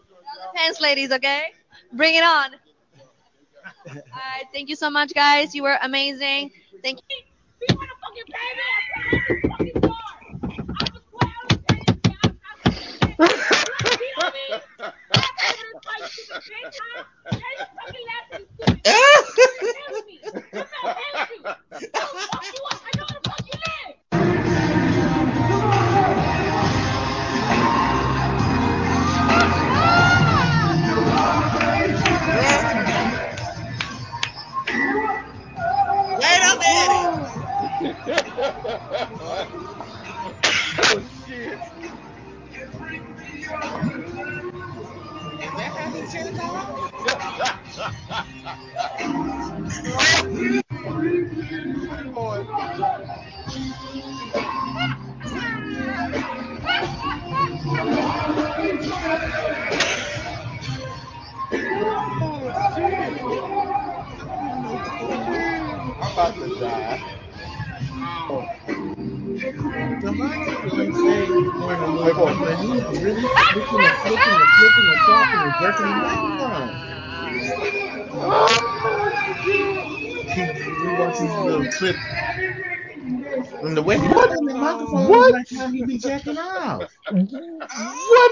Depends, 0.51 0.81
ladies. 0.81 1.11
Okay, 1.11 1.43
bring 1.93 2.15
it 2.15 2.23
on. 2.23 2.55
All 3.87 3.95
right. 4.13 4.45
Thank 4.53 4.69
you 4.69 4.75
so 4.75 4.89
much, 4.89 5.13
guys. 5.13 5.53
You 5.53 5.63
were 5.63 5.77
amazing. 5.81 6.51
Thank 6.81 6.99
you. 7.09 7.23
Wait 14.31 14.63
about 66.23 66.39
to 66.39 66.59
die. 66.59 66.99
Somebody 70.01 70.39
like 70.71 70.93
say 70.93 71.27
man, 71.27 71.83
a 71.83 72.03
Wait, 72.03 72.15
little 72.15 72.39
but 72.39 72.57
he 72.59 72.81
really 73.03 73.27
and 73.45 73.65
and 74.05 74.19
and 74.23 74.41
and 81.19 81.45
little 81.45 81.67
the 83.75 83.81
way 83.83 83.97
the 83.97 84.53
microphone 84.55 85.07
What? 85.09 85.31
like 85.31 85.45
how 85.57 85.67
he 85.67 85.83
be 85.83 85.97
jacking. 85.97 86.35
What 86.35 86.89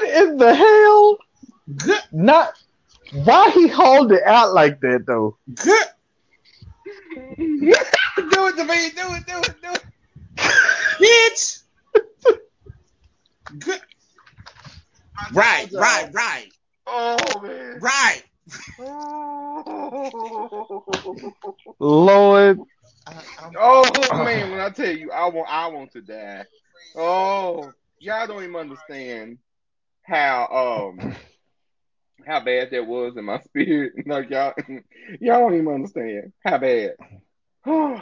in 0.10 0.38
the 0.38 0.56
hell? 0.56 1.18
Good, 1.78 2.02
Not 2.12 2.54
why 3.12 3.50
he 3.52 3.68
hold 3.68 4.12
it 4.12 4.24
out 4.24 4.54
like 4.54 4.80
that 4.82 5.04
though? 5.08 5.38
good. 5.56 5.86
Do 7.16 8.47
it 8.47 8.55
to 8.57 8.66
me. 8.66 8.89
Do 8.89 9.14
it. 9.16 9.26
Do 9.28 9.38
it. 9.39 9.55
Do 9.62 9.72
it. 9.74 9.86
Bitch. 10.99 11.62
Good. 13.59 13.82
Right, 15.34 15.68
right, 15.74 16.09
right, 16.14 16.51
Oh 16.88 17.41
man. 17.41 17.80
right. 17.80 18.24
Lord, 21.80 22.59
I, 23.07 23.12
Oh 23.57 24.24
man, 24.24 24.51
when 24.51 24.59
I 24.59 24.70
tell 24.70 24.95
you, 24.95 25.12
I 25.12 25.30
want, 25.30 25.47
I 25.49 25.68
want 25.68 25.91
to 25.93 26.01
die. 26.01 26.45
Oh, 26.95 27.72
y'all 27.99 28.28
don't 28.28 28.43
even 28.43 28.55
understand 28.55 29.38
how 30.03 30.89
um 30.99 31.16
how 32.26 32.39
bad 32.43 32.69
that 32.72 32.86
was 32.86 33.17
in 33.17 33.26
my 33.26 33.39
spirit. 33.41 33.93
Like 34.05 34.30
y'all, 34.30 34.53
y'all 35.19 35.39
don't 35.39 35.55
even 35.55 35.67
understand 35.67 36.34
how 36.45 36.57
bad. 36.57 36.95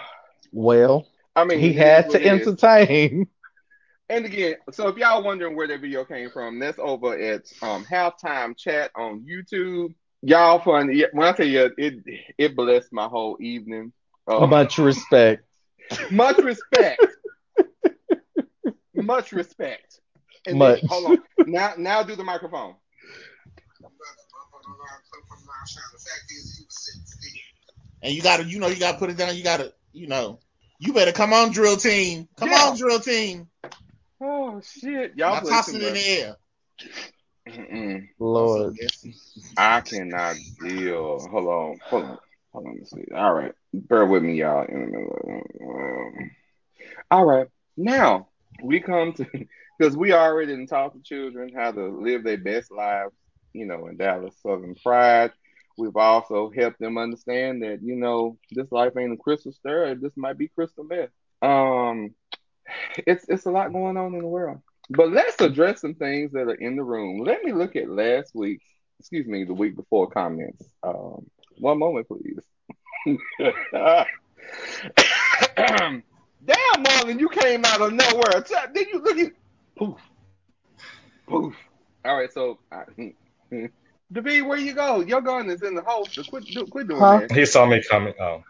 well, 0.52 1.08
I 1.36 1.46
mean, 1.46 1.60
he 1.60 1.74
had 1.74 2.10
to 2.12 2.18
what 2.18 2.22
it 2.22 2.26
is. 2.34 2.48
entertain. 2.48 3.28
And 4.10 4.26
again, 4.26 4.56
so 4.72 4.88
if 4.88 4.98
y'all 4.98 5.24
wondering 5.24 5.56
where 5.56 5.68
that 5.68 5.82
video 5.82 6.04
came 6.04 6.32
from, 6.32 6.60
that's 6.60 6.80
over 6.80 7.18
at 7.18 7.44
um 7.62 7.86
halftime 7.86 8.58
chat 8.58 8.92
on 8.96 9.22
YouTube. 9.22 9.94
Y'all 10.22 10.60
fun. 10.60 10.88
When 11.14 11.28
I 11.28 11.32
tell 11.34 11.48
you, 11.48 11.72
it 11.78 12.04
it 12.38 12.56
blessed 12.56 12.92
my 12.92 13.06
whole 13.06 13.38
evening. 13.40 13.94
Uh, 14.28 14.46
Much 14.48 14.78
respect. 14.78 15.44
much 16.12 16.38
respect. 16.38 17.06
much 18.94 19.32
respect. 19.32 20.00
And 20.46 20.58
Much. 20.58 20.82
Then, 20.82 20.90
hold 20.90 21.06
on. 21.12 21.24
Now, 21.48 21.74
now 21.78 22.04
do 22.04 22.16
the 22.16 22.24
microphone. 22.24 22.76
And 28.02 28.14
you 28.14 28.22
gotta, 28.22 28.44
you 28.44 28.60
know, 28.60 28.68
you 28.68 28.80
gotta 28.80 28.98
put 28.98 29.10
it 29.10 29.18
down. 29.18 29.36
You 29.36 29.44
gotta, 29.44 29.74
you 29.92 30.08
know, 30.08 30.40
you 30.80 30.94
better 30.94 31.12
come 31.12 31.34
on, 31.34 31.52
drill 31.52 31.78
team. 31.78 32.28
Come 32.38 32.50
Yeah. 32.50 32.70
on, 32.70 32.78
drill 32.78 33.00
team. 33.00 33.50
Oh 34.22 34.62
shit, 34.62 35.16
y'all 35.16 35.36
Now 35.36 35.42
play 35.42 35.52
toss 35.52 35.72
too 35.72 35.78
it 35.78 35.84
in 35.84 35.94
the 35.94 36.08
air. 36.08 36.36
Mm-mm. 37.48 38.08
Lord. 38.20 38.78
I 39.58 39.82
cannot 39.82 40.36
deal. 40.62 41.28
Hold 41.30 41.48
on, 41.48 41.80
hold 41.90 42.04
on, 42.04 42.18
hold 42.54 42.68
on. 42.68 42.76
Let's 42.78 42.92
see. 42.92 43.06
All 43.16 43.34
right, 43.34 43.54
bear 43.74 44.06
with 44.06 44.24
me, 44.24 44.36
y'all. 44.36 44.66
Um, 44.70 46.32
All 47.12 47.26
right, 47.26 47.48
now 47.78 48.28
we 48.62 48.80
come 48.80 49.14
to 49.14 49.26
because 49.80 49.98
we 49.98 50.14
already 50.14 50.52
didn't 50.52 50.68
taught 50.68 50.94
the 50.94 51.02
children 51.02 51.52
how 51.56 51.72
to 51.72 51.88
live 51.88 52.24
their 52.24 52.38
best 52.38 52.72
lives, 52.72 53.14
you 53.54 53.66
know, 53.66 53.88
in 53.88 53.98
Dallas 53.98 54.36
Southern 54.42 54.76
Pride. 54.76 55.32
We've 55.78 55.96
also 55.96 56.52
helped 56.54 56.80
them 56.80 56.98
understand 56.98 57.64
that 57.64 57.82
you 57.82 57.96
know 57.96 58.38
this 58.52 58.72
life 58.72 58.98
ain't 58.98 59.14
a 59.14 59.18
crystal 59.18 59.54
stir. 59.54 59.96
This 59.96 60.12
might 60.18 60.38
be 60.38 60.50
crystal 60.50 60.84
meth. 60.84 61.10
Um, 61.42 62.14
it's 63.08 63.26
it's 63.30 63.46
a 63.46 63.52
lot 63.52 63.72
going 63.72 63.98
on 63.98 64.14
in 64.14 64.20
the 64.20 64.28
world. 64.28 64.60
But 64.90 65.12
let's 65.12 65.40
address 65.40 65.82
some 65.82 65.96
things 65.96 66.32
that 66.34 66.48
are 66.48 66.56
in 66.56 66.76
the 66.76 66.84
room. 66.84 67.24
Let 67.24 67.44
me 67.44 67.54
look 67.54 67.76
at 67.76 67.90
last 67.90 68.34
week's, 68.34 68.66
excuse 69.00 69.28
me, 69.28 69.44
the 69.44 69.54
week 69.54 69.76
before 69.76 70.10
comments. 70.10 70.66
Um, 70.82 71.30
one 71.60 71.78
moment, 71.78 72.08
please. 72.08 72.40
Damn, 76.46 76.84
Marlon, 76.84 77.20
you 77.20 77.30
came 77.30 77.64
out 77.66 77.82
of 77.82 77.94
nowhere. 77.94 78.44
Did 78.74 78.88
you 78.88 79.00
look 79.00 79.18
at 79.20 79.32
poof, 79.78 80.00
poof? 81.28 81.56
All 82.04 82.18
right, 82.18 82.34
so 82.34 82.60
uh, 82.72 82.86
David, 84.12 84.42
where 84.46 84.58
you 84.58 84.74
go? 84.74 85.02
Your 85.02 85.22
gun 85.22 85.50
is 85.50 85.62
in 85.62 85.76
the 85.76 85.84
holster. 85.84 86.24
Quit, 86.24 86.46
do, 86.46 86.66
quit 86.66 86.88
doing 86.88 87.00
Huh? 87.00 87.20
that. 87.28 87.32
He 87.32 87.46
saw 87.46 87.66
me 87.66 87.84
coming. 87.90 88.14
Oh, 88.20 88.44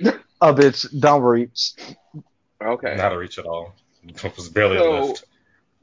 Oh, 0.40 0.54
bitch, 0.54 0.86
don't 1.00 1.22
reach. 1.22 1.72
Okay. 2.62 2.94
not 2.96 3.12
a 3.12 3.18
reach 3.18 3.38
at 3.38 3.46
all. 3.46 3.74
It 4.06 4.22
was 4.36 4.48
barely 4.48 4.78
So, 4.78 4.92
left. 4.92 5.24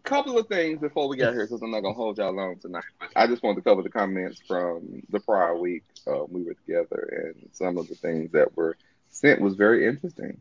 couple 0.03 0.38
of 0.38 0.47
things 0.47 0.80
before 0.80 1.07
we 1.09 1.18
get 1.18 1.34
here, 1.34 1.45
because 1.45 1.61
I'm 1.61 1.72
not 1.72 1.82
gonna 1.82 1.93
hold 1.95 2.18
y'all 2.18 2.34
long 2.34 2.57
tonight. 2.59 2.84
I 3.16 3.28
just 3.28 3.43
wanted 3.43 3.55
to 3.57 3.70
cover 3.70 3.82
the 3.82 3.89
comments 3.89 4.41
from 4.47 5.01
the 5.09 5.20
prior 5.20 5.57
week. 5.57 5.84
Uh, 6.07 6.24
we 6.30 6.43
were 6.43 6.53
together, 6.53 7.34
and 7.36 7.49
some 7.51 7.78
of 7.78 7.88
the 7.88 7.95
things 7.95 8.32
that 8.32 8.55
were 8.55 8.78
sent 9.09 9.41
was 9.41 9.55
very 9.55 9.88
interesting. 9.88 10.38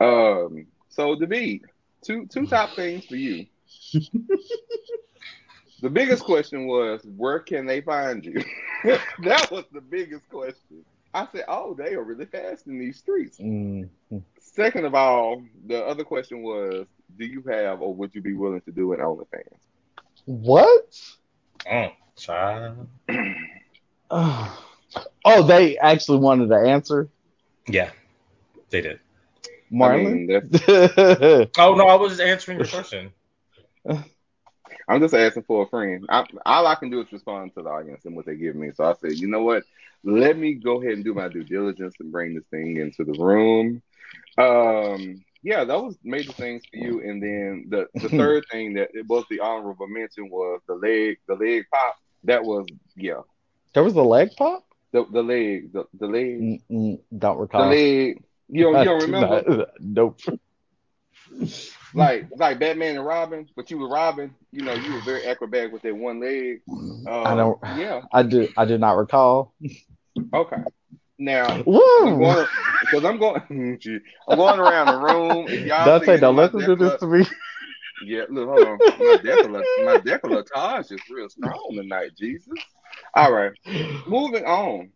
Um, 0.00 0.66
so 0.88 1.14
David, 1.16 1.62
two 2.02 2.26
two 2.26 2.46
top 2.46 2.74
things 2.76 3.04
for 3.04 3.16
you. 3.16 3.46
The 5.82 5.90
biggest 5.90 6.22
question 6.22 6.66
was, 6.66 7.02
where 7.16 7.40
can 7.40 7.66
they 7.66 7.80
find 7.80 8.24
you? 8.24 8.42
that 9.24 9.50
was 9.50 9.64
the 9.72 9.80
biggest 9.80 10.28
question. 10.30 10.84
I 11.12 11.26
said, 11.30 11.44
oh, 11.48 11.74
they 11.74 11.92
are 11.94 12.02
really 12.02 12.24
fast 12.24 12.66
in 12.66 12.78
these 12.78 12.96
streets. 12.98 13.38
Mm. 13.38 13.90
Second 14.40 14.86
of 14.86 14.94
all, 14.94 15.42
the 15.66 15.84
other 15.84 16.04
question 16.04 16.42
was, 16.42 16.86
do 17.18 17.26
you 17.26 17.42
have 17.50 17.82
or 17.82 17.92
would 17.94 18.14
you 18.14 18.22
be 18.22 18.32
willing 18.32 18.62
to 18.62 18.70
do 18.72 18.92
an 18.94 19.00
OnlyFans? 19.00 19.58
What? 20.24 20.98
Mm, 21.66 21.92
child. 22.16 22.88
Oh, 25.24 25.42
they 25.42 25.78
actually 25.78 26.18
wanted 26.18 26.48
to 26.50 26.56
answer. 26.56 27.08
Yeah, 27.66 27.90
they 28.68 28.82
did. 28.82 29.00
Marlon. 29.72 30.28
that's- 30.28 31.48
Oh 31.58 31.74
no, 31.74 31.86
I 31.86 31.94
was 31.94 32.20
answering 32.20 32.58
your 32.58 32.66
question. 32.66 33.10
I'm 34.88 35.00
just 35.00 35.14
asking 35.14 35.44
for 35.44 35.64
a 35.64 35.68
friend. 35.68 36.04
I, 36.08 36.24
all 36.44 36.66
I 36.66 36.74
can 36.76 36.90
do 36.90 37.00
is 37.00 37.12
respond 37.12 37.52
to 37.54 37.62
the 37.62 37.68
audience 37.68 38.04
and 38.04 38.14
what 38.16 38.26
they 38.26 38.36
give 38.36 38.54
me. 38.56 38.70
So 38.74 38.84
I 38.84 38.94
said, 38.94 39.12
you 39.18 39.28
know 39.28 39.42
what? 39.42 39.64
Let 40.04 40.36
me 40.36 40.54
go 40.54 40.80
ahead 40.80 40.94
and 40.94 41.04
do 41.04 41.14
my 41.14 41.28
due 41.28 41.44
diligence 41.44 41.94
and 42.00 42.12
bring 42.12 42.34
this 42.34 42.44
thing 42.50 42.76
into 42.76 43.04
the 43.04 43.14
room. 43.14 43.82
Um, 44.38 45.24
yeah, 45.42 45.64
those 45.64 45.96
major 46.02 46.32
things 46.32 46.62
for 46.70 46.76
you. 46.76 47.00
And 47.00 47.22
then 47.22 47.66
the, 47.68 47.86
the 48.00 48.10
third 48.10 48.44
thing 48.50 48.74
that 48.74 48.90
it 48.92 49.06
was 49.08 49.24
the 49.30 49.40
honorable 49.40 49.88
mention 49.88 50.30
was 50.30 50.60
the 50.66 50.74
leg, 50.74 51.18
the 51.28 51.34
leg 51.34 51.64
pop. 51.72 51.96
That 52.24 52.44
was 52.44 52.66
yeah, 52.96 53.20
there 53.74 53.84
was 53.84 53.94
a 53.96 54.02
leg 54.02 54.36
pop. 54.36 54.64
the 54.92 55.04
the 55.10 55.22
leg, 55.22 55.72
the, 55.72 55.84
the 55.94 56.06
leg, 56.06 56.46
Mm-mm, 56.70 57.00
don't 57.16 57.38
recall. 57.38 57.60
the 57.60 57.64
leg. 57.64 58.24
You 58.48 58.64
don't, 58.64 58.78
you 58.78 58.84
don't 58.84 59.00
do 59.06 59.06
remember? 59.12 59.44
nope. 59.80 60.20
Like 61.94 62.26
like 62.36 62.58
Batman 62.58 62.96
and 62.96 63.06
Robin, 63.06 63.48
but 63.56 63.70
you 63.70 63.78
were 63.78 63.88
Robin. 63.88 64.34
You 64.50 64.62
know, 64.62 64.74
you 64.74 64.92
were 64.92 65.00
very 65.00 65.26
acrobatic 65.26 65.72
with 65.72 65.82
that 65.82 65.96
one 65.96 66.20
leg. 66.20 66.62
Uh, 67.06 67.22
I 67.22 67.34
don't. 67.34 67.58
Yeah. 67.76 68.02
I 68.12 68.22
do. 68.22 68.48
I 68.56 68.64
do 68.64 68.78
not 68.78 68.96
recall. 68.96 69.54
Okay. 70.34 70.62
Now, 71.18 71.46
I'm 71.50 71.62
Woo! 71.66 72.18
going 72.18 72.46
because 72.80 73.04
I'm 73.04 73.18
going. 73.18 73.42
I'm 74.28 74.36
going 74.36 74.60
around 74.60 74.88
the 74.88 75.06
room. 75.06 75.46
If 75.48 75.66
y'all 75.66 75.98
Dante, 75.98 76.18
don't 76.18 76.36
listen 76.36 76.60
to 76.60 76.76
this 76.76 76.98
to 77.00 77.06
me. 77.06 77.26
Yeah, 78.04 78.24
look, 78.28 78.48
hold 78.48 78.66
on. 78.66 78.78
My 78.98 79.16
decola, 79.22 79.64
my 79.84 79.96
decolletage 79.98 80.90
is 80.92 81.00
real 81.08 81.28
strong 81.28 81.76
tonight. 81.76 82.10
Jesus. 82.18 82.58
All 83.14 83.32
right, 83.32 83.52
moving 84.06 84.44
on. 84.44 84.90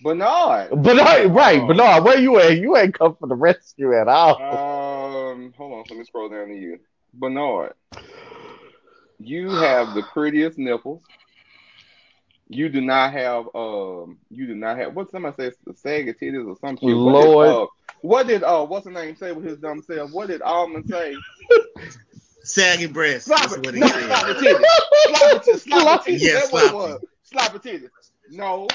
Bernard. 0.00 0.70
Bernard, 0.82 1.34
right, 1.34 1.60
Oh. 1.60 1.66
but 1.66 2.04
where 2.04 2.18
you 2.18 2.38
at? 2.38 2.58
You 2.58 2.76
ain't 2.76 2.96
come 2.98 3.16
for 3.16 3.26
the 3.26 3.34
rescue 3.34 3.98
at 3.98 4.08
all. 4.08 4.38
Um, 5.34 5.52
hold 5.56 5.72
on. 5.72 5.84
Let 5.88 5.98
me 5.98 6.04
scroll 6.04 6.28
down 6.28 6.48
to 6.48 6.54
you, 6.54 6.78
Bernard. 7.12 7.74
You 9.18 9.48
have 9.50 9.94
the 9.94 10.02
prettiest 10.12 10.58
nipples. 10.58 11.02
You 12.48 12.68
do 12.68 12.80
not 12.80 13.12
have 13.12 13.46
um. 13.54 14.18
You 14.30 14.46
do 14.46 14.54
not 14.54 14.78
have 14.78 14.94
what 14.94 15.10
somebody 15.10 15.34
says 15.36 15.54
the 15.66 15.74
saggy 15.74 16.12
titties 16.12 16.46
or 16.46 16.56
something. 16.60 16.88
shit. 16.88 16.96
Lord. 16.96 17.46
What 17.46 17.56
did, 17.56 17.62
uh, 17.62 17.66
what 18.02 18.26
did 18.26 18.42
uh 18.44 18.66
what's 18.66 18.84
the 18.84 18.90
name 18.90 19.16
say 19.16 19.32
with 19.32 19.44
his 19.46 19.58
dumb 19.58 19.82
self? 19.82 20.10
What 20.12 20.28
did 20.28 20.42
Almond 20.42 20.84
say? 20.88 21.16
Saggy 22.42 22.86
breasts. 22.86 23.26
Slap 23.26 23.48
That's 23.48 23.56
what 23.56 23.74
he 23.74 23.80
No, 23.80 23.86
said. 23.86 24.06
slap 24.06 24.28
it 24.28 24.36
titties. 24.36 24.64
Slap 25.06 25.32
it 25.32 25.42
titties. 25.42 25.60
Slap 25.60 26.06
it 26.06 26.10
titties. 26.10 26.20
Yeah, 26.20 26.34
That's 26.34 26.52
what 26.52 26.64
it 26.64 26.70
sloppy. 26.70 26.92
was. 26.92 27.00
Slap 27.22 27.52
titties. 27.54 27.90
No. 28.30 28.68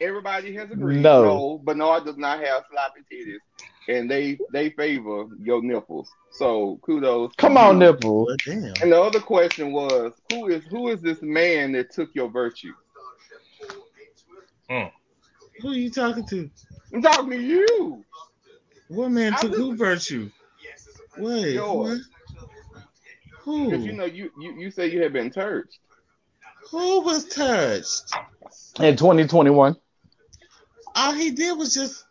Everybody 0.00 0.54
has 0.54 0.70
agreed. 0.70 1.02
No. 1.02 1.22
No. 1.22 1.60
Bernard 1.64 2.04
does 2.04 2.16
not 2.16 2.40
have 2.40 2.64
sloppy 2.70 3.00
titties. 3.12 3.38
And 3.88 4.10
they 4.10 4.38
they 4.52 4.70
favor 4.70 5.26
your 5.40 5.62
nipples. 5.62 6.10
So 6.32 6.78
kudos. 6.82 7.32
Come 7.36 7.56
on, 7.56 7.80
you. 7.80 7.86
nipple. 7.86 8.26
Well, 8.26 8.36
damn. 8.44 8.64
And 8.82 8.92
the 8.92 9.00
other 9.00 9.20
question 9.20 9.72
was, 9.72 10.12
who 10.30 10.48
is 10.48 10.62
who 10.64 10.88
is 10.88 11.00
this 11.00 11.22
man 11.22 11.72
that 11.72 11.90
took 11.90 12.14
your 12.14 12.28
virtue? 12.28 12.74
Hmm. 14.68 14.88
Who 15.60 15.70
are 15.70 15.74
you 15.74 15.90
talking 15.90 16.26
to? 16.26 16.50
I'm 16.92 17.02
talking 17.02 17.30
to 17.30 17.40
you. 17.40 18.04
What 18.88 19.10
man 19.10 19.34
took 19.36 19.54
who 19.54 19.74
virtue? 19.76 20.30
Wait, 21.18 21.58
what? 21.58 21.98
Who? 23.40 23.70
Because 23.70 23.84
you 23.84 23.92
know 23.92 24.04
you, 24.04 24.30
you 24.38 24.52
you 24.52 24.70
say 24.70 24.90
you 24.90 25.02
had 25.02 25.12
been 25.12 25.30
touched. 25.30 25.78
Who 26.70 27.00
was 27.00 27.24
touched? 27.24 28.12
In 28.78 28.96
2021. 28.96 29.76
All 30.94 31.12
he 31.12 31.30
did 31.30 31.56
was 31.56 31.74
just 31.74 32.04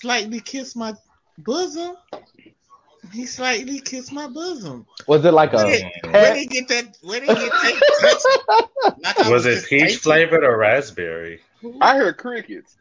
slightly 0.00 0.40
kiss 0.40 0.74
my 0.76 0.94
bosom. 1.38 1.96
He 3.12 3.26
slightly 3.26 3.80
kissed 3.80 4.12
my 4.12 4.26
bosom. 4.28 4.86
Was 5.06 5.24
it 5.24 5.32
like 5.32 5.52
Where 5.52 5.66
a 5.66 5.70
did, 5.70 5.84
where 6.12 6.34
did 6.34 6.40
he 6.40 6.46
get 6.46 6.68
that? 6.68 6.96
Where 7.02 7.20
did 7.20 7.28
he 7.28 7.34
get 7.34 7.50
that? 7.52 7.80
touch? 8.00 8.94
Like 9.02 9.20
I 9.20 9.30
Was 9.30 9.44
it 9.46 9.64
peach 9.66 9.80
tasting. 9.80 9.98
flavored 10.00 10.44
or 10.44 10.56
raspberry? 10.56 11.40
I 11.80 11.96
heard 11.96 12.16
crickets. 12.18 12.76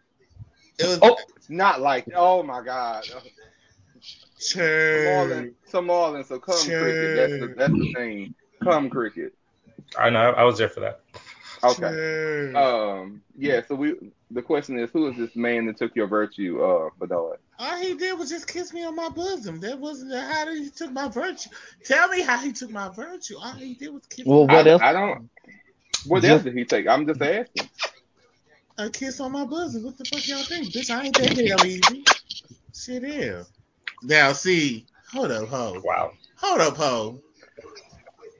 It 0.80 0.86
was 0.88 1.00
Oh. 1.02 1.18
Not 1.50 1.82
like 1.82 2.06
oh 2.16 2.42
my 2.44 2.64
god. 2.64 3.04
Some 3.06 4.62
churr. 4.62 5.06
Marlin, 5.28 5.56
some 5.66 5.86
Marlin, 5.88 6.24
so 6.24 6.40
come 6.40 6.56
cricket. 6.56 7.16
That's 7.18 7.40
the 7.42 7.54
that's 7.58 7.74
the 7.74 7.94
thing. 7.94 8.34
Come 8.64 8.90
cricket. 8.90 9.34
I 10.00 10.10
know. 10.10 10.32
I 10.32 10.44
was 10.44 10.58
there 10.58 10.70
for 10.70 10.80
that. 10.80 11.02
Okay. 11.64 12.54
Um. 12.54 13.22
Yeah. 13.38 13.62
So 13.68 13.76
we. 13.76 13.96
The 14.32 14.42
question 14.42 14.80
is, 14.80 14.90
who 14.92 15.08
is 15.10 15.18
this 15.18 15.36
man 15.36 15.68
that 15.68 15.78
took 15.78 15.96
your 15.96 16.08
virtue, 16.08 16.62
uh, 16.64 16.90
Bedard? 17.00 17.38
All 17.60 17.78
he 17.78 17.94
did 17.94 18.18
was 18.18 18.30
just 18.30 18.48
kiss 18.48 18.74
me 18.74 18.84
on 18.84 18.96
my 18.96 19.10
bosom. 19.10 19.60
That 19.60 19.78
wasn't 19.80 20.12
how 20.14 20.52
he 20.52 20.70
took 20.72 20.92
my 20.92 21.08
virtue. 21.08 21.50
Tell 21.86 22.08
me 22.08 22.22
how 22.24 22.38
he 22.40 22.52
took 22.52 22.72
my 22.72 22.90
virtue. 22.90 23.36
All 23.38 23.54
he 23.54 23.76
did 23.76 23.90
was 23.94 24.04
kiss 24.08 24.26
Well, 24.26 24.48
me 24.48 24.54
what 24.56 24.68
I, 24.68 24.72
else? 24.72 24.82
I 24.82 24.94
don't. 24.94 25.30
What 26.08 26.22
Just- 26.22 26.32
else 26.32 26.44
did 26.44 26.58
he 26.58 26.66
take? 26.66 26.88
I'm 26.88 27.06
just 27.08 27.22
asking. 27.22 27.70
a 28.80 28.90
kiss 28.90 29.20
on 29.20 29.32
my 29.32 29.46
bosom. 29.46 29.84
What 29.84 29.98
the 30.00 30.06
fuck 30.06 30.28
y'all 30.28 30.44
think? 30.44 30.74
Bitch, 30.74 30.90
I 30.90 31.06
ain't 31.06 31.16
that 31.18 31.36
damn 31.36 31.66
easy. 31.68 32.04
Shit 32.76 33.04
is. 33.04 33.48
Now 34.02 34.34
see, 34.34 34.86
hold 35.12 35.30
up, 35.32 35.48
ho. 35.48 35.80
Wow. 35.86 36.12
Hold 36.38 36.60
up, 36.62 36.76
ho. 36.76 37.20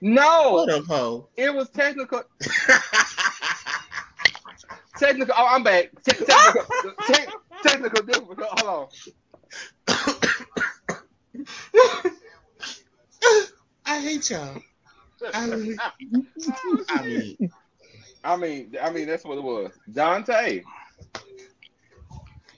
No, 0.02 0.22
Hold 0.22 0.70
up, 0.70 0.84
ho. 0.86 1.28
it 1.36 1.54
was 1.54 1.70
technical. 1.70 2.22
Technical. 4.98 5.34
Oh, 5.36 5.46
I'm 5.50 5.62
back. 5.62 5.90
Te- 6.04 6.12
technical. 6.24 6.66
te- 7.06 7.26
technical 7.62 8.02
difficulty. 8.04 8.42
Hold 8.46 8.88
on. 9.88 9.96
I 13.86 14.00
hate 14.00 14.30
y'all. 14.30 14.56
I 15.32 15.46
really, 15.46 15.76
I 16.88 17.02
mean, 17.02 17.50
I 18.22 18.36
mean, 18.36 18.76
I 18.82 18.90
mean, 18.90 19.06
that's 19.06 19.24
what 19.24 19.38
it 19.38 19.44
was. 19.44 19.72
Dante. 19.92 20.62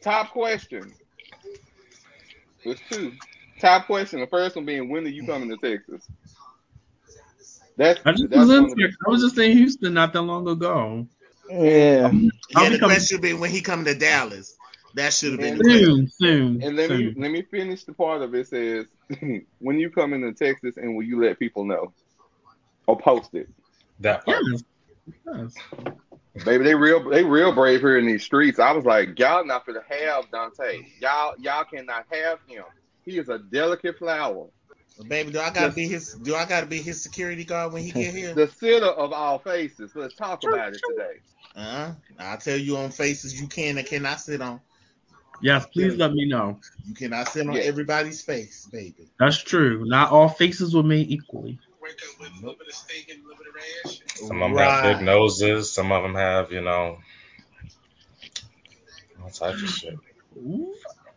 Top 0.00 0.30
question. 0.30 0.92
There's 2.64 2.80
two. 2.90 3.12
Top 3.60 3.86
question. 3.86 4.20
The 4.20 4.26
first 4.26 4.56
one 4.56 4.64
being, 4.64 4.88
when 4.88 5.04
are 5.04 5.08
you 5.08 5.26
coming 5.26 5.48
to 5.48 5.56
Texas? 5.56 6.08
That's 7.76 8.00
I 8.04 8.12
just 8.12 8.30
that's 8.30 8.38
was, 8.38 8.50
in, 8.50 8.62
one 8.62 8.72
of 8.72 8.76
the, 8.76 8.92
I 9.06 9.10
was 9.10 9.22
just 9.22 9.38
in 9.38 9.56
Houston 9.56 9.94
not 9.94 10.12
that 10.12 10.22
long 10.22 10.48
ago. 10.48 11.06
Yeah. 11.50 12.10
I'll 12.54 12.64
yeah, 12.64 12.70
the 12.70 12.78
coming 12.78 12.78
question 12.80 13.16
should 13.16 13.22
be 13.22 13.32
when 13.32 13.50
he 13.50 13.60
come 13.60 13.84
to 13.84 13.94
Dallas. 13.94 14.56
That 14.94 15.12
should 15.12 15.32
have 15.32 15.40
been 15.40 15.58
the 15.58 15.64
question. 15.64 15.84
soon, 15.84 16.08
soon. 16.08 16.62
And 16.62 16.76
let 16.76 16.90
me 16.90 17.14
let 17.16 17.30
me 17.30 17.42
finish 17.42 17.84
the 17.84 17.92
part 17.92 18.22
of 18.22 18.34
it. 18.34 18.48
Says, 18.48 18.86
when 19.58 19.78
you 19.78 19.90
come 19.90 20.14
into 20.14 20.32
Texas, 20.32 20.78
and 20.78 20.96
will 20.96 21.02
you 21.02 21.22
let 21.22 21.38
people 21.38 21.64
know 21.66 21.92
or 22.86 22.98
post 22.98 23.34
it? 23.34 23.48
That 24.00 24.24
part. 24.24 24.42
Yes. 24.50 24.64
Yes. 25.26 25.54
Baby, 26.44 26.64
they 26.64 26.74
real 26.74 27.08
they 27.08 27.24
real 27.24 27.52
brave 27.52 27.80
here 27.80 27.98
in 27.98 28.06
these 28.06 28.24
streets. 28.24 28.58
I 28.58 28.72
was 28.72 28.84
like, 28.84 29.18
y'all 29.18 29.44
not 29.44 29.66
gonna 29.66 29.82
have 29.88 30.30
Dante. 30.30 30.82
Y'all 31.00 31.34
y'all 31.38 31.64
cannot 31.64 32.06
have 32.10 32.38
him. 32.46 32.64
He 33.04 33.18
is 33.18 33.28
a 33.28 33.38
delicate 33.38 33.98
flower. 33.98 34.46
Baby, 35.08 35.32
do 35.32 35.40
I 35.40 35.50
gotta 35.50 35.72
be 35.72 35.86
his? 35.88 36.14
Do 36.14 36.34
I 36.34 36.46
gotta 36.46 36.66
be 36.66 36.80
his 36.80 37.02
security 37.02 37.44
guard 37.44 37.72
when 37.72 37.82
he 37.82 37.90
get 37.90 38.14
here? 38.14 38.34
The 38.34 38.48
center 38.48 38.86
of 38.86 39.12
all 39.12 39.38
faces. 39.38 39.92
Let's 39.94 40.14
talk 40.14 40.42
about 40.44 40.74
it 40.74 40.80
today. 40.88 41.20
Uh, 41.56 41.92
I'll 42.18 42.36
tell 42.38 42.56
you 42.58 42.76
on 42.76 42.90
faces 42.90 43.40
you 43.40 43.46
can 43.48 43.78
and 43.78 43.86
cannot 43.86 44.20
sit 44.20 44.40
on. 44.42 44.60
Yes, 45.42 45.66
please 45.66 45.96
let 45.96 46.12
me 46.12 46.26
know. 46.26 46.60
You 46.86 46.94
cannot 46.94 47.28
sit 47.28 47.46
on 47.46 47.54
Yeah. 47.54 47.62
everybody's 47.62 48.22
face, 48.22 48.66
baby. 48.70 49.08
That's 49.18 49.38
true. 49.42 49.84
Not 49.86 50.10
all 50.10 50.28
faces 50.28 50.74
were 50.74 50.82
made 50.82 51.10
equally. 51.10 51.58
Wake 51.82 51.92
up 51.92 52.20
with 52.20 52.30
a 52.30 52.34
little 52.36 52.56
bit 52.58 52.68
of 52.68 52.74
steak 52.74 53.10
and 53.10 53.22
a 53.24 53.28
little 53.28 53.44
bit 53.44 53.48
of 53.48 53.90
ash. 53.90 54.28
Some 54.28 54.42
of 54.42 54.50
them 54.50 54.58
have 54.58 54.98
big 54.98 55.04
noses. 55.04 55.72
Some 55.72 55.92
of 55.92 56.02
them 56.02 56.14
have, 56.14 56.52
you 56.52 56.62
know, 56.62 56.98
all 59.22 59.30
types 59.30 59.62
of 59.62 59.68
shit. 59.68 59.98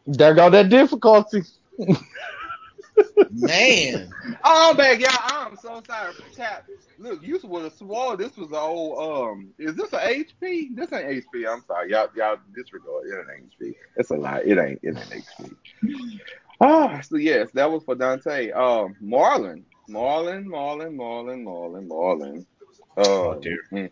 There 0.07 0.33
go 0.33 0.49
that 0.49 0.69
difficulty. 0.69 1.43
Man, 3.31 4.11
Oh, 4.43 4.69
I'm 4.71 4.77
back, 4.77 4.99
y'all. 4.99 5.09
I'm 5.23 5.55
so 5.57 5.81
sorry. 5.87 6.13
Chat. 6.35 6.65
Look, 6.97 7.21
you 7.23 7.39
would 7.43 7.63
have 7.63 7.73
swore 7.73 8.17
this 8.17 8.35
was 8.35 8.49
an 8.49 8.55
old 8.55 9.29
um. 9.29 9.53
Is 9.57 9.75
this 9.75 9.93
an 9.93 9.99
HP? 9.99 10.75
This 10.75 10.91
ain't 10.91 11.23
HP. 11.25 11.47
I'm 11.47 11.63
sorry, 11.65 11.91
y'all. 11.91 12.07
Y'all 12.15 12.37
disregard. 12.55 13.05
It 13.07 13.25
ain't 13.37 13.51
HP. 13.61 13.75
It's 13.95 14.09
a 14.09 14.15
lie. 14.15 14.41
It 14.45 14.57
ain't. 14.57 14.79
It 14.83 14.97
ain't 14.97 15.25
HP. 15.25 16.19
Oh, 16.61 16.99
so 17.07 17.15
yes, 17.17 17.49
that 17.53 17.71
was 17.71 17.83
for 17.83 17.95
Dante. 17.95 18.51
Um, 18.51 18.95
Marlon, 19.01 19.63
Marlon, 19.89 20.45
Marlon, 20.45 20.95
Marlon, 20.95 21.43
Marlon, 21.45 21.87
Marlon. 21.87 22.45
Oh, 22.97 23.31
Uh, 23.31 23.39
dear. 23.39 23.59
mm, 23.71 23.89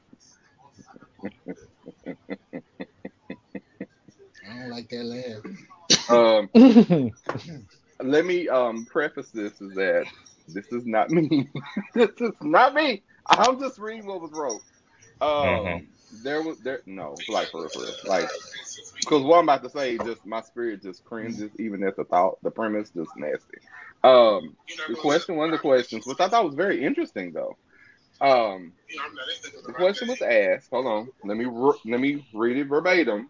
I 4.50 4.60
don't 4.60 4.70
like 4.70 4.90
that 4.90 5.04
laugh. 5.06 6.10
um, 6.10 6.50
let 8.04 8.26
me 8.26 8.50
um 8.50 8.86
preface 8.86 9.32
this 9.34 9.54
is 9.62 9.74
that 9.76 10.08
this 10.48 10.66
is 10.72 10.86
not 10.86 11.10
me. 11.12 11.52
this 11.96 12.12
is 12.22 12.34
not 12.42 12.74
me. 12.76 13.04
I'm 13.30 13.60
just 13.60 13.80
reading 13.80 14.08
what 14.08 14.22
was 14.22 14.32
wrote. 14.34 14.64
Um, 15.22 15.80
Mhm. 15.80 15.88
there 16.12 16.42
was 16.44 16.58
there 16.64 16.82
no 16.88 17.26
like 17.28 17.52
for 17.52 17.62
real, 17.64 17.72
for 17.72 17.86
real. 17.86 17.96
like 18.06 18.30
Because 19.02 19.24
what 19.24 19.40
I'm 19.40 19.46
about 19.46 19.64
to 19.64 19.70
say, 19.70 20.00
just 20.00 20.26
my 20.26 20.42
spirit 20.42 20.84
just 20.84 21.04
cringes 21.06 21.52
even 21.60 21.84
at 21.84 21.98
the 21.98 22.06
thought. 22.06 22.38
The 22.44 22.52
premise 22.52 22.92
just 22.92 23.12
nasty. 23.18 23.58
Um, 24.04 24.58
the 24.88 24.96
question, 24.96 25.36
one 25.38 25.48
of 25.48 25.54
the 25.54 25.60
questions, 25.60 26.06
which 26.06 26.20
I 26.22 26.30
thought 26.30 26.46
was 26.46 26.56
very 26.56 26.84
interesting 26.86 27.34
though. 27.34 27.58
Um, 28.22 28.74
the 29.68 29.74
question 29.74 30.08
was 30.10 30.22
asked. 30.22 30.70
Hold 30.72 30.88
on, 30.88 31.10
let 31.24 31.38
me 31.38 31.46
re- 31.46 31.80
let 31.86 32.00
me 32.02 32.26
read 32.34 32.58
it 32.58 32.66
verbatim. 32.70 33.30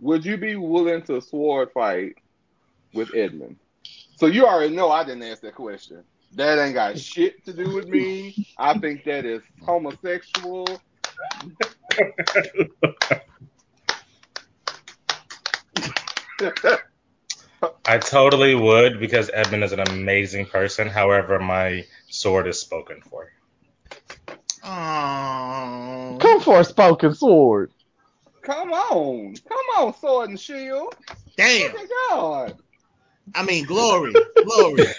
Would 0.00 0.24
you 0.26 0.38
be 0.38 0.56
willing 0.56 1.02
to 1.04 1.20
sword 1.22 1.70
fight 1.74 2.14
with 2.92 3.14
Edmund? 3.14 3.56
So 4.16 4.26
you 4.26 4.46
already 4.46 4.74
know 4.74 4.90
I 4.90 5.04
didn't 5.04 5.24
ask 5.24 5.42
that 5.42 5.54
question. 5.54 6.04
That 6.34 6.58
ain't 6.58 6.74
got 6.74 6.98
shit 6.98 7.44
to 7.44 7.52
do 7.52 7.74
with 7.74 7.88
me. 7.88 8.34
I 8.56 8.78
think 8.78 9.04
that 9.04 9.24
is 9.24 9.42
homosexual. 9.60 10.66
I 17.86 17.98
totally 17.98 18.54
would 18.54 18.98
because 18.98 19.30
Edmund 19.32 19.64
is 19.64 19.72
an 19.72 19.80
amazing 19.80 20.46
person. 20.46 20.88
However, 20.88 21.38
my 21.38 21.84
sword 22.08 22.46
is 22.46 22.60
spoken 22.60 23.00
for. 23.02 23.30
Oh. 24.64 26.18
Come 26.20 26.40
for 26.40 26.60
a 26.60 26.64
spoken 26.64 27.14
sword. 27.14 27.72
Come 28.42 28.72
on, 28.72 29.34
come 29.48 29.66
on, 29.78 29.94
sword 29.94 30.30
and 30.30 30.40
shield. 30.40 30.94
Damn. 31.36 31.72
Look 31.72 31.82
at 31.82 31.88
God. 32.10 32.61
I 33.34 33.44
mean, 33.44 33.64
glory, 33.64 34.14
glory. 34.44 34.86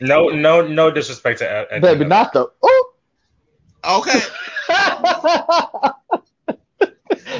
No, 0.00 0.28
no, 0.28 0.66
no 0.66 0.90
disrespect 0.90 1.40
to 1.40 1.50
Ed- 1.50 1.66
Edmund. 1.70 1.98
Baby, 1.98 2.08
not 2.08 2.32
the. 2.32 2.48
Oh! 2.62 2.92
Okay. 3.84 4.20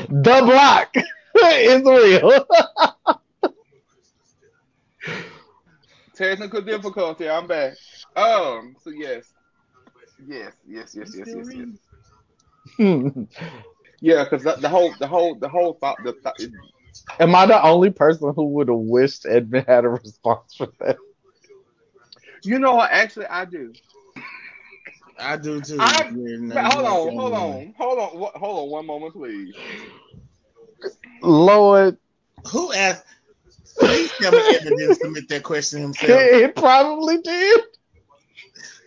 the 0.09 0.43
block 0.45 0.95
is 1.37 1.83
real. 1.83 2.47
Technical 6.15 6.63
difficulty. 6.63 7.29
I'm 7.29 7.47
back. 7.47 7.75
Um. 8.17 8.75
So 8.83 8.91
yes, 8.91 9.33
yes, 10.27 10.53
yes, 10.67 10.95
yes, 10.95 11.15
yes, 11.15 11.29
yes, 11.35 11.49
yes. 12.79 13.27
Yeah, 14.01 14.25
because 14.25 14.43
the, 14.43 14.57
the 14.57 14.69
whole, 14.69 14.93
the 14.99 15.07
whole, 15.07 15.35
the 15.37 15.49
whole 15.49 15.75
thought, 15.75 16.03
the 16.03 16.13
thought, 16.13 16.39
Am 17.19 17.35
I 17.35 17.47
the 17.47 17.63
only 17.63 17.91
person 17.91 18.33
who 18.35 18.45
would 18.51 18.69
have 18.69 18.77
wished 18.79 19.27
Edmund 19.27 19.67
had 19.69 19.85
a 19.85 19.89
response 19.91 20.55
for 20.57 20.69
that? 20.81 20.97
you 22.43 22.59
know 22.59 22.75
what? 22.77 22.91
Actually, 22.91 23.27
I 23.27 23.45
do. 23.45 23.73
I 25.19 25.37
do 25.37 25.61
too. 25.61 25.79
I, 25.81 26.11
You're 26.15 26.39
not- 26.39 26.55
but 26.55 26.65
hold 26.73 26.85
you're 26.85 26.91
not 26.91 27.03
the 27.03 27.09
on, 27.11 27.15
hold 27.19 27.33
on, 27.35 27.75
hold 27.79 27.99
on, 27.99 28.21
wha- 28.21 28.39
hold 28.39 28.59
on, 28.65 28.71
one 28.71 28.87
moment, 28.87 29.15
please. 29.15 29.55
Lord, 31.23 31.97
Who 32.53 32.73
asked? 32.73 33.05
Please 33.79 34.13
tell 34.21 34.33
me 34.33 34.39
Edmund 34.55 34.79
didn't 34.79 34.95
submit 34.95 35.29
that 35.29 35.43
question 35.43 35.81
himself. 35.83 36.09
it 36.23 36.55
probably 36.57 37.19
did. 37.19 37.61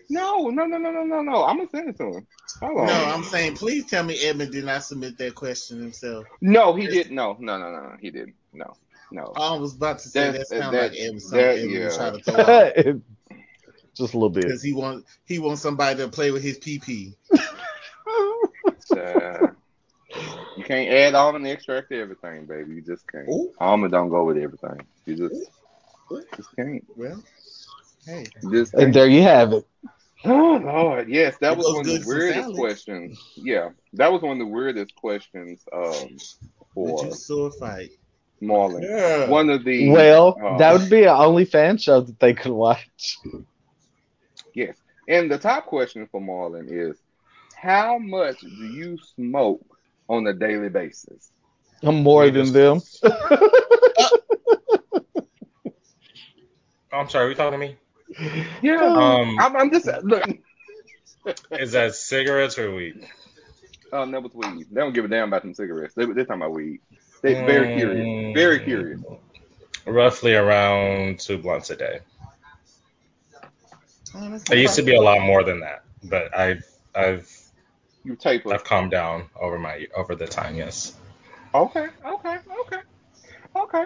No, 0.10 0.50
no, 0.50 0.66
no, 0.66 0.78
no, 0.78 0.92
no, 0.92 1.04
no, 1.04 1.22
no. 1.22 1.44
I'm 1.44 1.58
gonna 1.58 1.70
send 1.70 1.90
it 1.90 1.98
to 1.98 2.06
him. 2.06 2.28
Hold 2.62 2.80
on. 2.80 2.88
No, 2.88 2.94
I'm 3.06 3.24
saying, 3.24 3.56
please 3.56 3.86
tell 3.86 4.04
me 4.04 4.20
Edmund 4.22 4.52
did 4.52 4.66
not 4.66 4.84
submit 4.84 5.18
that 5.18 5.36
question 5.36 5.80
himself. 5.80 6.26
No, 6.42 6.74
he 6.76 6.88
didn't. 6.88 7.16
No, 7.16 7.36
no, 7.40 7.58
no, 7.58 7.72
no, 7.72 7.82
no, 7.82 7.96
he 8.02 8.10
didn't. 8.12 8.36
No, 8.54 8.76
no. 9.12 9.32
I 9.36 9.56
was 9.58 9.76
about 9.76 10.00
to 10.00 10.10
say 10.10 10.32
that, 10.32 10.34
That- 10.40 10.48
sounds 10.48 10.72
that- 10.74 10.92
like 10.92 11.00
Edmund, 11.00 11.22
that- 11.32 11.58
Edmund 11.58 11.84
was 11.86 11.98
yeah. 11.98 11.98
trying 11.98 12.18
to 12.18 12.24
throw 12.24 12.96
out 12.96 13.02
Just 13.96 14.14
a 14.14 14.18
little 14.18 14.30
bit. 14.30 14.44
because 14.46 14.62
he 14.64 14.72
want 14.72 15.06
he 15.26 15.40
wants 15.40 15.62
somebody 15.62 15.98
to 15.98 16.08
play 16.08 16.32
with 16.32 16.42
his 16.44 16.58
PP. 16.60 17.16
Uh, 18.92 19.48
you 20.58 20.64
can't 20.64 20.90
add 20.92 21.16
almond 21.16 21.46
and 21.46 21.54
extract 21.54 21.90
to 21.90 22.00
everything, 22.00 22.46
baby. 22.46 22.76
You 22.76 22.82
just 22.82 23.06
can't. 23.12 23.28
Ooh. 23.30 23.52
Almond 23.60 23.92
don't 23.92 24.10
go 24.10 24.24
with 24.24 24.38
everything. 24.38 24.80
You 25.06 25.16
just, 25.16 25.52
just 26.36 26.56
can't. 26.56 26.84
Well, 26.96 27.22
hey, 28.06 28.26
just 28.52 28.74
And 28.74 28.82
can't. 28.84 28.94
there 28.94 29.08
you 29.08 29.22
have 29.24 29.54
it. 29.54 29.66
Oh 30.26 30.62
Lord, 30.64 31.10
yes, 31.10 31.38
that 31.40 31.54
It 31.54 31.58
was 31.58 31.74
one 31.74 31.80
of 31.80 31.86
the 31.86 32.04
weirdest 32.06 32.54
questions. 32.54 33.18
Yeah, 33.38 33.70
that 33.94 34.12
was 34.12 34.22
one 34.22 34.34
of 34.34 34.40
the 34.40 34.54
weirdest 34.54 34.94
questions 34.96 35.64
um, 35.72 36.18
would 36.76 37.00
for 37.00 37.06
you 37.06 37.14
sword 37.14 37.54
fight? 37.60 37.92
Marlon. 38.42 38.84
Yeah. 38.84 39.30
One 39.30 39.50
of 39.50 39.64
the 39.64 39.90
Well, 39.90 40.38
uh, 40.42 40.58
that 40.58 40.74
would 40.74 40.90
be 40.90 41.04
an 41.04 41.10
OnlyFans 41.10 41.82
show 41.82 42.02
that 42.02 42.20
they 42.20 42.34
could 42.34 42.52
watch. 42.52 43.18
yes, 44.54 44.76
and 45.08 45.32
the 45.32 45.38
top 45.38 45.66
question 45.66 46.08
for 46.12 46.22
Marlon 46.22 46.68
is, 46.70 46.98
how 47.56 47.98
much 47.98 48.40
do 48.42 48.48
you 48.48 48.98
smoke 49.16 49.66
on 50.08 50.28
a 50.28 50.34
daily 50.34 50.70
basis? 50.70 51.32
I'm 51.82 52.04
more 52.04 52.30
than 52.30 52.52
them. 52.52 52.82
I'm 56.92 57.08
sorry, 57.08 57.28
are 57.28 57.30
you 57.30 57.36
talking 57.36 57.60
to 57.60 57.66
me? 57.66 57.78
Yeah, 58.62 58.86
Um, 58.86 59.38
I'm, 59.40 59.56
I'm 59.56 59.72
just 59.72 59.88
look. 60.04 60.26
is 61.52 61.72
that 61.74 61.96
cigarettes 61.96 62.58
or 62.58 62.74
weed? 62.74 63.08
Um, 63.92 64.12
that 64.12 64.22
was 64.22 64.34
weed. 64.34 64.68
They 64.72 64.82
don't 64.82 64.94
give 64.94 65.06
a 65.06 65.08
damn 65.08 65.30
about 65.30 65.44
them 65.44 65.54
cigarettes. 65.54 65.94
They, 65.96 66.06
they're 66.06 66.26
talking 66.26 66.42
about 66.42 66.54
weed. 66.54 66.82
They 67.24 67.34
very 67.34 67.72
curious. 67.74 68.34
Very 68.34 68.60
curious. 68.60 69.00
Roughly 69.86 70.36
around 70.36 71.20
two 71.20 71.38
blunts 71.38 71.70
a 71.70 71.76
day. 71.76 72.00
Oh, 74.16 74.40
It 74.52 74.58
used 74.58 74.76
to 74.76 74.82
be 74.84 74.96
a 74.96 75.02
lot 75.02 75.22
more 75.22 75.44
than 75.44 75.60
that, 75.62 75.84
but 76.04 76.36
I've 76.38 76.64
I've 76.96 77.30
You 78.04 78.16
taper. 78.16 78.54
I've 78.54 78.64
calmed 78.64 78.92
down 78.92 79.30
over 79.40 79.58
my 79.60 79.88
over 79.96 80.16
the 80.16 80.28
time. 80.28 80.56
Yes. 80.56 80.96
Okay, 81.54 81.88
okay, 82.06 82.38
okay, 82.62 82.80
okay. 83.56 83.86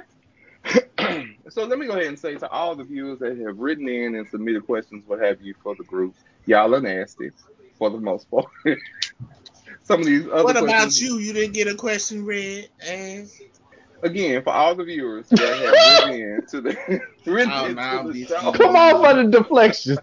So 1.50 1.66
let 1.66 1.80
me 1.80 1.88
go 1.88 1.94
ahead 1.94 2.08
and 2.08 2.20
say 2.20 2.36
to 2.38 2.50
all 2.50 2.76
the 2.76 2.84
viewers 2.84 3.20
that 3.20 3.38
have 3.40 3.60
written 3.60 3.88
in 3.88 4.16
and 4.16 4.28
submitted 4.30 4.66
questions, 4.66 5.04
what 5.08 5.20
have 5.22 5.42
you, 5.42 5.56
for 5.64 5.76
the 5.76 5.84
group, 5.84 6.16
y'all 6.46 6.74
are 6.76 6.82
nasty 6.82 7.32
for 7.78 7.90
the 7.90 8.00
most 8.00 8.30
part. 8.32 8.46
Some 9.84 10.02
of 10.02 10.06
these 10.06 10.28
other 10.32 10.44
What 10.44 10.58
about 10.58 10.66
questions, 10.66 11.02
you? 11.02 11.18
You 11.20 11.34
didn't 11.34 11.54
get 11.54 11.68
a 11.68 11.76
question 11.76 12.26
read, 12.26 12.70
ass. 12.82 13.42
again, 14.04 14.44
for 14.44 14.52
all 14.54 14.76
the 14.76 14.84
viewers 14.84 15.28
that 15.30 15.40
have 15.40 15.76
written 15.86 16.12
in 16.12 16.46
to 16.52 16.62
the 16.62 16.78
written 17.26 17.52
Oh, 17.52 17.66
into 17.66 17.76
now 17.76 18.04
the 18.04 18.14
this 18.14 18.28
show. 18.28 18.52
Come 18.54 18.76
on 18.76 19.02
for 19.02 19.24
the 19.24 19.30
deflection. 19.30 19.98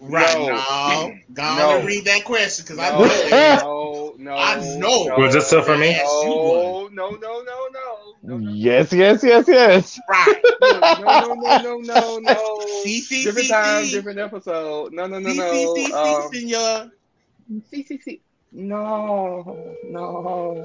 Right 0.00 0.38
No. 0.38 0.48
now, 0.48 1.12
go 1.32 1.42
on 1.42 1.58
No. 1.58 1.78
and 1.78 1.86
read 1.86 2.04
that 2.06 2.24
question 2.24 2.64
because 2.64 2.78
I 2.78 2.90
know 2.90 3.04
it. 3.04 3.60
no, 3.62 4.14
no, 4.18 4.32
I 4.36 4.56
know. 4.78 5.04
no, 5.06 5.16
Was 5.18 5.34
it 5.34 5.42
still 5.42 5.62
for 5.62 5.76
me? 5.76 5.92
No, 6.24 6.88
no, 6.92 7.10
no, 7.10 7.42
no, 7.42 7.68
no. 7.72 7.77
Yes, 8.36 8.92
yes, 8.92 9.22
yes, 9.24 9.44
yes. 9.48 10.00
Right. 10.08 10.42
Look, 10.60 10.80
no, 11.00 11.34
no, 11.34 11.34
no, 11.34 11.58
no, 11.58 11.78
no, 11.78 12.18
no. 12.18 12.60
See, 12.82 13.00
see, 13.00 13.24
different 13.24 13.46
see, 13.46 13.52
time, 13.52 13.84
see. 13.84 13.92
different 13.92 14.18
episode. 14.18 14.92
No, 14.92 15.06
no, 15.06 15.18
no, 15.18 15.30
See, 15.30 15.38
no. 15.38 15.74
see, 15.74 15.74
see, 15.74 15.86
see, 15.86 15.92
Um, 15.92 16.32
senor. 16.32 16.90
see, 17.70 17.82
see, 17.84 17.98
see. 18.00 18.20
No, 18.52 19.74
no. 19.84 20.64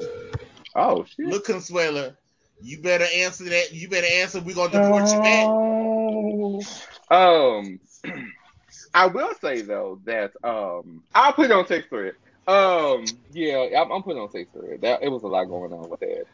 Oh 0.75 1.05
shit. 1.05 1.27
Look, 1.27 1.47
Consuela, 1.47 2.15
you 2.61 2.81
better 2.81 3.05
answer 3.15 3.45
that. 3.45 3.73
You 3.73 3.87
better 3.89 4.07
answer. 4.07 4.41
We're 4.41 4.55
gonna 4.55 4.71
deport 4.71 5.07
you 5.09 5.19
back. 5.21 5.45
No. 5.45 6.61
Um, 7.11 7.79
I 8.93 9.07
will 9.07 9.33
say 9.41 9.61
though 9.61 9.99
that 10.05 10.31
um, 10.43 11.03
I'll 11.13 11.33
put 11.33 11.45
it 11.45 11.51
on 11.51 11.65
text 11.65 11.89
thread. 11.89 12.13
Um, 12.47 13.05
yeah, 13.31 13.67
I'm, 13.77 13.91
I'm 13.91 14.03
putting 14.03 14.21
on 14.21 14.29
text 14.29 14.53
thread. 14.53 14.81
That 14.81 15.01
it 15.03 15.09
was 15.09 15.23
a 15.23 15.27
lot 15.27 15.45
going 15.45 15.71
on 15.73 15.89
with 15.89 15.99
that. 16.01 16.25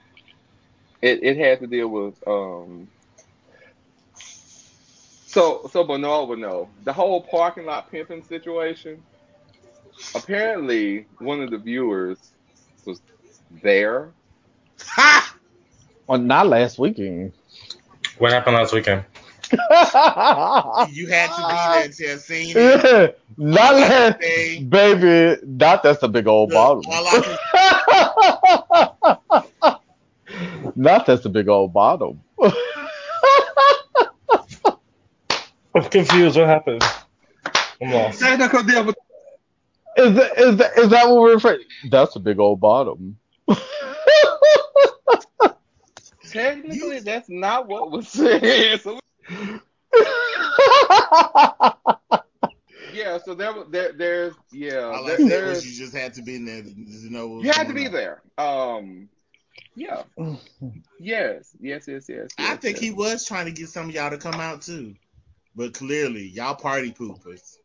It 1.02 1.24
it 1.24 1.38
had 1.38 1.60
to 1.62 1.68
deal 1.68 1.88
with 1.88 2.16
um. 2.28 2.90
So 5.28 5.70
so 5.72 5.84
Bernard 5.84 6.30
would 6.30 6.40
know 6.40 6.70
the 6.84 6.94
whole 6.94 7.22
parking 7.22 7.66
lot 7.66 7.92
pimping 7.92 8.24
situation. 8.24 9.04
Apparently, 10.16 11.08
one 11.20 11.42
of 11.42 11.52
the 11.52 11.58
viewers 11.58 12.32
was 12.86 13.02
there. 13.50 14.14
Ha! 14.82 15.36
Well, 16.08 16.20
not 16.20 16.48
last 16.48 16.80
weekend. 16.80 17.34
What 18.18 18.32
happened 18.32 18.56
last 18.56 18.74
weekend? 18.74 19.06
You 20.92 21.08
had 21.08 21.34
to 21.36 21.48
be 21.48 21.68
there 21.68 21.90
to 21.90 22.08
have 22.10 22.22
seen 22.22 22.60
it. 22.60 23.20
not 23.38 23.74
All 23.74 23.84
I 23.84 23.90
can 23.90 23.92
last, 23.92 24.22
say- 24.22 24.64
baby. 24.70 25.42
Not 25.46 25.84
that's 25.84 26.04
a 26.04 26.08
big 26.08 26.28
old 26.28 26.50
Look, 26.50 26.54
bottle. 26.54 26.84
all 26.88 27.08
I 27.08 27.22
not 30.80 31.06
that's 31.06 31.26
a 31.26 31.30
big 31.30 31.50
old 31.50 31.74
bottle. 31.74 32.18
I'm 35.76 35.84
confused. 35.90 36.38
What 36.38 36.48
happened? 36.48 36.82
I'm 37.82 37.92
lost. 37.92 38.22
Is 39.98 40.16
that, 40.16 40.38
is 40.38 40.58
that, 40.58 40.78
is 40.78 40.90
that 40.90 41.08
what 41.10 41.22
we're 41.22 41.34
referring? 41.34 41.64
That's 41.90 42.16
a 42.16 42.20
big 42.20 42.40
old 42.40 42.62
bottom. 42.62 43.18
Technically, 46.30 47.00
that's 47.00 47.30
not 47.30 47.68
what 47.68 47.92
was 47.92 48.08
said. 48.08 48.80
So, 48.82 49.00
yeah, 50.00 51.72
Yeah, 52.94 53.18
so 53.24 53.34
there, 53.36 53.54
there 53.70 53.94
there's 53.94 54.34
yeah, 54.52 54.90
I 54.90 55.06
said 55.08 55.20
was 55.20 55.30
there's 55.30 55.66
you 55.66 55.86
just 55.86 55.96
had 55.96 56.14
to 56.16 56.22
be 56.22 56.36
in 56.36 56.46
there 56.46 56.62
to 56.64 56.70
to 56.70 57.12
know. 57.14 57.28
what 57.28 57.44
you 57.44 57.52
had 57.52 57.68
to 57.68 57.74
be 57.74 57.88
on. 57.88 57.92
there. 57.92 58.22
Um, 58.38 59.10
yeah, 59.76 60.04
yes, 61.00 61.56
yes, 61.60 61.86
yes, 61.88 62.06
yes. 62.08 62.28
I 62.38 62.44
yes, 62.44 62.60
think 62.60 62.78
yes. 62.78 62.84
he 62.84 62.92
was 62.92 63.26
trying 63.26 63.46
to 63.46 63.52
get 63.52 63.70
some 63.70 63.90
of 63.90 63.96
y'all 63.96 64.10
to 64.10 64.18
come 64.18 64.40
out 64.40 64.62
too, 64.62 64.96
but 65.56 65.74
clearly 65.74 66.28
y'all 66.28 66.56
party 66.56 66.92
poopers. 66.92 67.58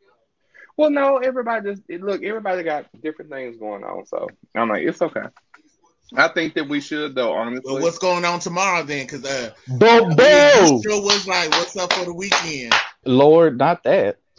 Well, 0.77 0.91
no, 0.91 1.19
everybody 1.19 1.71
just 1.71 1.83
look. 1.89 2.23
Everybody 2.23 2.63
got 2.65 2.87
different 3.01 3.31
things 3.31 3.57
going 3.57 3.85
on, 3.85 4.07
so 4.07 4.29
I'm 4.55 4.69
like, 4.69 4.83
it's 4.83 5.01
okay. 5.01 5.23
I 6.17 6.29
think 6.29 6.55
that 6.55 6.69
we 6.69 6.81
should, 6.81 7.15
though. 7.15 7.33
Honestly, 7.33 7.63
But 7.65 7.83
what's 7.83 7.99
going 7.99 8.25
on 8.25 8.41
tomorrow 8.41 8.83
then? 8.83 9.07
Because 9.07 9.25
uh, 9.25 9.51
Bo 9.69 10.09
me 10.09 10.15
Bo! 10.15 10.81
sure 10.83 11.03
was 11.03 11.27
like, 11.27 11.51
"What's 11.51 11.77
up 11.77 11.93
for 11.93 12.05
the 12.05 12.15
weekend?" 12.15 12.73
Lord, 13.05 13.59
not 13.59 13.85
that. 13.85 14.19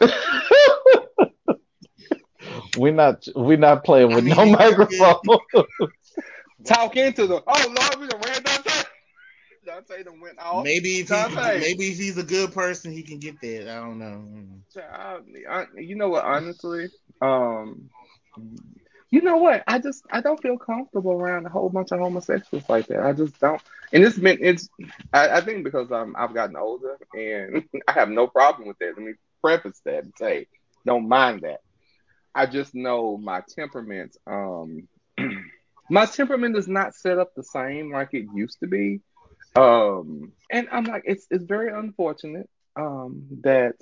we're 2.76 2.92
not 2.92 3.26
we 3.34 3.56
not 3.56 3.84
playing 3.84 4.14
with 4.14 4.18
I 4.18 4.20
mean, 4.20 4.36
no 4.36 4.46
microphone. 4.46 5.16
Talk 6.64 6.96
into 6.96 7.26
the. 7.26 7.42
Oh 7.46 7.66
Lord, 7.66 8.00
we 8.00 8.06
done 8.08 8.20
ran 8.20 8.42
Dante. 8.42 8.70
Dante 9.64 10.02
done 10.04 10.20
went 10.20 10.38
off. 10.38 10.64
Maybe 10.64 11.00
if 11.00 11.08
he's 11.08 11.08
Dante. 11.08 11.60
maybe 11.60 11.88
if 11.88 11.98
he's 11.98 12.18
a 12.18 12.22
good 12.22 12.52
person, 12.52 12.92
he 12.92 13.02
can 13.02 13.18
get 13.18 13.40
that. 13.40 13.68
I 13.68 13.74
don't 13.80 13.98
know. 13.98 14.24
I, 15.48 15.64
you 15.76 15.96
know 15.96 16.08
what? 16.08 16.24
Honestly, 16.24 16.88
um, 17.20 17.90
you 19.10 19.22
know 19.22 19.36
what? 19.38 19.64
I 19.66 19.78
just 19.78 20.04
I 20.10 20.20
don't 20.20 20.40
feel 20.40 20.58
comfortable 20.58 21.12
around 21.12 21.46
a 21.46 21.50
whole 21.50 21.68
bunch 21.68 21.92
of 21.92 22.00
homosexuals 22.00 22.68
like 22.68 22.86
that. 22.88 23.00
I 23.00 23.12
just 23.12 23.38
don't. 23.40 23.60
And 23.92 24.04
it's 24.04 24.18
been 24.18 24.38
it's. 24.40 24.68
I, 25.12 25.28
I 25.28 25.40
think 25.40 25.64
because 25.64 25.90
um 25.90 26.14
I've 26.18 26.34
gotten 26.34 26.56
older 26.56 26.98
and 27.14 27.64
I 27.88 27.92
have 27.92 28.08
no 28.08 28.26
problem 28.26 28.68
with 28.68 28.78
that. 28.78 28.94
Let 28.96 28.98
me 28.98 29.14
preface 29.42 29.80
that 29.84 30.04
and 30.04 30.12
say 30.18 30.46
don't 30.84 31.08
mind 31.08 31.42
that. 31.42 31.60
I 32.34 32.46
just 32.46 32.74
know 32.74 33.16
my 33.16 33.42
temperament. 33.56 34.16
Um, 34.26 34.88
my 35.88 36.06
temperament 36.06 36.56
is 36.56 36.68
not 36.68 36.94
set 36.94 37.18
up 37.18 37.34
the 37.34 37.42
same 37.44 37.92
like 37.92 38.10
it 38.12 38.26
used 38.34 38.60
to 38.60 38.66
be. 38.66 39.00
Um, 39.54 40.32
and 40.50 40.68
I'm 40.70 40.84
like, 40.84 41.02
it's 41.06 41.26
it's 41.30 41.44
very 41.44 41.70
unfortunate. 41.72 42.48
Um, 42.76 43.26
that 43.42 43.74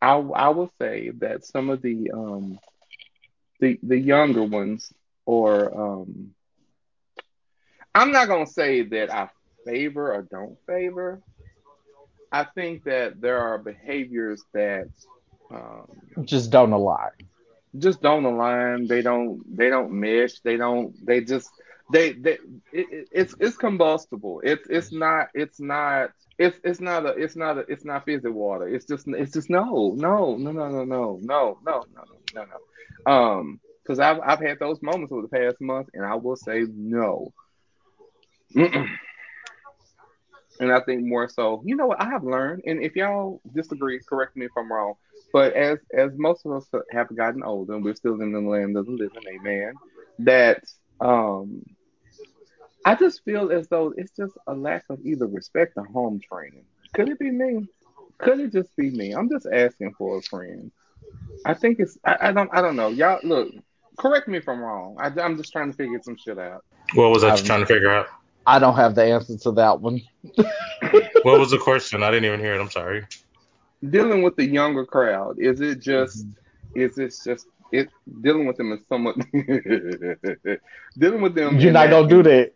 I 0.00 0.14
I 0.14 0.48
will 0.48 0.70
say 0.80 1.10
that 1.18 1.44
some 1.44 1.70
of 1.70 1.82
the 1.82 2.10
um 2.12 2.58
the 3.60 3.78
the 3.82 3.98
younger 3.98 4.42
ones 4.42 4.92
or 5.26 6.02
um 6.02 6.34
I'm 7.94 8.12
not 8.12 8.28
gonna 8.28 8.46
say 8.46 8.82
that 8.82 9.12
I 9.12 9.28
favor 9.64 10.14
or 10.14 10.22
don't 10.22 10.58
favor. 10.66 11.22
I 12.32 12.44
think 12.44 12.84
that 12.84 13.20
there 13.20 13.38
are 13.38 13.58
behaviors 13.58 14.42
that 14.54 14.88
um, 15.50 15.86
Just 16.24 16.50
don't 16.50 16.72
align. 16.72 17.10
Just 17.78 18.02
don't 18.02 18.24
align. 18.24 18.86
They 18.86 19.02
don't 19.02 19.42
they 19.56 19.70
don't 19.70 19.92
mesh. 19.92 20.40
They 20.40 20.56
don't 20.56 20.94
they 21.04 21.20
just 21.20 21.50
they 21.92 22.12
they 22.12 22.32
it, 22.72 22.86
it, 22.90 23.08
it's 23.12 23.34
it's 23.40 23.56
combustible. 23.56 24.40
It's 24.44 24.66
it's 24.68 24.92
not 24.92 25.28
it's 25.34 25.60
not 25.60 26.10
it's 26.38 26.58
it's 26.64 26.80
not 26.80 27.06
a 27.06 27.10
it's 27.10 27.36
not 27.36 27.58
a 27.58 27.64
it's 27.68 27.84
not 27.84 28.04
fizzy 28.04 28.28
water. 28.28 28.68
It's 28.68 28.86
just 28.86 29.06
it's 29.08 29.32
just 29.32 29.50
no 29.50 29.94
no 29.96 30.36
no 30.36 30.52
no 30.52 30.68
no 30.68 30.84
no 30.84 31.20
no 31.22 31.58
no 31.64 31.84
no 31.94 32.04
no 32.34 32.44
no. 32.44 33.12
Um, 33.12 33.60
because 33.82 33.98
I've 33.98 34.20
I've 34.20 34.40
had 34.40 34.58
those 34.58 34.82
moments 34.82 35.12
over 35.12 35.22
the 35.22 35.28
past 35.28 35.60
month, 35.60 35.88
and 35.94 36.04
I 36.04 36.14
will 36.14 36.36
say 36.36 36.64
no. 36.74 37.32
And 40.60 40.72
I 40.72 40.80
think 40.80 41.02
more 41.04 41.28
so, 41.28 41.62
you 41.64 41.76
know 41.76 41.86
what 41.86 42.00
I 42.00 42.10
have 42.10 42.24
learned, 42.24 42.62
and 42.66 42.82
if 42.82 42.94
y'all 42.96 43.40
disagree, 43.54 44.00
correct 44.08 44.36
me 44.36 44.46
if 44.46 44.52
I'm 44.56 44.70
wrong. 44.72 44.94
But 45.34 45.54
as 45.54 45.80
as 45.92 46.12
most 46.14 46.46
of 46.46 46.52
us 46.52 46.64
have 46.92 47.14
gotten 47.16 47.42
older, 47.42 47.74
and 47.74 47.84
we're 47.84 47.96
still 47.96 48.20
in 48.20 48.30
the 48.30 48.38
land 48.38 48.76
of 48.76 48.86
the 48.86 48.92
living, 48.92 49.24
amen. 49.28 49.74
That 50.20 50.62
um, 51.00 51.64
I 52.84 52.94
just 52.94 53.24
feel 53.24 53.50
as 53.50 53.66
though 53.66 53.92
it's 53.96 54.12
just 54.16 54.34
a 54.46 54.54
lack 54.54 54.84
of 54.90 55.00
either 55.04 55.26
respect 55.26 55.72
or 55.74 55.86
home 55.86 56.20
training. 56.32 56.66
Could 56.92 57.08
it 57.08 57.18
be 57.18 57.32
me? 57.32 57.66
Could 58.18 58.38
it 58.38 58.52
just 58.52 58.76
be 58.76 58.90
me? 58.90 59.10
I'm 59.10 59.28
just 59.28 59.48
asking 59.52 59.94
for 59.98 60.18
a 60.18 60.22
friend. 60.22 60.70
I 61.44 61.54
think 61.54 61.80
it's 61.80 61.98
I, 62.04 62.28
I 62.28 62.32
don't 62.32 62.50
I 62.52 62.62
don't 62.62 62.76
know. 62.76 62.90
Y'all 62.90 63.18
look, 63.24 63.52
correct 63.98 64.28
me 64.28 64.38
if 64.38 64.48
I'm 64.48 64.60
wrong. 64.60 64.98
I, 65.00 65.08
I'm 65.20 65.36
just 65.36 65.50
trying 65.50 65.72
to 65.72 65.76
figure 65.76 65.98
some 66.04 66.16
shit 66.16 66.38
out. 66.38 66.62
What 66.94 67.10
was 67.10 67.24
I 67.24 67.30
Um, 67.30 67.34
you're 67.38 67.44
trying 67.44 67.60
to 67.60 67.66
figure 67.66 67.90
out? 67.90 68.06
I 68.46 68.60
don't 68.60 68.76
have 68.76 68.94
the 68.94 69.02
answer 69.02 69.36
to 69.36 69.50
that 69.52 69.80
one. 69.80 70.00
What 71.24 71.40
was 71.40 71.50
the 71.50 71.58
question? 71.58 72.02
I 72.04 72.10
didn't 72.10 72.26
even 72.26 72.38
hear 72.38 72.54
it. 72.54 72.60
I'm 72.60 72.70
sorry. 72.70 73.06
Dealing 73.90 74.22
with 74.22 74.36
the 74.36 74.46
younger 74.46 74.86
crowd, 74.86 75.38
is 75.38 75.60
it 75.60 75.80
just 75.80 76.26
mm-hmm. 76.26 76.80
is 76.80 76.98
it 76.98 77.14
just 77.24 77.46
it 77.72 77.88
dealing 78.22 78.46
with 78.46 78.56
them 78.56 78.72
is 78.72 78.80
somewhat 78.88 79.16
dealing 80.98 81.20
with 81.20 81.34
them 81.34 81.58
You're 81.58 81.68
in 81.68 81.72
not 81.72 81.90
gonna 81.90 82.08
do 82.08 82.22
that. 82.22 82.52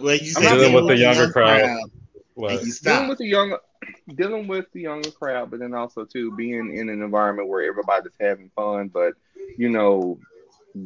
Well, 0.00 0.16
you 0.16 0.32
I'm 0.36 0.42
said 0.42 0.54
dealing 0.54 0.72
with 0.72 0.86
dealing 0.86 0.86
the 0.88 0.96
younger 0.96 1.28
young 1.28 1.32
crowd. 1.32 1.60
and 1.60 1.90
What? 2.34 2.64
you 2.64 2.72
dealing 2.82 3.08
with 3.08 3.18
the 3.18 3.26
younger 3.26 3.58
dealing 4.14 4.46
with 4.48 4.66
the 4.72 4.82
younger 4.82 5.10
crowd, 5.10 5.50
but 5.50 5.60
then 5.60 5.74
also 5.74 6.04
too 6.04 6.32
being 6.36 6.76
in 6.76 6.88
an 6.88 7.02
environment 7.02 7.48
where 7.48 7.62
everybody's 7.62 8.12
having 8.20 8.50
fun, 8.56 8.88
but 8.88 9.14
you 9.56 9.68
know, 9.68 10.18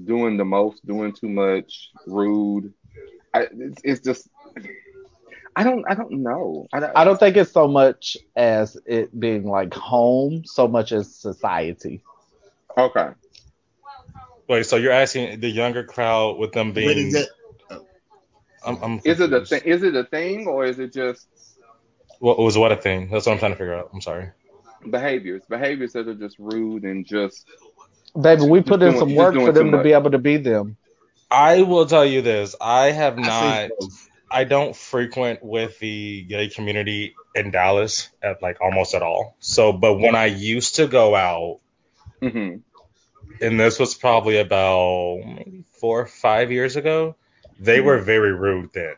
doing 0.05 0.37
the 0.37 0.45
most, 0.45 0.85
doing 0.87 1.13
too 1.13 1.29
much, 1.29 1.91
rude. 2.07 2.73
I, 3.35 3.47
it's, 3.53 3.81
it's 3.85 4.01
just 4.01 4.29
I 5.59 5.65
don't 5.65 5.85
I 5.89 5.95
don't 5.95 6.23
know. 6.23 6.69
I 6.73 6.79
don't, 6.79 6.93
I 6.95 7.05
don't 7.05 7.19
think 7.19 7.37
it's 7.37 7.51
so 7.51 7.67
much 7.67 8.17
as 8.37 8.77
it 8.87 9.19
being 9.19 9.45
like 9.45 9.75
home, 9.75 10.45
so 10.45 10.69
much 10.69 10.93
as 10.93 11.13
society. 11.15 12.01
Okay. 12.77 13.09
Wait, 14.49 14.65
so 14.67 14.77
you're 14.77 14.93
asking 14.93 15.41
the 15.41 15.49
younger 15.49 15.83
crowd 15.83 16.39
with 16.39 16.53
them 16.53 16.73
But 16.73 16.85
is 16.85 17.13
being? 17.13 17.17
it, 17.17 17.29
I'm, 18.65 18.77
I'm 18.83 19.01
Is 19.05 19.21
it 19.21 19.33
a 19.33 19.45
thing? 19.45 19.63
Is 19.65 19.83
it 19.83 19.97
a 19.97 20.05
thing 20.05 20.47
or 20.47 20.65
is 20.65 20.79
it 20.79 20.93
just 20.93 21.27
What 22.21 22.39
was 22.39 22.57
what 22.57 22.71
a 22.71 22.77
thing? 22.77 23.11
That's 23.11 23.27
what 23.27 23.33
I'm 23.33 23.39
trying 23.41 23.53
to 23.53 23.59
figure 23.59 23.75
out. 23.75 23.91
I'm 23.93 24.01
sorry. 24.01 24.31
behaviors? 24.89 25.43
Behaviors 25.49 25.93
that 25.95 26.07
are 26.07 26.15
just 26.15 26.39
rude 26.39 26.85
and 26.85 27.05
just 27.05 27.45
Baby, 28.21 28.43
we 28.49 28.61
put 28.61 28.81
in 28.81 28.93
doing- 28.93 28.99
some 29.01 29.15
work 29.17 29.35
for 29.35 29.51
them 29.51 29.73
to 29.73 29.83
be 29.83 29.93
able 29.93 30.13
to 30.13 30.19
be 30.19 30.37
them. 30.37 30.77
I 31.31 31.63
will 31.63 31.85
tell 31.87 32.07
you 32.07 32.23
this. 32.23 32.55
I 32.61 32.93
have 32.93 33.19
I 33.19 33.23
not. 33.23 33.55
say 33.55 33.71
both. 33.81 34.08
I 34.31 34.45
don't 34.45 34.77
frequent 34.77 35.43
with 35.43 35.79
the 35.79 36.23
gay 36.25 36.49
community 36.49 37.17
in 37.35 37.51
Dallas 37.51 38.11
at 38.23 38.43
like 38.43 38.61
almost 38.61 38.95
at 38.95 39.03
all. 39.03 39.37
So, 39.41 39.73
but 39.73 39.95
when 39.95 40.15
I 40.15 40.27
used 40.27 40.77
to 40.77 40.87
go 40.87 41.15
out, 41.15 41.61
hmm 42.23 42.61
and 43.41 43.59
this 43.59 43.79
was 43.79 43.95
probably 43.95 44.39
about 44.39 45.19
maybe 45.25 45.65
four 45.81 46.01
or 46.03 46.07
five 46.07 46.51
years 46.51 46.77
ago, 46.77 47.17
they 47.59 47.81
were 47.81 47.99
very 47.99 48.33
rude 48.33 48.71
then. 48.73 48.95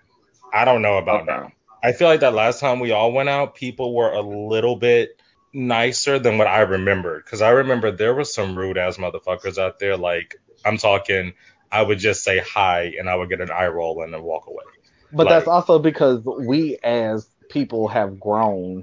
I 0.53 0.65
don't 0.65 0.83
know 0.83 0.99
about 0.99 1.27
Okay. 1.27 1.27
now. 1.27 1.53
I 1.83 1.93
feel 1.93 2.09
like 2.09 2.21
that 2.21 2.35
last 2.35 2.61
time 2.61 2.81
we 2.81 2.91
all 2.93 3.13
went 3.13 3.29
out, 3.29 3.55
people 3.55 3.95
were 3.95 4.13
a 4.13 4.21
little 4.21 4.77
bit 4.77 5.11
nicer 5.53 6.19
than 6.19 6.39
what 6.39 6.47
I 6.47 6.61
remembered. 6.61 7.25
Because 7.25 7.43
I 7.43 7.51
remember 7.51 7.91
there 7.91 8.15
was 8.15 8.33
some 8.33 8.57
rude 8.57 8.79
ass 8.79 8.97
motherfuckers 8.99 9.59
out 9.59 9.79
there. 9.79 9.97
Like, 9.97 10.37
I'm 10.65 10.79
talking, 10.79 11.35
I 11.71 11.83
would 11.83 11.99
just 11.99 12.23
say 12.25 12.39
hi 12.39 12.93
and 12.99 13.09
I 13.09 13.15
would 13.15 13.29
get 13.31 13.41
an 13.41 13.51
eye 13.51 13.69
roll 13.69 14.03
and 14.03 14.13
then 14.13 14.23
walk 14.23 14.47
away. 14.47 14.65
But 15.13 15.27
Like- 15.27 15.29
that's 15.37 15.49
also 15.49 15.79
because 15.79 16.23
we 16.25 16.79
as 16.83 17.29
people 17.49 17.89
have 17.89 18.21
grown 18.21 18.83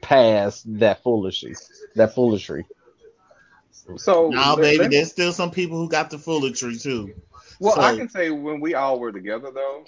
past 0.00 0.64
that 0.78 1.02
foolishness. 1.02 1.68
That 1.96 2.14
foolishness. 2.14 2.64
So 3.96 4.30
No, 4.30 4.54
let- 4.54 4.58
baby, 4.58 4.78
let 4.78 4.90
there's 4.90 5.10
still 5.10 5.32
some 5.32 5.50
people 5.50 5.76
who 5.78 5.88
got 5.88 6.10
the 6.10 6.18
foolery 6.18 6.52
too. 6.76 7.14
well, 7.60 7.74
so- 7.74 7.80
I 7.80 7.96
can 7.96 8.08
say 8.08 8.30
when 8.30 8.60
we 8.60 8.74
all 8.74 8.98
were 8.98 9.12
together 9.12 9.50
though, 9.54 9.84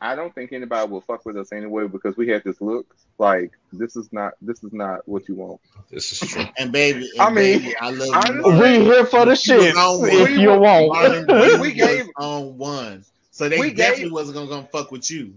I 0.00 0.14
don't 0.14 0.34
think 0.34 0.52
anybody 0.52 0.90
will 0.90 1.02
fuck 1.02 1.24
with 1.26 1.36
us 1.36 1.52
anyway 1.52 1.86
because 1.86 2.16
we 2.16 2.28
had 2.28 2.42
this 2.44 2.60
look 2.60 2.86
like 3.18 3.52
this 3.72 3.94
is 3.96 4.10
not 4.12 4.32
this 4.40 4.64
is 4.64 4.72
not 4.72 5.06
what 5.06 5.28
you 5.28 5.34
want. 5.34 5.60
This 5.90 6.12
is 6.22 6.28
true. 6.30 6.44
And 6.58 6.72
baby, 6.72 7.10
and 7.12 7.20
I 7.22 7.30
mean, 7.30 7.58
baby, 7.60 7.76
I 7.78 7.90
love 7.90 8.08
honestly- 8.14 8.52
you. 8.54 8.60
We 8.80 8.84
here 8.84 9.06
for 9.06 9.26
the 9.26 9.36
shit 9.36 9.60
if 9.74 10.00
We 10.00 10.40
you 10.40 10.48
were- 10.50 10.56
Marlon, 10.56 11.28
won't. 11.28 11.60
We 11.60 11.72
gave- 11.72 12.08
on 12.16 12.56
one, 12.56 13.04
so 13.32 13.48
they 13.48 13.58
we 13.58 13.68
gave- 13.68 13.76
definitely 13.78 14.12
wasn't 14.12 14.36
gonna, 14.36 14.48
gonna 14.48 14.68
fuck 14.70 14.92
with 14.92 15.10
you. 15.10 15.34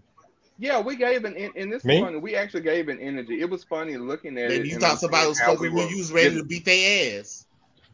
Yeah, 0.58 0.80
we 0.80 0.96
gave 0.96 1.26
an 1.26 1.36
and 1.36 1.72
this 1.74 1.84
Me? 1.84 1.96
is 1.98 2.02
funny. 2.02 2.18
We 2.18 2.36
actually 2.36 2.62
gave 2.62 2.88
an 2.88 3.00
energy. 3.00 3.42
It 3.42 3.50
was 3.50 3.64
funny 3.64 3.98
looking 3.98 4.38
at 4.38 4.46
it. 4.52 4.58
Baby, 4.58 4.70
you 4.70 4.80
thought 4.80 5.00
somebody 5.00 5.28
was 5.28 5.40
fucking 5.40 5.60
we 5.60 5.70
when 5.70 5.90
you 5.90 5.98
was 5.98 6.12
ready 6.14 6.36
to 6.38 6.44
beat 6.46 6.64
their 6.64 7.20
ass. 7.20 7.46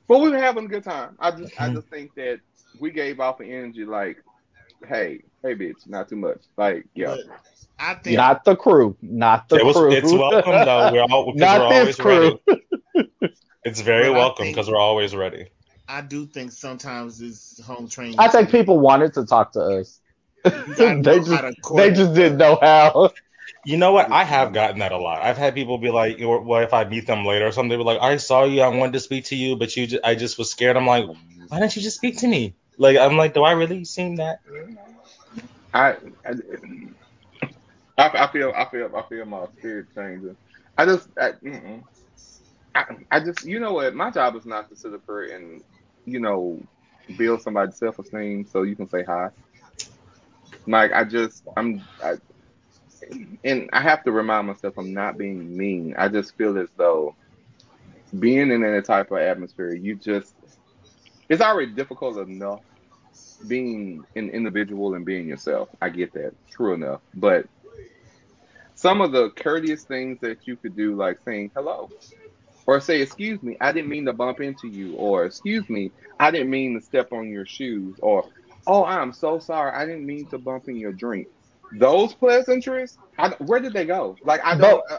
But 0.07 0.19
we 0.19 0.29
were 0.29 0.37
having 0.37 0.65
a 0.65 0.67
good 0.67 0.83
time. 0.83 1.15
I 1.19 1.31
just 1.31 1.53
I 1.59 1.69
Mhm. 1.69 1.75
just 1.75 1.87
think 1.87 2.13
that 2.15 2.39
we 2.77 2.91
gave 2.91 3.19
off 3.19 3.39
an 3.39 3.47
energy 3.47 3.85
like, 3.85 4.17
hey, 4.87 5.21
hey 5.41 5.55
bitch, 5.55 5.87
not 5.87 6.07
too 6.09 6.17
much. 6.17 6.41
Like, 6.57 6.85
yeah. 6.93 7.15
But 7.15 7.19
I 7.79 7.93
think 7.95 8.15
Not 8.17 8.43
the 8.43 8.55
crew. 8.55 8.95
Not 9.01 9.49
the 9.49 9.55
It 9.55 9.65
was, 9.65 9.75
crew. 9.75 9.91
it's 9.91 10.11
welcome 10.11 10.51
though. 10.51 10.91
We're 10.91 11.01
all 11.09 11.33
because 11.33 11.39
Not 11.59 11.61
we're 11.61 11.69
this 11.85 11.99
always 11.99 12.39
crew. 12.39 12.39
ready. 12.47 13.35
It's 13.63 13.81
very 13.81 14.09
But 14.09 14.13
welcome 14.17 14.47
because 14.47 14.67
we're 14.69 14.77
always 14.77 15.15
ready. 15.15 15.47
I 15.91 15.99
do 15.99 16.25
think 16.25 16.53
sometimes 16.53 17.21
it's 17.21 17.61
home 17.61 17.89
training. 17.89 18.15
I 18.17 18.29
think 18.29 18.49
people 18.49 18.79
wanted 18.79 19.13
to 19.15 19.25
talk 19.25 19.51
to 19.53 19.59
us. 19.59 19.99
They 20.77 21.19
just 21.19 21.43
they 21.75 21.91
just 21.91 22.13
didn't 22.13 22.37
know 22.37 22.57
how. 22.61 23.11
You 23.65 23.77
know 23.77 23.91
what? 23.91 24.09
I 24.09 24.23
have 24.23 24.53
gotten 24.53 24.79
that 24.79 24.93
a 24.93 24.97
lot. 24.97 25.21
I've 25.21 25.37
had 25.37 25.53
people 25.53 25.77
be 25.77 25.91
like, 25.91 26.19
or, 26.21 26.41
well, 26.41 26.63
if 26.63 26.73
I 26.73 26.85
meet 26.85 27.05
them 27.07 27.25
later 27.25 27.45
or 27.45 27.51
something, 27.51 27.69
they 27.69 27.77
be 27.77 27.83
like, 27.83 27.99
I 28.01 28.15
saw 28.17 28.45
you, 28.45 28.61
I 28.61 28.69
wanted 28.69 28.93
to 28.93 28.99
speak 29.01 29.25
to 29.25 29.35
you, 29.35 29.57
but 29.57 29.75
you, 29.75 29.85
just, 29.85 30.03
I 30.03 30.15
just 30.15 30.37
was 30.39 30.49
scared. 30.49 30.77
I'm 30.77 30.87
like, 30.87 31.05
why 31.49 31.59
didn't 31.59 31.75
you 31.75 31.81
just 31.81 31.97
speak 31.97 32.17
to 32.19 32.27
me? 32.27 32.55
Like, 32.77 32.97
I'm 32.97 33.17
like, 33.17 33.33
do 33.33 33.43
I 33.43 33.51
really 33.51 33.83
seem 33.85 34.15
that? 34.15 34.39
I, 35.73 35.97
I, 36.25 36.33
I, 37.97 38.25
I 38.25 38.31
feel, 38.31 38.51
I 38.55 38.65
feel, 38.65 38.89
I 38.95 39.01
feel 39.09 39.25
my 39.25 39.45
spirit 39.59 39.87
changing. 39.93 40.37
I 40.77 40.85
just, 40.85 41.09
I. 41.19 41.33
I, 42.73 42.85
I 43.11 43.19
just, 43.19 43.45
you 43.45 43.59
know 43.59 43.73
what? 43.73 43.93
My 43.93 44.09
job 44.11 44.35
is 44.37 44.45
not 44.45 44.69
to 44.69 44.75
sit 44.75 44.93
up 44.93 45.01
here 45.05 45.35
and, 45.35 45.61
you 46.05 46.19
know, 46.19 46.61
build 47.17 47.41
somebody's 47.41 47.77
self 47.77 47.99
esteem 47.99 48.45
so 48.45 48.63
you 48.63 48.75
can 48.75 48.89
say 48.89 49.03
hi. 49.03 49.29
Like 50.67 50.91
I 50.93 51.03
just, 51.03 51.43
I'm, 51.57 51.87
I, 52.03 52.13
and 53.43 53.69
I 53.73 53.81
have 53.81 54.03
to 54.03 54.11
remind 54.11 54.47
myself 54.47 54.75
I'm 54.77 54.93
not 54.93 55.17
being 55.17 55.55
mean. 55.57 55.95
I 55.97 56.07
just 56.07 56.35
feel 56.37 56.57
as 56.57 56.69
though 56.77 57.15
being 58.17 58.51
in 58.51 58.61
that 58.61 58.85
type 58.85 59.11
of 59.11 59.17
atmosphere, 59.17 59.73
you 59.73 59.95
just, 59.95 60.33
it's 61.29 61.41
already 61.41 61.71
difficult 61.73 62.17
enough 62.17 62.61
being 63.47 64.03
an 64.15 64.29
individual 64.29 64.93
and 64.93 65.05
being 65.05 65.27
yourself. 65.27 65.69
I 65.81 65.89
get 65.89 66.13
that, 66.13 66.33
true 66.49 66.73
enough. 66.73 67.01
But 67.13 67.47
some 68.75 69.01
of 69.01 69.11
the 69.11 69.29
courteous 69.31 69.83
things 69.83 70.19
that 70.21 70.47
you 70.47 70.57
could 70.57 70.75
do, 70.75 70.95
like 70.95 71.19
saying 71.25 71.51
hello, 71.55 71.89
or 72.67 72.79
say, 72.79 73.01
excuse 73.01 73.41
me, 73.41 73.57
I 73.61 73.71
didn't 73.71 73.89
mean 73.89 74.05
to 74.05 74.13
bump 74.13 74.39
into 74.41 74.67
you, 74.67 74.95
or 74.95 75.25
excuse 75.25 75.67
me, 75.69 75.91
I 76.19 76.31
didn't 76.31 76.49
mean 76.49 76.75
to 76.79 76.85
step 76.85 77.11
on 77.11 77.29
your 77.29 77.45
shoes, 77.45 77.95
or 78.01 78.25
oh, 78.67 78.85
I'm 78.85 79.13
so 79.13 79.39
sorry, 79.39 79.71
I 79.71 79.85
didn't 79.85 80.05
mean 80.05 80.27
to 80.27 80.37
bump 80.37 80.67
in 80.67 80.77
your 80.77 80.93
drink. 80.93 81.27
Those 81.79 82.13
pleasantries, 82.13 82.97
I, 83.17 83.29
where 83.39 83.59
did 83.59 83.73
they 83.73 83.85
go? 83.85 84.15
Like 84.23 84.41
I 84.43 84.57
don't. 84.57 84.83
But 84.89 84.91
Uh, 84.91 84.97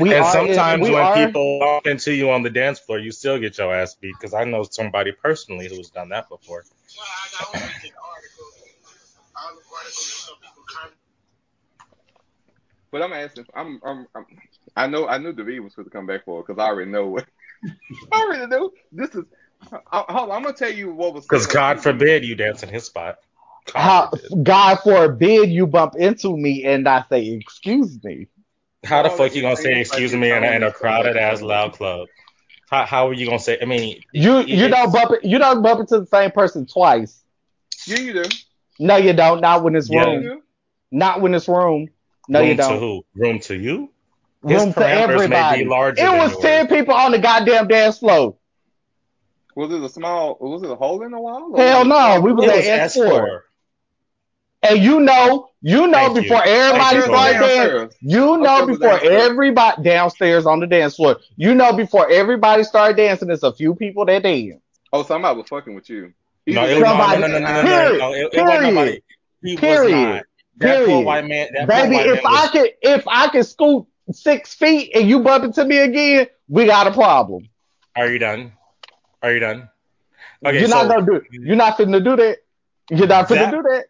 we 0.00 0.14
and 0.14 0.24
are 0.24 0.32
sometimes 0.32 0.82
we 0.82 0.92
when 0.92 1.02
are 1.02 1.14
people 1.14 1.58
bump 1.60 1.86
into 1.86 2.12
you 2.12 2.30
on 2.30 2.42
the 2.42 2.50
dance 2.50 2.78
floor, 2.78 2.98
you 2.98 3.12
still 3.12 3.38
get 3.38 3.58
your 3.58 3.74
ass 3.74 3.94
beat. 3.94 4.14
Because 4.20 4.34
I 4.34 4.44
know 4.44 4.64
somebody 4.70 5.12
personally 5.12 5.68
who's 5.68 5.90
done 5.90 6.10
that 6.10 6.28
before. 6.28 6.64
But 12.90 13.02
I'm 13.02 13.12
asking. 13.12 13.46
I'm. 13.54 13.80
I'm. 13.84 14.06
I'm 14.14 14.26
I 14.76 14.86
know. 14.86 15.06
I 15.06 15.18
knew 15.18 15.32
David 15.32 15.60
was 15.60 15.74
going 15.74 15.86
to 15.86 15.90
come 15.90 16.06
back 16.06 16.24
for 16.24 16.40
it 16.40 16.46
because 16.46 16.60
I 16.62 16.66
already 16.66 16.90
know 16.90 17.06
what. 17.08 17.26
I 18.12 18.22
already 18.22 18.46
knew. 18.46 18.72
This 18.92 19.14
is. 19.14 19.24
I, 19.72 20.04
hold 20.08 20.30
on. 20.30 20.36
I'm 20.36 20.42
gonna 20.42 20.54
tell 20.54 20.72
you 20.72 20.92
what 20.92 21.14
was. 21.14 21.24
Because 21.26 21.46
God 21.46 21.80
forbid 21.80 22.24
you 22.24 22.34
dance 22.34 22.62
in 22.62 22.68
his 22.68 22.84
spot. 22.84 23.16
God 23.72 23.80
how 23.80 24.10
forbid. 24.10 24.44
God 24.44 24.76
forbid 24.76 25.50
you 25.50 25.66
bump 25.66 25.94
into 25.96 26.36
me 26.36 26.64
and 26.64 26.88
I 26.88 27.04
say 27.08 27.26
excuse 27.26 28.02
me. 28.04 28.28
How 28.84 29.02
the 29.02 29.08
No, 29.08 29.16
fuck 29.16 29.34
you 29.34 29.42
gonna 29.42 29.56
say 29.56 29.80
excuse 29.80 30.14
me 30.14 30.30
in 30.30 30.44
a, 30.44 30.50
in 30.52 30.62
a 30.62 30.70
crowded 30.70 31.16
ass 31.16 31.42
loud 31.42 31.72
club? 31.72 32.08
How, 32.70 32.84
how 32.84 33.08
are 33.08 33.12
you 33.12 33.26
gonna 33.26 33.38
say? 33.38 33.58
I 33.60 33.64
mean, 33.64 34.02
You 34.12 34.38
it- 34.38 34.48
you 34.48 34.68
don't 34.68 34.92
bump 34.92 35.12
it, 35.12 35.24
you 35.24 35.38
don't 35.38 35.62
bump 35.62 35.80
into 35.80 36.00
the 36.00 36.06
same 36.06 36.30
person 36.30 36.66
twice. 36.66 37.22
Yeah, 37.86 37.98
you 37.98 38.12
do. 38.12 38.24
No, 38.78 38.96
you 38.96 39.12
don't. 39.12 39.40
Not 39.40 39.62
when 39.62 39.74
it's 39.74 39.90
Yeah. 39.90 40.02
You 40.02 40.06
room. 40.06 40.22
do. 40.22 40.42
Not 40.92 41.20
when 41.20 41.34
it's 41.34 41.48
room. 41.48 41.88
No, 42.28 42.40
room 42.40 42.48
you 42.48 42.54
to 42.56 42.62
don't. 42.62 42.78
who? 42.80 43.04
Room 43.14 43.38
to 43.40 43.54
you? 43.56 43.90
His 44.46 44.62
Room 44.62 44.72
to 44.74 44.80
parameters 44.80 44.84
may 45.06 45.14
everybody. 45.14 45.62
be 45.64 45.68
larger 45.68 46.02
It 46.02 46.06
than 46.06 46.18
was 46.18 46.32
yours. 46.32 46.42
ten 46.42 46.68
people 46.68 46.94
on 46.94 47.12
the 47.12 47.18
goddamn 47.18 47.68
dance 47.68 47.98
floor. 47.98 48.36
Was 49.54 49.72
it 49.72 49.82
a 49.82 49.88
small? 49.88 50.36
Was 50.40 50.62
it 50.62 50.70
a 50.70 50.74
hole 50.76 51.02
in 51.02 51.12
the 51.12 51.18
wall? 51.18 51.56
Hell 51.56 51.78
was 51.78 51.86
it 51.86 51.88
no, 51.88 52.20
we 52.20 52.32
was 52.32 52.44
It 52.44 52.64
club? 52.64 52.80
at 52.80 52.90
S4. 52.90 53.06
S4. 53.10 53.40
And 54.62 54.78
you 54.82 55.00
know, 55.00 55.48
you 55.62 55.86
know 55.86 55.98
Thank 56.14 56.16
you. 56.16 56.22
before 56.22 56.42
everybody 56.44 57.00
started 57.02 57.38
dancing, 57.38 57.98
you 58.00 58.18
know 58.38 58.62
Upstairs 58.62 58.66
before 58.66 58.88
downstairs? 58.90 59.22
everybody 59.30 59.82
downstairs 59.82 60.46
on 60.46 60.60
the 60.60 60.66
dance 60.66 60.96
floor, 60.96 61.16
you 61.36 61.54
know 61.54 61.72
before 61.72 62.10
everybody 62.10 62.64
started 62.64 62.96
dancing, 62.96 63.28
there's 63.28 63.42
a 63.44 63.52
few 63.52 63.74
people 63.74 64.04
that 64.06 64.22
dance. 64.22 64.60
Oh, 64.92 65.02
somebody 65.02 65.38
was 65.38 65.48
fucking 65.48 65.74
with 65.74 65.88
you. 65.90 66.12
No, 66.46 66.62
Either 66.62 66.72
it, 66.72 66.74
they 66.74 66.80
no, 66.80 66.86
was 66.94 66.98
no, 66.98 66.98
Somebody- 67.16 67.20
no, 67.20 67.26
no, 67.26 67.38
no, 67.38 67.38
no, 67.38 67.62
no, 67.62 67.68
Period. 67.68 67.98
no. 67.98 68.12
It, 68.14 68.28
it 68.34 68.42
wasn't 68.42 68.62
nobody. 68.74 68.74
Period. 68.74 69.02
He 69.42 69.52
was 69.54 69.60
Period. 69.60 69.92
not. 69.92 70.14
That 70.14 70.26
Period. 70.60 71.00
white 71.04 71.26
man. 71.26 71.48
That 71.54 71.68
Baby, 71.68 71.94
white 71.96 72.06
if 72.06 72.14
man 72.24 72.26
I 72.26 72.42
was. 72.42 72.50
could 72.50 72.70
if 72.82 73.08
I 73.08 73.28
could 73.28 73.46
scoot 73.46 73.86
six 74.12 74.54
feet 74.54 74.92
and 74.94 75.08
you 75.08 75.20
bump 75.20 75.44
into 75.44 75.64
me 75.64 75.78
again, 75.78 76.26
we 76.48 76.66
got 76.66 76.86
a 76.86 76.92
problem. 76.92 77.48
Are 77.96 78.08
you 78.08 78.18
done? 78.18 78.52
Are 79.22 79.32
you 79.32 79.40
done? 79.40 79.68
Okay, 80.44 80.60
you're 80.60 80.68
so 80.68 80.82
not 80.82 80.88
gonna 80.88 81.06
do 81.06 81.14
it. 81.16 81.24
you're 81.30 81.56
not 81.56 81.76
finna 81.78 82.02
do 82.04 82.16
that. 82.16 82.38
You're 82.90 83.06
not 83.08 83.26
finna 83.28 83.34
That- 83.36 83.50
do 83.50 83.62
that. 83.62 83.84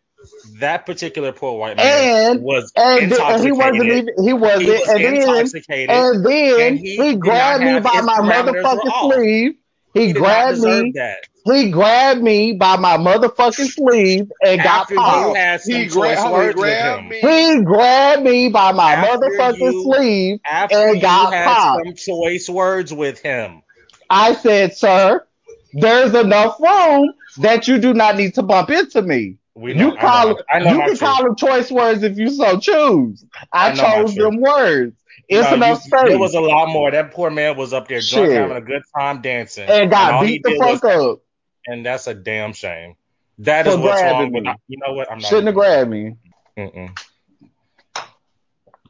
that 0.61 0.87
particular 0.87 1.33
poor 1.33 1.59
white 1.59 1.77
man 1.77 2.31
And 2.33 2.43
was 2.43 2.73
and, 2.77 3.13
and 3.13 3.43
he 3.45 3.53
wasn't 3.53 3.85
even 3.85 4.09
he 4.25 4.33
wasn't 4.33 4.63
he 4.63 4.71
was 4.71 4.89
and 4.89 5.05
then 5.05 5.91
and 5.91 6.27
then 6.27 6.61
and 6.61 6.79
he, 6.79 6.97
he 6.97 7.15
grabbed 7.17 7.63
me 7.65 7.79
by 7.81 8.01
my 8.01 8.19
motherfucking 8.19 9.13
sleeve. 9.13 9.55
He, 9.95 10.07
he 10.09 10.13
grabbed 10.13 10.59
me. 10.61 10.93
that. 10.97 11.19
He 11.53 11.71
grabbed 11.71 12.23
me 12.23 12.55
by 12.55 12.77
my 12.77 12.97
motherfucking 12.97 13.69
sleeve 13.69 14.31
and 14.45 14.61
got 14.63 14.81
After 14.83 14.95
you 14.95 15.01
popped. 15.01 15.37
had 15.37 15.61
some 15.61 15.75
He, 15.75 15.85
choice 15.85 15.93
gra- 15.93 16.17
oh, 16.19 16.27
he 16.27 16.33
words 16.33 16.57
with 16.57 16.65
grabbed 16.65 17.03
him. 17.03 17.09
me. 17.09 17.21
He 17.21 17.63
grabbed 17.63 18.23
me 18.23 18.49
by 18.49 18.73
my 18.73 18.93
After 18.95 19.19
motherfucking 19.19 19.59
you- 19.61 19.83
sleeve 19.85 20.41
After 20.45 20.77
and 20.77 20.97
you 20.97 21.03
got 21.03 21.33
had 21.33 21.45
popped. 21.47 21.85
some 21.87 21.95
choice 21.95 22.49
words 22.49 22.93
with 22.93 23.21
him. 23.21 23.63
I 24.11 24.35
said, 24.35 24.77
sir, 24.77 25.25
there's 25.73 26.15
enough 26.15 26.59
room 26.61 27.13
that 27.39 27.69
you 27.69 27.79
do 27.79 27.95
not 27.95 28.17
need 28.17 28.35
to 28.35 28.43
bump 28.43 28.71
into 28.71 29.03
me. 29.03 29.37
We 29.55 29.73
know, 29.75 29.87
You 29.93 29.97
call 29.97 30.11
I 30.11 30.25
know, 30.25 30.35
them, 30.35 30.45
I 30.51 30.59
know 30.59 30.71
you 30.73 30.79
can 30.79 30.87
truth. 30.89 31.01
call 31.01 31.23
them 31.25 31.37
choice 31.37 31.71
words 31.71 32.03
if 32.03 32.19
you 32.19 32.29
so 32.31 32.59
choose. 32.59 33.25
I, 33.53 33.71
I 33.71 33.75
chose 33.75 34.15
them 34.15 34.41
words. 34.41 34.97
It's 35.29 35.49
No, 35.49 35.57
enough 35.57 35.83
space. 35.83 36.03
There 36.09 36.19
was 36.19 36.35
a 36.35 36.41
lot 36.41 36.69
more. 36.69 36.91
That 36.91 37.13
poor 37.13 37.31
man 37.31 37.57
was 37.57 37.73
up 37.73 37.89
there 37.89 38.01
drunk, 38.01 38.27
Shit. 38.29 38.33
having 38.37 38.57
a 38.57 38.61
good 38.61 38.83
time 38.97 39.23
dancing, 39.23 39.65
and 39.69 39.91
got 39.91 40.13
all 40.13 40.23
he 40.25 40.35
beat 40.35 40.43
the 40.45 40.51
did 40.51 40.59
fuck 40.61 40.83
was- 40.85 41.15
up. 41.15 41.21
And 41.67 41.85
that's 41.85 42.07
a 42.07 42.15
damn 42.15 42.53
shame. 42.53 42.97
That 43.39 43.67
For 43.67 43.73
is 43.73 43.77
what's 43.79 44.03
wrong 44.03 44.33
with. 44.33 44.45
me. 44.45 44.55
You 44.69 44.79
know 44.79 44.95
what? 44.95 45.11
I'm 45.11 45.19
not. 45.19 45.29
Shouldn't 45.29 45.47
have 45.47 45.55
grabbed 45.55 45.91
me. 45.91 46.17
Mm-mm. 46.57 46.99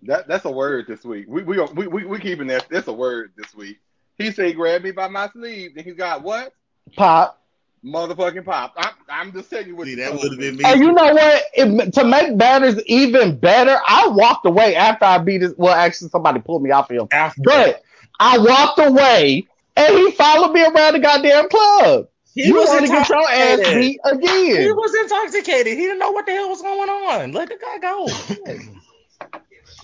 That 0.02 0.28
that's 0.28 0.44
a 0.44 0.50
word 0.50 0.86
this 0.86 1.04
week. 1.04 1.26
We 1.28 1.42
we 1.42 1.60
we 1.74 1.86
we, 1.88 2.04
we 2.04 2.18
keeping 2.20 2.46
that. 2.48 2.66
That's 2.70 2.86
a 2.86 2.92
word 2.92 3.32
this 3.36 3.54
week. 3.54 3.78
He 4.18 4.30
said, 4.30 4.54
"Grab 4.54 4.82
me 4.82 4.92
by 4.92 5.08
my 5.08 5.28
sleeve," 5.30 5.72
and 5.76 5.84
he 5.84 5.92
got 5.92 6.22
what? 6.22 6.52
Pop. 6.94 7.42
Motherfucking 7.84 8.44
pop. 8.44 8.74
I'm, 8.76 8.92
I'm 9.08 9.32
just 9.32 9.50
telling 9.50 9.68
you 9.68 9.76
what. 9.76 9.86
See, 9.86 9.94
that 9.96 10.12
would 10.12 10.32
have 10.32 10.38
been 10.40 10.56
me. 10.56 10.64
And 10.64 10.80
you 10.80 10.92
know 10.92 11.12
what? 11.12 11.42
It, 11.54 11.92
to 11.94 12.04
make 12.04 12.34
matters 12.34 12.82
even 12.86 13.38
better, 13.38 13.76
I 13.86 14.08
walked 14.08 14.46
away 14.46 14.74
after 14.74 15.04
I 15.04 15.18
beat 15.18 15.42
his. 15.42 15.54
Well, 15.56 15.74
actually, 15.74 16.08
somebody 16.08 16.40
pulled 16.40 16.62
me 16.62 16.70
off 16.70 16.90
him. 16.90 17.08
After 17.12 17.42
But 17.44 17.82
I 18.18 18.38
walked 18.38 18.78
away, 18.78 19.46
and 19.76 19.94
he 19.94 20.10
followed 20.12 20.52
me 20.52 20.64
around 20.64 20.94
the 20.94 20.98
goddamn 21.00 21.48
club. 21.48 22.08
He 22.36 22.48
you 22.48 22.54
was 22.54 22.68
want 22.68 22.82
to 22.82 22.88
get 22.88 23.08
your 23.08 23.18
ass 23.28 23.58
intoxicated. 23.58 23.80
beat 24.20 24.60
He 24.60 24.72
was 24.72 24.94
intoxicated. 24.94 25.72
He 25.78 25.84
didn't 25.84 25.98
know 25.98 26.10
what 26.12 26.26
the 26.26 26.32
hell 26.32 26.48
was 26.48 26.62
going 26.62 26.88
on. 26.88 27.32
Let 27.32 27.48
the 27.48 27.56
guy 27.60 27.78
go. 27.78 28.08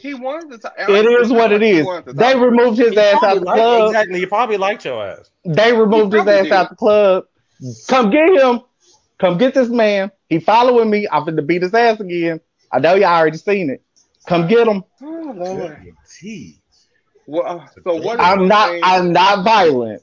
He 0.01 0.15
wanted 0.15 0.51
to. 0.51 0.59
Talk. 0.59 0.75
It 0.79 1.07
is 1.07 1.31
what 1.31 1.53
it 1.53 1.63
is. 1.63 1.87
They 2.07 2.35
removed 2.37 2.77
his 2.79 2.91
He 2.91 2.99
ass 2.99 3.23
out 3.23 3.35
the 3.39 3.45
liked- 3.45 3.57
club. 3.57 3.87
exactly. 3.91 4.19
He 4.19 4.27
probably 4.27 4.57
liked 4.57 4.85
your 4.85 5.01
ass. 5.07 5.31
They 5.45 5.73
removed 5.73 6.13
his 6.13 6.27
ass 6.27 6.43
did. 6.45 6.53
out 6.53 6.71
the 6.71 6.77
club. 6.77 7.25
Come 7.89 8.11
get 8.11 8.29
him. 8.31 8.61
Come 9.21 9.39
get 9.39 9.55
this 9.55 9.69
man. 9.69 10.11
He 10.29 10.41
following 10.41 10.91
me. 10.91 11.07
I'm 11.11 11.25
finna 11.25 11.47
beat 11.47 11.63
his 11.63 11.73
ass 11.73 12.01
again. 12.01 12.41
I 12.73 12.81
know 12.81 12.95
y'all 12.97 13.11
already 13.11 13.39
seen 13.39 13.71
it. 13.71 13.83
Come 14.27 14.49
get 14.49 14.67
him. 14.67 14.83
Oh 15.03 15.33
Lord. 15.37 15.95
Well, 17.27 17.47
uh, 17.47 17.67
so 17.85 17.95
what? 17.95 18.19
Is 18.19 18.27
I'm 18.27 18.49
not. 18.49 18.71
thing- 18.71 18.81
I'm 18.83 19.13
not 19.13 19.45
violent. 19.45 20.03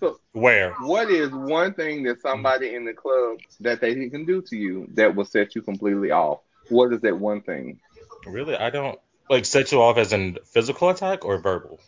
So 0.00 0.18
Where? 0.32 0.72
what 0.80 1.10
is 1.10 1.30
one 1.30 1.74
thing 1.74 2.02
that 2.04 2.20
somebody 2.22 2.74
in 2.74 2.84
the 2.84 2.92
club 2.94 3.38
that 3.60 3.80
they 3.80 3.94
can 4.08 4.24
do 4.24 4.42
to 4.42 4.56
you 4.56 4.88
that 4.94 5.14
will 5.14 5.24
set 5.24 5.54
you 5.54 5.62
completely 5.62 6.10
off? 6.10 6.40
What 6.68 6.92
is 6.92 7.00
that 7.02 7.18
one 7.18 7.42
thing? 7.42 7.78
Really? 8.26 8.56
I 8.56 8.70
don't 8.70 8.98
like 9.28 9.44
set 9.44 9.72
you 9.72 9.80
off 9.82 9.96
as 9.98 10.12
in 10.12 10.38
physical 10.46 10.90
attack 10.90 11.24
or 11.24 11.38
verbal. 11.38 11.80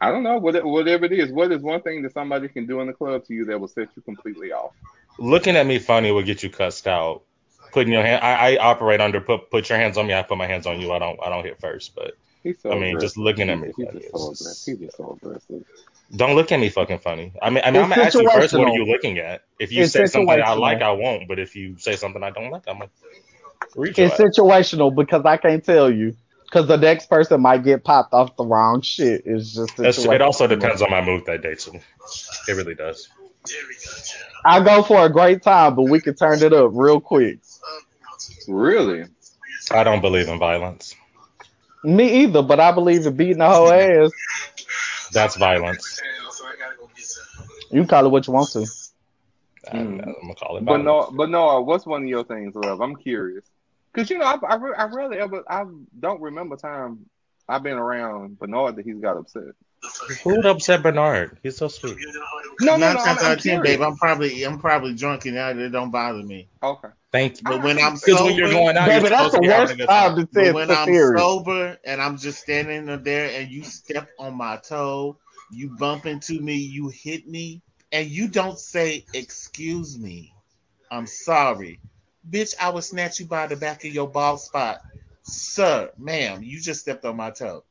I 0.00 0.10
don't 0.10 0.22
know. 0.22 0.38
What- 0.38 0.64
Whatever 0.64 1.04
it 1.06 1.12
is, 1.12 1.30
what 1.30 1.52
is 1.52 1.60
one 1.60 1.82
thing 1.82 2.02
that 2.02 2.12
somebody 2.12 2.48
can 2.48 2.66
do 2.66 2.80
in 2.80 2.86
the 2.86 2.92
club 2.92 3.24
to 3.26 3.34
you 3.34 3.44
that 3.46 3.60
will 3.60 3.68
set 3.68 3.88
you 3.94 4.02
completely 4.02 4.52
off? 4.52 4.72
Looking 5.18 5.56
at 5.56 5.66
me 5.66 5.78
funny 5.78 6.10
will 6.12 6.22
get 6.22 6.42
you 6.42 6.50
cussed 6.50 6.86
out. 6.86 7.22
Putting 7.72 7.92
your 7.92 8.02
hand, 8.02 8.24
I, 8.24 8.54
I 8.54 8.56
operate 8.56 9.00
under 9.00 9.20
put 9.20 9.50
put 9.50 9.68
your 9.68 9.78
hands 9.78 9.96
on 9.96 10.06
me. 10.06 10.14
I 10.14 10.22
put 10.22 10.38
my 10.38 10.46
hands 10.46 10.66
on 10.66 10.80
you. 10.80 10.90
I 10.92 10.98
don't 10.98 11.20
I 11.22 11.28
don't 11.28 11.44
hit 11.44 11.60
first, 11.60 11.94
but 11.94 12.14
so 12.58 12.72
I 12.72 12.78
mean, 12.80 12.98
just 12.98 13.16
looking 13.16 13.48
at 13.48 13.58
me 13.60 13.72
He's 13.76 13.86
funny. 13.86 14.00
just 14.00 14.10
so 14.12 14.30
aggressive. 14.30 14.62
He's 14.66 14.78
just 14.86 14.96
so 14.96 15.18
aggressive. 15.22 15.64
Don't 16.14 16.34
look 16.34 16.50
at 16.50 16.58
me 16.58 16.68
fucking 16.70 16.98
funny. 16.98 17.32
I 17.40 17.50
mean, 17.50 17.62
I 17.64 17.70
mean, 17.70 17.82
I'm 17.82 17.88
gonna 17.90 18.02
ask 18.02 18.14
you 18.18 18.28
first. 18.30 18.52
What 18.54 18.68
are 18.68 18.74
you 18.74 18.84
looking 18.84 19.18
at? 19.18 19.42
If 19.60 19.70
you 19.72 19.84
It's 19.84 19.92
say 19.92 20.06
something 20.06 20.28
I 20.42 20.54
like, 20.54 20.82
I 20.82 20.90
won't. 20.92 21.28
But 21.28 21.38
if 21.38 21.54
you 21.54 21.76
say 21.78 21.94
something 21.96 22.22
I 22.22 22.30
don't 22.30 22.50
like, 22.50 22.62
I'm 22.66 22.78
gonna 22.78 22.90
reach 23.76 23.96
your 23.98 24.08
It's 24.08 24.18
ass. 24.18 24.26
situational 24.36 24.94
because 24.94 25.24
I 25.24 25.36
can't 25.36 25.64
tell 25.64 25.90
you. 25.92 26.16
Because 26.44 26.66
the 26.66 26.76
next 26.78 27.08
person 27.08 27.40
might 27.40 27.62
get 27.62 27.84
popped 27.84 28.12
off 28.12 28.34
the 28.36 28.44
wrong 28.44 28.80
shit. 28.82 29.22
It's 29.24 29.54
just 29.54 29.76
That's- 29.76 29.98
situational. 30.04 30.14
It 30.16 30.22
also 30.22 30.46
depends 30.48 30.82
on 30.82 30.90
my 30.90 31.00
mood 31.00 31.24
that 31.26 31.42
day 31.42 31.54
too. 31.54 31.78
It 32.48 32.52
really 32.56 32.74
does. 32.74 33.08
I 34.44 34.58
go 34.60 34.82
for 34.82 35.04
a 35.04 35.08
great 35.08 35.42
time, 35.42 35.76
but 35.76 35.82
we 35.84 36.00
can 36.00 36.14
turn 36.16 36.42
it 36.42 36.52
up 36.52 36.72
real 36.74 37.00
quick. 37.00 37.38
Really? 38.48 39.04
I 39.70 39.84
don't 39.84 40.00
believe 40.00 40.28
in 40.28 40.38
violence. 40.40 40.96
Me 41.84 42.24
either, 42.24 42.42
but 42.42 42.58
I 42.60 42.72
believe 42.72 43.06
in 43.06 43.16
beating 43.16 43.38
the 43.38 43.48
whole 43.48 43.72
ass. 43.72 44.10
That's 45.12 45.36
violence. 45.36 46.00
You 47.70 47.80
can 47.82 47.86
call 47.88 48.06
it 48.06 48.10
what 48.10 48.26
you 48.26 48.32
want 48.32 48.50
to. 48.50 48.66
I'm, 49.72 50.00
I'm 50.00 50.14
gonna 50.20 50.34
call 50.34 50.56
it 50.56 50.64
But 50.64 50.78
violence. 50.78 51.10
no, 51.10 51.16
but 51.16 51.30
no. 51.30 51.60
What's 51.60 51.86
one 51.86 52.02
of 52.02 52.08
your 52.08 52.24
things, 52.24 52.54
love? 52.54 52.80
I'm 52.80 52.96
curious. 52.96 53.44
Cause 53.92 54.08
you 54.08 54.18
know, 54.18 54.24
I 54.24 54.36
I, 54.46 54.54
re- 54.56 54.74
I 54.76 54.84
rarely 54.84 55.18
ever 55.18 55.42
I 55.48 55.64
don't 55.98 56.20
remember 56.20 56.56
time 56.56 57.06
I've 57.48 57.62
been 57.62 57.76
around 57.76 58.38
Bernard 58.38 58.76
that 58.76 58.84
he's 58.84 59.00
got 59.00 59.16
upset. 59.16 59.42
Who 60.22 60.36
would 60.36 60.46
upset 60.46 60.82
Bernard? 60.82 61.38
He's 61.42 61.56
so 61.56 61.68
sweet. 61.68 61.96
No, 62.60 62.76
no, 62.76 62.76
Nine 62.76 62.94
no. 62.94 63.00
I'm, 63.00 63.06
times 63.06 63.22
out 63.22 63.24
I'm 63.24 63.32
of 63.32 63.42
ten, 63.42 63.60
curious. 63.60 63.78
babe, 63.78 63.82
I'm 63.82 63.96
probably 63.96 64.42
I'm 64.44 64.58
probably 64.58 64.94
drunk 64.94 65.26
and 65.26 65.36
it 65.36 65.68
don't 65.70 65.90
bother 65.90 66.22
me. 66.22 66.48
Okay. 66.62 66.88
Thank 67.12 67.38
you. 67.38 67.44
But 67.44 67.62
when 67.62 67.78
I'm 67.78 67.96
sober, 67.96 68.24
when 68.24 68.34
you're 68.36 68.50
going 68.50 68.76
out, 68.76 68.86
Baby, 68.86 69.00
you're 69.00 69.10
that's 69.10 69.34
the 69.34 69.40
worst 69.40 69.78
time 69.78 69.86
time. 69.86 70.16
to 70.16 70.28
but 70.32 70.34
say 70.34 70.52
when 70.52 70.70
I'm 70.70 70.86
serious. 70.86 71.20
sober 71.20 71.78
and 71.84 72.00
I'm 72.00 72.16
just 72.16 72.40
standing 72.40 72.86
there 73.02 73.30
and 73.40 73.50
you 73.50 73.64
step 73.64 74.08
on 74.18 74.36
my 74.36 74.56
toe, 74.56 75.16
you 75.50 75.70
bump 75.70 76.06
into 76.06 76.40
me, 76.40 76.54
you 76.54 76.88
hit 76.88 77.26
me, 77.26 77.62
and 77.90 78.08
you 78.08 78.28
don't 78.28 78.58
say 78.58 79.04
excuse 79.12 79.98
me, 79.98 80.32
I'm 80.92 81.06
sorry, 81.06 81.80
bitch. 82.28 82.54
I 82.60 82.68
will 82.70 82.82
snatch 82.82 83.18
you 83.18 83.26
by 83.26 83.48
the 83.48 83.56
back 83.56 83.84
of 83.84 83.92
your 83.92 84.08
bald 84.08 84.40
spot, 84.40 84.80
sir, 85.22 85.90
ma'am. 85.98 86.44
You 86.44 86.60
just 86.60 86.80
stepped 86.80 87.04
on 87.04 87.16
my 87.16 87.30
toe. 87.30 87.64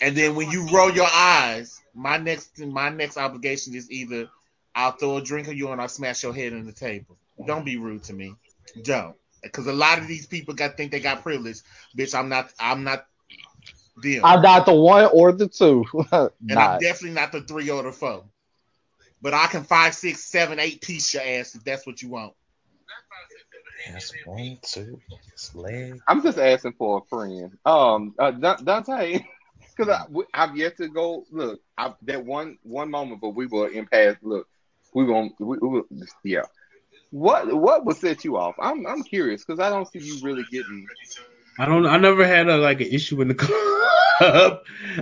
And 0.00 0.16
then 0.16 0.34
when 0.34 0.50
you 0.50 0.66
roll 0.68 0.90
your 0.90 1.08
eyes, 1.12 1.80
my 1.94 2.16
next 2.18 2.58
my 2.58 2.88
next 2.88 3.16
obligation 3.16 3.76
is 3.76 3.88
either 3.92 4.28
I'll 4.74 4.92
throw 4.92 5.18
a 5.18 5.22
drink 5.22 5.46
at 5.46 5.56
you 5.56 5.70
and 5.70 5.80
I'll 5.80 5.88
smash 5.88 6.24
your 6.24 6.34
head 6.34 6.52
on 6.52 6.66
the 6.66 6.72
table. 6.72 7.16
Don't 7.46 7.64
be 7.64 7.76
rude 7.76 8.04
to 8.04 8.12
me. 8.12 8.34
Don't. 8.82 9.16
Because 9.42 9.66
a 9.66 9.72
lot 9.72 9.98
of 9.98 10.08
these 10.08 10.26
people 10.26 10.54
got 10.54 10.76
think 10.76 10.90
they 10.90 11.00
got 11.00 11.22
privilege. 11.22 11.60
Bitch, 11.96 12.18
I'm 12.18 12.28
not 12.28 12.52
I'm 12.58 12.84
not 12.84 13.06
them. 14.02 14.24
I'm 14.24 14.42
not 14.42 14.66
the 14.66 14.74
one 14.74 15.08
or 15.12 15.32
the 15.32 15.48
two. 15.48 15.84
and 16.12 16.58
I'm 16.58 16.78
definitely 16.80 17.14
not 17.14 17.32
the 17.32 17.42
three 17.42 17.70
or 17.70 17.82
the 17.82 17.92
four. 17.92 18.24
But 19.20 19.34
I 19.34 19.46
can 19.46 19.64
five, 19.64 19.94
six, 19.94 20.24
seven, 20.24 20.58
eight 20.58 20.80
piece 20.80 21.12
your 21.14 21.22
ass 21.22 21.54
if 21.54 21.64
that's 21.64 21.86
what 21.86 22.02
you 22.02 22.10
want. 22.10 22.34
That's 23.92 24.12
one, 24.24 24.58
two, 24.62 25.00
his 25.32 25.54
leg. 25.54 26.00
I'm 26.06 26.22
just 26.22 26.38
asking 26.38 26.74
for 26.78 26.98
a 26.98 27.06
friend. 27.08 27.56
Um, 27.64 28.14
uh, 28.18 28.32
Da- 28.32 28.56
Dante, 28.56 29.20
because 29.76 30.08
I've 30.34 30.56
yet 30.56 30.76
to 30.78 30.88
go 30.88 31.24
look. 31.30 31.60
I, 31.76 31.94
that 32.02 32.24
one 32.24 32.58
one 32.62 32.90
moment, 32.90 33.20
but 33.20 33.30
we 33.30 33.46
were 33.46 33.68
in 33.68 33.86
past. 33.86 34.18
Look, 34.22 34.46
we 34.94 35.04
won't. 35.04 35.34
We, 35.38 35.58
we, 35.58 35.82
yeah. 36.24 36.42
What 37.10 37.54
what 37.54 37.86
would 37.86 37.96
set 37.96 38.24
you 38.24 38.36
off? 38.36 38.54
I'm 38.60 38.86
I'm 38.86 39.02
curious 39.02 39.44
because 39.44 39.60
I 39.60 39.70
don't 39.70 39.90
see 39.90 40.00
you 40.00 40.18
really 40.22 40.44
getting. 40.50 40.86
I 41.58 41.64
don't. 41.64 41.86
I 41.86 41.96
never 41.96 42.26
had 42.26 42.48
a 42.48 42.56
like 42.58 42.80
an 42.80 42.88
issue 42.88 43.20
in 43.20 43.28
the 43.28 43.34
club. 43.34 44.60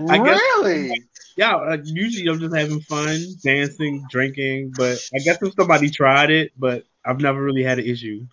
I 0.09 0.19
guess. 0.25 0.41
Really? 0.41 1.03
Yeah. 1.37 1.57
Like, 1.57 1.83
usually 1.85 2.29
I'm 2.29 2.39
just 2.39 2.55
having 2.55 2.81
fun, 2.81 3.19
dancing, 3.43 4.07
drinking. 4.11 4.73
But 4.77 4.99
I 5.15 5.19
guess 5.19 5.39
if 5.43 5.53
somebody 5.55 5.91
tried 5.91 6.31
it, 6.31 6.53
but 6.57 6.85
I've 7.05 7.21
never 7.21 7.43
really 7.43 7.63
had 7.63 7.79
an 7.79 7.87
issue. 7.87 8.27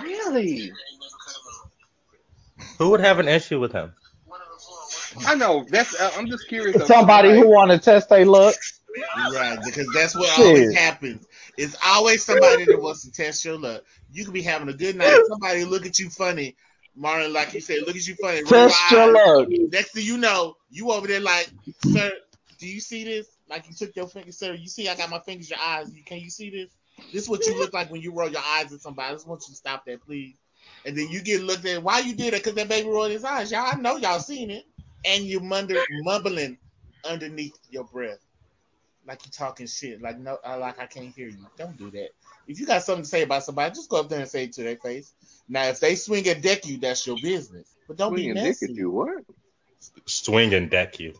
Really? 0.00 0.72
Who 2.78 2.90
would 2.90 3.00
have 3.00 3.18
an 3.18 3.28
issue 3.28 3.60
with 3.60 3.72
him? 3.72 3.92
I 5.26 5.34
know. 5.34 5.64
That's. 5.68 5.98
uh, 6.00 6.10
I'm 6.16 6.26
just 6.26 6.48
curious. 6.48 6.86
Somebody 6.86 7.30
who 7.38 7.48
want 7.48 7.70
to 7.70 7.78
test 7.78 8.08
their 8.08 8.24
luck. 8.24 8.54
Right, 9.32 9.58
because 9.64 9.88
that's 9.94 10.14
what 10.14 10.28
Shit. 10.30 10.46
always 10.46 10.74
happens. 10.74 11.26
It's 11.56 11.76
always 11.84 12.24
somebody 12.24 12.64
that 12.64 12.80
wants 12.80 13.04
to 13.04 13.12
test 13.12 13.44
your 13.44 13.58
luck. 13.58 13.84
You 14.12 14.24
could 14.24 14.34
be 14.34 14.42
having 14.42 14.68
a 14.68 14.72
good 14.72 14.96
night. 14.96 15.20
Somebody 15.28 15.64
look 15.64 15.86
at 15.86 15.98
you 15.98 16.10
funny, 16.10 16.56
Marlon, 16.98 17.32
like 17.32 17.54
you 17.54 17.60
said, 17.60 17.80
look 17.86 17.96
at 17.96 18.06
you 18.06 18.14
funny. 18.16 18.42
Test 18.42 18.90
your 18.90 19.12
luck. 19.12 19.48
Next 19.48 19.92
thing 19.92 20.04
you 20.04 20.18
know, 20.18 20.56
you 20.70 20.90
over 20.90 21.06
there 21.06 21.20
like, 21.20 21.50
sir, 21.86 22.12
do 22.58 22.66
you 22.66 22.80
see 22.80 23.04
this? 23.04 23.26
Like 23.48 23.66
you 23.68 23.74
took 23.74 23.94
your 23.94 24.08
finger, 24.08 24.32
sir. 24.32 24.54
You 24.54 24.68
see, 24.68 24.88
I 24.88 24.96
got 24.96 25.10
my 25.10 25.20
fingers, 25.20 25.50
your 25.50 25.58
eyes. 25.60 25.90
Can 26.06 26.18
you 26.18 26.30
see 26.30 26.50
this? 26.50 26.70
This 27.12 27.24
is 27.24 27.28
what 27.28 27.46
you 27.46 27.58
look 27.58 27.72
like 27.72 27.90
when 27.90 28.00
you 28.00 28.12
roll 28.12 28.28
your 28.28 28.42
eyes 28.44 28.72
at 28.72 28.80
somebody. 28.80 29.10
I 29.10 29.12
just 29.12 29.28
want 29.28 29.42
you 29.46 29.52
to 29.52 29.56
stop 29.56 29.84
that, 29.86 30.04
please. 30.04 30.36
And 30.86 30.96
then 30.96 31.08
you 31.08 31.20
get 31.22 31.42
looked 31.42 31.66
at. 31.66 31.82
Why 31.82 32.00
you 32.00 32.14
did 32.14 32.32
that? 32.32 32.42
Because 32.42 32.54
that 32.54 32.68
baby 32.68 32.88
rolled 32.88 33.10
his 33.10 33.24
eyes. 33.24 33.50
Y'all, 33.50 33.66
I 33.72 33.76
know 33.76 33.96
y'all 33.96 34.20
seen 34.20 34.50
it. 34.50 34.64
And 35.04 35.24
you 35.24 35.40
munder, 35.40 35.82
mumbling 36.02 36.56
underneath 37.04 37.58
your 37.70 37.84
breath, 37.84 38.18
like 39.06 39.24
you 39.24 39.30
talking 39.30 39.66
shit. 39.66 40.00
Like 40.00 40.18
no, 40.18 40.38
I 40.44 40.56
like 40.56 40.78
I 40.78 40.86
can't 40.86 41.14
hear 41.14 41.28
you. 41.28 41.46
Don't 41.56 41.76
do 41.76 41.90
that. 41.90 42.10
If 42.46 42.60
you 42.60 42.66
got 42.66 42.82
something 42.82 43.04
to 43.04 43.08
say 43.08 43.22
about 43.22 43.44
somebody, 43.44 43.74
just 43.74 43.88
go 43.88 44.00
up 44.00 44.08
there 44.08 44.20
and 44.20 44.28
say 44.28 44.44
it 44.44 44.52
to 44.54 44.62
their 44.62 44.76
face. 44.76 45.12
Now, 45.48 45.64
if 45.64 45.80
they 45.80 45.94
swing 45.94 46.28
and 46.28 46.42
deck 46.42 46.66
you, 46.66 46.78
that's 46.78 47.06
your 47.06 47.16
business. 47.22 47.74
But 47.86 47.96
don't 47.96 48.12
Swing 48.12 48.24
be 48.24 48.30
and 48.30 48.38
dick 48.38 48.56
at 48.62 48.70
messy. 48.70 48.74
you. 48.74 48.90
What? 48.90 49.24
Swing 50.06 50.54
and 50.54 50.70
deck 50.70 50.98
you. 50.98 51.14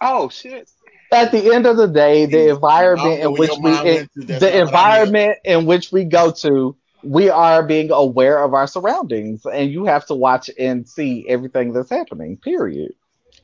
Oh 0.00 0.28
shit. 0.28 0.70
At 1.12 1.32
the 1.32 1.52
end 1.54 1.66
of 1.66 1.76
the 1.76 1.88
day, 1.88 2.26
the 2.26 2.50
I 2.50 2.54
environment 2.54 3.20
in 3.20 3.32
which 3.32 3.50
we 3.60 3.70
in, 3.78 3.84
went 3.84 4.12
to, 4.14 4.20
that's 4.24 4.40
the 4.40 4.50
not 4.50 4.54
I 4.54 4.60
environment 4.60 5.38
in 5.44 5.66
which 5.66 5.90
we 5.90 6.04
go 6.04 6.30
to, 6.30 6.76
we 7.02 7.28
are 7.28 7.64
being 7.64 7.90
aware 7.90 8.42
of 8.42 8.54
our 8.54 8.66
surroundings, 8.66 9.44
and 9.44 9.70
you 9.70 9.86
have 9.86 10.06
to 10.06 10.14
watch 10.14 10.50
and 10.58 10.88
see 10.88 11.26
everything 11.28 11.72
that's 11.72 11.90
happening. 11.90 12.36
Period. 12.36 12.92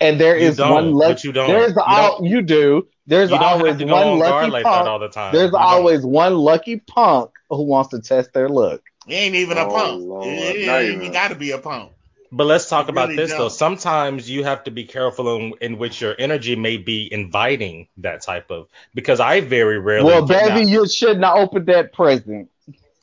And 0.00 0.20
there 0.20 0.36
You 0.38 0.48
is 0.48 0.56
don't, 0.56 0.72
one 0.72 0.92
lucky. 0.92 1.12
but 1.14 1.24
you 1.24 1.32
don't. 1.32 1.48
There's 1.48 1.72
You 1.74 1.80
all 1.84 2.18
don't- 2.18 2.24
you 2.26 2.42
do. 2.42 2.86
There's 3.06 3.30
You 3.30 3.36
don't 3.36 3.44
always 3.44 3.70
have 3.72 3.78
to 3.78 3.84
go 3.84 3.92
one 3.94 4.06
on 4.08 4.18
lucky 4.18 4.50
like 4.50 4.64
punk. 4.64 4.84
that 4.84 4.90
all 4.90 4.98
the 4.98 5.08
time. 5.08 5.32
There's 5.32 5.46
You 5.46 5.52
don't. 5.52 5.60
always 5.62 6.04
one 6.04 6.36
lucky 6.36 6.76
punk 6.80 7.30
who 7.50 7.62
wants 7.62 7.90
to 7.90 8.00
test 8.00 8.32
their 8.32 8.48
luck. 8.48 8.80
He 9.06 9.14
ain't 9.14 9.34
even 9.36 9.56
a 9.56 9.66
Oh, 9.66 9.70
punk. 9.70 10.02
Lord. 10.04 10.26
It, 10.26 10.56
it 10.56 10.68
ain't 10.68 10.84
even. 10.88 11.00
even 11.02 11.12
got 11.12 11.28
to 11.28 11.34
be 11.36 11.52
a 11.52 11.58
punk. 11.58 11.92
But 12.32 12.44
let's 12.48 12.68
talk 12.68 12.86
You 12.88 12.90
about 12.92 13.10
really 13.10 13.22
this 13.22 13.30
though. 13.30 13.38
don't. 13.38 13.50
Sometimes 13.52 14.28
you 14.28 14.42
have 14.42 14.64
to 14.64 14.72
be 14.72 14.84
careful 14.84 15.36
in, 15.36 15.52
in 15.60 15.78
which 15.78 16.00
your 16.00 16.16
energy 16.18 16.56
may 16.56 16.76
be 16.76 17.08
inviting 17.12 17.86
that 17.98 18.22
type 18.22 18.50
of 18.50 18.66
because 18.94 19.20
I 19.20 19.40
very 19.40 19.78
rarely 19.78 20.06
Well, 20.06 20.26
baby, 20.26 20.50
out- 20.62 20.68
you 20.68 20.88
shouldn't 20.88 21.24
have 21.24 21.36
opened 21.36 21.66
that 21.66 21.92
present. 21.92 22.50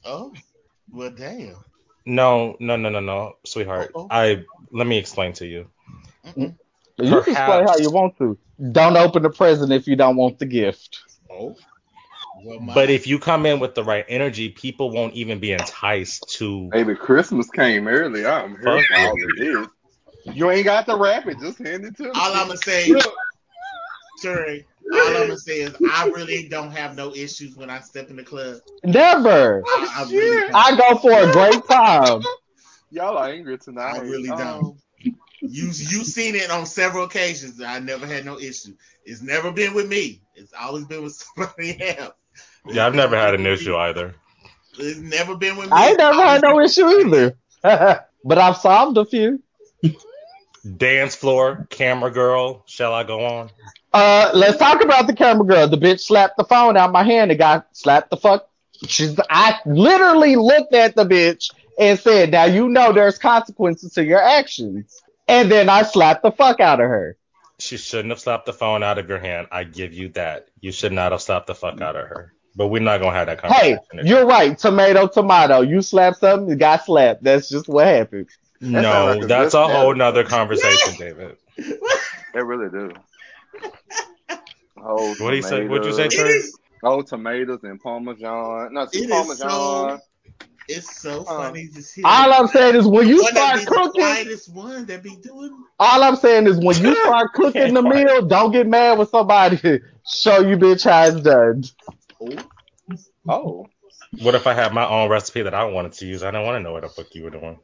Oh, 0.06 0.34
well, 0.92 1.10
damn. 1.10 1.56
No, 2.06 2.58
no, 2.60 2.76
no, 2.76 2.90
no, 2.90 3.00
no, 3.00 3.38
sweetheart. 3.46 3.92
Uh-oh. 3.96 4.08
I 4.12 4.44
let 4.72 4.86
me 4.86 4.98
explain 4.98 5.32
to 5.34 5.46
you. 5.48 5.68
Mm-mm. 6.28 6.56
You 6.98 7.10
can 7.10 7.34
explain 7.34 7.64
Perhaps. 7.64 7.72
how 7.72 7.78
you 7.78 7.90
want 7.90 8.18
to. 8.20 8.38
Don't 8.72 8.96
open 8.98 9.24
the 9.24 9.30
present 9.30 9.72
if 9.72 9.88
you 9.88 9.96
don't 9.96 10.16
want 10.16 10.40
the 10.40 10.46
gift. 10.46 11.00
Oh. 11.32 11.56
Well, 12.44 12.60
my, 12.60 12.74
But 12.74 12.90
if 12.90 13.08
you 13.08 13.20
come 13.20 13.46
in 13.46 13.60
with 13.60 13.74
the 13.74 13.84
right 13.84 14.06
energy, 14.08 14.50
people 14.50 14.92
won't 14.92 15.14
even 15.14 15.40
be 15.40 15.54
enticed 15.54 16.30
to. 16.38 16.70
Baby, 16.70 16.96
Christmas 16.96 17.50
came 17.50 17.88
early. 17.88 18.26
I'm 18.26 18.52
here 18.60 18.64
Fuck 18.64 18.88
for 18.88 18.98
all 18.98 19.14
of 19.14 19.38
this. 19.38 19.68
You 20.26 20.52
ain't 20.52 20.66
got 20.66 20.86
to 20.88 20.96
wrap 20.96 21.28
it. 21.28 21.40
Just 21.40 21.60
hand 21.60 21.86
it 21.86 21.98
to 21.98 22.04
me. 22.04 22.12
all 22.16 22.34
I'm 22.34 22.48
gonna 22.48 22.58
say, 22.58 22.90
Look, 22.90 23.14
Sherry, 24.22 24.66
all 24.94 25.08
I'm 25.08 25.14
gonna 25.14 25.38
say 25.38 25.62
is 25.62 25.76
I 25.90 26.08
really 26.10 26.48
don't 26.50 26.72
have 26.72 26.96
no 26.96 27.14
issues 27.14 27.56
when 27.56 27.70
I 27.70 27.80
step 27.80 28.10
in 28.10 28.16
the 28.16 28.24
club. 28.24 28.58
Never. 28.84 29.64
I, 29.66 29.94
I 29.98 30.12
really 30.12 30.54
I 30.54 30.76
go 30.76 30.98
for 30.98 31.12
a 31.12 31.32
great 31.32 31.66
time. 31.66 32.22
Y'all 32.92 33.18
are 33.18 33.30
angry 33.30 33.58
tonight. 33.58 33.96
I 33.96 34.00
really 34.00 34.30
Um, 34.30 34.38
don't. 34.38 34.78
You 35.46 35.66
you 35.66 36.06
seen 36.06 36.36
it 36.36 36.50
on 36.50 36.66
several 36.66 37.04
occasions. 37.04 37.62
I 37.62 37.80
never 37.80 38.08
had 38.08 38.24
no 38.24 38.40
issue. 38.40 38.76
It's 39.04 39.22
never 39.22 39.52
been 39.52 39.74
with 39.74 39.90
me. 39.90 40.22
It's 40.36 40.54
always 40.58 40.86
been 40.86 41.04
with 41.04 41.14
somebody 41.36 41.78
else. 41.82 42.14
Yeah, 42.66 42.88
I've 42.88 42.96
never 42.96 43.18
had 43.18 43.34
an 43.36 43.46
issue 43.46 43.76
either. 43.76 44.16
It's 44.80 45.00
never 45.00 45.36
been 45.36 45.58
with 45.58 45.66
me. 45.66 45.74
I 45.74 45.90
ain't 45.90 45.98
never 45.98 46.24
had 46.24 46.42
no 46.42 46.62
issue 46.62 46.88
either. 46.88 47.36
but 47.62 48.38
I've 48.38 48.56
solved 48.56 48.98
a 48.98 49.04
few. 49.04 49.44
Dance 50.78 51.14
floor, 51.14 51.68
camera 51.70 52.10
girl. 52.10 52.64
Shall 52.66 52.94
I 52.94 53.04
go 53.04 53.26
on? 53.26 53.50
Uh, 53.92 54.32
let's 54.34 54.58
talk 54.58 54.82
about 54.82 55.08
the 55.08 55.14
camera 55.14 55.46
girl. 55.46 55.68
The 55.68 55.78
bitch 55.78 56.00
slapped 56.00 56.38
the 56.38 56.46
phone 56.46 56.78
out 56.78 56.94
my 56.94 57.04
hand 57.04 57.32
and 57.32 57.38
got 57.38 57.68
slapped 57.76 58.12
the 58.12 58.18
fuck. 58.18 58.50
She's. 58.88 59.20
I 59.30 59.60
literally 59.66 60.38
looked 60.38 60.74
at 60.74 60.96
the 60.96 61.06
bitch 61.06 61.52
and 61.78 62.00
said, 62.00 62.32
"Now 62.32 62.46
you 62.46 62.70
know 62.70 62.94
there's 62.94 63.20
consequences 63.20 63.94
to 63.96 64.06
your 64.06 64.22
actions." 64.22 65.03
And 65.28 65.50
then 65.52 65.70
I 65.70 65.84
slapped 65.84 66.24
the 66.24 66.32
fuck 66.32 66.60
out 66.60 66.80
of 66.82 66.88
her. 66.88 67.18
She 67.60 67.78
shouldn't 67.78 68.10
have 68.10 68.20
slapped 68.20 68.46
the 68.46 68.54
phone 68.54 68.84
out 68.84 68.98
of 68.98 69.08
your 69.08 69.20
hand. 69.20 69.48
I 69.52 69.64
give 69.64 69.94
you 69.94 70.10
that. 70.10 70.48
You 70.60 70.72
should 70.72 70.92
not 70.92 71.12
have 71.12 71.22
slapped 71.22 71.48
the 71.48 71.56
fuck 71.56 71.80
out 71.82 71.96
of 71.96 72.08
her. 72.08 72.34
But 72.56 72.68
we're 72.68 72.82
not 72.82 73.00
gonna 73.00 73.16
have 73.16 73.28
that 73.28 73.40
conversation. 73.40 73.70
Hey, 73.72 73.76
conversation. 73.90 74.08
you're 74.08 74.26
right. 74.28 74.58
Tomato, 74.58 75.08
tomato. 75.08 75.62
You 75.62 75.82
slapped 75.82 76.18
something, 76.18 76.50
you 76.50 76.56
got 76.56 76.86
slapped. 76.86 77.24
That's 77.24 77.50
just 77.50 77.68
what 77.68 77.88
happened. 77.88 78.30
no, 78.62 79.14
like 79.16 79.24
a 79.24 79.28
that's 79.28 79.54
a 79.54 79.68
whole 79.68 79.92
setup. 79.92 79.98
nother 79.98 80.24
conversation, 80.24 80.94
David. 81.00 81.38
They 81.58 82.42
really 82.44 82.70
do. 82.70 82.92
Oh, 84.78 85.16
What 85.20 85.32
do 85.32 85.36
you 85.36 85.42
say? 85.42 85.66
What'd 85.68 85.86
you 85.86 85.94
say, 85.94 86.06
It 86.06 86.12
Trey? 86.12 86.42
Oh, 86.84 87.02
tomatoes 87.02 87.60
and 87.64 87.80
parmesan. 87.82 88.74
No, 88.74 88.86
see 88.88 89.00
It 89.00 89.04
is 89.06 89.12
parmesan. 89.12 89.50
so- 89.50 90.00
It's 90.70 91.02
so 91.02 91.24
Uh, 91.24 91.38
funny 91.38 91.68
to 91.68 91.82
hear. 91.82 92.06
All 92.06 92.34
I'm 92.34 92.48
saying 92.48 92.76
is 92.76 92.88
when 92.88 93.08
you 93.08 93.22
one 93.22 93.34
that 93.34 93.54
start 93.54 93.60
be 93.60 93.66
the 93.66 93.72
cooking, 93.72 94.54
one 94.54 94.86
that 94.86 95.04
be 95.04 95.16
doing. 95.18 95.58
all 95.80 96.04
I'm 96.04 96.16
saying 96.16 96.48
is 96.48 96.58
when 96.58 96.78
you 96.78 96.96
start 97.04 97.34
cooking 97.34 97.74
the 97.74 97.82
Quiet. 97.82 98.06
meal, 98.08 98.22
don't 98.26 98.52
get 98.52 98.68
mad 98.68 98.98
with 98.98 99.10
somebody. 99.10 99.58
Show 100.06 100.40
you 100.42 100.58
bitch 100.58 100.84
how 100.84 101.04
it's 101.06 101.22
done. 101.22 101.64
Oh, 103.28 103.70
What 104.20 104.36
if 104.36 104.48
I 104.48 104.54
had 104.54 104.74
my 104.74 104.88
own 104.88 105.10
recipe 105.10 105.42
that 105.42 105.54
I 105.54 105.66
wanted 105.66 105.94
to 105.94 106.06
use? 106.06 106.24
I 106.24 106.32
don't 106.32 106.46
want 106.46 106.58
to 106.58 106.64
know 106.64 106.74
what 106.74 106.84
the 106.84 106.90
fuck 106.90 107.14
you 107.14 107.24
were 107.24 107.30
doing. 107.30 107.60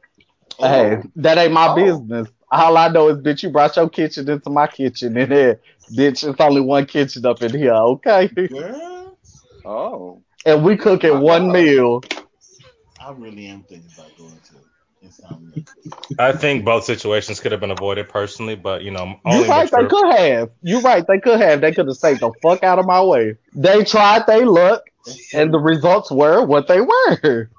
Hey, 0.58 0.98
that 1.16 1.38
ain't 1.38 1.52
my 1.52 1.68
Oh. 1.68 1.74
business. 1.74 2.28
All 2.50 2.76
I 2.76 2.88
know 2.88 3.08
is, 3.08 3.18
bitch, 3.18 3.42
you 3.42 3.50
brought 3.50 3.76
your 3.76 3.88
kitchen 3.88 4.28
into 4.28 4.50
my 4.50 4.66
kitchen, 4.66 5.16
and 5.16 5.30
then, 5.30 5.58
bitch, 5.92 6.28
it's 6.28 6.40
only 6.40 6.60
one 6.60 6.86
kitchen 6.86 7.24
up 7.24 7.42
in 7.42 7.56
here, 7.56 7.72
okay? 7.74 8.28
Girl, 8.48 9.16
Oh. 9.64 10.22
And 10.44 10.64
we 10.64 10.76
cooking 10.76 11.14
My 11.14 11.20
one 11.20 11.46
God. 11.46 11.52
meal. 11.52 12.02
I 13.00 13.12
really 13.12 13.46
am 13.46 13.62
thinking 13.62 13.90
about 13.96 14.16
going 14.18 14.30
to 14.30 14.54
insomnia. 15.02 15.64
I 16.18 16.32
think 16.32 16.64
both 16.64 16.84
situations 16.84 17.40
could 17.40 17.52
have 17.52 17.60
been 17.60 17.70
avoided 17.70 18.08
personally, 18.10 18.56
but 18.56 18.82
you 18.82 18.90
know, 18.90 19.18
You 19.24 19.32
only 19.32 19.48
right, 19.48 19.70
they 19.70 19.86
could 19.86 20.14
have. 20.14 20.50
You're 20.62 20.82
right, 20.82 21.04
they 21.06 21.18
could 21.18 21.40
have. 21.40 21.62
They 21.62 21.72
could 21.72 21.86
have 21.86 21.96
stayed 21.96 22.20
the 22.20 22.30
fuck 22.42 22.62
out 22.62 22.78
of 22.78 22.84
my 22.84 23.02
way. 23.02 23.36
They 23.54 23.84
tried 23.84 24.26
they 24.26 24.44
luck, 24.44 24.82
and 25.32 25.52
the 25.52 25.58
results 25.58 26.10
were 26.10 26.44
what 26.44 26.68
they 26.68 26.80
were. 26.80 27.50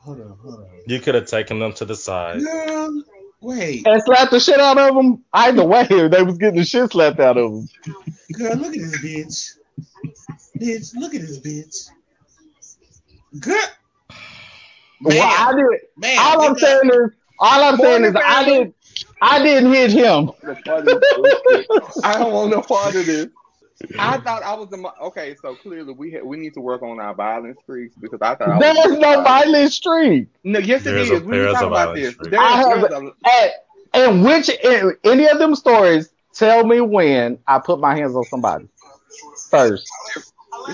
Hold 0.00 0.20
on, 0.20 0.36
hold 0.42 0.54
on. 0.56 0.66
You 0.86 1.00
could 1.00 1.14
have 1.14 1.26
taken 1.26 1.58
them 1.58 1.72
to 1.74 1.86
the 1.86 1.96
side. 1.96 2.42
Girl, 2.42 3.02
wait. 3.40 3.86
And 3.86 4.02
slapped 4.02 4.32
the 4.32 4.40
shit 4.40 4.60
out 4.60 4.76
of 4.76 4.94
them. 4.94 5.24
Either 5.32 5.64
way, 5.64 5.86
they 5.88 6.22
was 6.22 6.36
getting 6.36 6.56
the 6.56 6.64
shit 6.64 6.92
slapped 6.92 7.20
out 7.20 7.38
of 7.38 7.50
them. 7.52 7.68
Girl, 8.32 8.56
look 8.56 8.74
at 8.76 8.80
this 8.80 8.98
bitch. 8.98 9.56
Bitch, 10.60 10.94
look 10.94 11.14
at 11.14 11.22
this 11.22 11.38
bitch. 11.38 11.88
Girl. 13.40 13.56
Man, 15.02 15.18
Well, 15.18 15.28
I 15.30 15.52
did. 15.54 15.80
man, 15.96 16.18
All 16.18 16.42
I'm 16.48 16.56
saying 16.56 16.90
is, 16.92 17.10
all 17.38 17.64
I'm 17.64 17.76
saying 17.78 18.04
is, 18.04 18.14
I 18.16 18.44
family. 18.44 18.58
did, 18.64 18.74
I 19.20 19.42
didn't 19.42 19.72
hit 19.72 19.92
him. 19.92 20.30
The 20.42 20.56
funny 20.64 20.98
bullshit. 21.14 21.66
I 22.02 22.18
don't 22.18 22.32
want 22.32 22.50
no 22.50 22.62
part 22.62 22.96
of 22.96 23.06
this. 23.06 23.28
I 23.98 24.18
thought 24.18 24.42
I 24.42 24.54
was 24.54 24.72
in 24.72 24.80
my 24.80 24.90
okay. 25.02 25.36
So 25.42 25.54
clearly 25.54 25.92
we 25.92 26.12
ha- 26.12 26.24
we 26.24 26.36
need 26.36 26.54
to 26.54 26.60
work 26.60 26.82
on 26.82 26.98
our 27.00 27.14
violence 27.14 27.58
streaks 27.62 27.94
because 28.00 28.20
I 28.22 28.34
thought 28.34 28.50
I 28.50 28.58
was 28.58 28.74
There's 28.76 28.98
no 28.98 29.22
violent 29.22 29.72
streak. 29.72 30.28
No, 30.44 30.58
yes 30.58 30.86
it 30.86 30.94
There's 30.94 31.10
is. 31.10 31.20
a- 31.20 31.24
we 31.24 31.32
there 31.32 31.42
can 31.42 31.48
is 31.48 31.54
talk 31.54 31.64
a 31.64 31.66
about 31.66 31.94
this. 31.94 32.14
streak. 32.14 32.30
There, 32.30 32.40
I 32.40 32.56
have 32.56 32.82
a, 32.84 33.12
At, 33.26 33.50
and 33.94 34.24
which 34.24 34.48
in 34.48 34.96
any 35.04 35.28
of 35.28 35.38
them 35.38 35.54
stories, 35.54 36.12
tell 36.34 36.64
me 36.66 36.80
when 36.80 37.38
I 37.46 37.58
put 37.58 37.80
my 37.80 37.94
hands 37.94 38.14
on 38.16 38.24
somebody 38.24 38.66
first. 39.50 39.90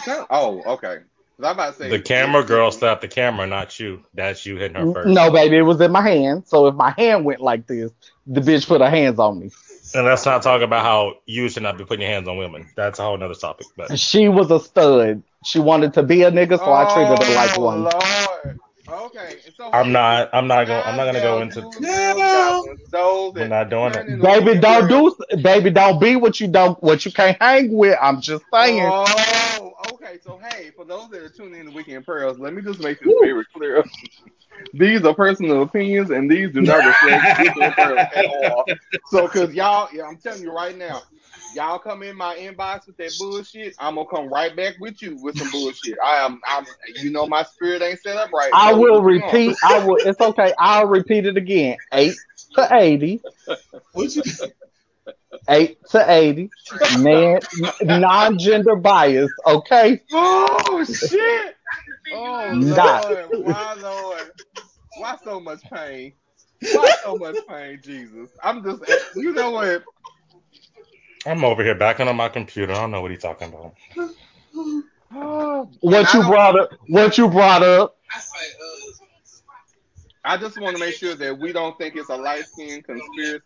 not, 0.07 0.27
oh 0.31 0.63
okay. 0.75 0.99
'Cause 1.39 1.47
I'm 1.51 1.55
about 1.55 1.77
to 1.77 1.78
say 1.85 1.89
The 1.90 2.01
camera 2.01 2.43
girl 2.43 2.73
slapped 2.73 3.01
the 3.01 3.06
camera, 3.09 3.47
not 3.47 3.78
you. 3.78 4.02
That's 4.12 4.44
you 4.44 4.56
hitting 4.56 4.77
her 4.77 4.93
first. 4.93 5.09
No, 5.09 5.31
baby, 5.31 5.59
it 5.59 5.62
was 5.62 5.81
in 5.81 5.93
my 5.93 6.02
hand. 6.02 6.48
So 6.48 6.66
if 6.66 6.74
my 6.74 6.90
hand 6.90 7.24
went 7.24 7.40
like 7.40 7.66
this, 7.69 7.93
the 8.27 8.40
bitch 8.40 8.66
put 8.66 8.81
her 8.81 8.90
hands 8.90 9.20
on 9.20 9.39
me. 9.39 9.51
And 9.94 10.05
let's 10.05 10.27
not 10.27 10.43
talk 10.43 10.62
about 10.62 10.85
how 10.85 11.15
you 11.27 11.48
should 11.48 11.62
not 11.62 11.78
be 11.78 11.85
putting 11.85 12.02
your 12.02 12.10
hands 12.10 12.27
on 12.27 12.39
women. 12.39 12.66
That's 12.74 12.98
a 12.98 13.05
whole 13.05 13.16
nother 13.16 13.35
topic. 13.35 13.69
But 13.77 13.98
She 14.01 14.28
was 14.28 14.51
a 14.51 14.59
stud. 14.59 15.23
She 15.44 15.60
wanted 15.60 15.94
to 15.94 16.02
be 16.02 16.24
a 16.24 16.32
nigga, 16.32 16.59
so 16.59 16.73
I 16.73 16.93
treated 16.93 17.24
her 17.24 17.35
like 17.36 17.56
one. 17.56 17.86
Oh, 17.86 18.39
Lord. 18.44 18.59
Okay. 18.90 19.36
So 19.56 19.70
I'm 19.73 19.93
not. 19.93 20.31
I'm 20.32 20.47
not 20.47 20.66
going. 20.66 20.82
I'm 20.85 20.97
not 20.97 21.06
gonna 21.06 21.20
go 21.20 21.40
into. 21.40 21.62
gals, 21.81 22.65
dudes, 22.90 23.36
We're 23.36 23.48
not 23.48 23.70
doing 23.70 23.93
turn 23.93 24.09
it. 24.09 24.23
Baby, 24.23 24.60
don't 24.60 24.89
do, 24.89 25.15
baby, 25.43 25.70
don't 25.70 26.01
be 26.01 26.16
what 26.16 26.40
you 26.40 26.48
don't, 26.48 26.82
what 26.82 27.05
you 27.05 27.12
can't 27.12 27.36
hang 27.40 27.73
with. 27.73 27.98
I'm 28.01 28.20
just 28.20 28.44
saying. 28.52 28.90
Oh, 28.93 29.73
okay. 29.93 30.19
So, 30.23 30.40
hey, 30.51 30.70
for 30.74 30.85
those 30.85 31.10
that 31.10 31.23
are 31.23 31.28
tuning 31.28 31.60
in 31.60 31.66
to 31.66 31.73
Weekend 31.73 32.06
Pearls, 32.06 32.39
let 32.39 32.55
me 32.55 32.62
just 32.62 32.81
make 32.81 33.01
this 33.01 33.12
very 33.20 33.44
clear. 33.55 33.85
these 34.73 35.05
are 35.05 35.15
personal 35.15 35.62
opinions, 35.62 36.10
and 36.10 36.31
these 36.31 36.52
do 36.52 36.62
not 36.62 36.85
reflect 36.85 37.39
Weekend 37.39 37.74
Pearls 37.74 37.98
at 38.15 38.27
all. 38.27 38.65
So, 39.05 39.27
because 39.27 39.55
y'all, 39.55 39.89
yeah, 39.93 40.05
I'm 40.05 40.16
telling 40.16 40.43
you 40.43 40.52
right 40.52 40.77
now, 40.77 41.02
y'all 41.55 41.79
come 41.79 42.03
in 42.03 42.16
my 42.16 42.37
inbox 42.37 42.87
with 42.87 42.97
that 42.99 43.12
bullshit, 43.19 43.75
I'm 43.79 43.95
gonna 43.97 44.09
come 44.09 44.29
right 44.29 44.55
back 44.55 44.77
with 44.81 45.03
you 45.03 45.16
with 45.23 45.37
some 45.37 45.51
bullshit. 45.51 45.97
I 46.05 46.25
am, 46.25 46.41
I'm, 46.47 46.66
you 47.03 47.11
know, 47.11 47.27
my 47.27 47.43
spirit 47.43 47.83
ain't 47.83 48.01
set 48.01 48.16
up 48.16 48.33
right. 48.33 48.53
I 48.53 48.73
So, 48.73 48.79
will 48.79 49.03
what 49.03 49.12
you 49.12 49.20
repeat. 49.20 49.57
I 49.62 49.79
will. 49.79 49.99
It's 50.05 50.20
okay. 50.20 50.55
I'll 50.59 50.87
repeat 50.87 51.27
it 51.27 51.37
again. 51.37 51.79
Eight 51.93 52.16
to 52.55 52.69
eighty. 52.73 53.23
Eight 55.49 55.79
to 55.91 56.11
eighty. 56.11 56.51
Man, 56.99 57.41
non-gender 57.83 58.77
bias. 58.77 59.33
Okay. 59.47 60.03
Oh 60.12 60.85
shit! 60.85 61.57
Oh 62.12 62.55
Nah. 62.55 63.01
Lord, 63.01 63.43
why 63.43 63.75
Lord? 63.75 64.33
Why 64.99 65.16
so 65.25 65.41
much 65.41 65.62
pain? 65.73 66.15
Why 66.73 66.91
so 67.05 67.16
much 67.16 67.37
pain, 67.49 67.81
Jesus? 67.83 68.31
I'm 68.43 68.65
just, 68.65 68.83
you 69.15 69.33
know 69.33 69.51
what? 69.51 69.85
I'm 71.29 71.45
over 71.45 71.63
here 71.63 71.75
backing 71.75 72.09
on 72.09 72.17
my 72.17 72.29
computer. 72.29 72.73
I 72.73 72.77
don't 72.77 72.91
know 72.91 73.03
what 73.03 73.11
he's 73.11 73.23
talking 73.23 73.49
about. 73.49 73.75
What 75.81 76.13
you 76.13 76.23
brought 76.23 76.59
up? 76.59 76.71
What 76.89 77.17
you 77.17 77.29
brought 77.29 77.63
up? 77.63 77.97
I 80.23 80.37
just 80.37 80.61
want 80.61 80.77
to 80.77 80.81
make 80.81 80.95
sure 80.95 81.15
that 81.15 81.39
we 81.39 81.53
don't 81.53 81.79
think 81.79 81.97
it's 81.97 82.11
a 82.11 82.17
light 82.17 82.47
skin 82.47 82.83
conspiracy 82.83 83.43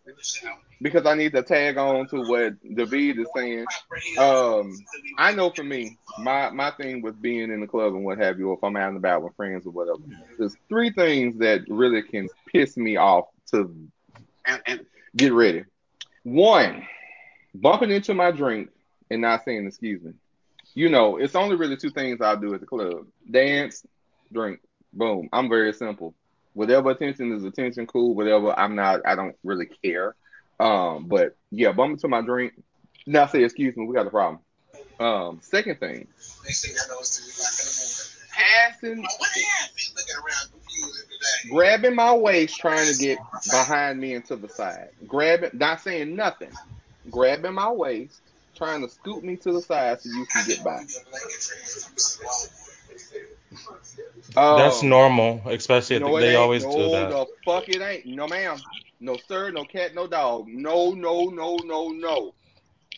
because 0.81 1.07
I 1.07 1.15
need 1.15 1.33
to 1.33 1.43
tag 1.43 1.79
on 1.79 2.09
to 2.09 2.23
what 2.23 2.55
David 2.75 3.21
is 3.21 3.29
saying. 3.37 3.67
Um, 4.19 4.77
I 5.19 5.33
know 5.33 5.51
for 5.51 5.63
me, 5.63 5.97
my 6.19 6.51
my 6.51 6.73
thing 6.73 7.03
with 7.03 7.23
being 7.23 7.53
in 7.53 7.61
the 7.61 7.69
club 7.69 7.95
and 7.95 8.05
what 8.05 8.19
have 8.19 8.41
you, 8.41 8.49
or 8.49 8.55
if 8.55 8.65
I'm 8.65 8.77
out 8.77 8.89
and 8.89 8.97
about 8.97 9.23
with 9.23 9.37
friends 9.37 9.65
or 9.67 9.71
whatever, 9.71 10.01
there's 10.37 10.57
three 10.69 10.91
things 10.91 11.39
that 11.39 11.63
really 11.69 12.03
can 12.03 12.29
piss 12.53 12.77
me 12.77 12.97
off 12.97 13.27
to 13.53 13.75
and, 14.47 14.61
and 14.67 14.87
get 15.17 15.33
ready. 15.33 15.65
One, 16.25 16.85
bumping 17.55 17.91
into 17.91 18.15
my 18.15 18.31
drink 18.31 18.71
and 19.11 19.21
not 19.21 19.45
saying 19.45 19.67
excuse 19.67 20.03
me. 20.03 20.13
You 20.75 20.89
know, 20.89 21.19
it's 21.19 21.35
only 21.35 21.57
really 21.57 21.77
two 21.77 21.91
things 21.91 22.21
I'll 22.21 22.37
do 22.37 22.55
at 22.55 22.61
the 22.61 22.67
club: 22.67 23.07
dance, 23.31 23.85
drink. 24.33 24.61
Boom. 24.93 25.29
I'm 25.33 25.49
very 25.49 25.73
simple. 25.73 26.15
Whatever 26.55 26.91
attention 26.91 27.33
is 27.33 27.45
attention, 27.45 27.87
cool. 27.87 28.15
Whatever, 28.15 28.59
I'm 28.59 28.75
not. 28.75 29.01
I 29.07 29.15
don't 29.15 29.37
really 29.43 29.67
care. 29.83 30.15
Um, 30.61 31.07
but 31.09 31.37
yeah, 31.51 31.73
bump 31.73 31.93
into 31.93 32.09
my 32.09 32.21
drink. 32.21 32.53
Not 33.07 33.33
say 33.33 33.43
excuse 33.43 33.77
me. 33.77 33.87
We 33.87 33.95
got 33.95 34.07
a 34.07 34.11
problem. 34.11 34.41
Um, 35.01 35.41
second 35.43 35.81
thing, 35.81 36.07
passing, 38.31 39.05
grabbing 41.51 41.95
my 41.97 42.15
waist, 42.15 42.57
trying 42.59 42.87
to 42.93 42.99
get 42.99 43.19
behind 43.51 43.99
me 43.99 44.15
and 44.15 44.25
to 44.27 44.37
the 44.37 44.49
side. 44.49 44.91
Grabbing, 45.07 45.51
not 45.55 45.81
saying 45.81 46.15
nothing. 46.15 46.51
Grabbing 47.11 47.55
my 47.55 47.71
waist, 47.71 48.21
trying 48.57 48.83
to 48.83 48.89
scoop 48.89 49.23
me 49.25 49.37
to 49.37 49.53
the 49.53 49.61
side 49.61 50.01
so 50.01 50.09
you 50.11 50.27
can 50.27 50.47
get 50.47 50.65
by. 50.65 50.85
That's 54.35 54.83
Um, 54.83 54.89
normal, 54.89 55.43
especially 55.47 55.97
if 55.97 56.03
No, 56.03 56.19
they 56.19 56.37
always 56.37 56.65
no, 56.65 56.73
do 56.77 56.91
that. 56.91 57.11
the 57.11 57.27
fuck 57.45 57.69
it 57.69 57.81
ain't. 57.83 58.07
No, 58.07 58.27
ma'am. 58.27 58.57
No, 59.01 59.17
sir. 59.29 59.51
No 59.51 59.65
cat. 59.65 59.95
No 59.95 60.07
dog. 60.07 60.47
No, 60.49 60.93
no, 60.93 61.25
no, 61.27 61.57
no, 61.57 61.89
no. 61.89 62.35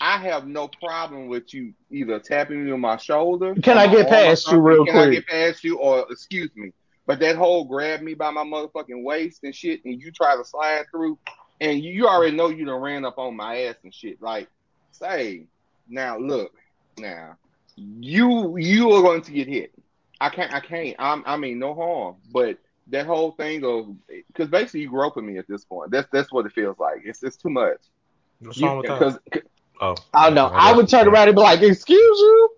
I 0.00 0.18
have 0.18 0.46
no 0.46 0.68
problem 0.68 1.28
with 1.28 1.54
you 1.54 1.72
either 1.90 2.18
tapping 2.18 2.64
me 2.64 2.72
on 2.72 2.80
my 2.80 2.96
shoulder. 2.96 3.54
Can 3.54 3.78
I 3.78 3.86
get 3.86 4.08
past 4.08 4.46
you 4.46 4.50
something. 4.52 4.62
real 4.62 4.84
Can 4.86 4.96
I 4.96 5.10
get 5.10 5.26
past 5.26 5.64
you 5.64 5.78
or 5.78 6.06
excuse 6.10 6.50
me? 6.56 6.72
But 7.06 7.20
that 7.20 7.36
whole 7.36 7.64
grab 7.64 8.00
me 8.00 8.14
by 8.14 8.30
my 8.30 8.44
motherfucking 8.44 9.02
waist 9.02 9.40
and 9.44 9.54
shit, 9.54 9.84
and 9.84 10.00
you 10.00 10.10
try 10.10 10.36
to 10.36 10.44
slide 10.44 10.84
through, 10.90 11.18
and 11.60 11.82
you, 11.82 11.92
you 11.92 12.08
already 12.08 12.36
know 12.36 12.48
you 12.48 12.64
done 12.64 12.80
ran 12.80 13.04
up 13.04 13.18
on 13.18 13.36
my 13.36 13.62
ass 13.62 13.76
and 13.84 13.94
shit. 13.94 14.20
Like, 14.20 14.48
say, 14.92 15.44
now 15.88 16.18
look, 16.18 16.52
now 16.98 17.36
you 17.76 18.56
you 18.58 18.90
are 18.92 19.02
going 19.02 19.22
to 19.22 19.32
get 19.32 19.48
hit. 19.48 19.72
I 20.20 20.28
can't. 20.28 20.52
I 20.52 20.60
can't. 20.60 20.96
I'm, 20.98 21.22
I 21.26 21.36
mean, 21.36 21.58
no 21.58 21.74
harm. 21.74 22.16
But 22.32 22.58
that 22.88 23.06
whole 23.06 23.32
thing 23.32 23.64
of 23.64 23.94
because 24.28 24.48
basically 24.48 24.80
you 24.80 24.90
groping 24.90 25.26
me 25.26 25.38
at 25.38 25.48
this 25.48 25.64
point. 25.64 25.90
That's 25.90 26.08
that's 26.12 26.32
what 26.32 26.46
it 26.46 26.52
feels 26.52 26.78
like. 26.78 27.02
It's 27.04 27.22
it's 27.22 27.36
too 27.36 27.50
much. 27.50 27.78
What's 28.40 28.60
wrong 28.60 28.78
with 28.78 28.86
that? 28.86 29.20
Because 29.30 29.44
Oh, 29.80 29.96
I 30.14 30.26
don't 30.26 30.34
know. 30.36 30.46
okay, 30.46 30.54
I 30.56 30.72
would 30.72 30.88
turn 30.88 31.08
around 31.08 31.28
and 31.28 31.34
be 31.36 31.42
like, 31.42 31.60
"Excuse 31.60 32.18
you." 32.18 32.50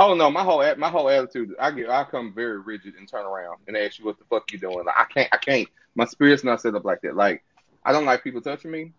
oh 0.00 0.14
no, 0.14 0.30
my 0.30 0.42
whole 0.42 0.64
my 0.76 0.90
whole 0.90 1.08
attitude. 1.08 1.54
I 1.60 1.70
get. 1.70 1.88
I 1.88 2.04
come 2.04 2.32
very 2.34 2.60
rigid 2.60 2.94
and 2.98 3.08
turn 3.08 3.24
around 3.24 3.58
and 3.68 3.76
ask 3.76 3.98
you 3.98 4.04
what 4.04 4.18
the 4.18 4.24
fuck 4.24 4.50
you 4.52 4.58
doing. 4.58 4.84
Like 4.84 4.96
I 4.98 5.04
can't. 5.04 5.28
I 5.32 5.36
can't. 5.36 5.68
My 5.94 6.06
spirit's 6.06 6.42
not 6.42 6.60
set 6.60 6.74
up 6.74 6.84
like 6.84 7.02
that. 7.02 7.14
Like 7.14 7.44
I 7.84 7.92
don't 7.92 8.04
like 8.04 8.24
people 8.24 8.40
touching 8.40 8.70
me. 8.70 8.92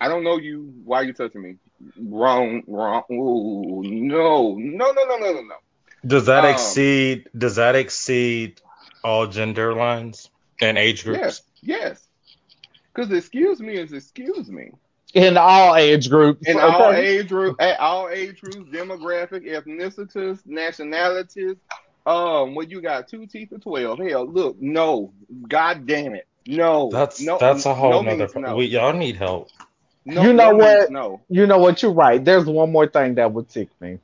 I 0.00 0.08
don't 0.08 0.24
know 0.24 0.38
you. 0.38 0.72
Why 0.84 0.98
are 0.98 1.04
you 1.04 1.12
touching 1.12 1.42
me? 1.42 1.56
Wrong. 1.98 2.62
Wrong. 2.66 3.02
Ooh, 3.10 3.82
no. 3.84 4.54
No. 4.54 4.92
No. 4.92 5.04
No. 5.04 5.16
No. 5.18 5.32
No. 5.32 5.42
No. 5.42 5.54
Does 6.06 6.26
that 6.26 6.44
Um, 6.44 6.52
exceed? 6.52 7.28
Does 7.36 7.56
that 7.56 7.74
exceed 7.74 8.60
all 9.02 9.26
gender 9.26 9.74
lines 9.74 10.30
and 10.60 10.78
age 10.78 11.04
groups? 11.04 11.20
Yes. 11.20 11.42
Yes. 11.60 12.08
Because 12.94 13.10
excuse 13.12 13.60
me 13.60 13.74
is 13.74 13.92
excuse 13.92 14.48
me. 14.48 14.72
In 15.14 15.36
all 15.36 15.74
age 15.74 16.10
groups. 16.10 16.46
In 16.46 16.58
all 16.58 16.92
age 16.92 17.28
group, 17.28 17.56
at 17.60 17.80
all 17.80 18.08
age 18.10 18.40
groups, 18.40 18.70
demographic, 18.70 19.46
ethnicities, 19.46 20.40
nationalities. 20.44 21.56
Um, 22.04 22.54
when 22.54 22.70
you 22.70 22.80
got 22.80 23.08
two 23.08 23.26
teeth 23.26 23.52
or 23.52 23.58
twelve, 23.58 23.98
hell, 23.98 24.26
look, 24.26 24.60
no, 24.60 25.12
god 25.48 25.86
damn 25.86 26.14
it, 26.14 26.26
no, 26.56 26.88
That's 26.90 27.20
no, 27.20 27.38
that's 27.38 27.66
a 27.66 27.74
whole 27.74 28.02
no 28.02 28.16
nother. 28.16 28.40
no. 28.40 28.56
We 28.56 28.66
y'all 28.66 28.92
need 28.92 29.16
help. 29.16 29.50
no 30.04 30.22
You 30.22 30.32
know 30.32 30.50
no 30.50 30.56
means 30.58 30.62
what? 30.64 30.90
No. 30.90 31.20
You 31.28 31.46
know 31.46 31.58
what? 31.58 31.82
You're 31.82 31.92
right. 31.92 32.24
There's 32.24 32.46
one 32.46 32.72
more 32.72 32.86
thing 32.86 33.14
that 33.16 33.32
would 33.32 33.48
tick 33.48 33.68
me. 33.80 33.98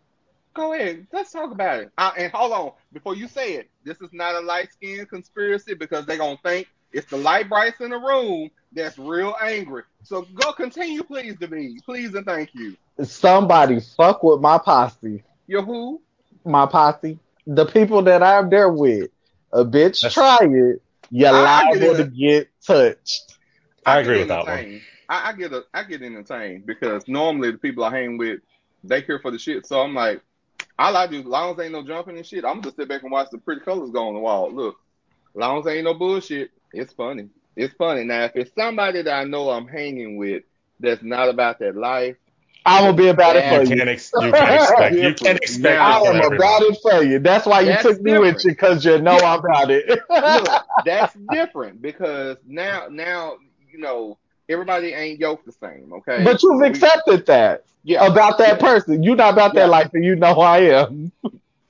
Go 0.54 0.72
ahead, 0.72 1.06
let's 1.12 1.32
talk 1.32 1.50
about 1.50 1.80
it. 1.80 1.90
Uh, 1.98 2.12
and 2.16 2.32
hold 2.32 2.52
on, 2.52 2.72
before 2.92 3.16
you 3.16 3.26
say 3.26 3.54
it, 3.54 3.68
this 3.82 4.00
is 4.00 4.10
not 4.12 4.36
a 4.36 4.40
light 4.40 4.72
skin 4.72 5.04
conspiracy 5.06 5.74
because 5.74 6.06
they're 6.06 6.16
gonna 6.18 6.38
think 6.44 6.68
It's 6.92 7.10
the 7.10 7.16
light 7.16 7.48
brights 7.48 7.80
in 7.80 7.90
the 7.90 7.98
room 7.98 8.50
that's 8.72 8.96
real 8.96 9.34
angry. 9.42 9.82
So 10.04 10.22
go 10.34 10.52
continue, 10.52 11.02
please, 11.02 11.36
to 11.40 11.48
me. 11.48 11.78
Please 11.84 12.14
and 12.14 12.24
thank 12.24 12.50
you. 12.54 12.76
Somebody 13.02 13.80
fuck 13.80 14.22
with 14.22 14.40
my 14.40 14.58
posse. 14.58 15.24
Your 15.48 15.62
who? 15.62 16.00
My 16.44 16.66
posse. 16.66 17.18
The 17.48 17.66
people 17.66 18.02
that 18.02 18.22
I'm 18.22 18.48
there 18.48 18.70
with. 18.70 19.10
A 19.52 19.64
bitch 19.64 20.02
That's- 20.02 20.14
try 20.14 20.38
it, 20.42 20.82
you're 21.14 21.32
I- 21.32 21.68
I 21.68 21.72
get 21.72 21.80
liable 21.82 22.04
to 22.04 22.10
get 22.10 22.48
touched. 22.66 23.36
I 23.86 24.02
get 24.02 24.10
agree 24.10 24.18
with 24.20 24.28
that 24.28 24.46
one. 24.46 24.80
I, 25.08 25.28
I 25.28 25.32
get 25.34 25.52
a, 25.52 25.64
I 25.72 25.84
get 25.84 26.02
entertained 26.02 26.66
because 26.66 27.06
normally 27.06 27.52
the 27.52 27.58
people 27.58 27.84
I 27.84 27.90
hang 27.90 28.18
with, 28.18 28.40
they 28.82 29.02
care 29.02 29.18
for 29.20 29.30
the 29.30 29.38
shit. 29.38 29.66
So 29.66 29.80
I'm 29.80 29.94
like, 29.94 30.22
I 30.78 30.90
like 30.90 31.10
to, 31.10 31.18
as 31.20 31.24
long 31.24 31.52
as 31.52 31.60
ain't 31.60 31.72
no 31.72 31.84
jumping 31.84 32.16
and 32.16 32.26
shit, 32.26 32.44
I'm 32.44 32.62
just 32.62 32.76
sit 32.76 32.88
back 32.88 33.02
and 33.02 33.12
watch 33.12 33.28
the 33.30 33.38
pretty 33.38 33.60
colors 33.60 33.90
go 33.90 34.08
on 34.08 34.14
the 34.14 34.20
wall. 34.20 34.52
Look, 34.52 34.76
as 35.34 35.40
long 35.40 35.60
as 35.60 35.66
ain't 35.66 35.84
no 35.84 35.94
bullshit, 35.94 36.50
it's 36.72 36.92
funny. 36.92 37.28
It's 37.56 37.74
funny. 37.74 38.02
Now, 38.04 38.24
if 38.24 38.32
it's 38.34 38.54
somebody 38.54 39.02
that 39.02 39.14
I 39.14 39.24
know 39.24 39.50
I'm 39.50 39.68
hanging 39.68 40.16
with 40.16 40.42
that's 40.80 41.02
not 41.02 41.28
about 41.28 41.60
that 41.60 41.76
life, 41.76 42.16
I'm 42.66 42.84
gonna 42.84 42.96
be 42.96 43.08
about 43.08 43.36
it 43.36 43.44
Yeah, 43.44 43.56
for 43.58 43.62
You 43.64 43.70
you. 43.70 43.76
can't, 43.76 43.88
ex- 43.90 44.10
you 44.20 44.32
can't 44.32 44.54
expect. 44.62 44.94
You 44.96 45.14
can't 45.14 45.38
expect 45.38 45.62
Now- 45.62 45.90
it 45.90 46.02
I 46.02 46.06
from 46.06 46.16
am 46.16 46.22
everybody. 46.22 46.36
about 46.36 46.62
it 46.62 46.78
for 46.82 47.02
you. 47.02 47.18
That's 47.18 47.46
why 47.46 47.60
you 47.60 47.66
That's 47.68 47.82
took 47.82 48.00
me 48.00 48.18
with 48.18 48.44
you 48.44 48.50
because 48.52 48.84
you 48.84 49.00
know 49.00 49.16
I'm 49.18 49.40
about 49.40 49.70
it. 49.70 49.86
look, 49.88 50.64
that's 50.84 51.14
different 51.30 51.82
because 51.82 52.36
now, 52.46 52.86
now 52.90 53.36
you 53.70 53.78
know 53.78 54.18
everybody 54.48 54.88
ain't 54.88 55.20
yoked 55.20 55.44
the 55.46 55.52
same. 55.52 55.92
Okay, 55.92 56.24
but 56.24 56.42
you've 56.42 56.60
We- 56.60 56.66
accepted 56.68 57.26
that 57.26 57.64
yeah. 57.82 58.06
about 58.06 58.38
that 58.38 58.60
Yeah. 58.60 58.66
person. 58.68 59.02
You're 59.02 59.16
not 59.16 59.34
about 59.34 59.54
Yeah. 59.54 59.62
that 59.62 59.68
life, 59.70 59.90
and 59.94 60.04
you 60.04 60.16
know 60.16 60.34
who 60.34 60.40
I 60.40 60.58
am. 60.60 61.12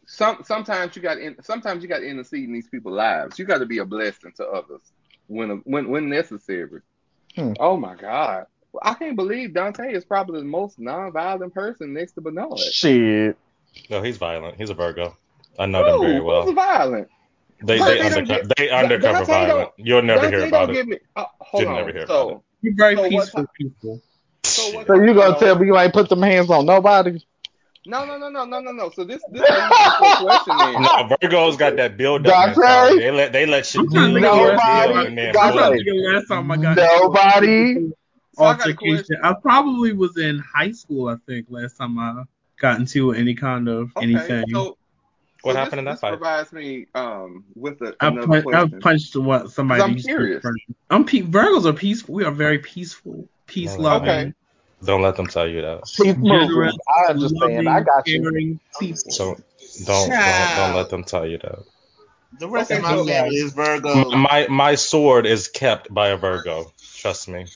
some 0.07 0.39
sometimes 0.45 0.95
you 0.97 1.03
got 1.03 1.19
in 1.19 1.37
sometimes 1.43 1.83
you 1.83 1.89
got 1.89 1.99
to 1.99 2.07
intercede 2.07 2.45
in 2.45 2.53
these 2.53 2.69
people's 2.69 2.95
lives. 2.95 3.39
You 3.39 3.45
got 3.47 3.59
to 3.59 3.67
be 3.67 3.79
a 3.79 3.85
blessing 3.85 4.33
to 4.37 4.47
others 4.47 4.81
when 5.27 5.51
when 5.65 5.89
when 5.89 6.09
necessary. 6.09 6.83
Hmm. 7.35 7.55
Oh 7.59 7.77
my 7.77 7.97
God, 7.97 8.47
I 8.83 8.95
can't 8.95 9.17
believe 9.17 9.55
Dante 9.55 9.93
is 9.93 10.05
probably 10.05 10.41
the 10.41 10.47
most 10.47 10.79
non-violent 10.79 11.55
person 11.55 11.93
next 11.93 12.13
to 12.13 12.21
Bernard. 12.21 12.59
Shit. 12.59 13.37
No, 13.91 14.03
he's 14.03 14.17
violent. 14.17 14.57
He's 14.57 14.71
a 14.71 14.75
Virgo. 14.75 15.17
I 15.59 15.67
know 15.67 15.85
them 15.85 15.97
Ooh, 15.97 16.01
very 16.01 16.45
Who's 16.45 16.55
violent? 16.55 17.09
They 17.63 17.79
Dante 17.79 17.93
they 17.95 17.99
don't 17.99 18.13
undercover 18.13 18.45
get- 18.49 18.57
they 18.59 18.71
undercover 18.71 19.13
Dante 19.19 19.33
violent. 19.33 19.71
You'll 19.77 20.03
never 20.03 20.23
Dante 20.23 20.37
hear 20.37 20.47
about 20.49 20.67
don't 20.67 20.71
it. 20.71 20.75
give 20.75 20.89
me. 20.89 20.99
Uh, 21.17 21.25
hold 21.41 21.63
You'll 21.63 21.71
on. 21.71 21.77
never 21.77 21.93
hear 21.93 22.07
so, 22.07 22.29
about 22.29 22.43
You're 22.63 22.75
very 22.77 22.97
So 22.97 23.09
peaceful 23.09 23.47
people. 23.59 24.03
so 24.45 24.75
what 24.77 24.87
So 24.87 24.95
you 25.03 25.15
gonna 25.15 25.39
tell 25.39 25.59
me 25.59 25.67
you 25.67 25.79
ain't 25.79 25.93
put 25.93 26.09
them 26.09 26.23
hands 26.23 26.51
on 26.51 26.67
nobody? 26.67 27.21
No, 27.87 28.05
no, 28.07 28.17
no, 28.17 28.31
no, 28.31 28.45
no, 28.47 28.61
no, 28.61 28.73
no. 28.73 28.91
So 28.91 29.05
this 29.05 29.23
this 29.31 29.43
leads 29.43 29.53
into 29.61 30.05
a 30.05 30.17
question 30.17 30.57
then. 30.57 30.83
No, 30.83 31.17
Virgos 31.23 31.59
got 31.59 31.77
that 31.77 31.97
build 31.97 32.27
up 32.27 32.55
They 32.55 33.11
let 33.11 33.33
they 33.33 33.47
let 33.47 33.67
shit 33.67 33.83
I'm 33.83 33.91
trying 33.91 34.15
to 34.15 34.21
build, 34.21 34.23
think 34.23 34.27
of 34.27 34.35
build, 34.35 34.49
last 34.57 34.85
build, 34.85 34.97
time. 34.97 35.07
and 35.07 35.19
then 35.19 35.27
I'm 35.27 35.33
trying 35.35 35.53
to 35.53 35.59
Dante. 35.59 35.77
think 35.77 35.89
of 35.89 35.95
the 35.95 36.13
last 36.15 36.29
time 36.29 36.51
I 36.51 36.57
got 36.57 36.77
Nobody? 36.77 37.93
Into 38.39 38.41
So 38.41 38.45
I 38.45 38.51
altercation. 38.51 38.97
question. 38.97 39.17
I 39.23 39.35
probably 39.35 39.93
was 39.93 40.17
in 40.17 40.39
high 40.39 40.73
school. 40.73 41.09
I 41.09 41.17
think 41.27 41.47
last 41.49 41.77
time 41.77 41.99
I 41.99 42.25
got 42.61 42.81
into 42.81 43.13
any 43.13 43.35
kind 43.35 43.69
of 43.69 43.91
Okay, 43.97 44.05
anything. 44.05 44.45
so 44.53 44.77
What 45.43 45.53
so 45.53 45.59
happened 45.59 45.73
this, 45.73 45.79
in 45.81 45.85
that 45.87 45.91
this 45.93 46.01
fight? 46.01 46.11
provides 46.11 46.53
me 46.53 46.87
um 46.95 47.45
with 47.55 47.81
a, 47.83 47.95
I've, 48.01 48.13
another 48.13 48.27
pun- 48.27 48.55
I've 48.55 48.69
question. 48.71 48.81
punched 48.81 49.17
what 49.17 49.51
somebody. 49.51 49.81
'Cause 49.83 49.91
I'm 49.91 49.97
curious. 49.97 50.45
I'm 50.91 51.05
pe- 51.05 51.23
Virgos 51.23 51.65
are 51.67 51.73
peaceful. 51.73 52.15
We 52.15 52.25
are 52.25 52.33
very 52.33 52.59
peaceful, 52.59 53.29
peace 53.47 53.77
loving, 53.79 54.11
Okay. 54.11 54.33
Don't 54.85 55.03
let 55.03 55.17
them 55.17 55.27
tell 55.27 55.49
you 55.49 55.63
that. 55.63 55.83
Peace 55.97 56.15
generous, 56.15 56.49
movement. 56.49 56.79
I 56.99 57.11
understand. 57.11 57.43
loving, 57.43 57.69
I 57.69 57.81
got 57.81 58.07
you. 58.07 58.21
caring 58.23 58.61
people. 58.81 59.11
So 59.11 59.37
don't 59.85 60.11
don't 60.11 60.57
don't 60.57 60.75
let 60.75 60.91
them 60.91 61.05
tell 61.05 61.27
you 61.27 61.39
that. 61.39 61.59
The 62.39 62.49
rest 62.49 62.71
Okay, 62.73 62.79
of 62.79 62.83
my 62.83 62.97
family 63.13 63.37
is 63.37 63.53
Virgo. 63.53 64.11
My 64.11 64.47
my 64.49 64.75
sword 64.75 65.25
is 65.27 65.49
kept 65.49 65.93
by 65.93 66.09
a 66.09 66.17
Virgo. 66.17 66.73
Trust 66.97 67.29
me. 67.29 67.47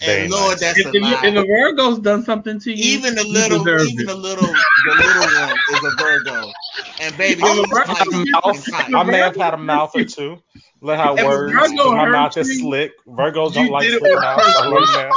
Very 0.00 0.22
and 0.24 0.30
Lord, 0.32 0.50
nice. 0.52 0.60
that's 0.60 0.78
If, 0.78 0.86
a 0.86 0.88
if, 0.90 0.94
you- 0.94 1.00
lie. 1.00 1.20
if 1.26 1.34
a 1.36 1.46
Virgo's 1.46 1.98
done 1.98 2.24
something 2.24 2.58
to 2.60 2.70
you, 2.72 2.98
even 2.98 3.14
the 3.14 3.24
little, 3.24 3.58
deserve 3.64 3.88
even 3.88 4.00
it. 4.00 4.06
the 4.06 4.14
little, 4.14 4.46
the 4.46 4.94
little 4.94 5.22
one 5.22 5.58
is 5.72 5.84
a 5.84 5.96
Virgo. 6.02 6.52
And 7.00 7.16
baby, 7.16 7.42
I'm 7.42 7.58
a 7.58 7.62
he's 7.86 8.32
I'm 8.44 8.54
he's 8.54 8.68
a- 8.68 8.70
tight. 8.70 8.94
I 8.94 9.02
may 9.04 9.18
have 9.18 9.36
had 9.36 9.54
a 9.54 9.58
mouth 9.58 9.94
or 9.96 10.04
two. 10.04 10.38
Let 10.80 10.98
how 10.98 11.16
If 11.16 11.24
words. 11.26 11.52
Virgo 11.52 11.76
'cause 11.76 11.92
my 11.92 12.04
hurts 12.04 12.12
mouth 12.12 12.36
is 12.36 12.60
slick. 12.60 12.92
Virgos 13.06 13.54
don't 13.54 13.70
like 13.70 13.88
slick 13.88 14.02
mouths. 14.02 14.44
I 14.56 14.66
learned 14.66 14.88
that. 14.88 15.12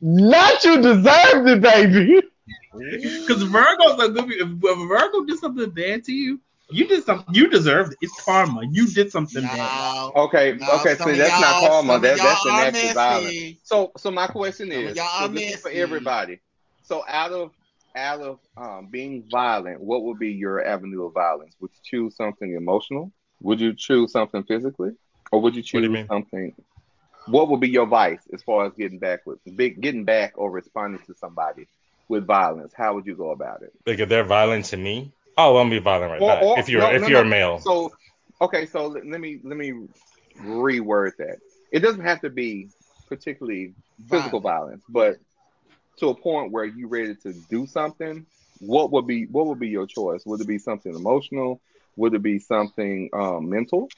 Not 0.00 0.64
you 0.64 0.82
deserved 0.82 1.48
it, 1.48 1.60
baby. 1.60 2.20
Because 2.76 3.44
Virgos 3.44 3.98
are 4.00 4.08
good. 4.08 4.30
If, 4.32 4.40
if 4.40 4.78
a 4.78 4.86
Virgo 4.86 5.24
did 5.24 5.38
something 5.38 5.70
bad 5.70 6.02
to 6.04 6.12
you, 6.12 6.40
you 6.74 6.86
did 6.86 7.04
something. 7.04 7.34
You 7.34 7.48
deserved 7.48 7.92
it. 7.92 7.98
It's 8.00 8.20
karma. 8.24 8.62
You 8.70 8.86
did 8.86 9.10
something 9.10 9.42
bad. 9.42 10.10
Okay, 10.16 10.54
y'all, 10.54 10.80
okay, 10.80 10.94
some 10.96 11.10
see 11.10 11.18
that's 11.18 11.40
not 11.40 11.60
karma. 11.60 11.86
some 11.86 11.90
of 11.90 12.02
That 12.02 12.16
that's 12.16 12.44
an 12.44 12.50
are 12.50 12.60
act 12.60 12.76
of 12.76 12.94
violence. 12.94 13.58
So 13.62 13.92
so 13.96 14.10
my 14.10 14.26
question 14.26 14.72
is, 14.72 14.96
y'all 14.96 15.06
so 15.18 15.24
are 15.24 15.28
this 15.28 15.54
is 15.54 15.60
for 15.60 15.70
everybody. 15.70 16.40
So 16.82 17.04
out 17.06 17.32
of 17.32 17.52
out 17.96 18.20
of 18.20 18.38
um, 18.56 18.88
being 18.90 19.24
violent, 19.30 19.80
what 19.80 20.02
would 20.02 20.18
be 20.18 20.32
your 20.32 20.64
avenue 20.64 21.04
of 21.06 21.14
violence? 21.14 21.54
Would 21.60 21.70
you 21.74 21.80
choose 21.82 22.16
something 22.16 22.54
emotional? 22.54 23.12
Would 23.40 23.60
you 23.60 23.74
choose 23.74 24.12
something 24.12 24.42
physically, 24.44 24.90
or 25.30 25.40
would 25.40 25.54
you 25.54 25.62
do 25.62 25.80
you 25.80 25.88
choose 25.88 26.06
something? 26.08 26.54
What 27.26 27.48
would 27.48 27.60
be 27.60 27.70
your 27.70 27.86
vice 27.86 28.20
as 28.32 28.42
far 28.42 28.66
as 28.66 28.72
getting 28.74 28.98
back 28.98 29.20
with 29.26 29.38
big, 29.56 29.80
getting 29.80 30.04
back 30.04 30.32
or 30.36 30.50
responding 30.50 31.00
to 31.06 31.14
somebody 31.14 31.66
with 32.08 32.26
violence? 32.26 32.72
How 32.76 32.94
would 32.94 33.06
you 33.06 33.14
go 33.14 33.30
about 33.30 33.62
it? 33.62 33.72
Like 33.86 33.98
if 33.98 34.08
they're 34.08 34.24
violent 34.24 34.66
to 34.66 34.76
me, 34.76 35.12
oh, 35.36 35.56
I'm 35.56 35.66
gonna 35.68 35.80
be 35.80 35.84
violent 35.84 36.12
right 36.12 36.20
Or- 36.22 36.28
back. 36.30 36.42
or- 36.42 36.58
if 36.58 36.68
you're 36.68 36.80
no, 36.80 36.90
if 36.90 37.02
no, 37.02 37.08
you're 37.08 37.22
no. 37.22 37.26
a 37.26 37.30
male, 37.30 37.58
So, 37.58 37.92
okay, 38.40 38.66
so 38.66 38.88
let, 38.88 39.06
let 39.06 39.20
me 39.20 39.40
let 39.42 39.56
me 39.56 39.72
reword 40.40 41.16
that. 41.18 41.38
It 41.72 41.80
doesn't 41.80 42.02
have 42.04 42.20
to 42.22 42.30
be 42.30 42.68
particularly 43.08 43.74
physical 44.10 44.40
violence, 44.40 44.82
but 44.88 45.16
to 45.98 46.08
a 46.08 46.14
point 46.14 46.52
where 46.52 46.64
you're 46.64 46.88
ready 46.88 47.14
to 47.22 47.32
do 47.50 47.66
something. 47.66 48.26
What 48.60 48.92
would 48.92 49.06
be 49.06 49.26
what 49.26 49.46
would 49.46 49.58
be 49.58 49.68
your 49.68 49.86
choice? 49.86 50.22
Would 50.24 50.40
it 50.40 50.46
be 50.46 50.58
something 50.58 50.94
emotional? 50.94 51.60
Would 51.96 52.14
it 52.14 52.22
be 52.22 52.38
something 52.38 53.10
um, 53.12 53.50
mental? 53.50 53.88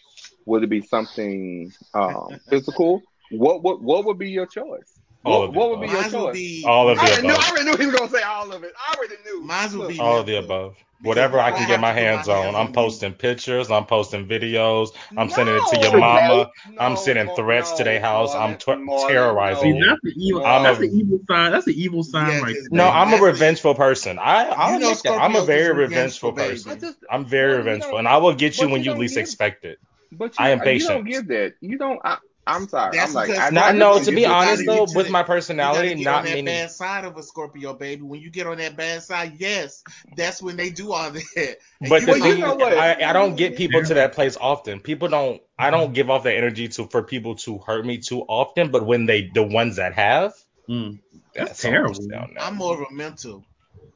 Would 0.47 0.65
it 0.65 0.71
be 0.71 0.81
something 0.81 1.73
um, 1.95 2.29
physical? 2.49 3.03
What 3.31 3.63
what 3.63 3.83
what 3.83 4.05
would 4.07 4.19
be 4.19 4.31
your 4.31 4.47
choice? 4.47 4.95
All 5.27 5.40
What, 5.40 5.48
of 5.51 5.55
what 5.57 5.70
would 5.70 5.81
be 5.81 5.89
your 5.89 6.03
Mine 6.03 6.12
would 6.12 6.20
choice? 6.20 6.35
be 6.35 6.65
all 6.66 6.89
of 6.89 6.98
I 6.98 7.07
the 7.07 7.11
already, 7.12 7.27
knew, 7.27 7.32
I 7.35 7.36
above, 7.36 7.51
already 7.51 7.65
knew 7.70 7.77
he 7.77 7.86
was 7.86 7.94
gonna 7.97 8.11
say 8.11 8.23
all 8.23 8.53
of 8.53 8.65
it. 8.65 8.73
I 8.89 8.94
already 8.97 9.15
knew. 9.24 9.40
Mine 9.43 9.78
would 9.78 9.89
be 9.89 9.98
all 10.01 10.20
of 10.20 10.27
the 10.27 10.36
above. 10.36 10.77
Whatever 11.03 11.39
I 11.39 11.48
I 11.48 11.53
can 11.53 11.69
get 11.69 11.78
my 11.81 11.93
put 11.93 11.97
my 11.97 12.01
hands 12.01 12.28
on, 12.28 12.43
hands 12.44 12.57
I'm 12.57 12.73
posting 12.73 13.12
pictures. 13.12 13.70
I'm 13.70 13.85
posting 13.85 14.27
videos. 14.27 14.90
I'm 15.16 15.28
sending 15.28 15.55
it 15.55 15.62
to 15.70 15.81
your 15.81 15.98
mama. 15.98 16.51
No, 16.70 16.81
I'm 16.81 16.97
sending 16.97 17.27
Mar- 17.27 17.36
threats 17.36 17.73
to 17.73 17.85
their 17.85 18.01
house. 18.01 18.35
I'm 18.35 18.55
Marlon, 18.57 19.05
tw- 19.05 19.09
terrorizing 19.09 19.73
no. 19.73 19.77
you. 19.78 19.86
that's 19.86 20.01
the 20.03 20.15
evil. 20.16 20.47
I'm 20.47 20.61
a- 20.62 20.65
that's 20.65 20.78
the 20.78 20.86
evil 20.97 21.20
sign. 21.28 21.53
That's 21.53 21.66
an 21.66 21.74
evil 21.77 22.03
sign 22.03 22.28
Yeah, 22.28 22.40
right 22.40 22.55
'cause 22.55 22.69
there. 22.70 22.78
No, 22.78 22.89
I'm 22.89 23.12
a 23.12 23.23
revengeful 23.23 23.74
person. 23.74 24.19
I 24.19 24.47
I'll 24.47 24.73
You 24.74 24.78
know 24.81 24.86
admit 24.90 25.03
that. 25.05 25.20
I'm 25.20 25.36
a 25.36 25.43
very 25.44 25.74
revengeful 25.74 26.31
revengeful, 26.31 26.32
baby. 26.32 26.51
person. 26.55 26.70
I 26.73 26.74
just, 26.77 26.98
I'm 27.11 27.27
very 27.27 27.48
well, 27.51 27.59
revengeful, 27.59 27.90
don't- 27.93 27.98
and 28.01 28.09
I 28.09 28.16
will 28.16 28.35
get 28.35 28.59
you 28.59 28.69
when 28.70 28.82
you 28.82 28.93
you 28.93 28.98
least 28.98 29.15
give- 29.16 29.23
expect 29.23 29.65
it. 29.66 29.78
But 30.12 30.39
you, 30.39 30.44
I 30.44 30.51
am 30.51 30.59
you 30.59 30.65
patient. 30.65 30.90
don't 30.90 31.05
give 31.05 31.28
that. 31.28 31.55
You 31.61 31.77
don't. 31.77 32.01
I, 32.03 32.16
I'm 32.48 32.68
sorry. 32.68 32.97
That's 32.97 33.10
I'm 33.10 33.14
like, 33.14 33.27
because 33.28 33.43
I, 33.47 33.51
Not 33.51 33.74
no. 33.74 34.02
To 34.02 34.12
be 34.12 34.24
honest 34.24 34.64
though, 34.66 34.86
to 34.86 34.93
with 34.97 35.06
the- 35.06 35.12
my 35.12 35.20
You 35.20 35.24
personality, 35.27 35.94
get 35.97 36.05
not 36.05 36.18
on 36.20 36.24
that 36.27 36.31
many. 36.31 36.43
bad 36.43 36.70
side 36.70 37.05
of 37.05 37.16
a 37.16 37.23
Scorpio, 37.23 37.74
baby. 37.74 38.02
When 38.02 38.20
you 38.20 38.31
get 38.31 38.47
on 38.47 38.59
that 38.59 38.77
bad 38.77 39.02
side, 39.02 39.32
yes, 39.39 39.82
that's 40.16 40.40
when 40.40 40.56
they 40.56 40.70
do 40.70 40.93
all 40.93 41.10
that. 41.10 41.56
And 41.81 41.90
But 41.90 42.01
you 42.02 42.06
the 42.06 42.12
Well, 42.12 42.20
like- 42.20 42.31
you 42.39 42.39
know 42.44 42.55
what? 42.55 42.73
I, 42.78 43.10
I 43.10 43.12
don't 43.12 43.35
get 43.36 43.56
people 43.56 43.82
to 43.82 43.94
that 43.94 44.12
place 44.12 44.36
often. 44.40 44.81
People 44.81 45.09
don't. 45.09 45.43
I 45.59 45.70
don't 45.70 45.93
give 45.93 46.09
off 46.10 46.23
that 46.24 46.36
energy 46.36 46.68
to 46.68 46.86
for 46.86 47.02
people 47.02 47.35
to 47.36 47.59
hurt 47.59 47.85
me 47.85 47.98
too 47.98 48.20
often. 48.23 48.70
But 48.70 48.86
when 48.86 49.06
they, 49.06 49.28
the 49.35 49.43
ones 49.43 49.77
that 49.77 49.94
have, 49.94 50.35
Mm. 50.68 50.98
That's 51.35 51.64
all 51.64 51.70
terrible. 51.70 51.94
just. 51.94 52.10
I'm 52.40 52.56
more 52.56 52.74
of 52.74 52.89
a 52.90 52.93
mental. 52.93 53.44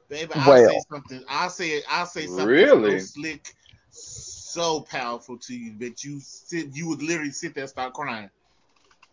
Baby, 0.08 0.32
I'll 0.36 0.48
Well. 0.50 0.68
say 0.70 0.80
something. 0.90 1.24
I'll 1.28 1.50
say 1.50 1.82
I'll 1.88 2.06
say 2.06 2.26
something 2.26 2.46
Really? 2.46 3.00
so 3.00 3.06
slick, 3.20 3.54
so 3.90 4.80
powerful 4.80 5.36
to 5.38 5.54
you 5.54 5.76
that 5.78 6.04
you 6.04 6.20
sit 6.20 6.74
you 6.76 6.88
would 6.88 7.02
literally 7.02 7.30
sit 7.32 7.54
there 7.54 7.62
and 7.64 7.70
start 7.70 7.92
crying. 7.94 8.30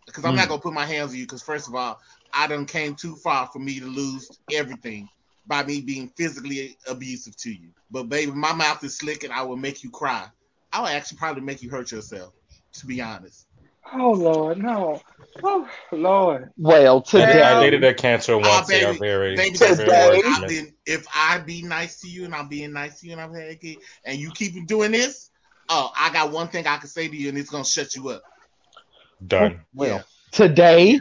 Because 0.08 0.24
I'm 0.24 0.32
Hmm. 0.32 0.36
not 0.36 0.48
gonna 0.48 0.60
put 0.60 0.72
my 0.74 0.86
hands 0.86 1.10
on 1.12 1.16
you 1.18 1.24
because 1.24 1.42
first 1.42 1.68
of 1.68 1.74
all, 1.74 1.98
I 2.32 2.46
done 2.46 2.66
came 2.66 2.94
too 2.94 3.14
far 3.16 3.46
for 3.52 3.58
me 3.58 3.78
to 3.80 3.86
lose 3.86 4.28
everything 4.50 5.08
by 5.46 5.62
me 5.64 5.80
being 5.80 6.08
physically 6.16 6.76
abusive 6.88 7.36
to 7.38 7.50
you. 7.50 7.70
But 7.90 8.08
baby, 8.08 8.32
my 8.32 8.52
mouth 8.52 8.82
is 8.84 8.98
slick 8.98 9.24
and 9.24 9.32
I 9.32 9.42
will 9.42 9.56
make 9.56 9.84
you 9.84 9.90
cry. 9.90 10.26
I 10.72 10.80
will 10.80 10.88
actually 10.88 11.18
probably 11.18 11.42
make 11.42 11.62
you 11.62 11.70
hurt 11.70 11.92
yourself, 11.92 12.34
to 12.74 12.86
be 12.86 13.00
honest. 13.00 13.46
Oh 13.94 14.12
Lord, 14.12 14.58
no. 14.58 15.00
Oh 15.42 15.68
Lord. 15.92 16.50
Well, 16.58 17.04
I, 17.14 17.26
did- 17.26 17.42
I 17.42 17.60
dated 17.60 17.84
a 17.84 17.94
cancer 17.94 18.36
once. 18.36 18.48
Ah, 18.48 18.64
they 18.68 18.82
are 18.82 18.92
baby, 18.92 18.98
very, 18.98 19.36
baby, 19.36 19.56
very 19.56 19.76
because. 19.76 20.24
I've 20.26 20.48
been. 20.48 20.74
If 20.86 21.06
I 21.14 21.38
be 21.38 21.62
nice 21.62 22.00
to 22.00 22.08
you 22.08 22.24
and 22.24 22.34
I'm 22.34 22.48
being 22.48 22.72
nice 22.72 23.00
to 23.00 23.06
you 23.06 23.12
and 23.12 23.20
I'm 23.20 23.34
had 23.34 23.60
kid, 23.60 23.78
and 24.04 24.18
you 24.18 24.30
keep 24.30 24.66
doing 24.66 24.92
this, 24.92 25.30
oh, 25.68 25.90
I 25.96 26.10
got 26.12 26.32
one 26.32 26.48
thing 26.48 26.66
I 26.66 26.76
can 26.78 26.88
say 26.88 27.08
to 27.08 27.16
you 27.16 27.28
and 27.28 27.38
it's 27.38 27.50
gonna 27.50 27.64
shut 27.64 27.94
you 27.94 28.08
up. 28.10 28.22
Done. 29.26 29.60
Yeah. 29.74 30.02
today, 30.32 31.00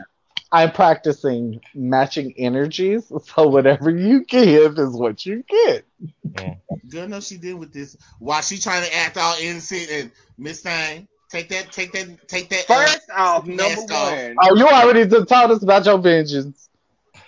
I'm 0.52 0.72
practicing 0.72 1.62
matching 1.76 2.34
energies. 2.38 3.12
So 3.36 3.48
whatever 3.48 3.90
you 3.90 4.24
give 4.26 4.78
is 4.80 4.92
what 4.92 5.26
you 5.26 5.44
get. 5.44 5.86
Good 6.90 7.04
enough 7.06 7.24
she 7.24 7.38
did 7.38 7.56
with 7.56 7.74
this. 7.74 7.98
While 8.20 8.42
she 8.42 8.58
trying 8.58 8.84
to 8.86 8.96
act 8.96 9.18
all 9.18 9.36
innocent 9.40 9.90
and 9.92 10.12
Miss 10.38 10.62
Thing, 10.62 11.08
Take 11.30 11.50
that, 11.50 11.72
take 11.74 11.92
that, 11.92 12.28
take 12.30 12.50
that. 12.50 12.66
First 12.68 13.10
uh, 13.10 13.22
off, 13.22 13.46
number 13.46 13.64
mask 13.64 13.92
off. 13.92 14.12
one. 14.14 14.36
Oh, 14.42 14.56
you 14.56 14.66
already 14.68 15.10
told 15.10 15.52
us 15.52 15.62
about 15.62 15.86
your 15.86 15.98
vengeance. 15.98 16.70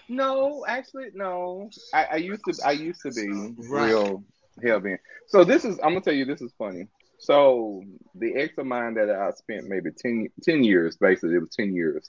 No, 0.07 0.65
actually, 0.65 1.07
no. 1.13 1.69
I, 1.93 2.05
I 2.05 2.15
used 2.15 2.45
to. 2.45 2.53
I 2.65 2.71
used 2.71 3.01
to 3.01 3.11
be 3.11 3.27
Right. 3.67 3.89
real 3.89 4.23
hell 4.63 4.79
bent. 4.79 5.01
So 5.27 5.43
this 5.43 5.65
is. 5.65 5.77
I'm 5.79 5.89
gonna 5.89 6.01
tell 6.01 6.13
you. 6.13 6.23
This 6.23 6.41
is 6.41 6.53
funny. 6.57 6.87
So 7.19 7.83
the 8.15 8.35
ex 8.35 8.57
of 8.57 8.65
mine 8.65 8.95
that 8.95 9.09
I 9.09 9.31
spent 9.31 9.67
maybe 9.67 9.91
10, 9.91 10.29
10 10.41 10.63
years, 10.63 10.97
basically 10.97 11.35
it 11.35 11.41
was 11.41 11.55
ten 11.55 11.73
years, 11.73 12.07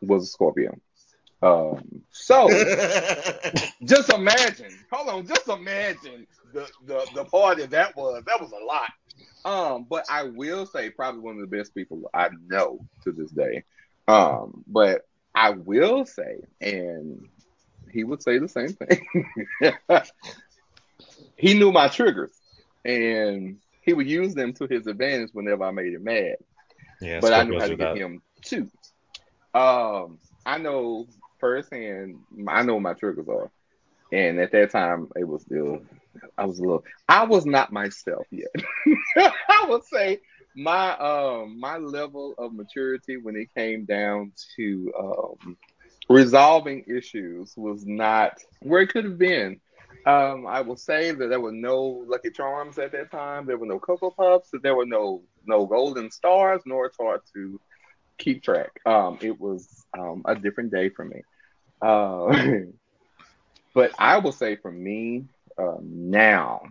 was 0.00 0.24
a 0.24 0.26
Scorpio. 0.26 0.78
Um. 1.42 2.02
So 2.12 2.48
just 3.84 4.12
imagine. 4.12 4.78
Hold 4.92 5.08
on. 5.08 5.26
Just 5.26 5.48
imagine 5.48 6.26
the 6.52 6.68
the 6.86 7.06
the 7.14 7.24
party 7.24 7.66
that 7.66 7.96
was. 7.96 8.22
That 8.24 8.40
was 8.40 8.52
a 8.52 8.64
lot. 8.64 8.90
Um. 9.44 9.86
But 9.90 10.04
I 10.08 10.24
will 10.24 10.66
say 10.66 10.90
probably 10.90 11.20
one 11.20 11.34
of 11.34 11.50
the 11.50 11.56
best 11.56 11.74
people 11.74 12.08
I 12.14 12.28
know 12.46 12.86
to 13.02 13.12
this 13.12 13.32
day. 13.32 13.64
Um. 14.06 14.62
But 14.68 15.02
I 15.34 15.50
will 15.50 16.06
say, 16.06 16.42
and 16.60 17.26
he 17.90 18.04
would 18.04 18.22
say 18.22 18.38
the 18.38 18.48
same 18.48 18.74
thing. 18.74 19.06
he 21.36 21.54
knew 21.54 21.72
my 21.72 21.88
triggers, 21.88 22.36
and 22.84 23.58
he 23.82 23.92
would 23.92 24.08
use 24.08 24.34
them 24.34 24.52
to 24.54 24.66
his 24.66 24.86
advantage 24.86 25.30
whenever 25.32 25.64
I 25.64 25.70
made 25.70 25.92
him 25.92 26.04
mad. 26.04 26.36
Yeah, 27.00 27.20
but 27.20 27.32
I 27.32 27.42
knew 27.42 27.58
how 27.58 27.66
to 27.66 27.76
get 27.76 27.94
that. 27.94 27.96
him 27.96 28.22
too. 28.42 28.70
Um, 29.54 30.18
I 30.46 30.58
know 30.58 31.06
firsthand. 31.38 32.16
I 32.48 32.62
know 32.62 32.74
what 32.74 32.82
my 32.82 32.94
triggers 32.94 33.28
are, 33.28 33.50
and 34.12 34.38
at 34.38 34.52
that 34.52 34.70
time, 34.70 35.08
it 35.16 35.26
was 35.26 35.42
still. 35.42 35.80
I 36.38 36.44
was 36.44 36.58
a 36.58 36.62
little. 36.62 36.84
I 37.08 37.24
was 37.24 37.44
not 37.44 37.72
myself 37.72 38.26
yet. 38.30 38.50
I 39.16 39.66
would 39.68 39.84
say 39.84 40.20
my 40.54 40.96
um 40.98 41.58
my 41.58 41.78
level 41.78 42.34
of 42.38 42.52
maturity 42.52 43.16
when 43.16 43.36
it 43.36 43.48
came 43.54 43.84
down 43.84 44.32
to 44.56 44.92
um 44.98 45.56
resolving 46.08 46.84
issues 46.86 47.54
was 47.56 47.86
not 47.86 48.38
where 48.60 48.82
it 48.82 48.88
could 48.88 49.04
have 49.04 49.18
been. 49.18 49.60
Um, 50.04 50.46
I 50.46 50.62
will 50.62 50.76
say 50.76 51.12
that 51.12 51.28
there 51.28 51.40
were 51.40 51.52
no 51.52 52.04
Lucky 52.06 52.30
Charms 52.30 52.78
at 52.78 52.92
that 52.92 53.10
time. 53.10 53.46
There 53.46 53.56
were 53.56 53.66
no 53.66 53.78
Cocoa 53.78 54.10
Puffs. 54.10 54.50
There 54.62 54.74
were 54.74 54.86
no 54.86 55.22
no 55.46 55.66
Golden 55.66 56.10
Stars, 56.10 56.62
nor 56.66 56.86
it's 56.86 56.96
hard 56.96 57.20
to 57.34 57.60
keep 58.18 58.42
track. 58.42 58.80
Um, 58.84 59.18
it 59.20 59.40
was 59.40 59.68
um, 59.96 60.22
a 60.24 60.34
different 60.34 60.72
day 60.72 60.88
for 60.88 61.04
me. 61.04 61.22
Uh, 61.80 62.64
but 63.74 63.92
I 63.98 64.18
will 64.18 64.32
say 64.32 64.56
for 64.56 64.72
me 64.72 65.24
um, 65.58 66.10
now, 66.10 66.62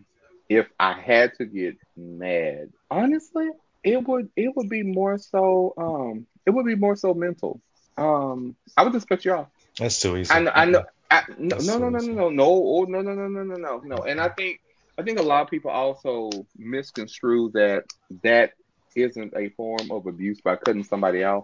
if 0.49 0.67
I 0.79 0.93
had 0.93 1.33
to 1.35 1.45
get 1.45 1.77
mad, 1.95 2.71
honestly, 2.89 3.49
it 3.83 4.05
would 4.07 4.29
it 4.35 4.55
would 4.55 4.69
be 4.69 4.83
more 4.83 5.17
so 5.17 5.73
um, 5.77 6.27
it 6.45 6.51
would 6.51 6.65
be 6.65 6.75
more 6.75 6.95
so 6.95 7.13
mental. 7.13 7.61
Um, 7.97 8.55
I 8.75 8.83
would 8.83 8.93
just 8.93 9.07
cut 9.07 9.23
you 9.25 9.33
off. 9.33 9.47
That's 9.77 10.01
too 10.01 10.17
easy. 10.17 10.33
I 10.33 10.39
know, 10.39 10.51
I 10.53 10.65
know. 10.65 10.83
I, 11.11 11.23
no, 11.37 11.57
no, 11.57 11.77
no, 11.77 11.89
no, 11.89 11.99
no, 11.99 12.13
no, 12.13 12.29
no, 12.29 12.45
oh, 12.45 12.85
no, 12.87 13.01
no, 13.01 13.13
no, 13.13 13.27
no, 13.27 13.43
no, 13.43 13.55
no, 13.57 13.81
no. 13.83 13.95
And 14.03 14.21
I 14.21 14.29
think, 14.29 14.61
I 14.97 15.03
think 15.03 15.19
a 15.19 15.23
lot 15.23 15.41
of 15.41 15.49
people 15.49 15.69
also 15.69 16.29
misconstrue 16.57 17.51
that 17.53 17.83
that 18.23 18.51
isn't 18.95 19.33
a 19.35 19.49
form 19.49 19.91
of 19.91 20.07
abuse 20.07 20.39
by 20.39 20.55
cutting 20.55 20.85
somebody 20.85 21.23
off. 21.23 21.43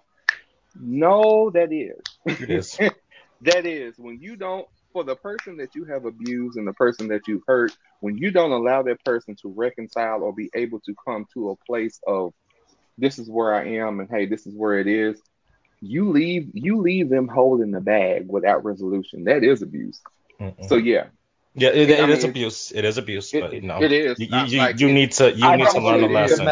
No, 0.79 1.49
that 1.49 1.73
is. 1.73 1.99
It 2.25 2.49
is. 2.49 2.77
that 3.41 3.65
is 3.65 3.95
when 3.97 4.19
you 4.21 4.37
don't, 4.37 4.65
for 4.93 5.03
the 5.03 5.17
person 5.17 5.57
that 5.57 5.75
you 5.75 5.83
have 5.83 6.05
abused 6.05 6.57
and 6.57 6.65
the 6.65 6.73
person 6.73 7.09
that 7.09 7.27
you've 7.27 7.43
hurt, 7.45 7.75
when 7.99 8.17
you 8.17 8.31
don't 8.31 8.51
allow 8.51 8.83
that 8.83 9.03
person 9.03 9.35
to 9.41 9.49
reconcile 9.49 10.23
or 10.23 10.33
be 10.33 10.49
able 10.55 10.79
to 10.81 10.95
come 11.05 11.25
to 11.33 11.49
a 11.49 11.55
place 11.65 11.99
of, 12.07 12.31
this 12.97 13.19
is 13.19 13.29
where 13.29 13.53
I 13.53 13.65
am, 13.79 13.99
and 13.99 14.09
hey, 14.09 14.27
this 14.27 14.47
is 14.47 14.55
where 14.55 14.79
it 14.79 14.87
is 14.87 15.21
you 15.81 16.09
leave 16.09 16.49
you 16.53 16.81
leave 16.81 17.09
them 17.09 17.27
holding 17.27 17.71
the 17.71 17.81
bag 17.81 18.27
without 18.29 18.63
resolution. 18.65 19.25
That 19.25 19.43
is 19.43 19.61
abuse. 19.61 20.01
Mm-mm. 20.39 20.67
So 20.67 20.75
yeah, 20.75 21.05
yeah, 21.55 21.69
it, 21.69 21.89
it 21.89 21.99
mean, 22.01 22.09
is 22.09 22.17
it's- 22.19 22.23
abuse. 22.23 22.71
It 22.71 22.85
is 22.85 22.97
abuse, 22.97 23.33
it- 23.33 23.41
but 23.41 23.63
no, 23.63 23.81
it 23.81 23.91
is. 23.91 24.19
You, 24.19 24.27
you, 24.45 24.57
like, 24.59 24.79
you 24.79 24.87
it- 24.89 24.93
need 24.93 25.11
to 25.13 25.33
you 25.33 25.45
I 25.45 25.55
need 25.55 25.69
to 25.69 25.79
learn 25.79 26.03
a 26.03 26.07
lesson. 26.07 26.47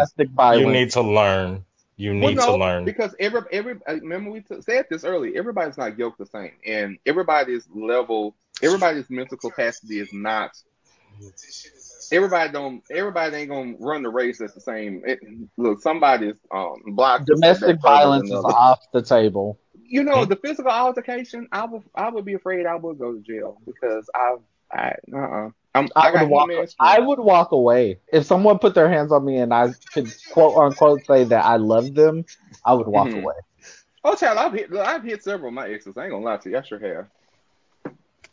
You 0.60 0.68
need 0.72 0.92
to 0.92 1.02
learn. 1.02 1.66
You 1.98 2.12
Well, 2.12 2.30
need 2.30 2.36
no, 2.38 2.46
to 2.48 2.56
learn. 2.58 2.84
because 2.84 3.16
every 3.20 3.42
every 3.54 3.76
uh, 3.88 3.94
remember 3.94 4.30
we 4.32 4.42
t- 4.42 4.62
said 4.62 4.88
this 4.90 5.06
earlier. 5.06 5.38
Everybody's 5.40 5.78
not 5.78 5.98
yoked 5.98 6.18
the 6.18 6.26
same, 6.26 6.52
and 6.66 6.98
everybody's 7.06 7.66
level, 7.74 8.36
everybody's 8.62 9.10
mental 9.10 9.38
capacity 9.38 10.00
is 10.00 10.12
not. 10.12 10.52
Everybody 12.12 12.52
don't. 12.52 12.84
Everybody 12.92 13.36
ain't 13.38 13.50
gonna 13.50 13.74
run 13.80 14.04
the 14.04 14.10
race 14.10 14.42
at 14.42 14.54
the 14.54 14.62
same. 14.62 15.02
It, 15.06 15.20
look, 15.58 15.82
somebody's 15.82 16.36
um 16.52 16.82
blocked. 16.88 17.26
Domestic 17.26 17.82
violence 17.82 18.30
is 18.30 18.44
off 18.44 18.80
the 18.94 19.02
table. 19.02 19.60
You 19.88 20.04
know, 20.04 20.26
the 20.26 20.36
physical 20.36 20.72
altercation. 20.72 21.48
I 21.52 21.66
would. 21.66 21.84
I 21.96 22.10
would 22.10 22.26
be 22.26 22.34
afraid 22.34 22.66
I 22.66 22.76
would 22.76 22.98
go 23.00 23.14
to 23.14 23.20
jail 23.22 23.60
because 23.66 24.10
I've. 24.16 24.40
I. 24.72 24.94
Uh. 25.14 25.18
uh 25.18 25.50
I'm. 25.74 25.90
I, 25.96 26.08
I 26.10 26.12
would 26.24 26.30
walk. 26.30 26.50
I 26.80 27.00
would 27.00 27.20
walk 27.20 27.52
away 27.52 28.00
if 28.12 28.26
someone 28.26 28.60
put 28.60 28.76
their 28.76 28.90
hands 28.90 29.12
on 29.12 29.26
me 29.26 29.38
and 29.38 29.54
I 29.54 29.70
could 29.94 30.08
quote 30.32 30.58
unquote 30.58 31.06
say 31.06 31.26
that 31.26 31.44
I 31.46 31.58
love 31.58 31.94
them. 31.94 32.26
I 32.66 32.74
would 32.74 32.88
walk 32.88 33.10
Mhm. 33.10 33.24
away. 33.24 33.36
Oh, 34.04 34.16
child, 34.16 34.38
I've 34.38 34.54
hit. 34.54 34.74
I've 34.76 35.04
hit 35.04 35.24
several 35.24 35.50
of 35.50 35.54
my 35.56 35.68
exes. 35.70 35.98
I 35.98 36.04
ain't 36.04 36.12
gonna 36.12 36.24
lie 36.24 36.38
to 36.38 36.50
you. 36.50 36.58
I 36.58 36.62
sure 36.62 36.80
have. 36.80 37.08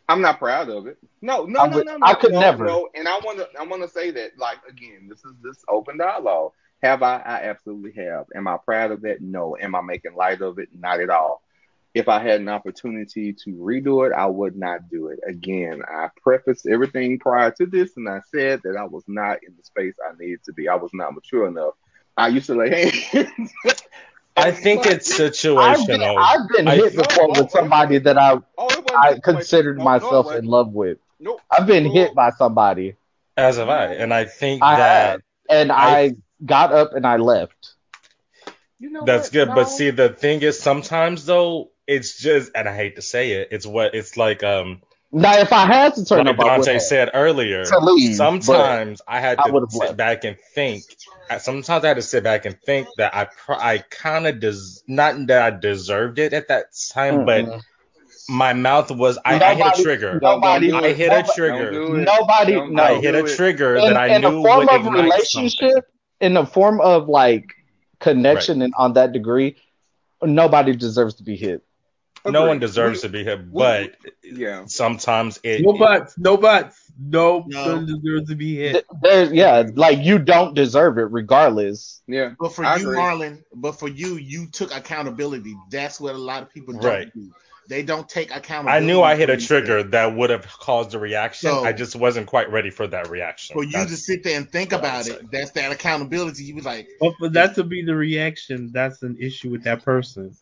I'm 0.08 0.20
not 0.20 0.38
proud 0.38 0.68
of 0.68 0.86
it. 0.86 0.98
No, 1.20 1.44
no, 1.44 1.60
I 1.60 1.66
no, 1.68 1.76
would- 1.76 1.86
no, 1.86 1.96
no. 1.96 2.06
I 2.06 2.14
could 2.14 2.32
no, 2.32 2.40
never. 2.40 2.64
No, 2.66 2.88
and 2.94 3.08
I 3.08 3.18
want 3.20 3.38
to. 3.38 3.48
I 3.58 3.64
want 3.64 3.82
to 3.82 3.88
say 3.88 4.10
that, 4.10 4.38
like, 4.38 4.58
again, 4.68 5.06
this 5.08 5.24
is 5.24 5.32
this 5.42 5.64
open 5.68 5.98
dialogue. 5.98 6.52
Have 6.82 7.02
I? 7.02 7.16
I 7.18 7.42
absolutely 7.44 7.92
have. 8.02 8.26
Am 8.34 8.48
I 8.48 8.56
proud 8.58 8.90
of 8.90 9.02
that? 9.02 9.20
No. 9.20 9.56
Am 9.60 9.74
I 9.74 9.80
making 9.80 10.14
light 10.16 10.40
of 10.42 10.58
it? 10.58 10.68
Not 10.76 11.00
at 11.00 11.10
all. 11.10 11.42
If 11.94 12.08
I 12.08 12.20
had 12.20 12.40
an 12.40 12.48
opportunity 12.48 13.34
to 13.34 13.50
redo 13.50 14.06
it, 14.08 14.12
I 14.14 14.26
would 14.26 14.56
not 14.56 14.88
do 14.90 15.08
it. 15.08 15.20
Again, 15.26 15.82
I 15.86 16.08
prefaced 16.22 16.66
everything 16.66 17.18
prior 17.18 17.50
to 17.52 17.66
this, 17.66 17.96
and 17.96 18.08
I 18.08 18.20
said 18.34 18.62
that 18.64 18.76
I 18.76 18.84
was 18.84 19.04
not 19.06 19.38
in 19.46 19.54
the 19.56 19.62
space 19.62 19.94
I 20.04 20.12
needed 20.18 20.42
to 20.44 20.52
be. 20.54 20.68
I 20.68 20.74
was 20.76 20.90
not 20.94 21.14
mature 21.14 21.46
enough. 21.46 21.74
I 22.16 22.28
used 22.28 22.46
to 22.46 22.54
lay 22.54 22.90
hands. 22.90 23.52
I 24.36 24.50
think 24.50 24.82
But- 24.84 24.92
it's 24.94 25.12
I've 25.20 25.86
been, 25.86 26.00
situational. 26.00 26.16
I've 26.18 26.48
been 26.48 26.66
hit 26.66 26.96
before 26.96 27.28
with 27.28 27.50
somebody 27.50 27.98
that 27.98 28.16
I 28.18 28.32
it 28.32 28.40
wasn't 28.40 28.51
I 28.94 29.18
considered 29.22 29.78
No, 29.78 29.84
no, 29.84 29.90
myself 29.90 30.26
wasn't. 30.26 30.44
in 30.44 30.50
love 30.50 30.72
with. 30.72 30.98
Nope. 31.20 31.40
I've 31.50 31.66
been 31.66 31.84
No. 31.84 31.92
hit 31.92 32.14
by 32.14 32.30
somebody, 32.30 32.96
As 33.36 33.56
have 33.56 33.68
I, 33.68 33.86
and 33.94 34.12
I 34.12 34.24
think 34.24 34.62
I 34.62 34.76
that 34.76 35.10
have. 35.10 35.20
and 35.50 35.72
I- 35.72 35.98
I 36.00 36.12
got 36.44 36.72
up 36.72 36.94
and 36.94 37.06
I 37.06 37.16
left. 37.16 37.74
You 38.78 38.90
know 38.90 39.04
That's 39.04 39.28
what? 39.28 39.32
good, 39.32 39.48
No. 39.48 39.54
but 39.54 39.64
see, 39.68 39.90
the 39.90 40.08
thing 40.08 40.42
is, 40.42 40.58
sometimes 40.58 41.24
though, 41.24 41.70
it's 41.86 42.18
just, 42.18 42.50
and 42.54 42.68
I 42.68 42.74
hate 42.74 42.96
to 42.96 43.02
say 43.02 43.32
it, 43.32 43.48
it's 43.52 43.66
what 43.66 43.94
it's 43.94 44.16
like. 44.16 44.42
Um, 44.42 44.82
Now, 45.12 45.36
if 45.38 45.52
I 45.52 45.66
had 45.66 45.94
to 45.96 46.04
turn 46.04 46.26
like 46.26 46.38
up, 46.38 46.44
I 46.44 46.56
Dante 46.56 46.78
said 46.78 47.10
earlier. 47.14 47.64
Leave, 47.82 48.16
sometimes 48.16 49.02
I 49.06 49.20
had 49.20 49.38
to 49.44 49.52
would've 49.52 49.70
sit 49.70 49.80
left. 49.80 49.96
back 49.96 50.24
and 50.24 50.36
think. 50.54 50.82
Sometimes 51.38 51.84
I 51.84 51.88
had 51.88 51.96
to 51.96 52.02
sit 52.02 52.24
back 52.24 52.44
and 52.46 52.58
think 52.66 52.88
that 52.96 53.14
I, 53.14 53.24
pr- 53.26 53.52
I 53.54 53.78
kind 53.90 54.26
of 54.26 54.40
des, 54.40 54.54
not 54.88 55.26
that 55.28 55.42
I 55.54 55.56
deserved 55.56 56.18
it 56.18 56.32
at 56.32 56.48
that 56.48 56.66
time, 56.92 57.24
but 57.24 57.44
Mm-mm. 57.44 57.62
My 58.28 58.52
mouth 58.52 58.90
was, 58.90 59.18
I, 59.24 59.38
I 59.40 59.54
hit 59.54 59.78
a 59.78 59.82
trigger. 59.82 60.18
Don't- 60.20 60.40
don't 60.40 60.40
Nobody, 60.40 60.72
I 60.72 60.80
it. 60.88 60.96
hit 60.96 61.12
a 61.12 61.28
trigger. 61.34 61.70
Don't 61.70 61.86
do 61.90 61.94
it. 61.96 62.04
Nobody, 62.04 62.70
no. 62.70 62.82
I 62.82 63.00
hit 63.00 63.14
a 63.14 63.20
do 63.22 63.26
it. 63.26 63.36
trigger 63.36 63.76
in, 63.76 63.84
that 63.92 63.96
I 63.96 64.06
in 64.16 64.22
knew 64.22 64.38
a 64.40 64.42
form 64.42 64.68
of 64.68 64.86
relationship, 64.92 65.58
something. 65.60 65.82
in 66.20 66.34
the 66.34 66.46
form 66.46 66.80
of 66.80 67.08
like 67.08 67.52
connection 68.00 68.62
and 68.62 68.72
on 68.76 68.94
that 68.94 69.12
degree, 69.12 69.56
nobody 70.22 70.74
deserves 70.76 71.14
to 71.16 71.22
be 71.22 71.36
hit. 71.36 71.62
No 72.24 72.46
one 72.46 72.60
deserves 72.60 73.02
We- 73.02 73.08
to 73.08 73.12
be 73.12 73.24
hit, 73.24 73.40
we- 73.40 73.46
but 73.52 73.94
Yeah. 74.22 74.64
sometimes 74.66 75.40
it. 75.42 75.62
No 75.62 75.72
buts. 75.72 76.16
No 76.16 76.36
buts. 76.36 76.78
No, 76.96 77.44
No. 77.48 77.80
no 77.80 77.86
deserves 77.86 78.28
to 78.28 78.36
be 78.36 78.54
hit. 78.56 78.86
There's, 79.02 79.32
yeah, 79.32 79.64
like 79.74 79.98
you 79.98 80.18
don't 80.20 80.54
deserve 80.54 80.98
it 80.98 81.10
regardless. 81.10 82.00
Yeah. 82.06 82.34
But 82.38 82.54
for 82.54 82.64
I 82.64 82.76
you, 82.76 82.82
agree. 82.90 82.98
Marlon, 82.98 83.42
but 83.54 83.72
for 83.72 83.88
you, 83.88 84.14
you 84.16 84.46
took 84.46 84.72
accountability. 84.72 85.56
That's 85.70 85.98
what 86.00 86.14
a 86.14 86.18
lot 86.18 86.42
of 86.42 86.50
people 86.52 86.74
don't 86.74 86.84
Right. 86.84 87.12
do. 87.12 87.32
They 87.68 87.82
don't 87.82 88.08
take 88.08 88.34
accountability. 88.34 88.84
I 88.84 88.86
knew 88.86 89.02
I 89.02 89.14
hit 89.14 89.30
a 89.30 89.36
trigger 89.36 89.80
things. 89.80 89.92
that 89.92 90.14
would 90.16 90.30
have 90.30 90.46
caused 90.46 90.94
a 90.94 90.98
reaction. 90.98 91.50
So- 91.50 91.64
I 91.64 91.72
just 91.72 91.94
wasn't 91.96 92.26
quite 92.26 92.50
ready 92.50 92.70
for 92.70 92.86
that 92.88 93.08
reaction. 93.08 93.54
For 93.54 93.64
you 93.64 93.72
to 93.72 93.96
sit 93.96 94.24
there 94.24 94.36
and 94.36 94.50
think 94.50 94.72
about 94.72 95.06
it, 95.06 95.30
that's 95.30 95.52
that 95.52 95.70
accountability. 95.72 96.44
You 96.44 96.56
was 96.56 96.64
like, 96.64 96.88
But 97.00 97.14
for 97.18 97.28
that 97.30 97.54
to 97.54 97.64
be 97.64 97.82
the 97.82 97.94
reaction, 97.94 98.70
that's 98.72 99.02
an 99.02 99.16
issue 99.20 99.50
with 99.50 99.62
that 99.64 99.84
person. 99.84 100.34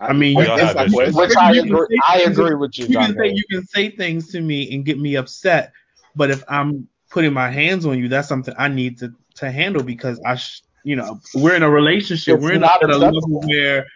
I, 0.00 0.06
I 0.08 0.12
mean, 0.14 0.38
you 0.38 0.48
all 0.48 0.56
can- 0.56 0.66
have 0.66 0.76
my 0.76 0.88
question. 0.88 1.14
Which 1.14 1.36
I 1.36 1.52
agree. 1.52 1.86
say 1.90 1.98
I 2.08 2.18
agree 2.22 2.54
with 2.54 2.78
you, 2.78 2.86
You 2.86 2.98
can 2.98 3.16
say 3.16 3.28
you 3.28 3.44
can 3.50 3.66
say 3.66 3.90
things 3.90 4.32
to 4.32 4.40
me 4.40 4.74
and 4.74 4.84
get 4.84 4.98
me 4.98 5.16
upset, 5.16 5.72
but 6.16 6.30
if 6.30 6.42
I'm 6.48 6.88
putting 7.10 7.32
my 7.34 7.50
hands 7.50 7.84
on 7.84 7.98
you, 7.98 8.08
that's 8.08 8.26
something 8.26 8.54
I 8.58 8.68
need 8.68 8.98
to 8.98 9.12
to 9.36 9.50
handle 9.50 9.82
because 9.82 10.20
I, 10.26 10.36
sh- 10.36 10.62
you 10.84 10.96
know, 10.96 11.20
we're 11.34 11.54
in 11.54 11.62
a 11.62 11.70
relationship. 11.70 12.36
It's 12.36 12.42
we're 12.42 12.52
in 12.52 12.56
a, 12.58 12.66
not 12.66 12.82
at 12.82 12.90
a 12.90 12.96
level 12.96 13.20
where 13.46 13.86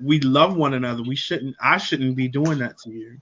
we 0.00 0.20
love 0.20 0.56
one 0.56 0.74
another. 0.74 1.02
We 1.02 1.16
shouldn't. 1.16 1.56
I 1.60 1.78
shouldn't 1.78 2.16
be 2.16 2.28
doing 2.28 2.58
that 2.58 2.78
to 2.78 2.90
you. 2.90 3.18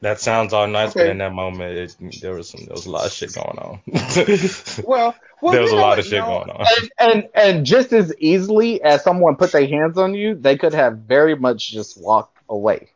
That 0.00 0.20
sounds 0.20 0.52
all 0.52 0.68
nice, 0.68 0.94
but 0.94 1.08
in 1.08 1.18
that 1.18 1.32
moment, 1.32 1.76
it, 1.76 1.96
there 2.20 2.34
was 2.34 2.50
some, 2.50 2.64
there 2.66 2.74
was 2.74 2.86
a 2.86 2.90
lot 2.90 3.06
of 3.06 3.12
shit 3.12 3.34
going 3.34 3.58
on. 3.58 3.80
Well, 4.82 5.14
well, 5.40 5.52
there 5.52 5.60
was 5.62 5.72
a 5.72 5.76
lot 5.76 5.98
what? 5.98 5.98
of 5.98 6.06
shit 6.06 6.24
No, 6.24 6.26
going 6.26 6.50
on. 6.50 6.66
And, 6.66 6.90
and 6.98 7.28
and 7.34 7.66
just 7.66 7.92
as 7.92 8.14
easily 8.18 8.82
as 8.82 9.02
someone 9.02 9.36
put 9.36 9.52
their 9.52 9.66
hands 9.66 9.98
on 9.98 10.14
you, 10.14 10.34
they 10.34 10.56
could 10.56 10.74
have 10.74 10.98
very 10.98 11.36
much 11.36 11.70
just 11.70 12.00
walked 12.00 12.36
away. 12.48 12.90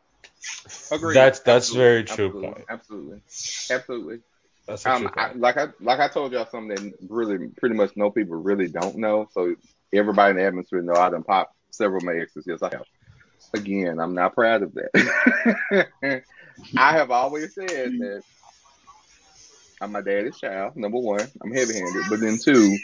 agreed. 0.91 1.15
That's 1.15 1.39
that's 1.41 1.67
Absolutely. 1.67 1.75
very 1.75 2.03
true 2.03 2.29
Absolutely. 2.29 2.47
point. 2.53 2.65
Absolutely. 2.69 3.21
Absolutely. 3.69 4.19
That's 4.67 4.85
Um, 4.85 5.09
I, 5.15 5.33
like 5.33 5.57
I 5.57 5.67
like 5.81 5.99
I 5.99 6.07
told 6.07 6.31
y'all 6.33 6.47
something 6.49 6.75
that 6.75 6.93
really 7.09 7.49
pretty 7.59 7.75
much 7.75 7.91
no 7.95 8.11
people 8.11 8.37
really 8.37 8.67
don't 8.67 8.97
know. 8.97 9.27
So 9.33 9.55
everybody 9.93 10.31
in 10.31 10.37
the 10.37 10.43
atmosphere 10.43 10.81
know 10.81 10.93
I 10.95 11.09
done 11.09 11.23
popped 11.23 11.55
several 11.73 12.01
my 12.01 12.13
exes. 12.13 12.45
Yes, 12.47 12.61
I 12.61 12.69
have. 12.71 12.85
Again, 13.53 13.99
I'm 13.99 14.15
not 14.15 14.33
proud 14.33 14.63
of 14.63 14.73
that. 14.73 15.87
I 16.77 16.91
have 16.93 17.11
always 17.11 17.53
said 17.53 17.67
that 17.99 18.21
I'm 19.81 19.91
my 19.91 20.01
daddy's 20.01 20.39
child. 20.39 20.75
Number 20.75 20.97
one, 20.99 21.27
I'm 21.43 21.53
heavy-handed, 21.53 22.03
but 22.09 22.19
then 22.19 22.37
two, 22.37 22.77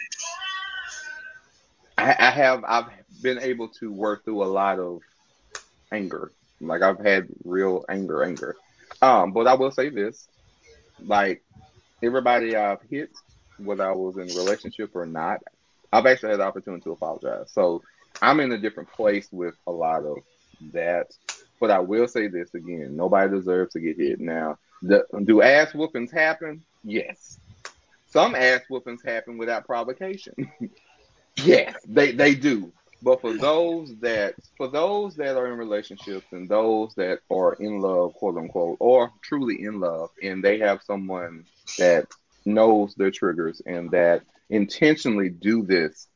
I, 1.97 2.15
I 2.17 2.31
have 2.31 2.63
I've 2.67 2.85
been 3.21 3.39
able 3.39 3.69
to 3.79 3.91
work 3.91 4.25
through 4.25 4.43
a 4.43 4.45
lot 4.45 4.79
of 4.79 5.01
anger. 5.93 6.31
Like 6.61 6.81
I've 6.81 6.99
had 6.99 7.27
real 7.43 7.85
anger, 7.89 8.23
anger. 8.23 8.55
Um, 9.01 9.31
but 9.31 9.47
I 9.47 9.55
will 9.55 9.71
say 9.71 9.89
this, 9.89 10.27
like 11.01 11.43
everybody 12.03 12.55
I've 12.55 12.81
hit, 12.89 13.09
whether 13.57 13.89
I 13.89 13.93
was 13.93 14.17
in 14.17 14.29
a 14.29 14.33
relationship 14.33 14.91
or 14.93 15.05
not, 15.05 15.39
I've 15.91 16.05
actually 16.05 16.31
had 16.31 16.39
the 16.39 16.45
opportunity 16.45 16.83
to 16.83 16.91
apologize. 16.91 17.51
So 17.51 17.81
I'm 18.21 18.39
in 18.39 18.51
a 18.51 18.57
different 18.57 18.91
place 18.91 19.27
with 19.31 19.55
a 19.67 19.71
lot 19.71 20.05
of 20.05 20.17
that. 20.73 21.07
But 21.59 21.71
I 21.71 21.79
will 21.79 22.07
say 22.07 22.27
this 22.27 22.53
again: 22.53 22.95
nobody 22.95 23.31
deserves 23.31 23.73
to 23.73 23.79
get 23.79 23.97
hit. 23.97 24.19
Now, 24.19 24.57
the, 24.81 25.05
do 25.25 25.41
ass 25.41 25.73
whoopings 25.73 26.11
happen? 26.11 26.63
Yes. 26.83 27.39
Some 28.07 28.33
ass 28.35 28.61
whoopings 28.69 29.03
happen 29.03 29.37
without 29.37 29.65
provocation. 29.65 30.51
yes, 31.43 31.75
they 31.87 32.11
they 32.11 32.35
do. 32.35 32.71
But 33.01 33.21
for 33.21 33.33
those 33.33 33.95
that 33.99 34.35
for 34.57 34.67
those 34.67 35.15
that 35.15 35.37
are 35.37 35.47
in 35.47 35.57
relationships 35.57 36.25
and 36.31 36.49
those 36.49 36.93
that 36.95 37.19
are 37.29 37.53
in 37.53 37.79
love, 37.79 38.13
quote 38.13 38.37
unquote, 38.37 38.77
or 38.79 39.11
truly 39.21 39.63
in 39.63 39.79
love, 39.79 40.09
and 40.21 40.43
they 40.43 40.59
have 40.59 40.81
someone 40.83 41.45
that 41.77 42.07
knows 42.45 42.95
their 42.95 43.11
triggers 43.11 43.61
and 43.65 43.91
that 43.91 44.23
intentionally 44.49 45.29
do 45.29 45.63
this 45.63 46.07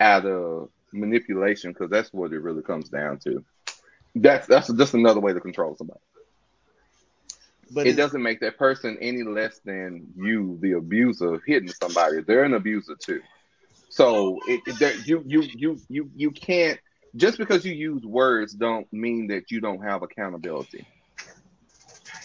out 0.00 0.24
of 0.26 0.70
manipulation, 0.94 1.72
because 1.72 1.90
that's 1.90 2.12
what 2.12 2.32
it 2.32 2.40
really 2.40 2.62
comes 2.62 2.88
down 2.88 3.18
to. 3.20 3.44
That's 4.14 4.46
that's 4.46 4.72
just 4.72 4.94
another 4.94 5.20
way 5.20 5.32
to 5.32 5.40
control 5.40 5.76
somebody. 5.76 6.00
But 7.72 7.86
it 7.86 7.94
doesn't 7.94 8.22
make 8.22 8.40
that 8.40 8.58
person 8.58 8.96
any 9.00 9.22
less 9.24 9.58
than 9.64 10.06
you, 10.16 10.58
the 10.60 10.72
abuser, 10.72 11.42
hitting 11.46 11.72
somebody. 11.82 12.20
They're 12.22 12.44
an 12.44 12.54
abuser 12.54 12.94
too. 12.96 13.20
So 13.88 14.38
it, 14.46 15.06
you 15.06 15.22
you 15.26 15.42
you 15.42 15.80
you 15.88 16.10
you 16.14 16.30
can't 16.30 16.78
just 17.16 17.38
because 17.38 17.64
you 17.64 17.72
use 17.72 18.04
words 18.04 18.52
don't 18.52 18.92
mean 18.92 19.28
that 19.28 19.50
you 19.50 19.60
don't 19.60 19.82
have 19.82 20.02
accountability. 20.02 20.84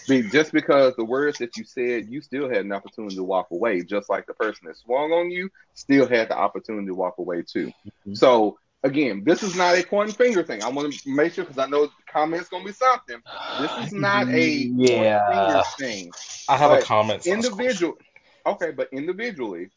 See, 0.06 0.22
just 0.22 0.52
because 0.52 0.96
the 0.96 1.04
words 1.04 1.38
that 1.38 1.56
you 1.56 1.64
said, 1.64 2.06
you 2.08 2.20
still 2.20 2.48
had 2.48 2.64
an 2.64 2.72
opportunity 2.72 3.16
to 3.16 3.24
walk 3.24 3.48
away, 3.52 3.82
just 3.82 4.10
like 4.10 4.26
the 4.26 4.34
person 4.34 4.66
that 4.66 4.76
swung 4.78 5.12
on 5.12 5.30
you 5.30 5.48
still 5.74 6.08
had 6.08 6.28
the 6.28 6.36
opportunity 6.36 6.86
to 6.86 6.94
walk 6.94 7.14
away 7.18 7.42
too. 7.42 7.68
Mm-hmm. 7.86 8.14
So 8.14 8.58
again, 8.82 9.22
this 9.24 9.42
is 9.42 9.54
not 9.56 9.76
a 9.78 9.84
pointing 9.84 10.14
finger 10.14 10.42
thing. 10.42 10.62
I 10.62 10.68
want 10.68 10.92
to 10.92 11.00
make 11.14 11.32
sure 11.34 11.44
because 11.44 11.58
I 11.58 11.66
know 11.68 11.86
the 11.86 11.92
comments 12.12 12.48
gonna 12.48 12.64
be 12.64 12.72
something. 12.72 13.20
This 13.58 13.76
is 13.76 13.92
not 13.92 14.28
a 14.34 14.72
Yeah. 14.76 15.20
finger 15.30 15.60
thing. 15.78 16.10
I 16.48 16.56
have 16.56 16.72
a 16.72 16.82
comment. 16.82 17.26
individual 17.26 17.94
okay 18.46 18.70
but 18.72 18.88
individually 18.92 19.68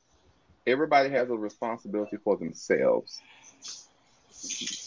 everybody 0.66 1.10
has 1.10 1.30
a 1.30 1.36
responsibility 1.36 2.18
for 2.24 2.38
themselves 2.38 3.20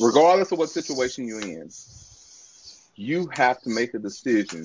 regardless 0.01 0.51
of 0.53 0.59
what 0.59 0.71
situation 0.71 1.27
you're 1.29 1.41
in 1.41 1.69
you 2.97 3.29
have 3.33 3.61
to 3.63 3.71
make 3.71 3.95
a 3.95 3.99
decision 3.99 4.65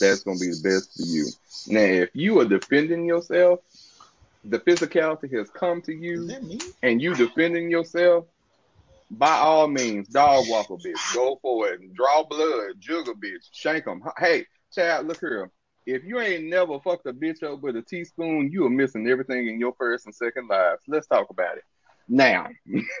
that's 0.00 0.22
going 0.22 0.38
to 0.38 0.44
be 0.44 0.52
the 0.52 0.60
best 0.62 0.94
for 0.96 1.02
you. 1.02 1.26
Now 1.68 2.02
if 2.02 2.10
you 2.14 2.40
are 2.40 2.44
defending 2.44 3.04
yourself 3.04 3.60
the 4.44 4.58
physicality 4.58 5.32
has 5.36 5.50
come 5.50 5.82
to 5.82 5.92
you 5.92 6.28
and 6.82 7.00
you 7.00 7.14
defending 7.14 7.70
yourself 7.70 8.24
by 9.10 9.32
all 9.34 9.68
means 9.68 10.08
dog 10.08 10.44
walk 10.48 10.70
a 10.70 10.74
bitch. 10.74 11.14
Go 11.14 11.38
for 11.42 11.68
it. 11.68 11.80
And 11.80 11.94
draw 11.94 12.24
blood 12.24 12.74
jug 12.78 13.08
a 13.08 13.12
bitch. 13.12 13.48
Shank 13.52 13.84
them 13.84 14.02
hey 14.18 14.46
child 14.72 15.06
look 15.06 15.20
here. 15.20 15.50
If 15.84 16.04
you 16.04 16.20
ain't 16.20 16.44
never 16.44 16.78
fucked 16.80 17.06
a 17.06 17.12
bitch 17.12 17.42
up 17.42 17.60
with 17.60 17.76
a 17.76 17.82
teaspoon, 17.82 18.50
you 18.52 18.64
are 18.66 18.70
missing 18.70 19.08
everything 19.08 19.48
in 19.48 19.58
your 19.58 19.74
first 19.76 20.06
and 20.06 20.14
second 20.14 20.48
lives. 20.48 20.82
Let's 20.86 21.08
talk 21.08 21.30
about 21.30 21.56
it. 21.56 21.64
Now, 22.08 22.48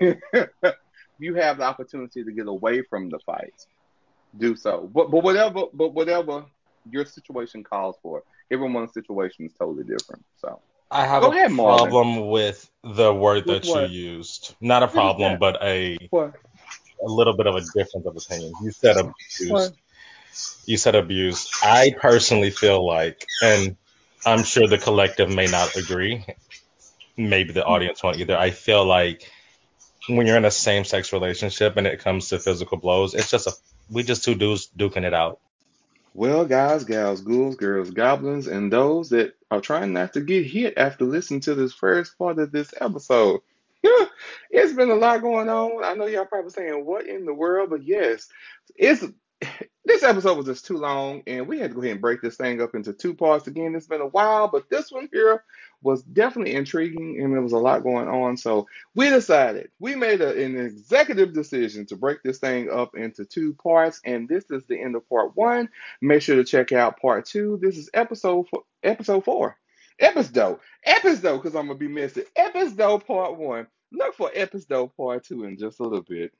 you 1.18 1.34
have 1.34 1.58
the 1.58 1.64
opportunity 1.64 2.24
to 2.24 2.32
get 2.32 2.48
away 2.48 2.82
from 2.82 3.08
the 3.08 3.20
fight. 3.24 3.54
Do 4.36 4.56
so. 4.56 4.90
But 4.92 5.10
but 5.10 5.22
whatever 5.22 5.64
but 5.72 5.92
whatever 5.94 6.44
your 6.90 7.04
situation 7.04 7.62
calls 7.62 7.96
for. 8.02 8.22
Everyone's 8.50 8.92
situation 8.92 9.46
is 9.46 9.52
totally 9.58 9.84
different. 9.84 10.24
So 10.40 10.60
I 10.90 11.06
have 11.06 11.22
Go 11.22 11.28
a 11.28 11.30
ahead, 11.30 11.50
Marlon. 11.50 11.78
problem 11.78 12.28
with 12.28 12.68
the 12.82 13.12
word 13.14 13.46
With 13.46 13.64
that 13.64 13.90
you 13.90 14.12
used. 14.16 14.54
Not 14.60 14.82
a 14.82 14.88
problem, 14.88 15.38
but 15.38 15.62
a 15.62 15.96
What? 16.10 16.34
a 17.02 17.10
little 17.10 17.36
bit 17.36 17.46
of 17.46 17.56
a 17.56 17.60
difference 17.60 18.06
of 18.06 18.16
opinion. 18.16 18.52
You 18.62 18.70
said 18.72 18.96
abuse. 18.96 19.50
What? 19.50 19.72
You 20.66 20.76
said 20.76 20.94
abuse. 20.94 21.50
I 21.62 21.94
personally 22.00 22.50
feel 22.50 22.86
like, 22.86 23.26
and 23.42 23.76
I'm 24.24 24.44
sure 24.44 24.66
the 24.66 24.78
collective 24.78 25.28
may 25.28 25.46
not 25.46 25.76
agree. 25.76 26.24
Maybe 27.16 27.52
the 27.52 27.64
audience 27.64 28.02
won't 28.02 28.18
either. 28.18 28.36
I 28.36 28.50
feel 28.50 28.84
like 28.84 29.30
when 30.08 30.26
you're 30.26 30.36
in 30.36 30.44
a 30.44 30.50
same 30.50 30.84
sex 30.84 31.12
relationship 31.12 31.76
and 31.76 31.86
it 31.86 32.00
comes 32.00 32.28
to 32.28 32.38
physical 32.38 32.78
blows, 32.78 33.14
it's 33.14 33.30
just 33.30 33.46
a 33.46 33.52
we 33.90 34.02
just 34.02 34.24
two 34.24 34.34
dudes 34.34 34.68
duking 34.76 35.04
it 35.04 35.14
out. 35.14 35.40
Well, 36.14 36.44
guys, 36.44 36.84
gals, 36.84 37.22
ghouls, 37.22 37.56
girls, 37.56 37.90
goblins, 37.90 38.46
and 38.46 38.70
those 38.70 39.10
that 39.10 39.34
are 39.50 39.62
trying 39.62 39.94
not 39.94 40.12
to 40.12 40.20
get 40.20 40.46
hit 40.46 40.74
after 40.76 41.04
listening 41.04 41.40
to 41.40 41.54
this 41.54 41.72
first 41.72 42.18
part 42.18 42.38
of 42.38 42.52
this 42.52 42.74
episode. 42.78 43.40
it's 44.50 44.74
been 44.74 44.90
a 44.90 44.94
lot 44.94 45.22
going 45.22 45.48
on. 45.48 45.82
I 45.82 45.94
know 45.94 46.06
y'all 46.06 46.26
probably 46.26 46.50
saying, 46.50 46.84
what 46.84 47.06
in 47.06 47.24
the 47.24 47.34
world? 47.34 47.70
But 47.70 47.84
yes, 47.84 48.28
it's 48.76 49.04
this 49.84 50.04
episode 50.04 50.36
was 50.36 50.46
just 50.46 50.64
too 50.66 50.76
long, 50.76 51.22
and 51.26 51.48
we 51.48 51.58
had 51.58 51.70
to 51.70 51.74
go 51.74 51.80
ahead 51.80 51.92
and 51.92 52.00
break 52.00 52.20
this 52.20 52.36
thing 52.36 52.60
up 52.62 52.74
into 52.74 52.92
two 52.92 53.14
parts 53.14 53.48
again. 53.48 53.74
It's 53.74 53.88
been 53.88 54.00
a 54.00 54.06
while, 54.06 54.48
but 54.48 54.70
this 54.70 54.92
one 54.92 55.08
here 55.12 55.42
was 55.82 56.02
definitely 56.04 56.54
intriguing, 56.54 57.20
and 57.20 57.32
there 57.32 57.42
was 57.42 57.52
a 57.52 57.58
lot 57.58 57.82
going 57.82 58.06
on. 58.06 58.36
So 58.36 58.68
we 58.94 59.10
decided, 59.10 59.70
we 59.80 59.96
made 59.96 60.20
a, 60.20 60.40
an 60.40 60.56
executive 60.56 61.34
decision 61.34 61.86
to 61.86 61.96
break 61.96 62.22
this 62.22 62.38
thing 62.38 62.70
up 62.70 62.94
into 62.96 63.24
two 63.24 63.54
parts, 63.54 64.00
and 64.04 64.28
this 64.28 64.44
is 64.50 64.62
the 64.68 64.80
end 64.80 64.94
of 64.94 65.08
part 65.08 65.36
one. 65.36 65.68
Make 66.00 66.22
sure 66.22 66.36
to 66.36 66.44
check 66.44 66.70
out 66.70 67.00
part 67.00 67.26
two. 67.26 67.58
This 67.60 67.76
is 67.76 67.90
episode 67.92 68.48
four, 68.48 68.62
episode 68.84 69.24
four. 69.24 69.56
Episode, 69.98 70.58
episode, 70.84 71.38
because 71.38 71.56
I'm 71.56 71.66
gonna 71.66 71.78
be 71.78 71.88
missing 71.88 72.24
episode 72.36 73.04
part 73.06 73.36
one. 73.36 73.66
Look 73.92 74.14
for 74.14 74.30
episode 74.34 74.96
part 74.96 75.24
two 75.24 75.44
in 75.44 75.58
just 75.58 75.80
a 75.80 75.82
little 75.82 76.02
bit. 76.02 76.30